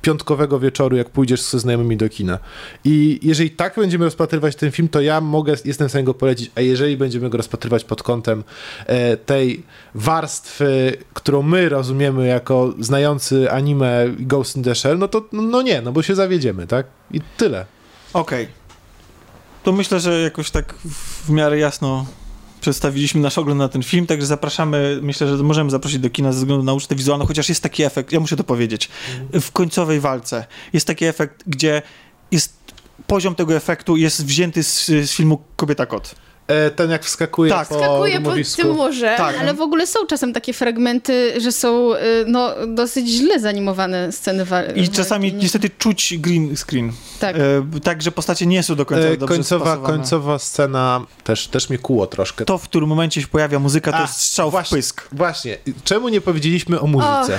piątkowego 0.03 0.61
wieczoru, 0.61 0.97
jak 0.97 1.11
pójdziesz 1.11 1.43
ze 1.43 1.59
znajomymi 1.59 1.97
do 1.97 2.09
kina. 2.09 2.39
I 2.85 3.21
jeżeli 3.23 3.51
tak 3.51 3.77
będziemy 3.77 4.05
rozpatrywać 4.05 4.57
ten 4.57 4.71
film, 4.71 4.89
to 4.89 5.01
ja 5.01 5.21
mogę, 5.21 5.55
jestem 5.65 5.89
w 5.89 5.91
stanie 5.91 6.05
go 6.05 6.15
polecić, 6.15 6.51
a 6.55 6.61
jeżeli 6.61 6.97
będziemy 6.97 7.31
go 7.31 7.37
rozpatrywać 7.37 7.85
pod 7.85 8.03
kątem 8.03 8.45
e, 8.87 9.17
tej 9.17 9.63
warstwy, 9.95 10.97
którą 11.15 11.43
my 11.43 11.69
rozumiemy 11.69 12.27
jako 12.27 12.75
znający 12.81 13.51
anime 13.51 14.07
Ghost 14.19 14.57
in 14.57 14.63
the 14.63 14.75
Shell, 14.75 14.99
no 14.99 15.09
to 15.09 15.25
no 15.33 15.63
nie, 15.63 15.83
no 15.83 15.93
bo 15.93 16.03
się 16.03 16.15
zawiedziemy, 16.15 16.67
tak? 16.67 16.87
I 17.11 17.21
tyle. 17.37 17.67
Okej. 18.13 18.49
To 19.63 19.73
myślę, 19.73 20.01
że 20.01 20.21
jakoś 20.21 20.51
tak 20.51 20.75
w 21.25 21.31
miarę 21.31 21.59
jasno 21.59 22.07
przedstawiliśmy 22.67 23.21
nasz 23.21 23.39
ogląd 23.39 23.59
na 23.59 23.69
ten 23.69 23.83
film, 23.83 24.07
także 24.07 24.27
zapraszamy, 24.27 24.99
myślę, 25.03 25.37
że 25.37 25.43
możemy 25.43 25.71
zaprosić 25.71 25.99
do 25.99 26.11
kina 26.11 26.33
ze 26.33 26.39
względu 26.39 26.65
na 26.65 26.73
ucztę 26.73 26.95
wizualną, 26.95 27.27
chociaż 27.27 27.49
jest 27.49 27.63
taki 27.63 27.83
efekt, 27.83 28.13
ja 28.13 28.21
muszę 28.21 28.37
to 28.37 28.45
powiedzieć, 28.45 28.89
w 29.33 29.53
końcowej 29.53 30.01
walce 30.01 30.47
jest 30.73 30.87
taki 30.87 31.05
efekt, 31.05 31.43
gdzie 31.47 31.83
jest 32.31 32.59
poziom 33.07 33.35
tego 33.35 33.55
efektu 33.55 33.97
jest 33.97 34.27
wzięty 34.27 34.63
z, 34.63 34.87
z 34.87 35.11
filmu 35.11 35.43
Kobieta 35.57 35.87
Kot. 35.87 36.15
E, 36.49 36.71
ten 36.71 36.91
jak 36.91 37.05
wskakuje 37.05 37.51
Tak. 37.51 37.69
po 37.69 37.75
Skakuje 37.79 38.21
po 38.21 38.33
tym 38.57 38.71
murze. 38.73 39.15
Tak. 39.17 39.37
Ale 39.41 39.55
w 39.55 39.61
ogóle 39.61 39.87
są 39.87 40.07
czasem 40.07 40.33
takie 40.33 40.53
fragmenty, 40.53 41.41
że 41.41 41.53
są 41.53 41.95
y, 41.95 41.99
no, 42.27 42.51
dosyć 42.69 43.09
źle 43.09 43.41
zanimowane 43.41 44.13
sceny 44.13 44.45
wa- 44.45 44.63
I 44.63 44.67
walki, 44.67 44.89
czasami 44.89 45.33
nie? 45.33 45.39
niestety 45.39 45.71
czuć 45.71 46.15
green 46.19 46.57
screen. 46.57 46.93
Tak. 47.21 47.37
E, 47.37 47.41
tak, 47.83 48.03
że 48.03 48.13
postacie 48.13 48.47
nie 48.47 48.63
są 48.63 48.75
do 48.75 48.87
końca 48.87 49.05
E, 49.09 49.17
dobrze 49.17 49.35
końcowa, 49.35 49.65
spasowane. 49.65 49.95
końcowa 49.99 50.39
scena 50.39 51.01
też, 51.25 51.47
też 51.49 51.69
mnie 51.71 51.79
kuło 51.79 52.07
troszkę. 52.07 52.45
To, 52.45 52.59
w 52.59 52.63
którym 52.63 52.89
momencie 52.89 53.21
się 53.23 53.27
pojawia 53.29 53.59
muzyka, 53.59 53.91
to 53.93 53.99
A, 53.99 54.01
jest 54.03 54.15
strzał 54.21 54.51
właśnie, 54.51 54.75
w 54.77 54.79
pysk. 54.79 55.09
Właśnie, 55.13 55.59
czemu 55.85 56.09
nie 56.09 56.21
powiedzieliśmy 56.21 56.81
o 56.81 56.87
muzyce? 56.87 57.39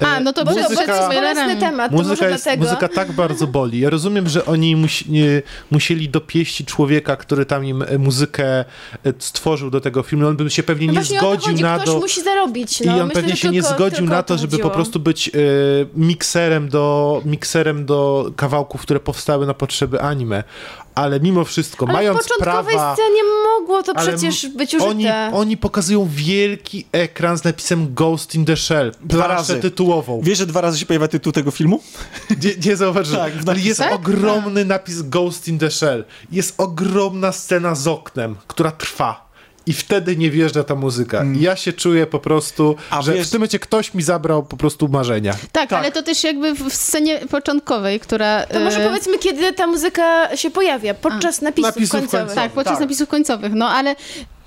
A, 0.00 0.20
no 0.20 0.32
to 0.32 0.52
jest 0.54 0.70
Muzyka- 0.70 1.08
bolesny 1.14 1.56
temat, 1.56 1.90
to 1.90 1.96
Muzyka, 1.96 2.14
może 2.22 2.30
jest, 2.30 2.44
dlatego. 2.44 2.64
muzyka 2.64 2.88
tak 2.88 3.12
bardzo 3.12 3.46
boli. 3.46 3.80
Ja 3.80 3.90
rozumiem, 3.90 4.28
że 4.28 4.44
oni 4.46 4.76
musi, 4.76 5.10
nie, 5.10 5.42
musieli 5.70 6.08
dopieścić 6.08 6.68
człowieka, 6.68 7.16
który 7.16 7.46
tam 7.46 7.64
im 7.64 7.82
e, 7.82 7.98
muzykę 8.42 8.64
e, 9.04 9.12
stworzył 9.18 9.70
do 9.70 9.80
tego 9.80 10.02
filmu. 10.02 10.26
On 10.28 10.36
by 10.36 10.50
się 10.50 10.62
pewnie 10.62 10.86
No 10.86 10.92
nie 10.92 11.04
zgodził 11.04 11.50
chodzi, 11.52 11.62
na 11.62 11.78
to. 11.78 11.98
musi 11.98 12.22
zarobić. 12.22 12.80
I 12.80 12.86
No. 12.86 12.92
on 12.92 12.98
Myślę, 13.06 13.14
pewnie 13.22 13.36
się 13.36 13.50
nie 13.50 13.62
zgodził 13.62 14.06
na 14.06 14.22
to, 14.22 14.38
żeby 14.38 14.58
po 14.58 14.70
prostu 14.70 15.00
być 15.00 15.28
e, 15.28 15.32
mikserem, 15.94 16.68
do, 16.68 17.22
mikserem 17.24 17.86
do 17.86 18.30
kawałków, 18.36 18.82
które 18.82 19.00
powstały 19.00 19.46
na 19.46 19.54
potrzeby 19.54 20.00
anime. 20.00 20.44
Ale 20.94 21.20
mimo 21.20 21.44
wszystko, 21.44 21.86
Ale 21.86 21.92
mając 21.92 22.18
w 22.18 22.22
początkowej 22.22 22.74
prawa... 22.74 22.94
scenie 22.94 23.20
mogło 23.58 23.82
to 23.82 23.94
przecież 23.94 24.48
być 24.48 24.74
użyte. 24.74 24.90
Oni, 24.90 25.06
oni 25.32 25.56
pokazują 25.56 26.08
wielki 26.10 26.86
ekran 26.92 27.38
z 27.38 27.44
napisem 27.44 27.94
Ghost 27.94 28.34
in 28.34 28.44
the 28.44 28.56
Shell. 28.56 28.92
Dwa 29.00 29.24
planszę 29.24 29.52
razy. 29.52 29.60
tytułową. 29.60 30.20
Wiesz, 30.22 30.38
że 30.38 30.46
dwa 30.46 30.60
razy 30.60 30.78
się 30.78 30.86
pojawia 30.86 31.08
tytuł 31.08 31.32
tego 31.32 31.50
filmu? 31.50 31.80
Nie, 32.44 32.70
nie 32.70 32.76
zauważyłem. 32.76 33.20
Tak, 33.32 33.32
ale 33.48 33.60
jest 33.60 33.80
napisach. 33.80 33.92
ogromny 34.00 34.64
napis 34.64 35.02
Ghost 35.02 35.48
in 35.48 35.58
the 35.58 35.70
Shell. 35.70 36.04
Jest 36.32 36.54
ogromna 36.58 37.32
scena 37.32 37.74
z 37.74 37.86
oknem, 37.88 38.36
która 38.46 38.70
trwa. 38.70 39.31
I 39.66 39.72
wtedy 39.72 40.16
nie 40.16 40.30
wjeżdża 40.30 40.64
ta 40.64 40.74
muzyka. 40.74 41.24
I 41.36 41.40
ja 41.40 41.56
się 41.56 41.72
czuję 41.72 42.06
po 42.06 42.18
prostu, 42.18 42.64
Mm. 42.66 42.76
A 42.90 43.02
że 43.02 43.14
wiesz- 43.14 43.28
w 43.28 43.30
tym 43.30 43.38
momencie 43.40 43.58
ktoś 43.58 43.94
mi 43.94 44.02
zabrał 44.02 44.42
po 44.42 44.56
prostu 44.56 44.88
marzenia. 44.88 45.32
Tak, 45.32 45.70
Tak. 45.70 45.72
ale 45.72 45.92
to 45.92 46.02
też 46.02 46.24
jakby 46.24 46.54
w 46.54 46.74
scenie 46.74 47.18
początkowej, 47.30 48.00
która... 48.00 48.46
To 48.46 48.60
może 48.60 48.84
e, 48.84 48.88
powiedzmy, 48.88 49.18
kiedy 49.18 49.52
ta 49.52 49.66
muzyka 49.66 50.36
się 50.36 50.50
pojawia, 50.50 50.94
podczas 50.94 51.40
napisów, 51.42 51.74
Napisów 51.74 51.90
końcowych. 51.90 52.10
końcowych. 52.20 52.34
Tak, 52.44 52.52
podczas 52.52 52.72
Tak. 52.74 52.80
napisów 52.80 53.08
końcowych, 53.08 53.52
no 53.54 53.68
ale 53.68 53.96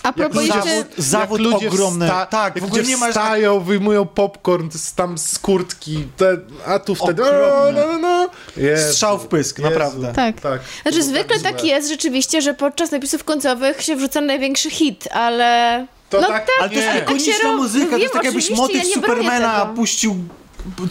a 0.05 0.13
propos 0.13 0.35
ludzie- 0.35 0.53
jeszcze... 0.55 0.75
Zawód, 0.75 0.93
zawód 0.97 1.41
jak 1.41 1.51
ludzie 1.51 1.67
ogromny. 1.67 2.05
Wsta- 2.07 2.25
tak, 2.25 2.55
jak 2.55 2.63
w 2.63 2.67
ogóle 2.67 2.81
ludzie 2.81 2.93
nie 2.93 2.97
ma... 2.97 3.07
wstają, 3.07 3.59
wyjmują 3.59 4.05
popcorn 4.05 4.69
z, 4.71 4.93
tam 4.93 5.17
z 5.17 5.39
kurtki, 5.39 6.07
te, 6.17 6.37
a 6.65 6.79
tu 6.79 6.95
wtedy... 6.95 7.23
Okropne. 7.23 7.53
O, 7.53 7.71
no, 7.71 7.93
no, 7.93 7.99
no. 7.99 8.29
Jezu, 8.57 8.93
Strzał 8.93 9.19
w 9.19 9.27
pysk, 9.27 9.59
Jezu. 9.59 9.69
naprawdę. 9.69 10.13
Tak. 10.15 10.41
tak. 10.41 10.61
Znaczy, 10.81 11.03
zwykle 11.03 11.39
złe. 11.39 11.51
tak 11.51 11.63
jest 11.63 11.89
rzeczywiście, 11.89 12.41
że 12.41 12.53
podczas 12.53 12.91
napisów 12.91 13.23
końcowych 13.23 13.81
się 13.81 13.95
wrzuca 13.95 14.21
największy 14.21 14.69
hit, 14.69 15.07
ale... 15.11 15.87
To 16.09 16.21
no 16.21 16.27
tak- 16.27 16.47
Ale 16.59 16.69
to 16.69 16.75
jest 16.75 17.03
ikoniczna 17.03 17.33
Tak 17.43 17.55
muzyka, 17.55 17.91
to 17.91 17.97
jest 17.97 18.13
tak 18.13 18.23
jakbyś 18.23 18.49
motyw 18.49 18.87
ja 18.87 18.93
Supermana 18.93 19.65
puścił 19.65 20.15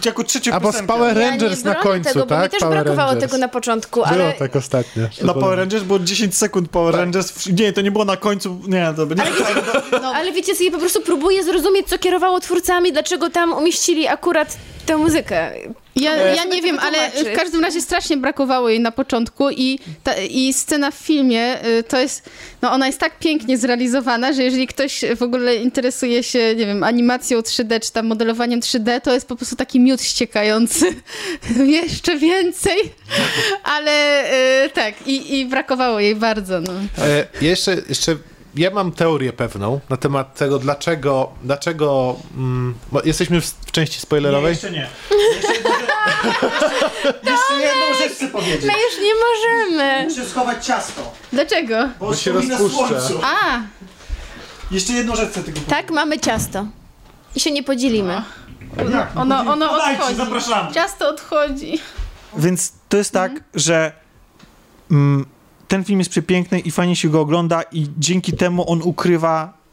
jako 0.05 0.25
trzecią 0.25 0.53
Albo 0.53 0.73
z. 0.73 0.83
Power 0.83 1.17
Ja 1.17 1.31
Rangers 1.31 1.65
nie 1.65 1.71
na 1.71 1.75
końcu, 1.75 2.09
tego, 2.13 2.21
bo 2.21 2.27
tak? 2.27 2.45
mi 2.45 2.51
też 2.51 2.61
Power 2.61 2.75
brakowało 2.85 3.09
Rangers. 3.11 3.31
tego 3.31 3.41
na 3.41 3.49
początku, 3.49 3.95
Było 4.01 4.07
ale... 4.07 4.33
tak 4.33 4.57
ostatnio. 4.57 5.03
Na 5.23 5.35
Power 5.35 5.59
Rangers 5.59 5.85
było 5.85 5.99
10 5.99 6.37
sekund 6.37 6.69
Power 6.71 6.95
Rangers. 6.95 7.47
Nie, 7.47 7.73
to 7.73 7.81
nie 7.81 7.91
było 7.91 8.05
na 8.05 8.17
końcu. 8.17 8.61
Nie, 8.69 8.93
dobra. 8.97 9.25
Nie, 9.25 9.31
No, 10.03 10.09
ale 10.09 10.33
wiecie 10.33 10.65
ja 10.65 10.71
po 10.71 10.79
prostu 10.79 11.01
próbuję 11.01 11.45
zrozumieć, 11.45 11.89
co 11.89 11.99
kierowało 11.99 12.41
twórcami, 12.41 12.93
dlaczego 12.93 13.31
tam 13.31 13.53
umieścili 13.53 14.07
akurat 14.09 14.57
tę 14.87 14.97
muzykę. 14.97 15.51
Ja, 15.97 16.13
E, 16.13 16.37
ja 16.37 16.45
nie 16.45 16.63
wiem, 16.63 16.79
ale 16.79 16.99
wytłumaczyć. 17.11 17.35
w 17.35 17.41
każdym 17.41 17.61
razie 17.65 17.81
strasznie 17.81 18.17
brakowało 18.17 18.69
jej 18.69 18.81
na 18.81 18.93
początku 18.93 19.51
i, 19.51 19.79
ta, 20.05 20.15
i 20.31 20.53
scena 20.53 20.91
w 20.91 20.95
filmie 20.95 21.67
y, 21.67 21.83
to 21.83 21.99
jest, 21.99 22.31
no 22.63 22.73
ona 22.73 22.87
jest 22.87 23.01
tak 23.01 23.19
pięknie 23.19 23.59
zrealizowana, 23.59 24.33
że 24.33 24.43
jeżeli 24.43 24.67
ktoś 24.67 25.01
w 25.17 25.23
ogóle 25.23 25.57
interesuje 25.57 26.23
się, 26.23 26.55
nie 26.57 26.67
wiem, 26.67 26.83
animacją 26.83 27.41
3D 27.41 27.81
czy 27.81 27.93
tam 27.93 28.07
modelowaniem 28.07 28.61
3D, 28.61 29.01
to 29.01 29.15
jest 29.15 29.27
po 29.29 29.37
prostu 29.37 29.57
taki 29.57 29.81
miód 29.81 30.03
ściekający. 30.03 30.87
Jeszcze 31.83 32.17
więcej, 32.19 32.77
ale 33.65 34.25
y, 34.65 34.71
tak 34.71 34.95
i, 35.07 35.39
i 35.41 35.47
brakowało 35.47 36.01
jej 36.01 36.17
bardzo, 36.17 36.61
no. 36.61 36.73
E, 37.05 37.27
jeszcze, 37.41 37.77
jeszcze 37.89 38.17
ja 38.57 38.71
mam 38.71 38.93
teorię 38.93 39.33
pewną 39.33 39.81
na 39.89 39.97
temat 39.97 40.35
tego, 40.35 40.59
dlaczego, 40.59 41.33
dlaczego 41.43 42.17
mm, 42.37 42.75
bo 42.93 43.03
jesteśmy 43.05 43.41
w, 43.41 43.45
w 43.47 43.73
części 43.73 44.01
spoilerowej. 44.01 44.51
jeszcze 44.51 44.71
nie. 44.71 44.89
Jeszcze 45.35 45.53
jedną 45.55 45.71
rzecz- 45.71 47.15
Jeszcze 47.25 47.55
jedną 47.61 47.99
rzecz 47.99 48.13
chcę 48.13 48.29
powiedzieć. 48.29 48.63
My 48.65 48.73
już 48.73 49.01
nie 49.03 49.13
możemy. 49.15 50.05
Muszę 50.09 50.25
schować 50.31 50.67
ciasto, 50.67 51.13
Dlaczego? 51.33 51.89
bo 52.01 52.15
się 52.17 52.31
stoi 52.33 52.49
na 52.49 52.59
rozpuszcza. 52.59 53.01
słońcu. 53.01 53.21
A, 53.25 53.61
Jeszcze 54.71 54.93
jedną 54.93 55.17
rzecz 55.17 55.31
chcę 55.31 55.43
tylko 55.45 55.61
powiedzieć. 55.61 55.69
Tak, 55.87 55.91
mamy 55.91 56.19
ciasto. 56.21 56.67
I 57.35 57.41
się 57.41 57.51
nie 57.51 57.63
podzielimy. 57.63 58.23
Jak? 58.93 59.17
ono, 59.17 59.39
ono 59.41 59.69
Podajcie, 59.69 60.01
odchodzi. 60.01 60.17
zapraszamy. 60.17 60.73
Ciasto 60.75 61.09
odchodzi. 61.09 61.79
Więc 62.37 62.73
to 62.89 62.97
jest 62.97 63.13
tak, 63.13 63.33
że 63.55 63.93
mm, 64.91 65.27
ten 65.69 65.85
film 65.85 65.99
jest 65.99 66.11
przepiękny 66.11 66.61
i 66.61 66.71
fajnie 66.71 66.97
się 66.97 67.09
go 67.09 67.21
ogląda 67.21 67.63
i 67.73 67.87
dzięki 67.99 68.33
temu 68.33 68.71
on 68.71 68.83
ukrywa 68.83 69.65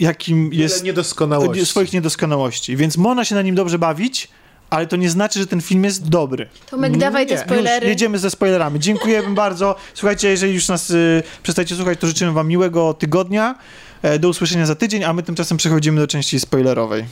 jakim 0.00 0.44
Jest 0.44 0.74
jest 0.74 0.84
niedoskonałości. 0.84 1.66
swoich 1.66 1.92
niedoskonałości. 1.92 2.76
Więc 2.76 2.96
można 2.96 3.24
się 3.24 3.34
na 3.34 3.42
nim 3.42 3.54
dobrze 3.54 3.78
bawić, 3.78 4.28
ale 4.70 4.86
to 4.86 4.96
nie 4.96 5.10
znaczy, 5.10 5.38
że 5.38 5.46
ten 5.46 5.60
film 5.60 5.84
jest 5.84 6.08
dobry. 6.08 6.48
Tomek, 6.70 6.96
dawaj 6.96 7.26
te 7.26 7.38
spoilery. 7.38 7.86
Już 7.86 7.88
jedziemy 7.88 8.18
ze 8.18 8.30
spoilerami. 8.30 8.80
Dziękujemy 8.80 9.34
bardzo. 9.34 9.76
Słuchajcie, 9.94 10.28
jeżeli 10.28 10.54
już 10.54 10.68
nas 10.68 10.90
y, 10.90 11.22
przestajecie 11.42 11.76
słuchać, 11.76 12.00
to 12.00 12.06
życzymy 12.06 12.32
wam 12.32 12.48
miłego 12.48 12.94
tygodnia. 12.94 13.54
E, 14.02 14.18
do 14.18 14.28
usłyszenia 14.28 14.66
za 14.66 14.74
tydzień, 14.74 15.04
a 15.04 15.12
my 15.12 15.22
tymczasem 15.22 15.56
przechodzimy 15.58 16.00
do 16.00 16.06
części 16.06 16.40
spoilerowej. 16.40 17.04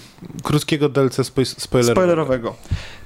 Krótkiego 0.43 0.89
DLC 0.89 1.17
spoj- 1.19 1.61
spoilerowego. 1.61 1.93
Spoilerowego. 2.01 2.55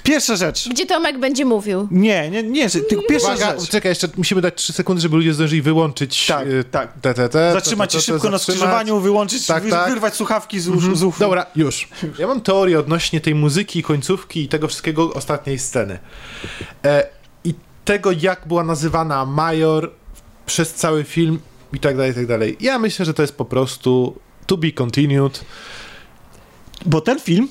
Pierwsza 0.02 0.36
rzecz. 0.36 0.68
Gdzie 0.68 0.86
Tomek 0.86 1.18
będzie 1.18 1.44
mówił? 1.44 1.88
Nie, 1.90 2.30
nie, 2.30 2.42
nie, 2.42 2.70
tylko 2.70 3.04
pierwsza 3.08 3.34
Uwaga, 3.34 3.60
rzecz. 3.60 3.70
czekaj, 3.70 3.90
jeszcze 3.90 4.08
musimy 4.16 4.40
dać 4.40 4.54
3 4.54 4.72
sekundy, 4.72 5.02
żeby 5.02 5.16
ludzie 5.16 5.34
zdążyli 5.34 5.62
wyłączyć 5.62 6.26
Tak, 6.26 6.46
y, 6.46 6.64
tak. 6.64 6.92
te, 7.02 7.14
te, 7.14 7.28
te, 7.28 7.52
Zatrzymać 7.52 7.92
się 7.92 8.00
szybko 8.00 8.30
na 8.30 8.38
skrzyżowaniu, 8.38 9.00
wyłączyć, 9.00 9.46
Tak, 9.46 9.62
wy, 9.62 9.70
tak. 9.70 9.88
wyrwać 9.90 10.14
słuchawki 10.14 10.60
z, 10.60 10.68
usz, 10.68 10.96
z 10.96 11.02
ucha. 11.02 11.18
Dobra, 11.18 11.46
już. 11.56 11.88
Ja 12.18 12.26
mam 12.26 12.40
teorię 12.40 12.78
odnośnie 12.78 13.20
tej 13.20 13.34
muzyki, 13.34 13.82
końcówki 13.82 14.42
i 14.42 14.48
tego 14.48 14.68
wszystkiego 14.68 15.14
ostatniej 15.14 15.58
sceny. 15.58 15.98
E, 16.84 17.06
I 17.44 17.54
tego, 17.84 18.12
jak 18.12 18.48
była 18.48 18.64
nazywana 18.64 19.26
Major 19.26 19.90
przez 20.46 20.74
cały 20.74 21.04
film 21.04 21.38
i 21.72 21.78
tak 21.78 21.96
dalej, 21.96 22.12
i 22.12 22.14
tak 22.14 22.26
dalej. 22.26 22.56
Ja 22.60 22.78
myślę, 22.78 23.04
że 23.04 23.14
to 23.14 23.22
jest 23.22 23.36
po 23.36 23.44
prostu 23.44 24.18
to 24.46 24.56
be 24.56 24.72
continued 24.72 25.44
Bo 26.86 27.00
ten 27.00 27.20
film 27.20 27.48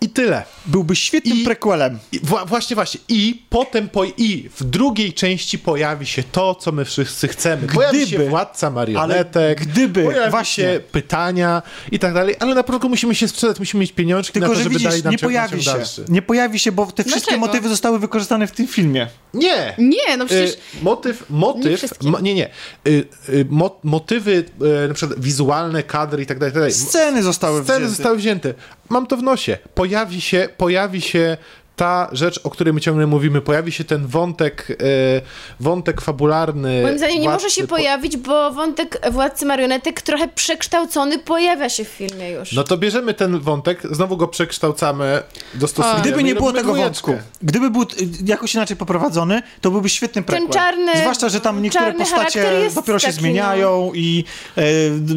i 0.00 0.08
tyle. 0.08 0.42
byłby 0.66 0.96
świetnym 0.96 1.38
I- 1.38 1.44
prequelem. 1.44 1.98
I, 2.12 2.20
wła- 2.20 2.46
właśnie, 2.46 2.74
właśnie. 2.74 3.00
I 3.08 3.42
potem 3.50 3.88
po, 3.88 4.04
i 4.04 4.48
w 4.56 4.64
drugiej 4.64 5.12
części 5.12 5.58
pojawi 5.58 6.06
się 6.06 6.22
to, 6.22 6.54
co 6.54 6.72
my 6.72 6.84
wszyscy 6.84 7.28
chcemy. 7.28 7.66
Pojawi 7.68 8.00
się 8.00 8.06
Gdyby- 8.16 8.30
władca 8.30 8.70
marionetek, 8.70 9.34
ale 9.60 9.66
gdyby, 9.72 10.04
pojawi 10.04 10.30
właśnie. 10.30 10.64
się 10.64 10.80
pytania 10.92 11.62
i 11.92 11.98
tak 11.98 12.14
dalej, 12.14 12.34
ale 12.40 12.54
na 12.54 12.62
początku 12.62 12.88
musimy 12.88 13.14
się 13.14 13.28
sprzedać, 13.28 13.58
musimy 13.58 13.80
mieć 13.80 13.92
pieniążki 13.92 14.32
Tylko, 14.32 14.48
na 14.48 14.54
to, 14.54 14.58
że 14.58 14.62
żeby 14.64 14.74
widzisz, 14.74 14.90
dali 14.90 15.02
nam 15.02 15.12
nie 15.12 15.18
ciąg- 15.18 15.28
pojawi 15.28 15.62
się. 15.62 15.70
dalszy. 15.70 16.04
Nie 16.08 16.22
pojawi 16.22 16.58
się, 16.58 16.72
bo 16.72 16.86
te 16.86 17.04
wszystkie 17.04 17.20
Dlaczego? 17.30 17.46
motywy 17.46 17.68
zostały 17.68 17.98
wykorzystane 17.98 18.46
w 18.46 18.52
tym 18.52 18.66
filmie. 18.66 19.06
Nie! 19.34 19.74
Nie, 19.78 20.16
no 20.16 20.26
przecież... 20.26 20.50
Y, 20.50 20.56
motyw, 20.82 21.24
Nie 21.30 21.36
motyw, 21.36 21.78
wszystkie. 21.78 22.08
mo, 22.10 22.20
nie, 22.20 22.34
nie. 22.34 22.48
Y, 22.86 23.04
y, 23.28 23.46
mo, 23.50 23.80
motywy, 23.82 24.44
y, 24.84 24.88
na 24.88 24.94
przykład 24.94 25.20
wizualne, 25.20 25.82
kadry 25.82 26.22
i 26.22 26.26
tak 26.26 26.38
dalej, 26.38 26.54
tak. 26.54 26.72
Sceny 26.72 27.22
zostały 27.22 27.62
Sceny 27.64 27.78
wzięte. 27.78 27.94
zostały 27.96 28.16
wzięte. 28.16 28.54
Mam 28.88 29.06
to 29.06 29.16
w 29.16 29.22
nosie. 29.22 29.58
Pojawi 29.74 29.89
się, 30.20 30.48
pojawi 30.56 31.00
się 31.00 31.36
ta 31.76 32.08
rzecz, 32.12 32.40
o 32.44 32.50
której 32.50 32.74
my 32.74 32.80
ciągle 32.80 33.06
mówimy, 33.06 33.40
pojawi 33.40 33.72
się 33.72 33.84
ten 33.84 34.06
wątek, 34.06 34.70
y, 34.70 34.76
wątek 35.60 36.00
fabularny. 36.00 36.82
Moim 36.82 36.98
zdaniem 36.98 37.20
nie 37.22 37.28
może 37.28 37.50
się 37.50 37.62
po- 37.62 37.68
pojawić, 37.68 38.16
bo 38.16 38.50
wątek 38.52 39.10
władcy 39.10 39.46
marionetek 39.46 40.02
trochę 40.02 40.28
przekształcony 40.28 41.18
pojawia 41.18 41.68
się 41.68 41.84
w 41.84 41.88
filmie 41.88 42.30
już. 42.30 42.52
No 42.52 42.64
to 42.64 42.76
bierzemy 42.78 43.14
ten 43.14 43.38
wątek, 43.40 43.82
znowu 43.90 44.16
go 44.16 44.28
przekształcamy, 44.28 45.22
dostosujemy. 45.54 46.00
Gdyby 46.00 46.22
nie 46.24 46.34
było 46.34 46.52
tego 46.52 46.74
wątku, 46.74 47.14
gdyby 47.42 47.70
był 47.70 47.84
jakoś 48.26 48.54
inaczej 48.54 48.76
poprowadzony, 48.76 49.42
to 49.60 49.70
byłby 49.70 49.88
świetny 49.88 50.22
prequel. 50.22 50.48
czarny- 50.48 50.96
Zwłaszcza, 51.00 51.28
że 51.28 51.40
tam 51.40 51.62
niektóre 51.62 51.92
postacie 51.92 52.70
dopiero 52.74 52.98
się 52.98 53.06
taki, 53.06 53.16
no. 53.16 53.20
zmieniają 53.22 53.92
i 53.94 54.24
e, 54.56 54.62
d- 54.90 55.14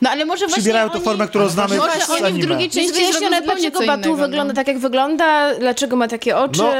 No 0.00 0.10
ale 0.10 0.24
może 0.24 0.46
właśnie 0.46 0.62
przybierają 0.62 0.88
tę 0.88 0.94
oni... 0.94 1.04
formę, 1.04 1.28
którą 1.28 1.48
znamy 1.48 1.76
Może 1.76 2.00
z 2.00 2.10
oni 2.10 2.42
w 2.42 2.46
drugiej 2.46 2.70
części 2.70 2.92
wyjaśnione, 2.92 3.42
dlaczego 3.42 3.86
Batu 3.86 4.16
wygląda 4.16 4.44
no. 4.44 4.54
tak, 4.54 4.68
jak 4.68 4.78
wygląda, 4.78 5.54
dlaczego 5.54 5.96
ma 5.96 6.08
takie 6.08 6.36
oczy. 6.36 6.60
No, 6.62 6.72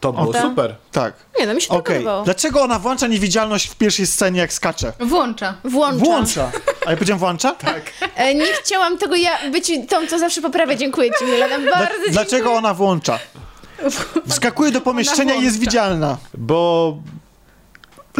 to 0.00 0.12
było 0.12 0.32
Tak. 0.32 0.42
super. 0.42 0.74
Tak. 0.92 1.14
Nie, 1.38 1.46
no 1.46 1.54
mi 1.54 1.62
się 1.62 1.68
to 1.68 1.74
Okej. 1.74 1.96
podobało. 1.96 2.24
Dlaczego 2.24 2.62
ona 2.62 2.78
włącza 2.78 3.06
niewidzialność 3.06 3.68
w 3.68 3.74
pierwszej 3.74 4.06
scenie, 4.06 4.40
jak 4.40 4.52
skacze? 4.52 4.92
Włącza. 5.00 5.54
Włącza. 5.64 6.04
Włącza. 6.04 6.50
A 6.86 6.90
ja 6.90 6.96
powiedziałem 6.96 7.18
włącza? 7.18 7.52
Tak. 7.52 7.82
E, 8.16 8.34
nie 8.34 8.46
chciałam 8.46 8.98
tego 8.98 9.16
ja 9.16 9.30
być 9.50 9.72
tą, 9.88 10.06
co 10.06 10.18
zawsze 10.18 10.40
poprawia. 10.40 10.74
Dziękuję 10.74 11.10
ci, 11.18 11.24
Milena. 11.24 11.58
Bardzo 11.58 11.94
Dla, 12.02 12.12
dlaczego 12.12 12.52
ona 12.52 12.74
włącza? 12.74 13.18
Wskakuje 14.28 14.70
do 14.70 14.80
pomieszczenia 14.80 15.34
i 15.34 15.44
jest 15.44 15.58
widzialna. 15.58 16.16
Bo 16.34 16.96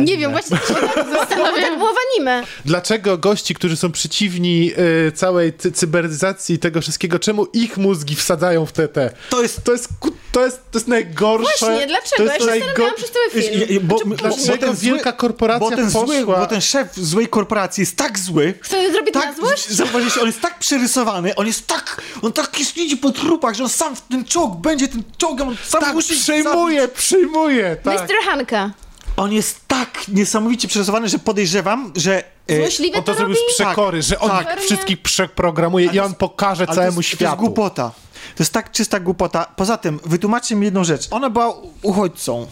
Nie 0.04 0.16
wiem, 0.18 0.30
właśnie 0.30 0.56
się 0.56 0.74
tak 0.74 0.94
Tak 0.94 1.10
zastanawiam. 1.10 1.78
było 1.78 1.92
w 1.92 1.96
anime. 2.16 2.42
Dlaczego 2.64 3.18
gości, 3.18 3.54
którzy 3.54 3.76
są 3.76 3.92
przeciwni 3.92 4.72
y, 5.08 5.12
całej 5.12 5.52
cy 5.52 5.72
cyberyzacji 5.72 6.54
i 6.54 6.58
tego 6.58 6.80
wszystkiego, 6.80 7.18
czemu 7.18 7.44
ich 7.52 7.76
mózgi 7.76 8.16
wsadzają 8.16 8.66
w 8.66 8.72
te 8.72 8.88
te? 8.88 9.10
To 9.30 9.42
jest 9.42 9.64
To 9.64 9.72
jest, 9.72 9.88
ku- 10.00 10.12
to 10.32 10.44
jest, 10.44 10.56
to 10.72 10.78
jest 10.78 10.88
najgorsze. 10.88 11.50
Właśnie, 11.66 11.86
dlaczego? 11.86 12.16
To 12.16 12.24
Ja 12.24 12.32
jest 12.34 12.46
się 12.46 12.50
najgo- 12.50 12.58
zastanawiałam 12.66 12.94
przez 12.96 13.10
cały 13.10 13.30
film. 13.42 13.68
I- 13.68 13.72
i- 13.72 13.80
bo, 13.80 13.98
Znaczy, 13.98 14.22
bo, 14.22 14.28
później. 14.28 14.46
bo 14.58 14.66
ten 14.66 14.76
zły, 14.76 14.86
wielka 14.92 15.12
korporacja 15.12 15.70
bo 15.70 15.76
ten, 15.76 15.90
zły, 15.90 16.00
poszła- 16.06 16.38
bo 16.40 16.46
ten 16.46 16.60
szef 16.60 16.94
złej 16.96 17.28
korporacji 17.28 17.80
jest 17.82 17.96
tak 17.96 18.18
zły, 18.18 18.54
Chce 18.60 18.92
zrobić 18.92 19.14
na 19.14 19.20
tak, 19.20 19.36
złość? 19.36 19.68
zauważyliście, 19.70 20.20
on 20.20 20.26
jest 20.26 20.40
tak 20.40 20.58
przerysowany, 20.58 21.34
on 21.34 21.46
jest 21.46 21.66
tak, 21.66 22.02
on 22.22 22.32
tak 22.32 22.58
jest 22.58 22.74
siedzi 22.74 22.96
po 22.96 23.10
trupach, 23.10 23.54
że 23.54 23.62
on 23.62 23.68
sam 23.68 23.96
w 23.96 24.00
ten 24.00 24.24
czołg 24.24 24.56
będzie 24.60 24.88
tym 24.88 25.02
czołgiem, 25.18 25.48
on 25.48 25.56
sam 25.68 25.80
Tak, 25.80 25.94
musi 25.94 26.14
przyjmuje, 26.16 26.88
przyjmuje, 26.88 27.76
tak. 27.84 27.94
Mr. 28.02 28.14
Hanka. 28.24 28.70
On 29.18 29.32
jest 29.32 29.60
tak 29.68 30.08
niesamowicie 30.08 30.68
przerysowany, 30.68 31.08
że 31.08 31.18
podejrzewam, 31.18 31.92
że... 31.96 32.24
e, 32.48 32.56
Złośliwe 32.56 32.98
On 32.98 33.04
to 33.04 33.12
to 33.12 33.18
zrobił 33.18 33.36
robi? 33.36 33.52
z 33.52 33.54
przekory, 33.54 34.02
że 34.02 34.18
on 34.20 34.30
tak. 34.30 34.60
wszystkich 34.60 35.02
przeprogramuje 35.02 35.86
i 35.86 35.88
Ale 35.88 35.98
to 35.98 36.04
on 36.06 36.14
pokaże 36.14 36.64
ale 36.68 36.74
całemu 36.76 36.94
to 36.94 37.00
jest, 37.00 37.10
To 37.10 37.16
światu. 37.16 37.24
jest 37.24 37.36
głupota. 37.36 37.90
To 38.36 38.42
jest 38.42 38.52
tak 38.52 38.72
czysta 38.72 39.00
głupota. 39.00 39.44
Poza 39.56 39.76
tym, 39.76 40.00
wytłumaczcie 40.04 40.56
mi 40.56 40.64
jedną 40.64 40.84
rzecz. 40.84 41.08
Ona 41.10 41.30
była 41.30 41.54
uchodźcą 41.82 42.46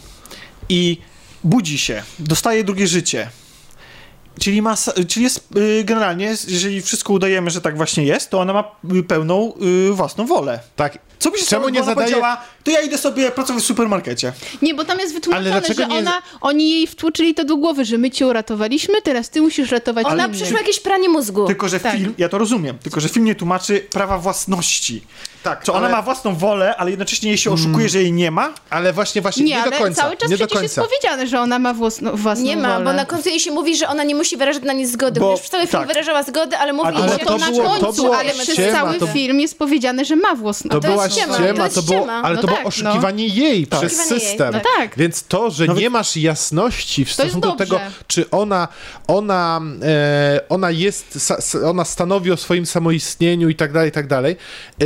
i 0.69 1.01
budzi 1.45 1.79
się, 1.79 2.03
dostaje 2.19 2.65
drugie 2.65 2.87
życie. 2.87 3.31
Czyli, 4.41 4.63
ma, 4.63 4.75
czyli 5.09 5.25
jest 5.25 5.49
y, 5.57 5.85
generalnie, 5.85 6.35
jeżeli 6.49 6.83
wszystko 6.83 7.13
udajemy, 7.13 7.51
że 7.51 7.61
tak 7.61 7.77
właśnie 7.77 8.05
jest, 8.05 8.31
to 8.31 8.41
ona 8.41 8.53
ma 8.53 8.65
y, 8.95 9.03
pełną 9.03 9.53
y, 9.89 9.93
własną 9.93 10.27
wolę. 10.27 10.59
Tak. 10.77 10.99
Co 11.19 11.31
by 11.31 11.39
się 11.39 11.47
Czemu 11.47 11.69
nie 11.69 11.81
ona 11.83 11.93
zadaje- 11.93 11.95
powiedziała, 11.95 12.43
to 12.65 12.71
ja 12.71 12.81
idę 12.81 12.99
sobie 12.99 13.31
pracować 13.31 13.63
w 13.63 13.67
supermarkecie. 13.67 14.33
Nie, 14.63 14.75
bo 14.75 14.85
tam 14.85 14.99
jest 14.99 15.15
wytłumaczone, 15.15 15.63
że 15.77 15.87
nie- 15.87 15.95
ona, 15.99 16.23
oni 16.41 16.71
jej 16.71 16.87
wtłuczyli 16.87 17.35
to 17.35 17.45
do 17.45 17.57
głowy, 17.57 17.85
że 17.85 17.99
my 17.99 18.11
cię 18.11 18.27
uratowaliśmy, 18.27 19.03
teraz 19.03 19.31
ty 19.31 19.41
musisz 19.41 19.71
ratować 19.71 20.07
Ona 20.07 20.27
innych. 20.27 20.37
przyszło 20.37 20.59
jakieś 20.59 20.81
pranie 20.81 21.09
mózgu. 21.09 21.47
Tylko, 21.47 21.69
że 21.69 21.81
Tak. 21.81 21.93
film, 21.97 22.15
ja 22.19 22.29
to 22.29 22.39
rozumiem, 22.39 22.79
tylko, 22.79 23.01
że 23.01 23.09
film 23.09 23.25
nie 23.25 23.35
tłumaczy 23.35 23.81
prawa 23.91 24.19
własności. 24.19 25.03
Tak, 25.43 25.63
Czy 25.65 25.73
ona 25.73 25.87
ale- 25.87 25.97
ma 25.97 26.03
własną 26.03 26.35
wolę, 26.37 26.77
ale 26.77 26.91
jednocześnie 26.91 27.29
jej 27.29 27.39
się 27.39 27.51
oszukuje, 27.51 27.89
że 27.89 28.03
jej 28.03 28.13
nie 28.13 28.31
ma? 28.31 28.53
Ale 28.71 28.93
właśnie, 28.93 29.23
właśnie, 29.23 29.45
nie, 29.45 29.57
Nie, 29.57 29.65
do 29.65 29.71
końca. 29.73 30.03
cały 30.03 30.17
czas 30.17 30.31
nie 30.31 30.37
przecież 30.37 30.63
jest 30.63 30.77
powiedziane, 30.77 31.27
że 31.27 31.41
ona 31.41 31.59
ma 31.59 31.75
własną, 31.75 32.17
własną 32.17 32.45
Nie 32.45 32.57
ma, 32.57 32.73
wolę. 32.73 32.85
bo 32.85 32.93
na 32.93 33.07
końcu 33.07 33.29
jej 33.29 33.41
się 33.41 33.51
mówi, 33.51 33.77
że 33.77 33.89
ona 33.89 34.05
nie 34.05 34.15
musi 34.15 34.26
wyrażać 34.35 34.63
na 34.63 34.73
nic 34.73 34.91
zgody. 34.91 35.21
Bo- 35.21 35.27
Bo, 35.27 35.33
już 35.33 35.41
w 35.41 35.49
cały 35.49 35.67
film 35.67 35.79
tak. 35.81 35.89
wyrażała 35.89 36.23
zgodę, 36.23 36.59
ale 36.59 36.73
mówi 36.73 36.89
Ale 36.89 37.09
jej, 37.09 37.19
to, 37.27 37.39
że 37.39 37.45
na 37.47 37.51
było- 37.51 37.75
to 37.79 37.81
końcu, 37.87 38.03
było 38.03 38.17
ale 38.19 38.33
przez 38.33 38.49
ściema, 38.55 38.79
cały 38.79 38.99
to- 38.99 39.07
film 39.07 39.41
jest 39.41 39.59
powiedziane, 39.59 40.05
że 40.05 40.17
ma 40.17 40.35
własną 40.35 40.71
To 40.71 40.81
to 40.81 40.89
była 40.89 41.05
jest 41.05 41.17
ściema, 41.17 41.35
ściema, 41.35 41.69
to 41.69 41.75
to 41.75 41.83
było, 41.83 42.13
ale 42.13 42.35
No 42.35 42.41
to 42.41 42.47
było 42.47 42.59
tak, 42.59 42.67
oszukiwanie 42.67 43.27
jej 43.27 43.67
przez 43.67 43.83
Oszukiwanie 43.85 44.11
jej, 44.11 44.21
system. 44.21 44.55
no 44.55 44.61
tak. 44.77 44.97
Więc 44.97 45.23
to, 45.25 45.51
że 45.51 45.67
No 45.67 45.75
nie 45.75 45.91
masz 45.91 46.17
jasności 46.17 47.05
w 47.05 47.09
To 47.09 47.15
stosunku 47.15 47.49
do 47.49 47.55
tego, 47.57 47.81
czy 48.07 48.31
ona, 48.31 48.69
ona, 49.07 49.61
e, 49.83 50.41
ona 50.49 50.71
jest, 50.71 51.33
ona 51.67 51.85
stanowi 51.85 52.33
o 52.33 52.37
swoim 52.37 52.67
samoistnieniu 52.67 53.49
i 53.49 53.55
tak 53.55 53.73
dalej, 53.73 53.89
i 53.89 53.93
tak 53.93 54.07
dalej. 54.07 54.37
E, 54.83 54.85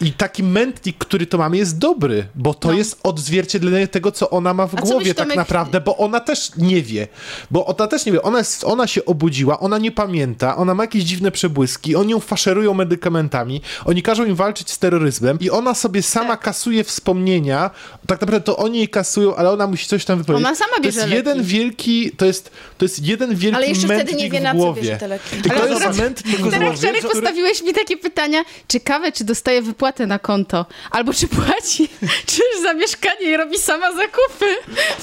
i 0.00 0.12
taki 0.12 0.42
mętnik, 0.42 0.98
który 0.98 1.26
to 1.26 1.38
mamy, 1.38 1.56
jest 1.56 1.78
dobry, 1.78 2.26
bo 2.34 2.54
to 2.54 2.68
No. 2.68 2.74
jest 2.74 3.00
odzwierciedlenie 3.02 3.88
tego, 3.88 4.12
co 4.12 4.30
ona 4.30 4.54
ma 4.54 4.66
w 4.66 4.74
A 4.74 4.80
głowie 4.80 5.14
tak 5.14 5.28
Tomek- 5.28 5.36
naprawdę, 5.36 5.80
bo 5.80 5.96
ona 5.96 6.20
też 6.20 6.50
nie 6.56 6.82
wie. 6.82 7.08
Bo 7.50 7.66
ona 7.66 7.86
też 7.86 8.06
nie 8.06 8.12
wie. 8.12 8.22
Ona, 8.22 8.38
jest, 8.38 8.64
ona 8.64 8.86
się 8.86 9.04
obudziła, 9.04 9.60
ona 9.60 9.78
nie 9.78 9.92
pamięta, 9.92 10.56
ona 10.56 10.74
ma 10.74 10.82
jakieś 10.82 11.02
dziwne 11.04 11.30
przebłyski, 11.30 11.96
oni 11.96 12.10
ją 12.12 12.20
faszerują 12.20 12.74
medykamentami, 12.74 13.60
oni 13.84 14.02
każą 14.02 14.24
im 14.24 14.34
walczyć 14.34 14.70
z 14.70 14.78
terroryzmem 14.78 15.38
i 15.40 15.50
ona 15.50 15.74
sobie 15.74 16.02
sama 16.02 16.28
Tak. 16.28 16.40
kasuje 16.40 16.84
wspomnienia. 16.84 17.70
Tak 18.06 18.20
naprawdę 18.20 18.44
to 18.44 18.56
oni 18.56 18.78
jej 18.78 18.88
kasują, 18.88 19.36
ale 19.36 19.50
ona 19.50 19.66
musi 19.66 19.86
coś 19.86 20.04
tam 20.04 20.18
wypowiedzieć. 20.18 20.46
Ona 20.46 20.56
sama 20.56 20.76
to 20.76 20.82
jest 20.82 20.98
bierze 20.98 21.14
jeden 21.14 21.38
leki. 21.38 21.50
wielki, 21.50 22.10
to 22.16 22.26
jest, 22.26 22.50
to 22.78 22.84
jest 22.84 23.06
jeden 23.06 23.34
wielki 23.36 23.56
Ale 23.56 23.66
jeszcze 23.68 23.86
wtedy 23.86 24.12
nie 24.14 24.30
wie, 24.30 24.40
na 24.40 24.54
co 24.54 24.72
bierze 24.72 24.96
te 24.96 25.08
leki. 25.08 25.36
I 25.46 25.50
Ale 25.50 25.60
to 25.60 25.66
jest 25.68 25.80
teraz- 25.80 25.96
mętnik 25.98 26.36
w 26.36 26.50
Teraz 26.50 26.60
głowie, 26.60 26.76
wczoraj 26.76 26.98
który... 27.00 27.14
postawiłeś 27.14 27.62
mi 27.62 27.74
takie 27.74 27.96
pytania, 27.96 28.42
ciekawe, 28.68 29.12
czy 29.12 29.24
dostaje 29.24 29.62
wypłatę 29.62 29.89
na 30.06 30.18
konto, 30.18 30.66
albo 30.90 31.12
czy 31.12 31.28
płaci, 31.28 31.88
czy 32.26 32.42
za 32.62 32.72
mieszkanie 32.74 33.26
i 33.30 33.36
robi 33.36 33.58
sama 33.58 33.92
zakupy, 33.92 34.46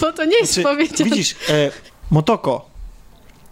bo 0.02 0.14
to 0.14 0.26
nie 0.26 0.38
jest 0.38 0.54
Czy, 0.56 0.62
powiedziane. 0.64 1.10
widzisz, 1.10 1.32
e, 1.50 1.72
Motoko, 2.12 2.66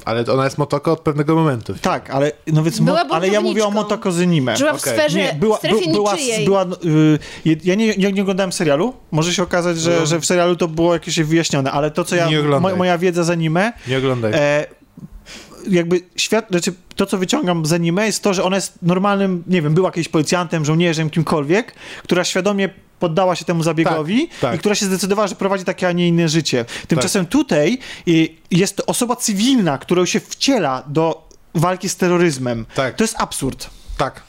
Ale 0.06 0.26
ona 0.34 0.44
jest 0.44 0.58
motoko 0.58 0.92
od 0.92 1.00
pewnego 1.00 1.36
momentu. 1.36 1.74
tak, 1.82 2.10
ale, 2.10 2.32
no 2.48 2.64
więc 2.64 2.80
mo, 2.80 3.00
ale 3.10 3.28
ja 3.28 3.42
mówię 3.42 3.66
o. 3.66 3.72
Motoko 3.72 4.12
z 4.12 4.22
anime. 4.22 4.58
Żyła 4.58 4.74
w 4.74 4.80
Okej. 4.82 4.94
sferze, 4.94 5.18
Nie, 5.20 5.34
była, 5.40 5.56
w 5.56 5.60
strefie 5.60 5.86
by, 5.88 5.92
była, 5.92 6.14
niczyjej. 6.14 6.46
była 6.46 6.64
y, 6.64 7.58
ja 7.64 7.76
nie, 7.76 7.96
nie, 7.96 8.12
nie 8.12 8.22
oglądałem 8.22 8.52
serialu, 8.54 8.94
może 9.12 9.34
się 9.34 9.44
okazać, 9.44 9.78
że, 9.80 9.98
No. 10.00 10.06
że 10.06 10.20
w 10.20 10.26
serialu 10.26 10.56
to 10.56 10.68
było 10.68 10.94
jakieś 10.94 11.20
wyjaśnione, 11.20 11.72
ale 11.72 11.92
to, 11.92 12.04
co 12.04 12.16
ja, 12.16 12.30
Nie 12.30 12.40
oglądaj. 12.40 12.72
mo, 12.72 12.78
moja 12.78 12.98
wiedza 12.98 13.24
z 13.24 13.30
anime, 13.30 13.74
Nie 13.88 13.98
oglądaj. 13.98 14.32
e, 14.36 14.66
jakby 15.70 16.02
świat, 16.16 16.48
znaczy 16.50 16.74
to, 16.96 17.06
co 17.06 17.18
wyciągam 17.18 17.66
z 17.66 17.74
anime 17.74 18.06
jest 18.06 18.24
to, 18.24 18.34
że 18.34 18.44
ona 18.44 18.56
jest 18.56 18.74
normalnym, 18.82 19.44
nie 19.48 19.62
wiem, 19.62 19.74
była 19.74 19.88
jakimś 19.88 20.08
policjantem, 20.08 20.66
żołnierzem, 20.66 21.10
kimkolwiek, 21.10 21.76
która 22.04 22.24
świadomie 22.24 22.70
poddała 23.00 23.36
się 23.36 23.46
temu 23.46 23.64
zabiegowi 23.64 24.28
Tak, 24.28 24.40
tak. 24.40 24.56
i 24.56 24.60
która 24.60 24.76
się 24.76 24.86
zdecydowała, 24.86 25.28
że 25.28 25.36
prowadzi 25.36 25.64
takie, 25.64 25.88
a 25.88 25.92
nie 25.92 26.08
inne 26.08 26.30
życie. 26.30 26.66
Tymczasem 26.88 27.26
tutaj 27.26 27.78
y, 28.08 28.30
jest 28.52 28.76
to 28.76 28.86
osoba 28.86 29.16
cywilna, 29.16 29.78
która 29.78 30.06
się 30.06 30.20
wciela 30.20 30.84
do 30.88 31.28
walki 31.56 31.90
z 31.90 31.96
terroryzmem. 31.96 32.66
Tak. 32.76 32.96
To 32.96 33.04
jest 33.04 33.16
absurd. 33.18 33.70
Tak. 33.98 34.22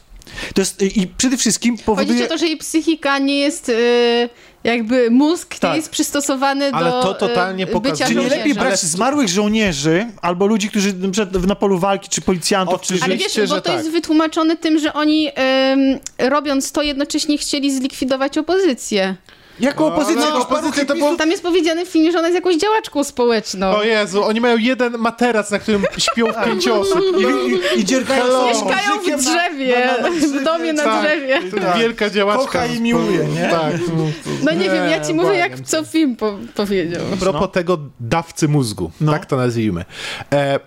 To 0.54 0.60
jest, 0.60 0.82
I 0.82 1.06
przede 1.18 1.36
wszystkim 1.36 1.74
Chodzi 1.74 1.84
powoduje... 1.84 2.24
o 2.24 2.28
to, 2.28 2.38
że 2.38 2.46
jej 2.46 2.56
psychika 2.56 3.18
nie 3.18 3.38
jest 3.38 3.68
y, 3.68 4.28
jakby 4.64 5.10
mózg 5.10 5.54
nie 5.54 5.58
Tak. 5.60 5.76
jest 5.76 5.90
przystosowany 5.90 6.70
Ale 6.72 6.90
do 6.90 7.02
to 7.02 7.14
totalnie 7.14 7.64
y, 7.64 7.66
pokazuje- 7.66 7.92
bycia 7.92 8.04
Czy 8.06 8.10
nie 8.10 8.14
żołnierzem. 8.14 8.38
lepiej 8.38 8.54
brać 8.54 8.66
Ale- 8.66 8.76
zmarłych 8.76 9.28
żołnierzy 9.28 10.06
albo 10.22 10.46
ludzi, 10.46 10.68
którzy 10.70 10.92
na, 10.92 11.10
przykład 11.10 11.46
na 11.46 11.54
polu 11.54 11.78
walki, 11.78 12.08
czy 12.08 12.20
policjantów, 12.20 12.80
czy... 12.80 12.94
Ale 13.02 13.16
wiesz, 13.16 13.34
bo 13.36 13.40
że 13.46 13.48
to 13.48 13.60
tak. 13.60 13.76
jest 13.76 13.90
wytłumaczone 13.90 14.56
tym, 14.56 14.78
że 14.78 14.92
oni 14.92 15.28
ym, 15.28 15.98
robiąc 16.30 16.72
to 16.72 16.82
jednocześnie 16.82 17.38
chcieli 17.38 17.76
zlikwidować 17.76 18.38
opozycję. 18.38 19.16
Jako 19.60 19.86
opozycja, 19.86 20.24
jako 20.26 20.38
opozycja 20.42 20.82
to 20.82 20.88
paru 20.88 20.98
było- 20.98 21.16
Tam 21.16 21.30
jest 21.30 21.42
powiedziane 21.42 21.86
w 21.86 21.88
filmie, 21.88 22.12
że 22.12 22.18
ona 22.18 22.28
jest 22.28 22.34
jakąś 22.34 22.56
działaczką 22.56 23.04
społeczną. 23.04 23.76
O 23.76 23.82
Jezu, 23.82 24.24
oni 24.24 24.40
mają 24.40 24.56
jeden 24.58 24.98
materac, 24.98 25.50
na 25.50 25.58
którym 25.58 25.84
śpią 25.98 26.26
w 26.32 26.44
pięć 26.44 26.68
osób. 26.68 27.00
I, 27.18 27.78
i, 27.78 27.80
i 27.80 27.84
dziergają 27.84 28.46
Mieszkają 28.46 29.00
w 29.18 29.20
drzewie, 29.20 29.86
na- 29.86 30.08
na- 30.08 30.10
na 30.10 30.38
w 30.40 30.44
domie 30.44 30.72
na 30.72 30.82
Tak. 30.84 31.02
drzewie. 31.04 31.50
To 31.50 31.56
Tak. 31.60 31.78
Wielka 31.78 32.10
działaczka. 32.10 32.44
Kocha 32.46 32.66
i 32.66 32.80
miłuje, 32.80 33.24
nie? 33.24 33.48
Tak. 33.50 33.72
No 34.44 34.52
nie, 34.52 34.70
wiem, 34.70 34.90
ja 34.90 35.04
ci 35.04 35.14
mówię, 35.14 35.36
jak 35.36 35.60
co 35.60 35.84
film 35.84 36.16
po 36.16 36.38
powiedział. 36.54 37.02
A 37.14 37.16
propos 37.16 37.48
tego 37.52 37.78
dawcy 38.00 38.48
mózgu, 38.48 38.90
No. 39.00 39.12
tak 39.12 39.26
to 39.26 39.36
nazwijmy. 39.36 39.84
E, 40.32 40.60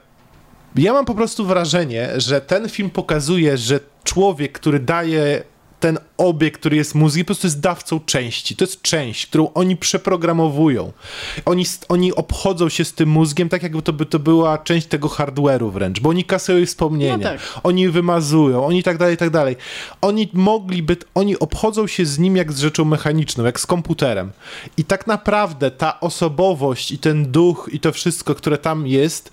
ja 0.76 0.94
mam 0.94 1.06
po 1.06 1.16
prostu 1.16 1.45
wrażenie, 1.45 2.10
że 2.18 2.41
ten 2.41 2.70
film 2.70 2.90
pokazuje, 2.90 3.57
że 3.57 3.80
człowiek, 4.03 4.52
który 4.52 4.80
daje 4.80 5.44
ten 5.80 5.97
obiekt, 6.18 6.60
który 6.60 6.76
jest 6.76 6.95
mózgiem, 6.95 7.26
po 7.26 7.27
prostu 7.27 7.47
jest 7.47 7.60
dawcą 7.60 7.99
części. 8.06 8.56
To 8.56 8.65
jest 8.65 8.81
część, 8.81 9.26
którą 9.27 9.53
oni 9.53 9.77
przeprogramowują. 9.77 10.91
Oni, 11.45 11.65
oni 11.89 12.14
obchodzą 12.15 12.69
się 12.69 12.85
z 12.85 12.93
tym 12.93 13.10
mózgiem, 13.10 13.49
tak 13.49 13.64
jakby 13.64 13.81
to, 13.81 13.93
by 13.93 14.06
to 14.06 14.19
była 14.19 14.57
część 14.57 14.88
tego 14.88 15.07
hardware'u 15.07 15.72
wręcz, 15.72 15.99
bo 15.99 16.10
oni 16.10 16.23
kasują 16.23 16.57
jej 16.57 16.68
wspomnienia, 16.68 17.18
No 17.18 17.23
tak. 17.23 17.60
oni 17.64 17.89
wymazują, 17.89 18.65
oni 18.65 18.84
tak 18.84 18.97
dalej, 18.97 19.18
tak 19.18 19.30
dalej. 19.30 19.56
Oni 20.01 20.30
mogliby, 20.34 20.97
oni 21.15 21.39
obchodzą 21.39 21.88
się 21.88 22.06
z 22.06 22.19
nim 22.19 22.35
jak 22.38 22.51
z 22.51 22.60
rzeczą 22.60 22.85
mechaniczną, 22.85 23.45
jak 23.45 23.60
z 23.60 23.65
komputerem. 23.65 24.31
I 24.77 24.84
tak 24.85 25.07
naprawdę 25.07 25.72
ta 25.72 25.99
osobowość 25.99 26.91
i 26.91 26.97
ten 26.97 27.31
duch 27.31 27.69
i 27.72 27.80
to 27.80 27.91
wszystko, 27.91 28.35
które 28.35 28.57
tam 28.57 28.88
jest, 28.88 29.31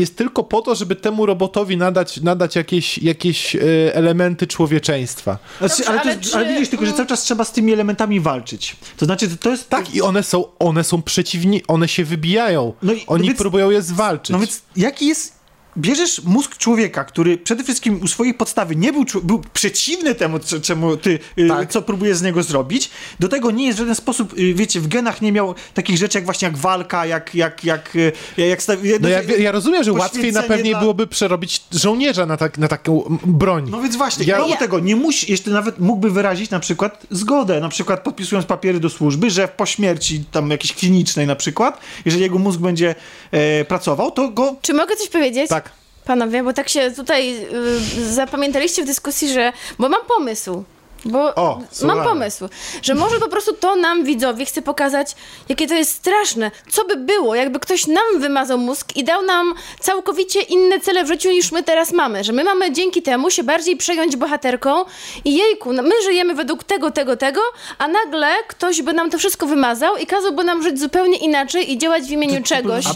jest 0.00 0.16
tylko 0.16 0.44
po 0.44 0.62
to, 0.62 0.74
żeby 0.74 0.96
temu 0.96 1.26
robotowi 1.26 1.76
nadać, 1.76 2.20
nadać 2.20 2.56
jakieś, 2.56 2.98
jakieś 2.98 3.56
e, 3.56 3.60
elementy 3.94 4.46
człowieczeństwa. 4.46 5.38
Znaczy, 5.58 5.76
Dobrze, 5.84 5.90
ale, 5.90 6.00
to 6.00 6.08
ale 6.10 6.20
czy- 6.20 6.36
ale 6.36 6.48
widzisz, 6.54 6.68
tylko 6.68 6.86
że 6.86 6.92
cały 6.92 7.08
czas 7.08 7.22
trzeba 7.22 7.44
z 7.44 7.52
tymi 7.52 7.72
elementami 7.72 8.20
walczyć. 8.20 8.76
To 8.96 9.04
znaczy, 9.04 9.28
to, 9.28 9.36
to 9.36 9.50
jest... 9.50 9.68
Tak, 9.68 9.94
i 9.94 10.02
one 10.02 10.22
są, 10.22 10.44
one 10.58 10.84
są 10.84 11.02
przeciwni, 11.02 11.62
one 11.68 11.88
się 11.88 12.04
wybijają. 12.04 12.72
No 12.82 12.92
i- 12.92 13.04
Oni 13.06 13.22
no 13.22 13.26
więc- 13.28 13.38
próbują 13.38 13.70
je 13.70 13.82
zwalczyć. 13.82 14.30
No 14.30 14.38
więc 14.38 14.62
jaki 14.76 15.06
jest... 15.06 15.37
Bierzesz 15.78 16.22
mózg 16.24 16.56
człowieka, 16.56 17.04
który 17.04 17.38
przede 17.38 17.64
wszystkim 17.64 18.00
u 18.02 18.08
swojej 18.08 18.34
podstawy 18.34 18.76
nie 18.76 18.92
był, 18.92 19.04
był 19.22 19.42
przeciwny 19.52 20.14
temu, 20.14 20.38
czemu 20.62 20.96
ty, 20.96 21.18
y, 21.38 21.48
Tak. 21.48 21.70
co 21.70 21.82
próbujesz 21.82 22.16
z 22.16 22.22
niego 22.22 22.42
zrobić. 22.42 22.90
Do 23.20 23.28
tego 23.28 23.50
nie 23.50 23.66
jest 23.66 23.76
w 23.76 23.80
żaden 23.80 23.94
sposób, 23.94 24.38
y, 24.38 24.54
wiecie, 24.54 24.80
w 24.80 24.88
genach 24.88 25.22
nie 25.22 25.32
miał 25.32 25.54
takich 25.74 25.98
rzeczy 25.98 26.18
jak 26.18 26.24
właśnie 26.24 26.46
jak 26.48 26.56
walka, 26.56 27.06
jak, 27.06 27.34
jak, 27.34 27.64
jak, 27.64 27.96
y, 27.96 28.12
jak 28.36 28.62
sta- 28.62 28.72
No 29.00 29.08
ja, 29.08 29.22
ja 29.22 29.52
rozumiem, 29.52 29.84
że 29.84 29.92
łatwiej 29.92 30.32
na 30.32 30.42
pewniej 30.42 30.72
dla- 30.72 30.80
byłoby 30.80 31.06
przerobić 31.06 31.60
żołnierza 31.72 32.26
na, 32.26 32.36
tak, 32.36 32.58
na 32.58 32.68
taką 32.68 33.18
broń. 33.26 33.68
No 33.70 33.80
więc 33.82 33.96
właśnie, 33.96 34.26
Ja- 34.26 34.38
mało 34.38 34.56
tego, 34.56 34.80
nie 34.80 34.96
musi, 34.96 35.30
jeszcze 35.32 35.50
nawet 35.50 35.78
mógłby 35.78 36.10
wyrazić 36.10 36.50
na 36.50 36.60
przykład 36.60 37.06
zgodę, 37.10 37.60
na 37.60 37.68
przykład 37.68 38.02
podpisując 38.02 38.46
papiery 38.46 38.80
do 38.80 38.90
służby, 38.90 39.30
że 39.30 39.48
po 39.48 39.66
śmierci 39.66 40.24
tam 40.32 40.50
jakiejś 40.50 40.72
klinicznej 40.72 41.26
na 41.26 41.36
przykład, 41.36 41.80
jeżeli 42.04 42.22
jego 42.22 42.38
mózg 42.38 42.60
będzie 42.60 42.94
e, 43.30 43.64
pracował, 43.64 44.10
to 44.10 44.28
go... 44.28 44.56
Czy 44.62 44.74
mogę 44.74 44.96
coś 44.96 45.08
powiedzieć? 45.08 45.48
Tak. 45.48 45.67
Panowie, 46.08 46.42
bo 46.42 46.52
tak 46.52 46.68
się 46.68 46.90
tutaj 46.90 47.46
y, 47.98 48.14
zapamiętaliście 48.14 48.82
w 48.82 48.86
dyskusji, 48.86 49.32
że... 49.32 49.52
Bo 49.78 49.88
mam 49.88 50.00
pomysł. 50.08 50.64
Bo 51.04 51.34
O, 51.34 51.60
mam 51.82 52.04
pomysł, 52.04 52.48
że 52.82 52.94
może 52.94 53.18
po 53.18 53.28
prostu 53.28 53.52
to 53.52 53.76
nam 53.76 54.04
widzowie 54.04 54.44
chce 54.44 54.62
pokazać, 54.62 55.16
jakie 55.48 55.66
to 55.66 55.74
jest 55.74 55.90
straszne. 55.94 56.50
Co 56.70 56.84
by 56.84 56.96
było, 56.96 57.34
jakby 57.34 57.60
ktoś 57.60 57.86
nam 57.86 58.20
wymazał 58.20 58.58
mózg 58.58 58.96
i 58.96 59.04
dał 59.04 59.22
nam 59.22 59.54
całkowicie 59.80 60.40
inne 60.40 60.80
cele 60.80 61.04
w 61.04 61.08
życiu 61.08 61.30
niż 61.30 61.52
my 61.52 61.62
teraz 61.62 61.92
mamy. 61.92 62.24
Że 62.24 62.32
my 62.32 62.44
mamy 62.44 62.72
dzięki 62.72 63.02
temu 63.02 63.30
się 63.30 63.42
bardziej 63.42 63.76
przejąć 63.76 64.16
bohaterką 64.16 64.84
i 65.24 65.36
jejku, 65.36 65.72
no 65.72 65.82
my 65.82 65.94
żyjemy 66.04 66.34
według 66.34 66.64
tego, 66.64 66.90
tego, 66.90 67.16
tego, 67.16 67.40
a 67.78 67.88
nagle 67.88 68.28
ktoś 68.48 68.82
by 68.82 68.92
nam 68.92 69.10
to 69.10 69.18
wszystko 69.18 69.46
wymazał 69.46 69.96
i 69.96 70.06
kazałby 70.06 70.44
nam 70.44 70.62
żyć 70.62 70.80
zupełnie 70.80 71.18
inaczej 71.18 71.72
i 71.72 71.78
działać 71.78 72.02
w 72.04 72.10
imieniu 72.10 72.42
czegoś. 72.42 72.86
A 72.86 72.94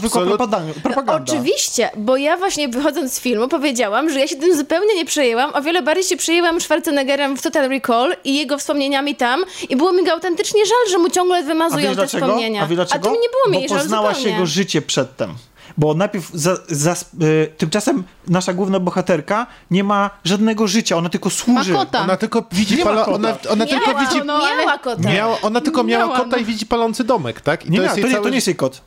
propaganda. 0.83 1.33
Oczywiście, 1.33 1.89
bo 1.97 2.17
ja 2.17 2.37
właśnie 2.37 2.67
wychodząc 2.67 3.13
z 3.13 3.19
filmu 3.19 3.47
powiedziałam, 3.47 4.09
że 4.09 4.19
ja 4.19 4.27
się 4.27 4.35
tym 4.35 4.57
zupełnie 4.57 4.95
nie 4.95 5.05
przejęłam, 5.05 5.51
o 5.53 5.61
wiele 5.61 5.81
bardziej 5.81 6.03
się 6.03 6.17
przejęłam 6.17 6.61
Schwarzeneggerem 6.61 7.37
w 7.37 7.41
Total 7.41 7.69
Recall 7.69 7.92
i 8.23 8.35
jego 8.37 8.57
wspomnieniami 8.57 9.15
tam 9.15 9.43
i 9.69 9.75
było 9.75 9.93
mi 9.93 10.05
go 10.05 10.11
autentycznie 10.11 10.65
żal, 10.65 10.91
że 10.91 10.97
mu 10.97 11.09
ciągle 11.09 11.37
A 11.37 11.43
wymazują 11.43 11.89
te 11.89 11.95
dlaczego? 11.95 12.25
wspomnienia. 12.25 12.61
A 12.63 12.67
wiesz 12.67 12.75
dlaczego? 12.75 13.05
to 13.05 13.11
mi 13.11 13.17
nie 13.19 13.29
było 13.29 13.47
mi 13.47 13.53
Bo 13.53 13.59
jej 13.59 13.69
żal 13.69 13.77
poznałaś 13.79 14.15
zupełnie. 14.17 14.33
jego 14.33 14.45
życie 14.45 14.81
przedtem. 14.81 15.33
Bo 15.77 15.93
najpierw 15.93 16.29
za, 16.33 16.57
za, 16.67 16.93
y, 17.21 17.51
tymczasem 17.57 18.03
nasza 18.27 18.53
główna 18.53 18.79
bohaterka 18.79 19.47
nie 19.71 19.83
ma 19.83 20.09
żadnego 20.23 20.67
życia, 20.67 20.97
ona 20.97 21.09
tylko 21.09 21.29
Ma 21.29 21.35
służy. 21.35 21.73
kota. 21.73 22.01
Ona 22.01 22.17
tylko 22.17 22.43
widzi 22.51 22.77
Nie 22.77 22.85
ma 22.85 22.91
pala- 22.91 23.05
kota. 23.05 23.15
ona, 23.15 23.37
ona 23.49 23.65
tylko 23.65 23.87
Miała, 23.91 23.99
widzi 24.01 24.17
no, 24.25 24.39
miała 24.57 24.77
kota. 24.77 25.09
Miała, 25.09 25.37
ona 25.41 25.61
tylko 25.61 25.83
miała 25.83 26.05
Miała, 26.05 26.17
kota 26.17 26.29
no. 26.31 26.37
i 26.37 26.45
widzi 26.45 26.65
palący 26.65 27.03
domek, 27.03 27.41
tak? 27.41 27.65
I 27.65 27.69
Nie, 27.69 27.77
to 27.77 27.83
jest 27.83 27.95
to, 27.95 27.99
jej 27.99 28.07
nie, 28.09 28.13
cały... 28.13 28.23
to 28.23 28.29
nie 28.29 28.35
jest 28.35 28.47
jej 28.47 28.55
kot. 28.55 28.81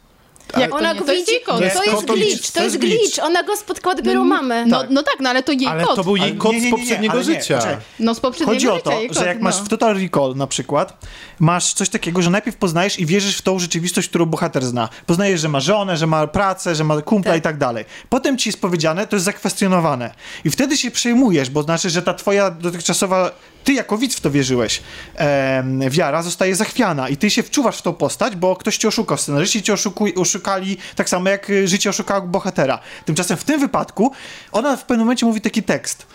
Jak 0.56 0.74
Ona 0.74 0.94
go 0.94 1.12
jest 1.12 1.28
widzi, 1.30 1.40
to 1.46 1.60
jest 1.64 1.76
jest 1.86 2.06
to 2.06 2.14
glitch, 2.14 2.28
glitch, 2.30 2.52
to 2.52 2.62
jest 2.62 2.78
glitch. 2.78 3.18
Ona 3.22 3.42
go 3.42 3.56
spotkała 3.56 3.94
dopiero 3.94 4.24
mamę. 4.24 4.66
No, 4.66 4.82
no 4.90 5.02
tak, 5.02 5.16
no 5.20 5.30
ale 5.30 5.42
to 5.42 5.52
jej 5.52 5.66
Ale 5.66 5.84
kot. 5.84 5.96
to 5.96 6.04
był 6.04 6.16
jej 6.16 6.36
kot 6.36 6.52
nie, 6.52 6.58
nie, 6.58 6.60
z 6.60 6.64
nie, 6.64 6.70
nie, 6.70 6.78
poprzedniego 6.78 7.22
życia. 7.22 7.60
No 8.00 8.14
z 8.14 8.20
poprzedniego 8.20 8.52
Chodzi 8.52 8.68
o 8.68 8.80
to, 8.80 9.00
że 9.10 9.26
jak 9.26 9.40
masz 9.40 9.58
no. 9.58 9.64
w 9.64 9.68
Total 9.68 9.94
Recall 9.98 10.34
na 10.36 10.46
przykład, 10.46 11.06
masz 11.38 11.72
coś 11.72 11.88
takiego, 11.88 12.22
że 12.22 12.30
najpierw 12.30 12.56
poznajesz 12.56 12.98
i 13.00 13.06
wierzysz 13.06 13.38
w 13.38 13.42
tą 13.42 13.58
rzeczywistość, 13.58 14.08
którą 14.08 14.26
bohater 14.26 14.66
zna. 14.66 14.88
Poznajesz, 15.06 15.40
że 15.40 15.48
ma 15.48 15.60
żonę, 15.60 15.96
że 15.96 16.06
ma 16.06 16.26
pracę, 16.26 16.74
że 16.74 16.84
ma 16.84 17.02
kumpla 17.02 17.32
Tak. 17.32 17.38
i 17.38 17.42
tak 17.42 17.58
dalej. 17.58 17.84
Potem 18.08 18.38
ci 18.38 18.48
jest 18.48 18.60
powiedziane, 18.60 19.06
to 19.06 19.16
jest 19.16 19.24
zakwestionowane. 19.24 20.14
I 20.44 20.50
wtedy 20.50 20.76
się 20.76 20.90
przejmujesz, 20.90 21.50
bo 21.50 21.62
znaczy, 21.62 21.90
że 21.90 22.02
ta 22.02 22.14
twoja 22.14 22.50
dotychczasowa 22.50 23.30
ty 23.66 23.72
jako 23.72 23.98
widz 23.98 24.16
w 24.16 24.20
to 24.20 24.30
wierzyłeś, 24.30 24.82
em, 25.14 25.90
wiara 25.90 26.22
zostaje 26.22 26.56
zachwiana 26.56 27.08
i 27.08 27.16
ty 27.16 27.30
się 27.30 27.42
wczuwasz 27.42 27.78
w 27.78 27.82
tą 27.82 27.92
postać, 27.92 28.36
bo 28.36 28.56
ktoś 28.56 28.76
cię 28.76 28.88
oszukał, 28.88 29.18
scenarzyści 29.18 29.62
cię 29.62 29.72
oszukuj, 29.72 30.14
oszukali 30.40 30.76
tak 30.96 31.08
samo 31.08 31.28
jak 31.28 31.50
y, 31.50 31.68
życie 31.68 31.90
oszukało 31.90 32.22
bohatera. 32.22 32.78
Tymczasem 33.04 33.36
w 33.36 33.44
tym 33.44 33.60
wypadku 33.60 34.12
ona 34.52 34.76
w 34.76 34.84
pewnym 34.84 35.06
momencie 35.06 35.26
mówi 35.26 35.40
taki 35.40 35.62
tekst. 35.62 36.06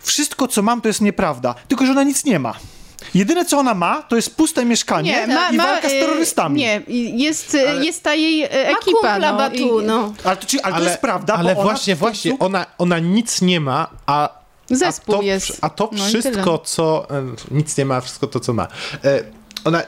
Wszystko, 0.00 0.48
co 0.48 0.62
mam, 0.62 0.80
to 0.80 0.88
jest 0.88 1.00
nieprawda, 1.00 1.54
tylko 1.68 1.86
że 1.86 1.92
ona 1.92 2.02
nic 2.02 2.24
nie 2.24 2.38
ma. 2.38 2.54
Jedyne, 3.14 3.44
co 3.44 3.58
ona 3.58 3.74
ma, 3.74 4.02
to 4.02 4.16
jest 4.16 4.36
puste 4.36 4.64
mieszkanie 4.64 5.26
i 5.52 5.56
walka 5.56 5.88
z 5.88 5.92
e, 5.92 6.00
terrorystami. 6.00 6.60
Nie, 6.60 6.82
jest, 7.14 7.54
e, 7.54 7.84
jest 7.84 8.02
ta 8.02 8.14
jej 8.14 8.40
Ma 8.42 8.46
ekipa. 8.48 8.78
kumpla 8.84 9.18
no, 9.32 9.38
Batu, 9.38 9.80
i- 9.80 9.84
no. 9.86 10.14
Ale 10.24 10.36
to, 10.36 10.46
ci- 10.46 10.60
ale 10.60 10.76
to 10.78 10.84
jest 10.84 10.98
prawda, 11.00 11.34
ale 11.34 11.54
bo 11.54 11.60
ona 11.60 11.70
właśnie, 11.70 11.94
końcu- 11.96 11.98
właśnie, 12.00 12.36
ona, 12.38 12.66
ona 12.78 12.98
nic 12.98 13.42
nie 13.42 13.60
ma, 13.60 13.90
a 14.06 14.28
Zespół 14.70 15.14
a 15.14 15.18
to, 15.18 15.22
jest. 15.24 15.58
A 15.60 15.70
to 15.70 15.88
No 15.92 16.04
wszystko, 16.04 16.58
tyle. 16.58 16.64
co. 16.64 17.06
e, 17.10 17.22
Nic 17.50 17.76
nie 17.76 17.84
ma, 17.84 18.00
wszystko 18.00 18.26
to, 18.26 18.40
co 18.40 18.52
ma. 18.52 18.66
E, 19.04 19.22
Ona. 19.64 19.82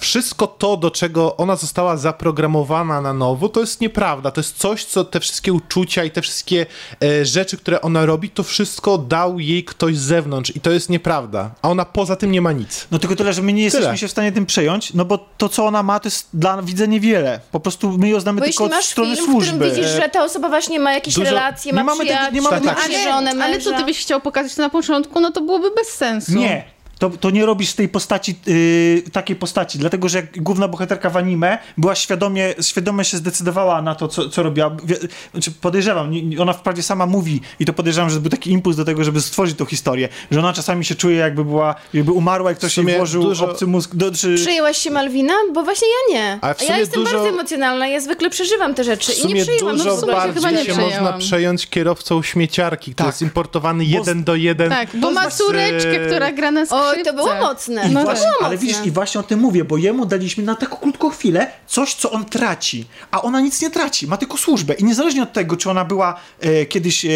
Wszystko 0.00 0.46
to, 0.46 0.76
do 0.76 0.90
czego 0.90 1.36
ona 1.36 1.56
została 1.56 1.96
zaprogramowana 1.96 3.00
na 3.00 3.12
nowo, 3.12 3.48
to 3.48 3.60
jest 3.60 3.80
nieprawda. 3.80 4.30
To 4.30 4.40
jest 4.40 4.56
coś, 4.58 4.84
co 4.84 5.04
te 5.04 5.20
wszystkie 5.20 5.52
uczucia 5.52 6.04
i 6.04 6.10
te 6.10 6.22
wszystkie 6.22 6.66
e, 7.04 7.24
rzeczy, 7.24 7.56
które 7.56 7.80
ona 7.80 8.06
robi, 8.06 8.30
to 8.30 8.42
wszystko 8.42 8.98
dał 8.98 9.40
jej 9.40 9.64
ktoś 9.64 9.96
z 9.96 10.00
zewnątrz 10.02 10.56
i 10.56 10.60
to 10.60 10.70
jest 10.70 10.90
nieprawda. 10.90 11.50
A 11.62 11.68
ona 11.68 11.84
poza 11.84 12.16
tym 12.16 12.30
nie 12.32 12.40
ma 12.40 12.52
nic. 12.52 12.86
No 12.90 12.98
tylko 12.98 13.16
tyle, 13.16 13.32
że 13.32 13.42
my 13.42 13.52
nie 13.52 13.62
jesteśmy 13.62 13.86
Tyle. 13.86 13.98
się 13.98 14.08
w 14.08 14.10
stanie 14.10 14.32
tym 14.32 14.46
przejąć, 14.46 14.94
no 14.94 15.04
bo 15.04 15.18
to, 15.38 15.48
co 15.48 15.66
ona 15.66 15.82
ma, 15.82 16.00
to 16.00 16.06
jest 16.06 16.28
dla 16.34 16.62
widza 16.62 16.86
niewiele. 16.86 17.40
Po 17.52 17.60
prostu 17.60 17.98
my 17.98 18.08
ją 18.08 18.20
znamy 18.20 18.40
Bo 18.40 18.44
tylko 18.46 18.64
jeśli 18.64 18.64
od 18.64 18.70
masz 18.70 18.84
strony 18.86 19.14
film, 19.16 19.26
w 19.26 19.30
służby. 19.30 19.52
którym 19.56 19.74
widzisz, 19.74 19.90
że 19.90 20.08
ta 20.08 20.24
osoba 20.24 20.48
właśnie 20.48 20.80
ma 20.80 20.92
jakieś 20.92 21.14
Dużo- 21.14 21.24
relacje, 21.24 21.72
nie 21.72 21.76
ma 21.78 21.84
mamy 21.84 22.06
tego- 22.06 22.30
nie 22.32 22.42
mamy 22.42 22.60
ma 22.60 22.74
tego- 22.74 22.82
Ale, 22.84 23.04
żonę, 23.04 23.44
ale 23.44 23.60
co 23.60 23.72
ty 23.76 23.84
byś 23.84 24.00
chciał 24.00 24.20
pokazać 24.20 24.56
na 24.56 24.70
początku, 24.70 25.20
no 25.20 25.30
to 25.30 25.40
byłoby 25.40 25.70
bez 25.76 25.88
sensu. 25.88 26.32
Nie. 26.32 26.64
To, 27.00 27.10
to 27.10 27.30
nie 27.30 27.46
robisz 27.46 27.68
z 27.70 27.74
tej 27.74 27.88
postaci, 27.88 28.34
yy, 28.46 29.02
takiej 29.12 29.36
postaci, 29.36 29.78
dlatego 29.78 30.08
że 30.08 30.18
jak 30.18 30.42
główna 30.42 30.68
bohaterka 30.68 31.10
w 31.10 31.16
anime 31.16 31.58
była 31.78 31.94
świadomie, 31.94 32.54
świadomie 32.62 33.04
się 33.04 33.16
zdecydowała 33.16 33.82
na 33.82 33.94
to, 33.94 34.08
co, 34.08 34.28
co 34.28 34.42
robiła. 34.42 34.76
Wie, 34.84 34.96
znaczy 35.32 35.50
podejrzewam, 35.60 36.10
nie- 36.10 36.40
ona 36.42 36.52
wprawdzie 36.52 36.82
sama 36.82 37.06
mówi 37.06 37.40
i 37.60 37.64
to 37.64 37.72
podejrzewam, 37.72 38.10
że 38.10 38.20
był 38.20 38.30
taki 38.30 38.50
impuls 38.50 38.76
do 38.76 38.84
tego, 38.84 39.04
żeby 39.04 39.20
stworzyć 39.20 39.56
tą 39.58 39.64
historię, 39.64 40.08
że 40.30 40.38
ona 40.40 40.52
czasami 40.52 40.84
się 40.84 40.94
czuje 40.94 41.16
jakby 41.16 41.44
była, 41.44 41.74
jakby 41.94 42.12
umarła, 42.12 42.50
jak 42.50 42.58
ktoś 42.58 42.76
jej 42.76 42.96
włożył 42.96 43.22
dużo- 43.22 43.50
obcy 43.50 43.66
mózg. 43.66 43.94
Do, 43.94 44.12
czy... 44.12 44.34
Przyjęłaś 44.34 44.76
się 44.78 44.90
Malwina? 44.90 45.34
Bo 45.54 45.62
właśnie 45.62 45.88
ja 45.88 46.14
nie. 46.14 46.38
A 46.40 46.54
w 46.54 46.62
ja 46.62 46.78
jestem 46.78 47.00
dużo- 47.04 47.12
bardzo 47.16 47.28
emocjonalna, 47.28 47.86
ja 47.88 48.00
zwykle 48.00 48.30
przeżywam 48.30 48.74
te 48.74 48.84
rzeczy 48.84 49.12
i 49.12 49.34
nie 49.34 49.42
przyjęłam. 49.42 49.76
dużo 49.76 49.88
no 49.90 49.96
w 49.96 50.00
sumie 50.00 50.12
bardziej 50.12 50.42
bardziej 50.42 50.64
chyba 50.64 50.82
nie 50.82 50.90
się 50.90 50.96
można 51.00 51.12
przejąć 51.18 51.66
kierowcą 51.66 52.22
śmieciarki, 52.22 52.94
który 52.94 52.96
Tak. 52.96 53.06
jest 53.06 53.22
importowany 53.22 53.84
Bo- 53.84 53.90
jeden 53.98 54.24
do 54.24 54.34
jeden. 54.34 54.70
Tak, 54.70 54.88
bo 54.96 55.10
ma 55.10 55.24
jest- 55.24 55.36
córeczkę, 55.38 56.06
która 56.06 56.32
gra 56.32 56.50
na 56.50 56.66
skrzypce. 56.66 56.89
Oj, 56.98 57.04
to 57.04 57.12
było 57.12 57.34
mocne. 57.34 57.88
I 57.88 57.92
No 57.92 58.02
właśnie, 58.02 58.26
ale 58.44 58.56
widzisz, 58.58 58.76
i 58.84 58.90
właśnie 58.90 59.20
o 59.20 59.22
tym 59.24 59.40
mówię, 59.40 59.64
bo 59.64 59.76
jemu 59.76 60.06
daliśmy 60.06 60.44
na 60.44 60.54
taką 60.54 60.76
krótką 60.76 61.10
chwilę 61.10 61.50
coś, 61.66 61.94
co 61.94 62.10
on 62.10 62.24
traci, 62.24 62.86
a 63.10 63.22
ona 63.22 63.40
nic 63.40 63.62
nie 63.62 63.70
traci, 63.70 64.06
ma 64.06 64.16
tylko 64.16 64.36
służbę. 64.36 64.74
I 64.74 64.84
niezależnie 64.84 65.22
od 65.22 65.32
tego, 65.32 65.56
czy 65.56 65.70
ona 65.70 65.84
była 65.84 66.14
e, 66.40 66.66
kiedyś 66.66 67.04
e, 67.04 67.08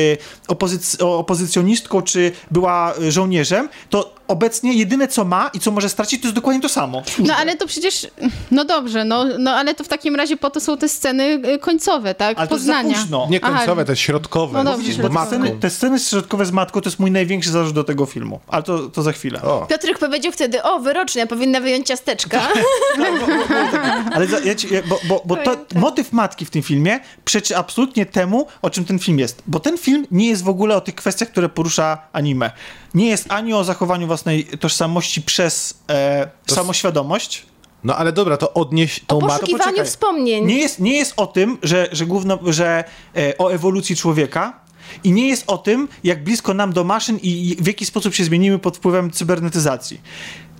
opozyc- 0.48 1.04
opozycjonistką, 1.04 2.02
czy 2.02 2.32
była 2.50 2.94
e, 3.02 3.12
żołnierzem, 3.12 3.68
to 3.90 4.14
obecnie 4.28 4.72
jedyne, 4.74 5.08
co 5.08 5.24
ma 5.24 5.50
i 5.54 5.60
co 5.60 5.70
może 5.70 5.88
stracić, 5.88 6.20
to 6.20 6.26
jest 6.28 6.34
dokładnie 6.36 6.62
to 6.62 6.68
samo. 6.68 7.02
No 7.18 7.34
ale 7.36 7.56
to 7.56 7.66
przecież, 7.66 8.06
no 8.50 8.64
dobrze, 8.64 9.04
no, 9.04 9.24
no 9.38 9.50
ale 9.50 9.74
to 9.74 9.84
w 9.84 9.88
takim 9.88 10.16
razie 10.16 10.36
po 10.36 10.50
to 10.50 10.60
są 10.60 10.76
te 10.76 10.88
sceny 10.88 11.24
y, 11.54 11.58
końcowe, 11.58 12.14
tak? 12.14 12.38
Ale 12.38 12.48
to 12.48 12.54
Poznania. 12.54 12.98
późno. 12.98 13.26
Nie 13.30 13.40
końcowe, 13.40 13.72
Aha. 13.72 13.84
te 13.84 13.96
środkowe. 13.96 14.58
No 14.58 14.64
bo 14.64 14.70
dobrze, 14.70 14.86
widzisz, 14.86 15.02
Bo 15.02 15.02
bo 15.02 15.08
te 15.08 15.14
środkowe. 15.14 15.26
sceny, 15.36 15.44
matką. 15.44 15.60
te 15.60 15.70
sceny 15.70 15.98
środkowe 15.98 16.46
z 16.46 16.50
matką 16.52 16.80
to 16.80 16.88
jest 16.88 16.98
mój 16.98 17.10
największy 17.10 17.50
zarzut 17.50 17.74
do 17.74 17.84
tego 17.84 18.06
filmu. 18.06 18.40
Ale 18.48 18.62
to, 18.62 18.78
to 18.78 19.02
za 19.02 19.12
chwilę. 19.12 19.42
O. 19.42 19.66
Piotrek 19.66 19.98
powiedział 19.98 20.32
wtedy, 20.32 20.62
o, 20.62 20.80
wyrocznia, 20.80 21.26
powinna 21.26 21.60
wyjąć 21.60 21.86
ciasteczka. 21.86 22.40
Ale 24.14 24.26
za, 24.26 24.38
ja 24.38 24.54
ci, 24.54 24.68
bo, 24.88 25.00
bo, 25.08 25.22
bo 25.24 25.36
to, 25.36 25.56
motyw 25.74 26.12
matki 26.12 26.44
w 26.46 26.50
tym 26.50 26.62
filmie 26.62 27.00
przeczy 27.24 27.56
absolutnie 27.56 28.06
temu, 28.06 28.46
o 28.62 28.70
czym 28.70 28.84
ten 28.84 28.98
film 28.98 29.18
jest. 29.18 29.42
Bo 29.46 29.60
ten 29.60 29.78
film 29.78 30.06
nie 30.10 30.28
jest 30.28 30.44
w 30.44 30.48
ogóle 30.48 30.76
o 30.76 30.80
tych 30.80 30.94
kwestiach, 30.94 31.28
które 31.28 31.48
porusza 31.48 31.98
anime. 32.12 32.50
Nie 32.94 33.06
jest 33.08 33.26
ani 33.32 33.54
o 33.54 33.64
zachowaniu 33.64 34.06
własnej 34.14 34.44
tożsamości 34.44 35.22
przez 35.22 35.74
e, 35.90 36.28
To 36.46 36.54
samoświadomość. 36.54 37.46
No 37.84 37.96
ale 37.96 38.12
dobra, 38.12 38.36
to 38.36 38.54
odnieś 38.54 38.98
O 38.98 39.02
tą 39.06 39.20
matkę. 39.20 39.38
poszukiwaniu 39.40 39.64
poczekaj. 39.64 39.86
wspomnień. 39.86 40.44
Nie 40.46 40.58
jest, 40.58 40.80
nie 40.80 40.96
jest 40.96 41.14
o 41.16 41.26
tym, 41.26 41.58
że, 41.62 41.88
że, 41.92 42.06
główno, 42.06 42.38
że 42.46 42.84
e, 43.16 43.38
o 43.38 43.52
ewolucji 43.52 43.96
człowieka. 43.96 44.60
I 45.04 45.12
nie 45.12 45.28
jest 45.28 45.44
o 45.46 45.58
tym, 45.58 45.88
jak 46.04 46.24
blisko 46.24 46.54
nam 46.54 46.72
do 46.72 46.84
maszyn 46.84 47.18
i 47.22 47.48
i 47.48 47.56
w 47.56 47.66
jaki 47.66 47.86
sposób 47.86 48.14
się 48.14 48.24
zmienimy 48.24 48.58
pod 48.58 48.76
wpływem 48.76 49.10
cybernetyzacji. 49.10 50.00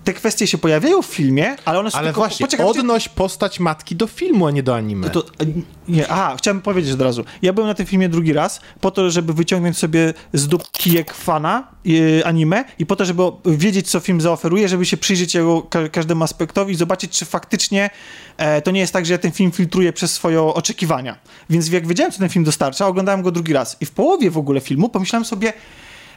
Te 0.05 0.15
kwestie 0.15 0.47
się 0.47 0.59
pojawiają 0.59 1.03
w 1.03 1.07
filmie, 1.07 1.57
ale 1.65 1.79
one 1.79 1.91
są 1.91 1.99
Ale 1.99 2.07
tylko... 2.09 2.21
właśnie, 2.21 2.47
poczekaj, 2.47 2.67
odnoś 2.67 3.09
postać 3.09 3.61
matki 3.61 3.97
do 3.97 4.07
filmu, 4.07 4.47
a 4.47 4.51
nie 4.51 4.63
do 4.63 4.77
anime. 4.77 5.11
To, 5.11 5.25
nie, 5.89 6.09
a, 6.09 6.37
chciałem 6.37 6.61
powiedzieć 6.61 6.93
od 6.93 7.01
razu. 7.01 7.25
Ja 7.43 7.53
byłem 7.53 7.69
na 7.69 7.75
tym 7.75 7.87
filmie 7.87 8.09
drugi 8.09 8.33
raz, 8.33 8.61
po 8.81 8.91
to, 8.91 9.11
żeby 9.11 9.33
wyciągnąć 9.33 9.79
sobie 9.79 10.15
z 10.33 10.49
dupki 10.49 10.75
kijek 10.85 11.15
fana 11.15 11.69
yy, 11.85 12.23
anime 12.25 12.65
i 12.79 12.87
po 12.87 12.97
to, 12.97 13.05
żeby 13.05 13.23
wiedzieć, 13.45 13.91
co 13.91 14.01
film 14.01 14.21
zaoferuje, 14.21 14.69
żeby 14.69 14.87
się 14.87 14.97
przyjrzeć 14.97 15.35
jego 15.35 15.63
ka 15.63 15.89
każdemu 15.89 16.25
aspektowi 16.25 16.73
i 16.73 16.77
zobaczyć, 16.77 17.11
czy 17.11 17.25
faktycznie 17.25 17.91
e, 18.37 18.63
to 18.63 18.71
nie 18.71 18.81
jest 18.81 18.93
tak, 18.93 19.07
że 19.07 19.13
ja 19.13 19.19
ten 19.19 19.33
film 19.33 19.53
filtruję 19.53 19.93
przez 19.93 20.13
swoje 20.13 20.43
oczekiwania. 20.43 21.19
Więc 21.51 21.69
jak 21.69 21.87
wiedziałem, 21.87 22.13
co 22.13 22.19
ten 22.19 22.29
film 22.29 22.45
dostarcza, 22.45 22.87
oglądałem 22.87 23.23
go 23.23 23.31
drugi 23.31 23.53
raz. 23.53 23.77
I 23.81 23.87
w 23.87 23.91
połowie 23.91 24.31
w 24.31 24.39
ogóle 24.39 24.61
filmu 24.61 24.89
pomyślałem 24.89 25.25
sobie, 25.25 25.53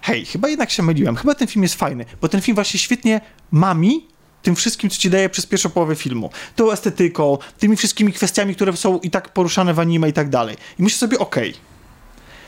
hej, 0.08 0.26
chyba 0.26 0.50
jednak 0.50 0.72
się 0.72 0.84
myliłem, 0.84 1.16
chyba 1.16 1.36
ten 1.36 1.48
film 1.48 1.64
jest 1.64 1.76
fajny, 1.76 2.06
bo 2.22 2.30
ten 2.30 2.42
film 2.42 2.56
właśnie 2.56 2.80
świetnie 2.80 3.22
mami 3.52 4.08
tym 4.42 4.56
wszystkim, 4.56 4.90
co 4.90 4.98
ci 4.98 5.10
daje 5.10 5.30
przez 5.30 5.46
pierwszą 5.46 5.70
połowę 5.70 5.96
filmu. 5.96 6.30
Tą 6.56 6.72
estetyką, 6.72 7.38
tymi 7.60 7.76
wszystkimi 7.76 8.14
kwestiami, 8.14 8.56
które 8.56 8.78
są 8.78 9.00
i 9.00 9.10
tak 9.10 9.34
poruszane 9.34 9.74
w 9.74 9.80
anime 9.80 10.10
i 10.10 10.14
tak 10.14 10.30
dalej. 10.30 10.56
I 10.80 10.84
myślę 10.84 10.98
sobie, 10.98 11.20
okej. 11.20 11.54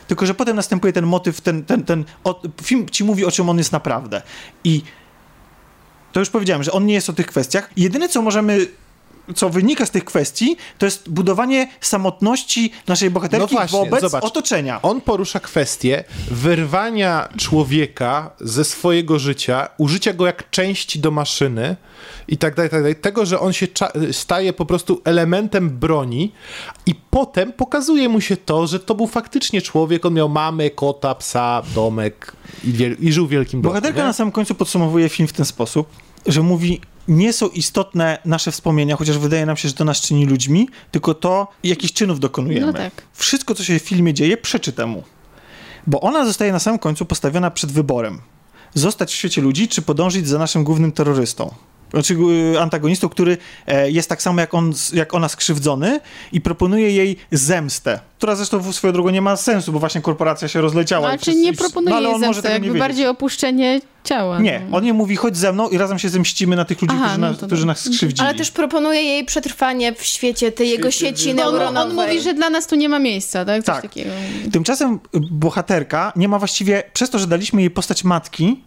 Tylko, 0.08 0.26
że 0.26 0.34
potem 0.34 0.56
następuje 0.56 0.94
ten 0.94 1.06
motyw, 1.06 1.42
ten, 1.42 1.66
ten, 1.66 1.84
ten 1.84 2.06
o, 2.24 2.42
film 2.64 2.90
ci 2.90 3.04
mówi, 3.04 3.26
o 3.26 3.32
czym 3.32 3.50
on 3.50 3.58
jest 3.58 3.72
naprawdę. 3.72 4.22
I 4.64 4.82
to 6.12 6.20
już 6.20 6.30
powiedziałem, 6.30 6.64
że 6.64 6.72
on 6.72 6.86
nie 6.86 6.94
jest 6.94 7.10
o 7.10 7.14
tych 7.14 7.28
kwestiach. 7.28 7.70
Jedyne, 7.78 8.10
co 8.10 8.22
możemy 8.22 8.68
co 9.36 9.50
wynika 9.50 9.86
z 9.86 9.92
tych 9.92 10.06
kwestii, 10.06 10.58
to 10.78 10.86
jest 10.86 11.10
budowanie 11.10 11.68
samotności 11.82 12.72
naszej 12.88 13.10
bohaterki 13.10 13.42
No 13.42 13.48
właśnie, 13.60 13.80
wobec 13.80 14.02
zobacz. 14.02 14.24
otoczenia. 14.24 14.82
On 14.82 15.02
porusza 15.02 15.40
kwestię 15.40 16.04
wyrwania 16.32 17.30
człowieka 17.38 18.32
ze 18.40 18.66
swojego 18.66 19.20
życia, 19.20 19.70
użycia 19.78 20.14
go 20.14 20.26
jak 20.26 20.50
części 20.50 21.00
do 21.00 21.12
maszyny 21.12 21.76
i 22.28 22.38
tak 22.38 22.56
dalej, 22.56 22.70
tak 22.70 22.80
dalej. 22.82 22.96
Tego, 22.96 23.26
że 23.26 23.40
on 23.40 23.54
się 23.54 23.68
staje 24.12 24.54
po 24.54 24.66
prostu 24.66 25.02
elementem 25.06 25.70
broni 25.70 26.32
i 26.86 26.96
potem 27.10 27.54
pokazuje 27.54 28.10
mu 28.10 28.22
się 28.22 28.38
to, 28.38 28.68
że 28.68 28.80
to 28.80 28.96
był 28.96 29.08
faktycznie 29.08 29.62
człowiek, 29.62 30.06
on 30.06 30.14
miał 30.14 30.30
mamę, 30.30 30.70
kota, 30.70 31.16
psa, 31.16 31.62
domek 31.76 32.32
i, 32.64 32.72
wiel- 32.74 32.96
i 33.00 33.12
żył 33.14 33.28
w 33.28 33.30
wielkim 33.30 33.62
bloku. 33.62 33.74
Bohaterka 33.74 34.00
nie? 34.02 34.08
na 34.08 34.14
samym 34.14 34.32
końcu 34.32 34.56
podsumowuje 34.56 35.10
film 35.10 35.28
w 35.28 35.34
ten 35.34 35.46
sposób, 35.46 35.90
że 36.26 36.42
mówi, 36.42 36.82
nie 37.10 37.34
są 37.34 37.48
istotne 37.50 38.18
nasze 38.26 38.52
wspomnienia, 38.52 38.96
chociaż 38.96 39.18
wydaje 39.18 39.46
nam 39.46 39.58
się, 39.58 39.68
że 39.68 39.74
to 39.74 39.86
nas 39.86 40.02
czyni 40.02 40.26
ludźmi, 40.26 40.70
tylko 40.92 41.14
to, 41.14 41.48
jakich 41.64 41.94
czynów 41.94 42.20
dokonujemy. 42.20 42.66
No 42.68 42.74
tak. 42.74 43.02
Wszystko, 43.14 43.56
co 43.56 43.64
się 43.64 43.80
w 43.80 43.84
filmie 43.84 44.14
dzieje, 44.14 44.38
przeczy 44.38 44.72
temu. 44.72 45.04
Bo 45.88 46.02
ona 46.02 46.26
zostaje 46.26 46.52
na 46.52 46.60
samym 46.60 46.80
końcu 46.80 47.06
postawiona 47.06 47.52
przed 47.52 47.72
wyborem. 47.72 48.22
Zostać 48.74 49.12
w 49.12 49.16
świecie 49.16 49.42
ludzi, 49.42 49.68
czy 49.68 49.82
podążyć 49.82 50.28
za 50.28 50.40
naszym 50.40 50.64
głównym 50.64 50.92
terrorystą. 50.92 51.54
Znaczy 51.92 52.18
y, 52.54 52.60
antagonistą, 52.62 53.10
który 53.10 53.38
e, 53.68 53.92
jest 53.92 54.10
tak 54.10 54.22
samo 54.22 54.42
jak, 54.42 54.54
on, 54.54 54.74
jak 54.94 55.14
ona 55.14 55.30
skrzywdzony 55.30 56.00
i 56.32 56.42
proponuje 56.42 56.92
jej 56.92 57.18
zemstę, 57.32 58.00
która 58.18 58.36
zresztą 58.36 58.60
w 58.60 58.76
swoją 58.76 58.94
drogą 58.94 59.10
nie 59.10 59.22
ma 59.22 59.36
sensu, 59.36 59.72
bo 59.72 59.80
właśnie 59.80 60.02
korporacja 60.02 60.48
się 60.48 60.62
rozleciała. 60.62 61.02
No, 61.02 61.08
i 61.08 61.12
ale 61.12 61.20
czy 61.20 61.36
nie 61.36 61.54
proponuje 61.54 62.02
no, 62.02 62.10
jej 62.10 62.20
zemsty, 62.20 62.50
jakby 62.50 62.68
wiedzieć. 62.68 62.80
bardziej 62.80 63.08
opuszczenie 63.08 63.82
ciała. 64.04 64.40
Nie, 64.40 64.62
no. 64.70 64.78
on 64.78 64.84
nie 64.84 64.94
mówi, 64.94 65.16
chodź 65.16 65.38
ze 65.38 65.54
mną 65.54 65.70
i 65.70 65.78
razem 65.78 66.00
się 66.00 66.10
zemścimy 66.10 66.56
na 66.56 66.66
tych 66.66 66.82
ludzi, 66.82 66.94
Aha, 66.98 67.06
którzy, 67.06 67.20
no 67.22 67.28
nas, 67.30 67.40
to 67.40 67.46
którzy 67.46 67.62
tak. 67.62 67.68
nas 67.68 67.80
skrzywdzili. 67.80 68.28
Ale 68.28 68.38
też 68.38 68.52
proponuje 68.52 69.02
jej 69.02 69.26
przetrwanie 69.26 69.94
w 69.94 70.04
świecie 70.04 70.52
tej 70.52 70.70
jego 70.70 70.92
sieci 70.92 71.26
Bo 71.26 71.32
on, 71.32 71.36
neuronowej. 71.54 72.00
on 72.00 72.08
mówi, 72.08 72.22
że 72.22 72.34
dla 72.34 72.50
nas 72.50 72.68
tu 72.68 72.76
nie 72.76 72.90
ma 72.90 73.00
miejsca, 73.00 73.46
tak? 73.46 73.64
Coś 73.64 73.76
Tak. 73.76 73.82
takiego. 73.82 74.12
Tymczasem 74.52 75.00
bohaterka 75.32 76.14
nie 76.16 76.28
ma 76.28 76.40
właściwie, 76.40 76.84
przez 76.94 77.10
to, 77.10 77.20
że 77.20 77.28
daliśmy 77.28 77.62
jej 77.62 77.70
postać 77.72 78.04
matki, 78.04 78.64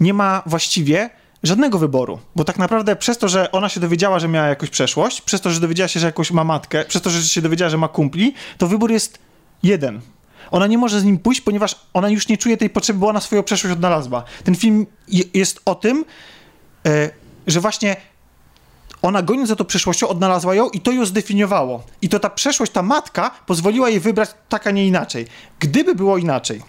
nie 0.00 0.14
ma 0.14 0.42
właściwie 0.46 1.10
żadnego 1.44 1.78
wyboru. 1.78 2.18
Bo 2.36 2.44
tak 2.44 2.58
naprawdę 2.58 2.96
przez 2.96 3.18
to, 3.18 3.28
że 3.28 3.52
ona 3.52 3.68
się 3.68 3.80
dowiedziała, 3.80 4.18
że 4.18 4.28
miała 4.28 4.46
jakąś 4.46 4.70
przeszłość, 4.70 5.20
przez 5.20 5.40
to, 5.40 5.50
że 5.50 5.60
dowiedziała 5.60 5.88
się, 5.88 6.00
że 6.00 6.06
jakąś 6.06 6.30
ma 6.30 6.44
matkę, 6.44 6.84
przez 6.84 7.02
to, 7.02 7.10
że 7.10 7.22
się 7.22 7.42
dowiedziała, 7.42 7.68
że 7.70 7.78
ma 7.78 7.88
kumpli, 7.88 8.34
to 8.58 8.66
wybór 8.66 8.90
jest 8.90 9.18
jeden. 9.62 10.00
Ona 10.50 10.66
nie 10.66 10.78
może 10.78 11.00
z 11.00 11.04
nim 11.04 11.18
pójść, 11.18 11.40
ponieważ 11.40 11.76
ona 11.94 12.08
już 12.08 12.28
nie 12.28 12.38
czuje 12.38 12.56
tej 12.56 12.70
potrzeby, 12.70 12.98
bo 12.98 13.08
ona 13.08 13.20
swoją 13.20 13.42
przeszłość 13.42 13.72
odnalazła. 13.72 14.24
Ten 14.44 14.54
film 14.54 14.86
je- 15.08 15.24
jest 15.34 15.60
o 15.64 15.74
tym, 15.74 16.04
e, 16.86 17.10
że 17.46 17.60
właśnie 17.60 17.96
ona 19.02 19.22
goniąc 19.22 19.48
za 19.48 19.56
tą 19.56 19.64
przeszłością 19.64 20.08
odnalazła 20.08 20.54
ją 20.54 20.68
i 20.70 20.80
to 20.80 20.92
ją 20.92 21.06
zdefiniowało. 21.06 21.82
I 22.02 22.08
to 22.08 22.20
ta 22.20 22.30
przeszłość, 22.30 22.72
ta 22.72 22.82
matka 22.82 23.30
pozwoliła 23.46 23.88
jej 23.90 24.00
wybrać 24.00 24.30
tak, 24.48 24.66
a 24.66 24.70
nie 24.70 24.86
inaczej. 24.86 25.26
Gdyby 25.58 25.94
było 25.94 26.18
inaczej, 26.18 26.62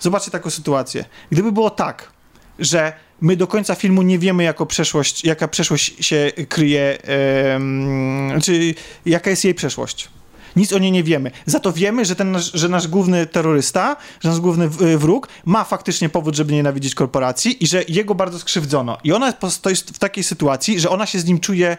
zobaczcie 0.00 0.30
taką 0.30 0.50
sytuację. 0.50 1.04
Gdyby 1.30 1.52
było 1.52 1.70
tak, 1.70 2.12
że 2.60 2.92
my 3.20 3.36
do 3.36 3.46
końca 3.46 3.74
filmu 3.74 4.02
nie 4.02 4.18
wiemy, 4.18 4.42
jako 4.44 4.66
przeszłość, 4.66 5.24
jaka 5.24 5.48
przeszłość 5.48 5.94
się 6.06 6.32
kryje, 6.48 6.98
em, 7.02 8.40
czy 8.44 8.74
jaka 9.06 9.30
jest 9.30 9.44
jej 9.44 9.54
przeszłość. 9.54 10.08
Nic 10.56 10.72
o 10.72 10.78
niej 10.78 10.92
nie 10.92 11.02
wiemy. 11.04 11.30
Za 11.46 11.60
to 11.60 11.72
wiemy, 11.72 12.04
że, 12.04 12.16
ten 12.16 12.32
nasz, 12.32 12.52
że 12.54 12.68
nasz 12.68 12.88
główny 12.88 13.26
terrorysta, 13.26 13.96
że 14.20 14.28
nasz 14.28 14.40
główny 14.40 14.68
w- 14.68 14.98
wróg 14.98 15.28
ma 15.44 15.64
faktycznie 15.64 16.08
powód, 16.08 16.34
żeby 16.36 16.52
nienawidzić 16.52 16.94
korporacji 16.94 17.64
i 17.64 17.66
że 17.66 17.82
jego 17.88 18.14
bardzo 18.14 18.38
skrzywdzono. 18.38 18.98
I 19.04 19.12
ona 19.12 19.32
jest 19.66 19.90
w 19.94 19.98
takiej 19.98 20.24
sytuacji, 20.24 20.80
że 20.80 20.90
ona 20.90 21.06
się 21.06 21.18
z 21.20 21.24
nim 21.24 21.40
czuje 21.40 21.76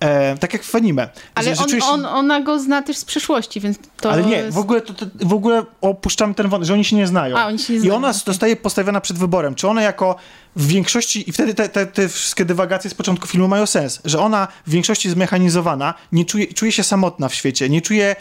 e, 0.00 0.38
tak 0.38 0.52
jak 0.52 0.62
w 0.62 0.74
anime. 0.74 1.08
Ale 1.34 1.52
on, 1.58 1.82
on, 1.82 2.06
ona 2.06 2.40
go 2.40 2.58
zna 2.58 2.82
też 2.82 2.96
z 2.96 3.04
przeszłości, 3.04 3.60
więc 3.60 3.78
to 4.00 4.12
ale 4.12 4.22
nie, 4.22 4.50
w 4.50 4.58
ogóle, 4.58 4.80
to, 4.80 4.94
to, 4.94 5.06
w 5.20 5.32
ogóle 5.32 5.64
opuszczamy 5.80 6.34
ten 6.34 6.48
wątek, 6.48 6.66
że 6.66 6.74
oni 6.74 6.84
się 6.84 6.96
nie 6.96 7.06
znają. 7.06 7.36
A, 7.36 7.46
oni 7.46 7.58
się 7.58 7.72
nie 7.72 7.78
I 7.78 7.82
znają, 7.82 7.96
ona 7.96 8.12
zostaje 8.12 8.56
postawiona 8.56 9.00
przed 9.00 9.18
wyborem, 9.18 9.54
czy 9.54 9.68
ona 9.68 9.82
jako 9.82 10.16
w 10.56 10.66
większości, 10.66 11.28
i 11.28 11.32
wtedy 11.32 11.54
te, 11.54 11.68
te, 11.68 11.86
te 11.86 12.08
wszystkie 12.08 12.44
dywagacje 12.44 12.90
z 12.90 12.94
początku 12.94 13.26
filmu 13.26 13.48
mają 13.48 13.66
sens, 13.66 14.00
że 14.04 14.18
ona 14.18 14.48
w 14.66 14.70
większości 14.70 15.10
zmechanizowana, 15.10 15.94
nie 16.12 16.24
czuje, 16.24 16.46
czuje 16.46 16.72
się 16.72 16.82
samotna 16.82 17.28
w 17.28 17.34
świecie, 17.34 17.68
nie 17.68 17.82
czuje, 17.82 18.16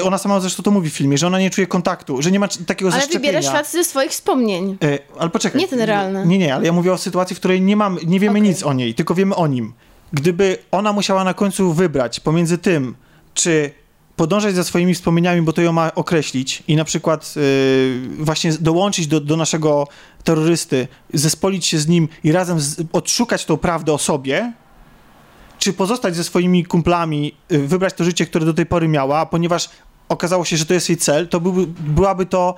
ona 0.00 0.18
sama 0.18 0.40
zresztą 0.40 0.62
to 0.62 0.70
mówi 0.70 0.90
w 0.90 0.94
filmie, 0.94 1.18
że 1.18 1.26
ona 1.26 1.38
nie 1.38 1.50
czuje 1.50 1.66
kontaktu, 1.66 2.22
że 2.22 2.30
nie 2.30 2.40
ma 2.40 2.48
takiego 2.48 2.90
Ale 2.90 3.00
zaszczepienia. 3.00 3.20
wybiera 3.20 3.42
świat 3.42 3.70
ze 3.70 3.84
swoich 3.84 4.10
wspomnień. 4.10 4.76
E, 4.84 4.98
ale 5.18 5.30
poczekaj. 5.30 5.60
Nie 5.60 5.68
ten 5.68 5.80
realny. 5.80 6.26
Nie, 6.26 6.38
nie, 6.38 6.54
ale 6.54 6.66
ja 6.66 6.72
mówię 6.72 6.92
o 6.92 6.98
sytuacji, 6.98 7.36
w 7.36 7.38
której 7.38 7.60
nie, 7.60 7.76
mam, 7.76 7.98
nie 8.06 8.20
wiemy 8.20 8.38
Okej. 8.38 8.48
nic 8.48 8.62
o 8.62 8.72
niej, 8.72 8.94
tylko 8.94 9.14
wiemy 9.14 9.34
o 9.34 9.46
nim. 9.46 9.72
Gdyby 10.12 10.58
ona 10.70 10.92
musiała 10.92 11.24
na 11.24 11.34
końcu 11.34 11.72
wybrać 11.72 12.20
pomiędzy 12.20 12.58
tym, 12.58 12.94
czy 13.34 13.70
podążać 14.16 14.54
za 14.54 14.64
swoimi 14.64 14.94
wspomnieniami, 14.94 15.42
bo 15.42 15.52
to 15.52 15.62
ją 15.62 15.72
ma 15.72 15.94
określić 15.94 16.62
i 16.68 16.76
na 16.76 16.84
przykład 16.84 17.34
y, 17.36 18.00
właśnie 18.18 18.52
dołączyć 18.52 19.06
do, 19.06 19.20
do 19.20 19.36
naszego 19.36 19.88
terrorysty, 20.24 20.88
zespolić 21.14 21.66
się 21.66 21.78
z 21.78 21.88
nim 21.88 22.08
i 22.24 22.32
razem 22.32 22.60
z, 22.60 22.82
odszukać 22.92 23.44
tą 23.44 23.56
prawdę 23.56 23.92
o 23.92 23.98
sobie, 23.98 24.52
czy 25.58 25.72
pozostać 25.72 26.16
ze 26.16 26.24
swoimi 26.24 26.64
kumplami, 26.64 27.34
y, 27.52 27.58
wybrać 27.58 27.94
to 27.94 28.04
życie, 28.04 28.26
które 28.26 28.44
do 28.44 28.54
tej 28.54 28.66
pory 28.66 28.88
miała, 28.88 29.26
ponieważ 29.26 29.70
okazało 30.08 30.44
się, 30.44 30.56
że 30.56 30.66
to 30.66 30.74
jest 30.74 30.88
jej 30.88 30.98
cel, 30.98 31.28
to 31.28 31.40
byłaby 31.78 32.26
to 32.26 32.54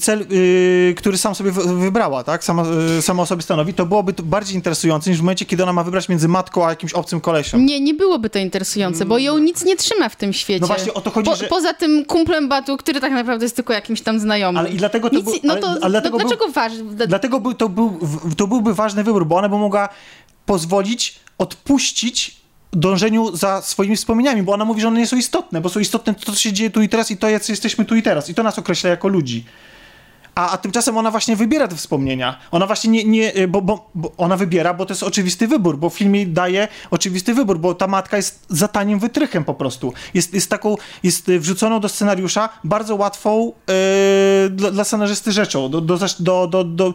cel, 0.00 0.26
y, 0.32 0.94
który 0.96 1.18
sam 1.18 1.34
sobie 1.34 1.50
wy- 1.52 1.76
wybrała, 1.80 2.24
tak? 2.24 2.44
Sama, 2.44 2.64
y, 2.98 3.02
sama 3.02 3.22
o 3.22 3.26
sobie 3.26 3.42
stanowi, 3.42 3.74
to 3.74 3.86
byłoby 3.86 4.12
to 4.12 4.22
bardziej 4.22 4.54
interesujące 4.56 5.10
niż 5.10 5.18
w 5.18 5.22
momencie, 5.22 5.44
kiedy 5.44 5.62
ona 5.62 5.72
ma 5.72 5.84
wybrać 5.84 6.08
między 6.08 6.28
matką 6.28 6.66
a 6.66 6.70
jakimś 6.70 6.92
obcym 6.92 7.20
kolesią. 7.20 7.58
Nie, 7.58 7.80
nie 7.80 7.94
byłoby 7.94 8.30
to 8.30 8.38
interesujące, 8.38 9.04
bo 9.04 9.18
ją 9.18 9.38
nic 9.38 9.64
nie 9.64 9.76
trzyma 9.76 10.08
w 10.08 10.16
tym 10.16 10.32
świecie. 10.32 10.60
No 10.60 10.66
właśnie 10.66 10.94
o 10.94 11.00
to 11.00 11.10
chodzi, 11.10 11.30
po, 11.30 11.36
że... 11.36 11.46
Poza 11.46 11.74
tym 11.74 12.04
kumplem 12.04 12.48
Batu, 12.48 12.76
który 12.76 13.00
tak 13.00 13.12
naprawdę 13.12 13.44
jest 13.44 13.56
tylko 13.56 13.72
jakimś 13.72 14.00
tam 14.00 14.20
znajomym. 14.20 14.58
Ale 14.58 14.70
i 14.70 14.76
dlatego 14.76 15.10
to 15.10 15.16
Nic, 15.16 15.24
był- 15.24 15.34
no 15.44 15.52
ale- 15.52 15.60
to 15.62 15.68
ale 15.68 15.90
dlatego 15.90 16.18
no, 16.18 16.24
był- 16.24 16.28
dlaczego 16.28 16.52
ważne? 16.52 17.06
Dlatego 17.06 17.40
by, 17.40 17.54
to, 17.54 17.68
był, 17.68 17.98
to 18.36 18.46
byłby 18.46 18.74
ważny 18.74 19.04
wybór, 19.04 19.26
bo 19.26 19.36
ona 19.36 19.48
by 19.48 19.58
mogła 19.58 19.88
pozwolić 20.46 21.14
odpuścić 21.38 22.36
dążeniu 22.76 23.36
za 23.36 23.62
swoimi 23.62 23.96
wspomnieniami, 23.96 24.42
bo 24.42 24.52
ona 24.52 24.64
mówi, 24.64 24.80
że 24.80 24.88
one 24.88 25.00
nie 25.00 25.06
są 25.06 25.16
istotne, 25.16 25.60
bo 25.60 25.68
są 25.68 25.80
istotne 25.80 26.14
to, 26.14 26.32
co 26.32 26.38
się 26.38 26.52
dzieje 26.52 26.70
tu 26.70 26.82
i 26.82 26.88
teraz 26.88 27.10
i 27.10 27.16
to, 27.16 27.28
jacy 27.28 27.52
jesteśmy 27.52 27.84
tu 27.84 27.96
i 27.96 28.02
teraz. 28.02 28.30
I 28.30 28.34
to 28.34 28.42
nas 28.42 28.58
określa 28.58 28.90
jako 28.90 29.08
ludzi. 29.08 29.44
A, 30.34 30.50
a 30.50 30.58
tymczasem 30.58 30.98
ona 30.98 31.10
właśnie 31.10 31.36
wybiera 31.36 31.68
te 31.68 31.76
wspomnienia. 31.76 32.38
Ona 32.50 32.66
właśnie 32.66 32.90
nie, 32.90 33.04
nie 33.04 33.48
bo, 33.48 33.62
bo, 33.62 33.90
bo 33.94 34.12
ona 34.16 34.36
wybiera, 34.36 34.74
bo 34.74 34.86
to 34.86 34.92
jest 34.92 35.02
oczywisty 35.02 35.48
wybór, 35.48 35.78
bo 35.78 35.90
film 35.90 36.14
jej 36.14 36.26
daje 36.26 36.68
oczywisty 36.90 37.34
wybór, 37.34 37.58
bo 37.58 37.74
ta 37.74 37.86
matka 37.86 38.16
jest 38.16 38.46
za 38.48 38.68
tanim 38.68 38.98
wytrychem 38.98 39.44
po 39.44 39.54
prostu. 39.54 39.92
Jest, 40.14 40.34
jest 40.34 40.50
taką, 40.50 40.76
jest 41.02 41.28
y, 41.28 41.40
wrzuconą 41.40 41.80
do 41.80 41.88
scenariusza 41.88 42.48
bardzo 42.64 42.96
łatwą 42.96 43.52
yy, 44.42 44.50
dla, 44.50 44.70
dla 44.70 44.84
scenarzysty 44.84 45.32
rzeczą, 45.32 45.68
do, 45.68 45.80
do, 45.80 45.98
do, 46.20 46.46
do, 46.46 46.64
do 46.64 46.92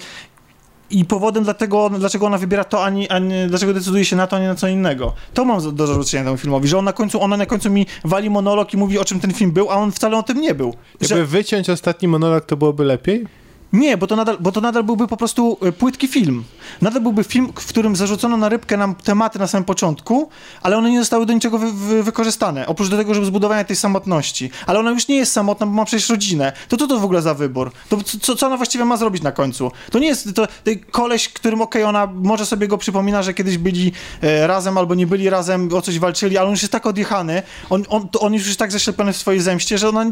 i 0.92 1.06
powodem 1.06 1.44
dlatego, 1.44 1.90
dlaczego 1.90 2.26
ona 2.26 2.38
wybiera 2.38 2.64
to, 2.64 2.84
a 2.86 2.90
nie, 2.90 3.12
a 3.12 3.20
nie, 3.20 3.48
dlaczego 3.48 3.74
decyduje 3.74 4.06
się 4.06 4.16
na 4.16 4.28
to, 4.28 4.36
a 4.36 4.40
nie 4.40 4.48
na 4.48 4.56
co 4.56 4.68
innego. 4.68 5.14
To 5.34 5.46
mam 5.46 5.76
do 5.76 5.88
zarzucenia 5.88 6.24
temu 6.24 6.38
filmowi, 6.38 6.68
że 6.68 6.78
on 6.78 6.86
na 6.86 6.94
końcu, 6.94 7.22
ona 7.22 7.38
na 7.38 7.46
końcu 7.46 7.70
mi 7.70 7.86
wali 8.04 8.30
monolog 8.30 8.74
i 8.74 8.78
mówi, 8.78 9.00
o 9.00 9.06
czym 9.06 9.20
ten 9.20 9.34
film 9.34 9.52
był, 9.52 9.72
a 9.72 9.76
on 9.76 9.92
wcale 9.92 10.18
o 10.18 10.24
tym 10.24 10.42
nie 10.42 10.56
był. 10.56 10.74
Że, 11.02 11.16
Jakby 11.16 11.28
wyciąć 11.28 11.70
ostatni 11.70 12.08
monolog, 12.08 12.46
to 12.46 12.58
byłoby 12.58 12.84
lepiej? 12.84 13.26
Nie, 13.74 13.98
bo 13.98 14.08
to, 14.08 14.16
nadal, 14.16 14.38
bo 14.40 14.52
to 14.52 14.62
nadal 14.62 14.84
byłby 14.84 15.08
po 15.08 15.18
prostu 15.18 15.58
e, 15.62 15.72
płytki 15.72 16.08
film. 16.08 16.44
Nadal 16.82 17.02
byłby 17.02 17.24
film, 17.24 17.52
w 17.56 17.68
którym 17.68 17.96
zarzucono 17.96 18.38
na 18.38 18.50
rybkę 18.50 18.78
nam 18.78 18.96
tematy 18.96 19.40
na 19.40 19.48
samym 19.48 19.66
początku, 19.66 20.30
ale 20.62 20.78
one 20.78 20.90
nie 20.90 21.00
zostały 21.00 21.26
do 21.26 21.34
niczego 21.34 21.58
wy, 21.58 21.72
wy, 21.72 22.04
wykorzystane. 22.04 22.68
Oprócz 22.68 22.90
do 22.90 22.98
tego, 22.98 23.14
żeby 23.14 23.26
zbudowania 23.26 23.64
tej 23.64 23.76
samotności. 23.76 24.52
Ale 24.68 24.80
ona 24.80 24.92
już 24.92 25.08
nie 25.08 25.16
jest 25.16 25.32
samotna, 25.32 25.66
bo 25.66 25.72
ma 25.72 25.86
przecież 25.86 26.10
rodzinę. 26.10 26.54
To 26.68 26.78
co 26.78 26.88
to 26.88 27.00
w 27.00 27.04
ogóle 27.04 27.22
za 27.22 27.34
wybór? 27.34 27.72
To 27.90 27.98
co, 28.22 28.36
co 28.36 28.48
ona 28.48 28.58
właściwie 28.58 28.86
ma 28.86 28.98
zrobić 28.98 29.24
na 29.24 29.32
końcu? 29.32 29.72
To 29.92 30.00
nie 30.00 30.08
jest 30.08 30.36
to, 30.36 30.48
to 30.48 30.72
koleś, 30.92 31.30
którym 31.30 31.62
okej, 31.62 31.84
ona 31.84 32.08
może 32.08 32.46
sobie 32.46 32.68
go 32.68 32.78
przypomina, 32.78 33.24
że 33.24 33.34
kiedyś 33.34 33.58
byli 33.58 33.92
e, 34.22 34.48
razem 34.48 34.78
albo 34.78 34.96
nie 34.96 35.08
byli 35.08 35.30
razem, 35.30 35.74
o 35.74 35.82
coś 35.82 36.00
walczyli, 36.00 36.38
ale 36.38 36.48
on 36.48 36.52
już 36.52 36.62
jest 36.62 36.72
tak 36.72 36.86
odjechany, 36.86 37.44
on, 37.70 37.84
on, 37.90 38.10
to 38.10 38.20
on 38.20 38.34
już 38.34 38.48
jest 38.48 38.60
tak 38.60 38.72
zaślepiony 38.72 39.14
w 39.14 39.18
swojej 39.18 39.42
zemście, 39.42 39.78
że 39.78 39.90
ona 39.90 40.06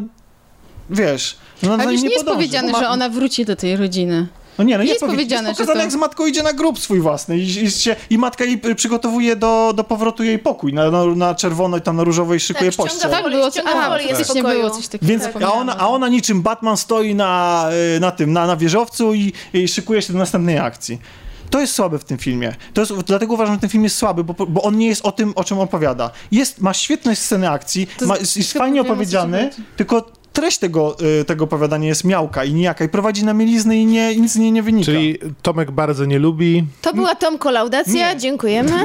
wiesz, 0.90 1.38
no, 1.64 1.74
Ale 1.74 1.94
już 1.94 2.02
nie 2.02 2.10
jest 2.10 2.20
podąży, 2.26 2.36
powiedziane, 2.36 2.72
ma- 2.72 2.80
że 2.80 2.90
ona 2.90 3.10
wróci 3.10 3.46
do 3.46 3.56
tej 3.56 3.76
rodziny. 3.78 4.28
no 4.58 4.64
nie, 4.64 4.78
no 4.78 4.84
nie 4.84 4.90
jest 4.90 5.02
powie- 5.02 5.12
powiedziane, 5.14 5.48
jest 5.50 5.60
że 5.60 5.64
pokazane, 5.66 5.80
to- 5.80 5.84
jak 5.84 5.92
z 5.92 5.96
matką 5.96 6.26
idzie 6.28 6.44
na 6.44 6.54
grób 6.54 6.80
swój 6.80 7.00
własny 7.00 7.38
i, 7.38 7.64
i, 7.64 7.72
się, 7.72 7.96
i 8.10 8.18
matka 8.18 8.46
jej 8.46 8.62
przygotowuje 8.76 9.36
do, 9.36 9.74
do 9.76 9.84
powrotu 9.84 10.24
jej 10.24 10.40
pokój. 10.40 10.74
Na, 10.74 10.92
na, 10.92 11.06
na 11.06 11.36
czerwono 11.36 11.78
i 11.78 11.82
tam 11.82 11.96
na 11.96 12.04
różowo 12.04 12.34
i 12.34 12.40
szykuje 12.40 12.72
Tak, 12.72 12.78
pościel. 12.78 13.02
tak, 13.02 13.12
Tak 13.24 13.32
było, 13.32 13.46
a, 13.66 13.90
folię 13.90 14.06
z 14.06 14.18
faktycznie 14.18 14.44
było 14.44 14.70
coś 14.70 14.88
takiego. 14.88 15.06
Więc, 15.10 15.24
a, 15.24 15.26
zapomniałam 15.26 15.60
ona, 15.60 15.78
a 15.78 15.88
ona 15.88 16.08
niczym 16.08 16.42
Batman 16.42 16.78
stoi 16.78 17.16
na, 17.16 17.66
y, 17.96 18.00
na 18.00 18.12
tym, 18.12 18.34
na, 18.34 18.48
na 18.48 18.56
wieżowcu 18.58 19.14
i, 19.14 19.34
i 19.54 19.68
szykuje 19.68 20.02
się 20.02 20.14
do 20.14 20.20
następnej 20.20 20.58
akcji. 20.60 21.00
To 21.50 21.60
jest 21.60 21.74
słabe 21.74 22.00
w 22.00 22.04
tym 22.04 22.18
filmie. 22.18 22.56
To 22.74 22.82
jest, 22.82 22.94
dlatego 22.94 23.34
uważam, 23.34 23.56
że 23.56 23.62
ten 23.62 23.70
film 23.70 23.84
jest 23.84 23.98
słaby, 23.98 24.24
bo, 24.24 24.34
bo 24.48 24.62
on 24.62 24.78
nie 24.78 24.88
jest 24.88 25.06
o 25.06 25.12
tym, 25.12 25.34
o 25.36 25.44
czym 25.44 25.60
opowiada. 25.60 26.12
Jest, 26.32 26.62
ma 26.62 26.74
świetne 26.74 27.16
sceny 27.16 27.50
akcji, 27.50 27.88
ma, 28.02 28.18
jest, 28.18 28.38
jest 28.38 28.54
fajnie 28.54 28.82
co 28.84 28.88
opowiedziany, 28.92 29.50
tylko 29.78 30.12
treść 30.38 30.58
tego, 30.58 30.96
y, 31.22 31.26
tego 31.26 31.44
opowiadania 31.44 31.88
jest 31.88 32.04
miałka 32.04 32.44
i 32.44 32.54
nijaka 32.54 32.86
i 32.86 32.90
prowadzi 32.90 33.26
na 33.26 33.34
mielizny 33.34 33.78
i 33.78 33.86
nie, 33.86 34.16
nic 34.16 34.32
z 34.32 34.36
niej 34.36 34.52
nie 34.52 34.64
wynika. 34.64 34.86
Czyli 34.86 35.18
Tomek 35.42 35.72
bardzo 35.72 36.06
nie 36.06 36.20
lubi. 36.20 36.66
To 36.82 36.94
była 36.94 37.16
Tom 37.16 37.38
kolaudacja, 37.38 38.14
Nie. 38.14 38.20
dziękujemy. 38.20 38.72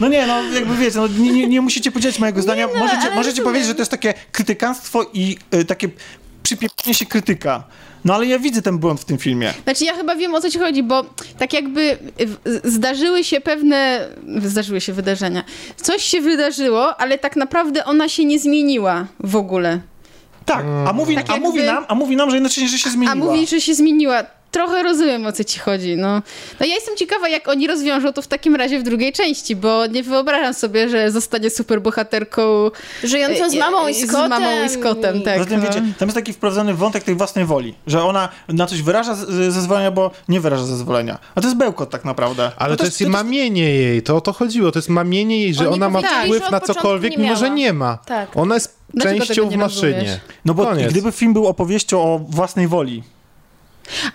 No 0.00 0.08
nie, 0.08 0.26
no 0.26 0.42
jakby 0.42 0.76
wiecie, 0.76 0.98
no, 0.98 1.06
nie, 1.08 1.48
nie, 1.48 1.60
musicie 1.60 1.92
podzielić 1.92 2.18
mojego 2.18 2.42
zdania. 2.42 2.68
no, 2.74 2.80
możecie 2.80 3.14
możecie 3.14 3.42
powiedzieć, 3.42 3.68
że 3.68 3.74
to 3.74 3.80
jest 3.80 3.90
takie 3.90 4.14
krytykanstwo 4.32 5.06
i 5.12 5.36
y, 5.54 5.64
takie 5.64 5.88
przypieprzenie 6.42 6.94
się 6.94 7.06
krytyka. 7.06 7.64
No 8.04 8.14
ale 8.14 8.26
ja 8.26 8.38
widzę 8.38 8.62
ten 8.62 8.78
błąd 8.78 9.00
w 9.00 9.04
tym 9.04 9.18
filmie. 9.18 9.54
Znaczy 9.64 9.84
ja 9.84 9.94
chyba 9.94 10.16
wiem 10.16 10.34
o 10.34 10.40
co 10.40 10.50
ci 10.50 10.58
chodzi, 10.58 10.82
bo 10.82 11.04
tak 11.38 11.52
jakby 11.52 11.98
zdarzyły 12.64 13.24
się 13.24 13.40
pewne, 13.40 14.08
zdarzyły 14.44 14.80
się 14.80 14.92
wydarzenia. 14.92 15.44
Coś 15.76 16.02
się 16.02 16.20
wydarzyło, 16.20 17.00
ale 17.00 17.18
tak 17.18 17.36
naprawdę 17.36 17.84
ona 17.84 18.08
się 18.08 18.24
nie 18.24 18.38
zmieniła 18.38 19.06
w 19.20 19.36
ogóle. 19.36 19.80
Tak, 20.44 20.64
a 20.88 20.92
mówi, 20.92 21.14
Tak 21.14 21.30
a 21.30 21.32
jakby- 21.32 21.48
mówi 21.48 21.62
nam, 21.62 21.84
a 21.88 21.94
mówi 21.94 22.16
nam, 22.16 22.30
że 22.30 22.36
jednocześnie, 22.36 22.68
że 22.68 22.78
się 22.78 22.90
zmieniła. 22.90 23.12
A 23.12 23.14
mówi, 23.14 23.46
że 23.46 23.60
się 23.60 23.74
zmieniła. 23.74 24.22
Trochę 24.52 24.82
rozumiem, 24.82 25.26
o 25.26 25.32
co 25.32 25.44
ci 25.44 25.60
chodzi, 25.60 25.96
no. 25.96 26.22
No 26.60 26.66
ja 26.66 26.74
jestem 26.74 26.96
ciekawa, 26.96 27.28
jak 27.28 27.48
oni 27.48 27.66
rozwiążą 27.66 28.12
to 28.12 28.22
w 28.22 28.26
takim 28.26 28.56
razie 28.56 28.78
w 28.78 28.82
drugiej 28.82 29.12
części, 29.12 29.56
bo 29.56 29.86
nie 29.86 30.02
wyobrażam 30.02 30.54
sobie, 30.54 30.88
że 30.88 31.10
zostanie 31.10 31.50
superbohaterką 31.50 32.70
Żyjącą 33.04 33.50
z 33.50 33.54
mamą 33.54 33.88
i 33.88 33.94
z 33.94 34.10
z 34.10 34.12
mamą 34.12 34.64
i 34.64 34.68
z 34.68 34.78
kotem, 34.78 35.22
tak. 35.22 35.38
Poza 35.38 35.50
tym, 35.50 35.60
no. 35.60 35.66
wiecie, 35.66 35.82
tam 35.98 36.08
jest 36.08 36.14
taki 36.14 36.32
wprowadzony 36.32 36.74
wątek 36.74 37.04
tej 37.04 37.14
własnej 37.14 37.44
woli, 37.44 37.74
że 37.86 38.04
ona 38.04 38.28
na 38.48 38.66
coś 38.66 38.82
wyraża 38.82 39.14
zezwolenia, 39.48 39.90
bo 39.90 40.10
nie 40.28 40.40
wyraża 40.40 40.64
zezwolenia. 40.64 41.18
A 41.34 41.40
to 41.40 41.46
jest 41.46 41.56
bełkot 41.58 41.90
tak 41.90 42.04
naprawdę. 42.04 42.50
Ale 42.56 42.70
No 42.70 42.76
to 42.76 42.84
jest 42.84 43.00
i 43.00 43.06
mamienie 43.06 43.74
jej, 43.74 44.02
to 44.02 44.16
o 44.16 44.20
to 44.20 44.32
chodziło. 44.32 44.72
To 44.72 44.78
jest 44.78 44.88
mamienie 44.88 45.40
jej, 45.40 45.54
że 45.54 45.66
Oni 45.66 45.74
ona 45.74 45.90
ma 45.90 46.00
wpływ 46.02 46.50
na 46.50 46.60
cokolwiek, 46.60 47.16
mimo 47.16 47.36
że 47.36 47.50
nie 47.50 47.72
ma. 47.72 47.98
Tak. 48.06 48.36
Ona 48.36 48.54
jest 48.54 48.76
Dlaczego 48.94 49.26
częścią 49.26 49.48
w 49.48 49.50
nie 49.50 49.58
maszynie. 49.58 49.92
rozumiesz? 49.92 50.20
No 50.44 50.54
bo 50.54 50.64
Koniec. 50.64 50.92
gdyby 50.92 51.12
film 51.12 51.32
był 51.32 51.46
opowieścią 51.46 52.00
o 52.02 52.18
własnej 52.18 52.68
woli. 52.68 53.02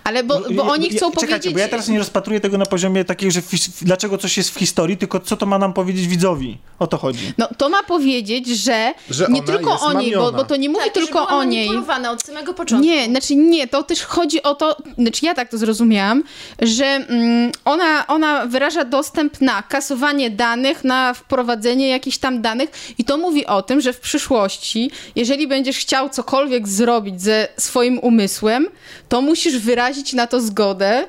Ale 0.04 0.24
bo, 0.24 0.40
bo 0.54 0.62
oni 0.62 0.86
ja- 0.86 0.90
chcą 0.90 1.10
Czekajcie, 1.10 1.26
powiedzieć... 1.28 1.52
bo 1.52 1.58
ja 1.58 1.68
teraz 1.68 1.88
nie 1.88 1.98
rozpatruję 1.98 2.40
tego 2.40 2.58
na 2.58 2.66
poziomie 2.66 3.04
takiej, 3.04 3.30
że 3.32 3.40
dlaczego 3.82 4.18
coś 4.18 4.36
jest 4.36 4.50
w 4.50 4.58
historii, 4.58 4.96
tylko 4.96 5.20
co 5.20 5.36
to 5.36 5.46
ma 5.46 5.58
nam 5.58 5.72
powiedzieć 5.72 6.06
widzowi. 6.06 6.58
O 6.78 6.86
to 6.86 6.96
chodzi. 6.98 7.32
No 7.38 7.48
to 7.58 7.68
ma 7.68 7.82
powiedzieć, 7.82 8.46
że, 8.46 8.94
Że 9.10 9.26
nie 9.30 9.42
tylko 9.42 9.80
o 9.80 9.92
niej, 9.92 10.12
bo, 10.14 10.32
bo 10.32 10.44
to 10.44 10.56
nie 10.56 10.68
mówi 10.68 10.84
Tak, 10.84 10.92
tylko 10.94 11.18
że 11.18 11.26
o 11.28 11.44
niej. 11.44 11.70
od 12.12 12.22
samego 12.22 12.54
początku. 12.54 12.86
Nie, 12.86 13.06
znaczy 13.06 13.36
nie, 13.36 13.68
to 13.68 13.82
też 13.82 14.02
chodzi 14.02 14.42
o 14.42 14.54
to, 14.54 14.76
znaczy 14.98 15.26
ja 15.26 15.34
tak 15.34 15.50
to 15.50 15.58
zrozumiałam, 15.58 16.22
że 16.62 16.84
mm, 16.86 17.52
ona, 17.64 18.06
ona 18.06 18.46
wyraża 18.46 18.84
dostęp 18.84 19.40
na 19.40 19.62
kasowanie 19.62 20.30
danych, 20.30 20.84
na 20.84 21.14
wprowadzenie 21.14 21.88
jakichś 21.88 22.18
tam 22.18 22.42
danych 22.42 22.70
i 22.98 23.04
to 23.04 23.16
mówi 23.16 23.46
o 23.46 23.62
tym, 23.62 23.80
że 23.80 23.92
w 23.92 24.00
przyszłości, 24.00 24.90
jeżeli 25.16 25.48
będziesz 25.48 25.76
chciał 25.78 26.08
cokolwiek 26.08 26.68
zrobić 26.68 27.22
ze 27.22 27.48
swoim 27.56 27.98
umysłem, 27.98 28.68
to 29.08 29.22
musisz 29.22 29.58
wyrazić 29.58 29.77
na 30.16 30.26
to 30.26 30.40
zgodę. 30.40 31.04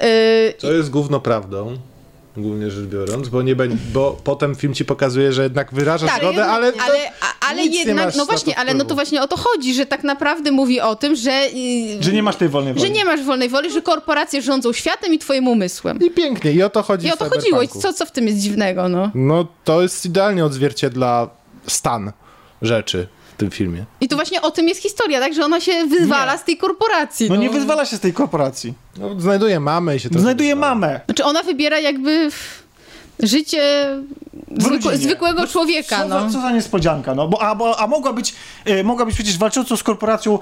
Yy, 0.00 0.06
To 0.60 0.72
jest 0.72 0.90
gówno 0.90 1.20
prawdą. 1.20 1.76
Głównie 2.36 2.70
rzecz 2.70 2.84
biorąc, 2.84 3.28
bo, 3.28 3.42
nie 3.42 3.56
będzie, 3.56 3.76
bo 3.92 4.16
potem 4.24 4.54
film 4.54 4.74
ci 4.74 4.84
pokazuje, 4.84 5.32
że 5.32 5.42
jednak 5.42 5.74
wyraża 5.74 6.06
Tak, 6.06 6.18
zgodę, 6.18 6.46
ale, 6.46 6.72
to 6.72 6.82
ale, 6.82 6.98
ale 7.50 7.62
jednak, 7.62 8.14
no 8.16 8.24
właśnie, 8.26 8.58
ale 8.58 8.74
no 8.74 8.84
to 8.84 8.94
właśnie 8.94 9.22
o 9.22 9.28
to 9.28 9.36
chodzi, 9.36 9.74
że 9.74 9.86
tak 9.86 10.04
naprawdę 10.04 10.50
mówi 10.52 10.80
o 10.80 10.96
tym, 10.96 11.16
że, 11.16 11.30
yy, 11.48 12.02
Że 12.02 12.12
nie 12.12 12.22
masz 12.22 12.36
tej 12.36 12.48
wolnej 12.48 12.74
woli. 12.74 12.86
że 12.86 12.92
nie 12.92 13.04
masz 13.04 13.22
wolnej 13.22 13.48
woli, 13.48 13.70
że 13.72 13.82
korporacje 13.82 14.42
rządzą 14.42 14.72
światem 14.72 15.14
i 15.14 15.18
twoim 15.18 15.48
umysłem. 15.48 15.98
I 16.00 16.10
pięknie, 16.10 16.52
i 16.52 16.62
o 16.62 16.70
to 16.70 16.82
chodzi 16.82 17.06
I 17.06 17.12
o 17.12 17.16
to 17.16 17.30
chodziło. 17.30 17.62
I 17.62 17.68
co, 17.68 17.92
co 17.92 18.06
w 18.06 18.10
tym 18.10 18.26
jest 18.26 18.38
dziwnego, 18.38 18.88
no? 18.88 19.10
No 19.14 19.46
to 19.64 19.82
jest 19.82 20.06
idealnie 20.06 20.44
odzwierciedla 20.44 21.28
stan 21.66 22.12
rzeczy 22.62 23.06
w 23.34 23.36
tym 23.36 23.50
filmie. 23.50 23.84
I 24.00 24.08
to 24.08 24.16
właśnie 24.16 24.42
o 24.42 24.50
tym 24.50 24.68
jest 24.68 24.82
historia, 24.82 25.20
tak? 25.20 25.34
Że 25.34 25.44
ona 25.44 25.60
się 25.60 25.86
wyzwala 25.86 26.32
Nie. 26.32 26.38
z 26.38 26.44
tej 26.44 26.56
korporacji. 26.56 27.28
No 27.28 27.36
nie 27.36 27.50
wyzwala 27.50 27.86
się 27.86 27.96
z 27.96 28.00
tej 28.00 28.12
korporacji. 28.12 28.74
No, 28.98 29.20
znajduje 29.20 29.60
mamę 29.60 29.96
i 29.96 30.00
się 30.00 30.08
trochę 30.08 30.22
Znajduje 30.22 30.54
wyzwala. 30.54 30.74
mamę. 30.74 31.00
Znaczy 31.06 31.24
ona 31.24 31.42
wybiera 31.42 31.78
jakby 31.80 32.30
w- 32.30 32.64
życie 33.22 33.86
zwykłe, 34.58 34.96
zwykłego 34.98 35.40
No, 35.40 35.46
człowieka, 35.46 35.96
Co, 36.02 36.08
no. 36.08 36.20
za, 36.20 36.30
co 36.30 36.40
za 36.40 36.50
niespodzianka, 36.50 37.14
no. 37.14 37.28
Bo, 37.28 37.42
a, 37.42 37.54
bo, 37.54 37.80
a 37.80 37.86
mogła 37.86 38.12
być, 38.12 38.34
e, 38.64 38.84
mogła 38.84 39.06
być 39.06 39.14
przecież 39.14 39.38
walczącą 39.38 39.76
z 39.76 39.82
korporacją 39.82 40.38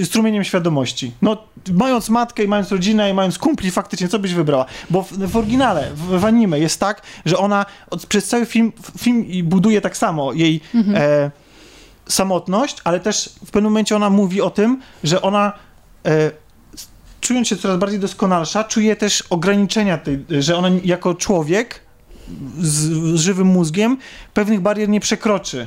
e, 0.00 0.04
strumieniem 0.04 0.44
świadomości. 0.44 1.12
No, 1.22 1.36
mając 1.72 2.08
matkę 2.08 2.44
i 2.44 2.48
mając 2.48 2.70
rodzinę 2.72 3.10
i 3.10 3.14
mając 3.14 3.38
kumpli, 3.38 3.70
faktycznie, 3.70 4.08
co 4.08 4.18
byś 4.18 4.34
wybrała? 4.34 4.64
Bo 4.90 5.02
w, 5.02 5.12
w 5.12 5.36
oryginale, 5.36 5.90
w, 5.94 6.20
w 6.20 6.24
anime 6.24 6.60
jest 6.60 6.80
tak, 6.80 7.02
że 7.26 7.38
ona 7.38 7.66
od, 7.90 8.06
przez 8.06 8.24
cały 8.28 8.46
film, 8.46 8.72
film 8.98 9.26
buduje 9.44 9.80
tak 9.80 9.96
samo 9.96 10.32
jej 10.32 10.60
e, 10.94 11.30
samotność, 12.12 12.76
ale 12.84 13.00
też 13.00 13.30
w 13.44 13.50
pewnym 13.50 13.72
momencie 13.72 13.96
ona 13.96 14.10
mówi 14.10 14.40
o 14.40 14.50
tym, 14.50 14.80
że 15.04 15.22
ona 15.22 15.52
e, 16.06 16.30
czując 17.20 17.48
się 17.48 17.56
coraz 17.56 17.78
bardziej 17.78 17.98
doskonalsza, 17.98 18.64
czuje 18.64 18.96
też 18.96 19.22
ograniczenia 19.30 19.98
tej, 19.98 20.24
że 20.30 20.56
ona 20.56 20.68
jako 20.84 21.14
człowiek 21.14 21.80
z, 22.60 22.72
z 23.18 23.20
żywym 23.20 23.46
mózgiem 23.46 23.98
pewnych 24.34 24.60
barier 24.60 24.88
nie 24.88 25.00
przekroczy. 25.00 25.66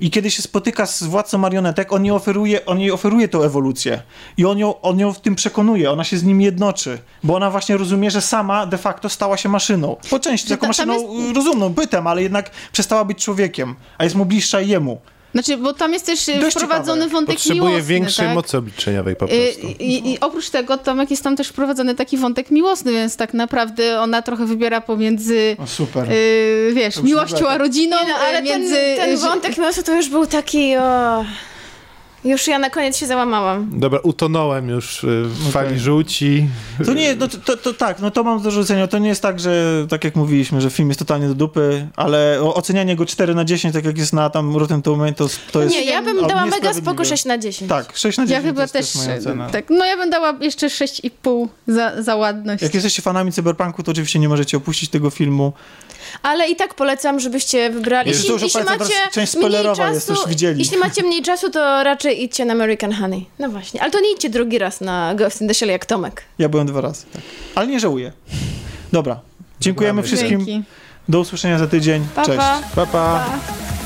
I 0.00 0.10
kiedy 0.10 0.30
się 0.30 0.42
spotyka 0.42 0.86
z 0.86 1.02
władcą 1.02 1.38
marionetek, 1.38 1.92
on 1.92 2.04
jej 2.04 2.14
oferuje, 2.14 2.66
on 2.66 2.80
jej 2.80 2.90
oferuje 2.90 3.28
tą 3.28 3.42
ewolucję. 3.42 4.02
I 4.36 4.44
on 4.44 4.58
ją, 4.58 4.80
on 4.80 4.98
ją 4.98 5.12
w 5.12 5.20
tym 5.20 5.34
przekonuje, 5.34 5.90
ona 5.90 6.04
się 6.04 6.18
z 6.18 6.24
nim 6.24 6.40
jednoczy. 6.40 6.98
Bo 7.24 7.34
ona 7.36 7.50
właśnie 7.50 7.76
rozumie, 7.76 8.10
że 8.10 8.20
sama 8.20 8.66
de 8.66 8.78
facto 8.78 9.08
stała 9.08 9.36
się 9.36 9.48
maszyną. 9.48 9.96
Po 10.10 10.18
części 10.18 10.48
taką 10.48 10.60
tam 10.60 10.68
maszyną 10.68 10.94
y, 11.30 11.32
rozumną, 11.32 11.68
bytem, 11.68 12.06
ale 12.06 12.22
jednak 12.22 12.50
przestała 12.72 13.04
być 13.04 13.24
człowiekiem. 13.24 13.74
A 13.98 14.04
jest 14.04 14.16
mu 14.16 14.24
bliższa 14.26 14.60
jemu. 14.60 15.00
Znaczy, 15.34 15.56
bo 15.56 15.72
tam 15.72 15.92
jest 15.92 16.06
też 16.06 16.28
e, 16.28 16.38
Dość 16.38 16.56
wprowadzony 16.56 17.00
ciekawe. 17.00 17.12
wątek 17.12 17.36
Potrzebuje 17.36 17.60
miłosny, 17.70 17.82
większej 17.82 18.26
tak? 18.26 18.34
mocy 18.34 18.58
obliczeniowej 18.58 19.16
po 19.16 19.26
I, 19.26 19.28
prostu. 19.28 19.66
i, 19.82 20.12
I 20.12 20.20
oprócz 20.20 20.50
tego, 20.50 20.78
Tomek, 20.78 21.10
jest 21.10 21.22
tam 21.24 21.36
też 21.36 21.48
wprowadzony 21.48 21.94
taki 21.94 22.16
wątek 22.16 22.50
miłosny, 22.50 22.92
więc 22.92 23.16
tak 23.16 23.34
naprawdę 23.34 24.00
ona 24.00 24.22
trochę 24.22 24.46
wybiera 24.46 24.80
pomiędzy, 24.80 25.56
O, 25.58 25.66
super. 25.66 26.08
yy, 26.10 26.72
wiesz, 26.74 27.02
miłością 27.02 27.48
a 27.48 27.58
rodziną, 27.58 27.96
Nie 28.02 28.08
no, 28.08 28.14
ale 28.14 28.38
e, 28.38 28.42
między... 28.42 28.74
ten, 28.74 28.96
ten 28.96 29.16
wątek 29.16 29.58
miłosny 29.58 29.82
to 29.82 29.94
już 29.96 30.08
był 30.08 30.26
taki, 30.26 30.76
o... 30.76 31.24
Już 32.24 32.48
ja 32.48 32.58
na 32.58 32.70
koniec 32.70 32.96
się 32.96 33.06
załamałam. 33.06 33.70
Dobra, 33.80 33.98
utonąłem 34.02 34.68
już 34.68 35.04
y, 35.04 35.22
w 35.24 35.50
fali 35.50 35.66
Okej. 35.68 35.78
żółci. 35.80 36.48
To 36.86 36.94
nie, 36.94 37.14
no 37.16 37.28
to, 37.28 37.38
to, 37.38 37.56
to 37.56 37.72
tak, 37.74 38.00
no 38.00 38.10
to 38.10 38.24
mam 38.24 38.42
do 38.42 38.50
rzucenia. 38.50 38.86
To 38.86 38.98
nie 38.98 39.08
jest 39.08 39.22
tak, 39.22 39.40
że 39.40 39.86
tak 39.88 40.04
jak 40.04 40.16
mówiliśmy, 40.16 40.60
że 40.60 40.70
film 40.70 40.88
jest 40.88 40.98
totalnie 40.98 41.28
do 41.28 41.34
dupy, 41.34 41.88
ale 41.96 42.40
ocenianie 42.42 42.96
go 42.96 43.06
4 43.06 43.34
na 43.34 43.44
10, 43.44 43.74
tak 43.74 43.84
jak 43.84 43.98
jest 43.98 44.12
na 44.12 44.30
tam 44.30 44.56
Rotten 44.56 44.82
Tomatoes, 44.82 45.38
to 45.52 45.62
jest... 45.62 45.74
Nie, 45.74 45.84
ja 45.84 46.02
bym 46.02 46.26
dała 46.26 46.46
mega 46.46 46.74
spoko 46.74 47.04
6 47.04 47.24
na 47.24 47.38
10. 47.38 47.68
Tak, 47.68 47.96
6 47.96 48.18
na 48.18 48.26
10 48.26 48.30
Ja 48.30 48.40
to 48.40 48.46
chyba 48.46 48.62
jest 48.62 48.72
też, 48.72 48.94
moja 48.94 49.16
ocena. 49.16 49.50
tak, 49.50 49.70
no 49.70 49.84
ja 49.84 49.96
bym 49.96 50.10
dała 50.10 50.34
jeszcze 50.40 50.66
6,5 50.66 51.48
za, 51.66 52.02
za 52.02 52.16
ładność. 52.16 52.62
Jak 52.62 52.74
jesteście 52.74 53.02
fanami 53.02 53.32
cyberpunku, 53.32 53.82
to 53.82 53.90
oczywiście 53.92 54.18
nie 54.18 54.28
możecie 54.28 54.56
opuścić 54.56 54.90
tego 54.90 55.10
filmu. 55.10 55.52
Ale 56.24 56.48
i 56.48 56.56
tak 56.56 56.74
polecam, 56.74 57.20
żebyście 57.20 57.70
wybrali. 57.70 58.10
Jeśli 58.10 58.30
już 58.30 58.42
jeśli 58.42 58.60
macie 58.64 58.78
teraz 58.78 58.88
część 59.12 59.16
mniej 59.16 59.26
spoilerowa 59.26 59.90
jest, 59.90 60.08
czasu, 60.08 60.20
już 60.20 60.28
widzieli. 60.28 60.58
jeśli 60.58 60.78
macie 60.78 61.02
mniej 61.02 61.22
czasu, 61.22 61.50
to 61.50 61.84
raczej 61.84 62.22
idźcie 62.24 62.44
na 62.44 62.52
American 62.52 62.92
Honey. 62.92 63.26
No 63.38 63.48
właśnie, 63.48 63.82
ale 63.82 63.90
to 63.90 64.00
nie 64.00 64.12
idźcie 64.12 64.30
drugi 64.30 64.58
raz 64.58 64.80
na 64.80 65.14
Ghost 65.14 65.40
in 65.40 65.48
the 65.48 65.54
Shell 65.54 65.70
jak 65.70 65.86
Tomek. 65.86 66.22
Ja 66.38 66.48
byłem 66.48 66.66
dwa 66.66 66.80
razy, 66.80 67.06
tak. 67.12 67.22
Ale 67.54 67.66
nie 67.66 67.80
żałuję. 67.80 68.12
Dobra, 68.92 69.20
dziękujemy 69.60 70.02
wszystkim. 70.02 70.46
Dzięki. 70.46 70.62
Do 71.08 71.20
usłyszenia 71.20 71.58
za 71.58 71.66
tydzień. 71.66 72.06
Pa, 72.14 72.24
Cześć. 72.24 72.38
pa. 72.38 72.60
Pa, 72.74 72.86
pa. 72.86 72.86
Pa. 72.92 73.83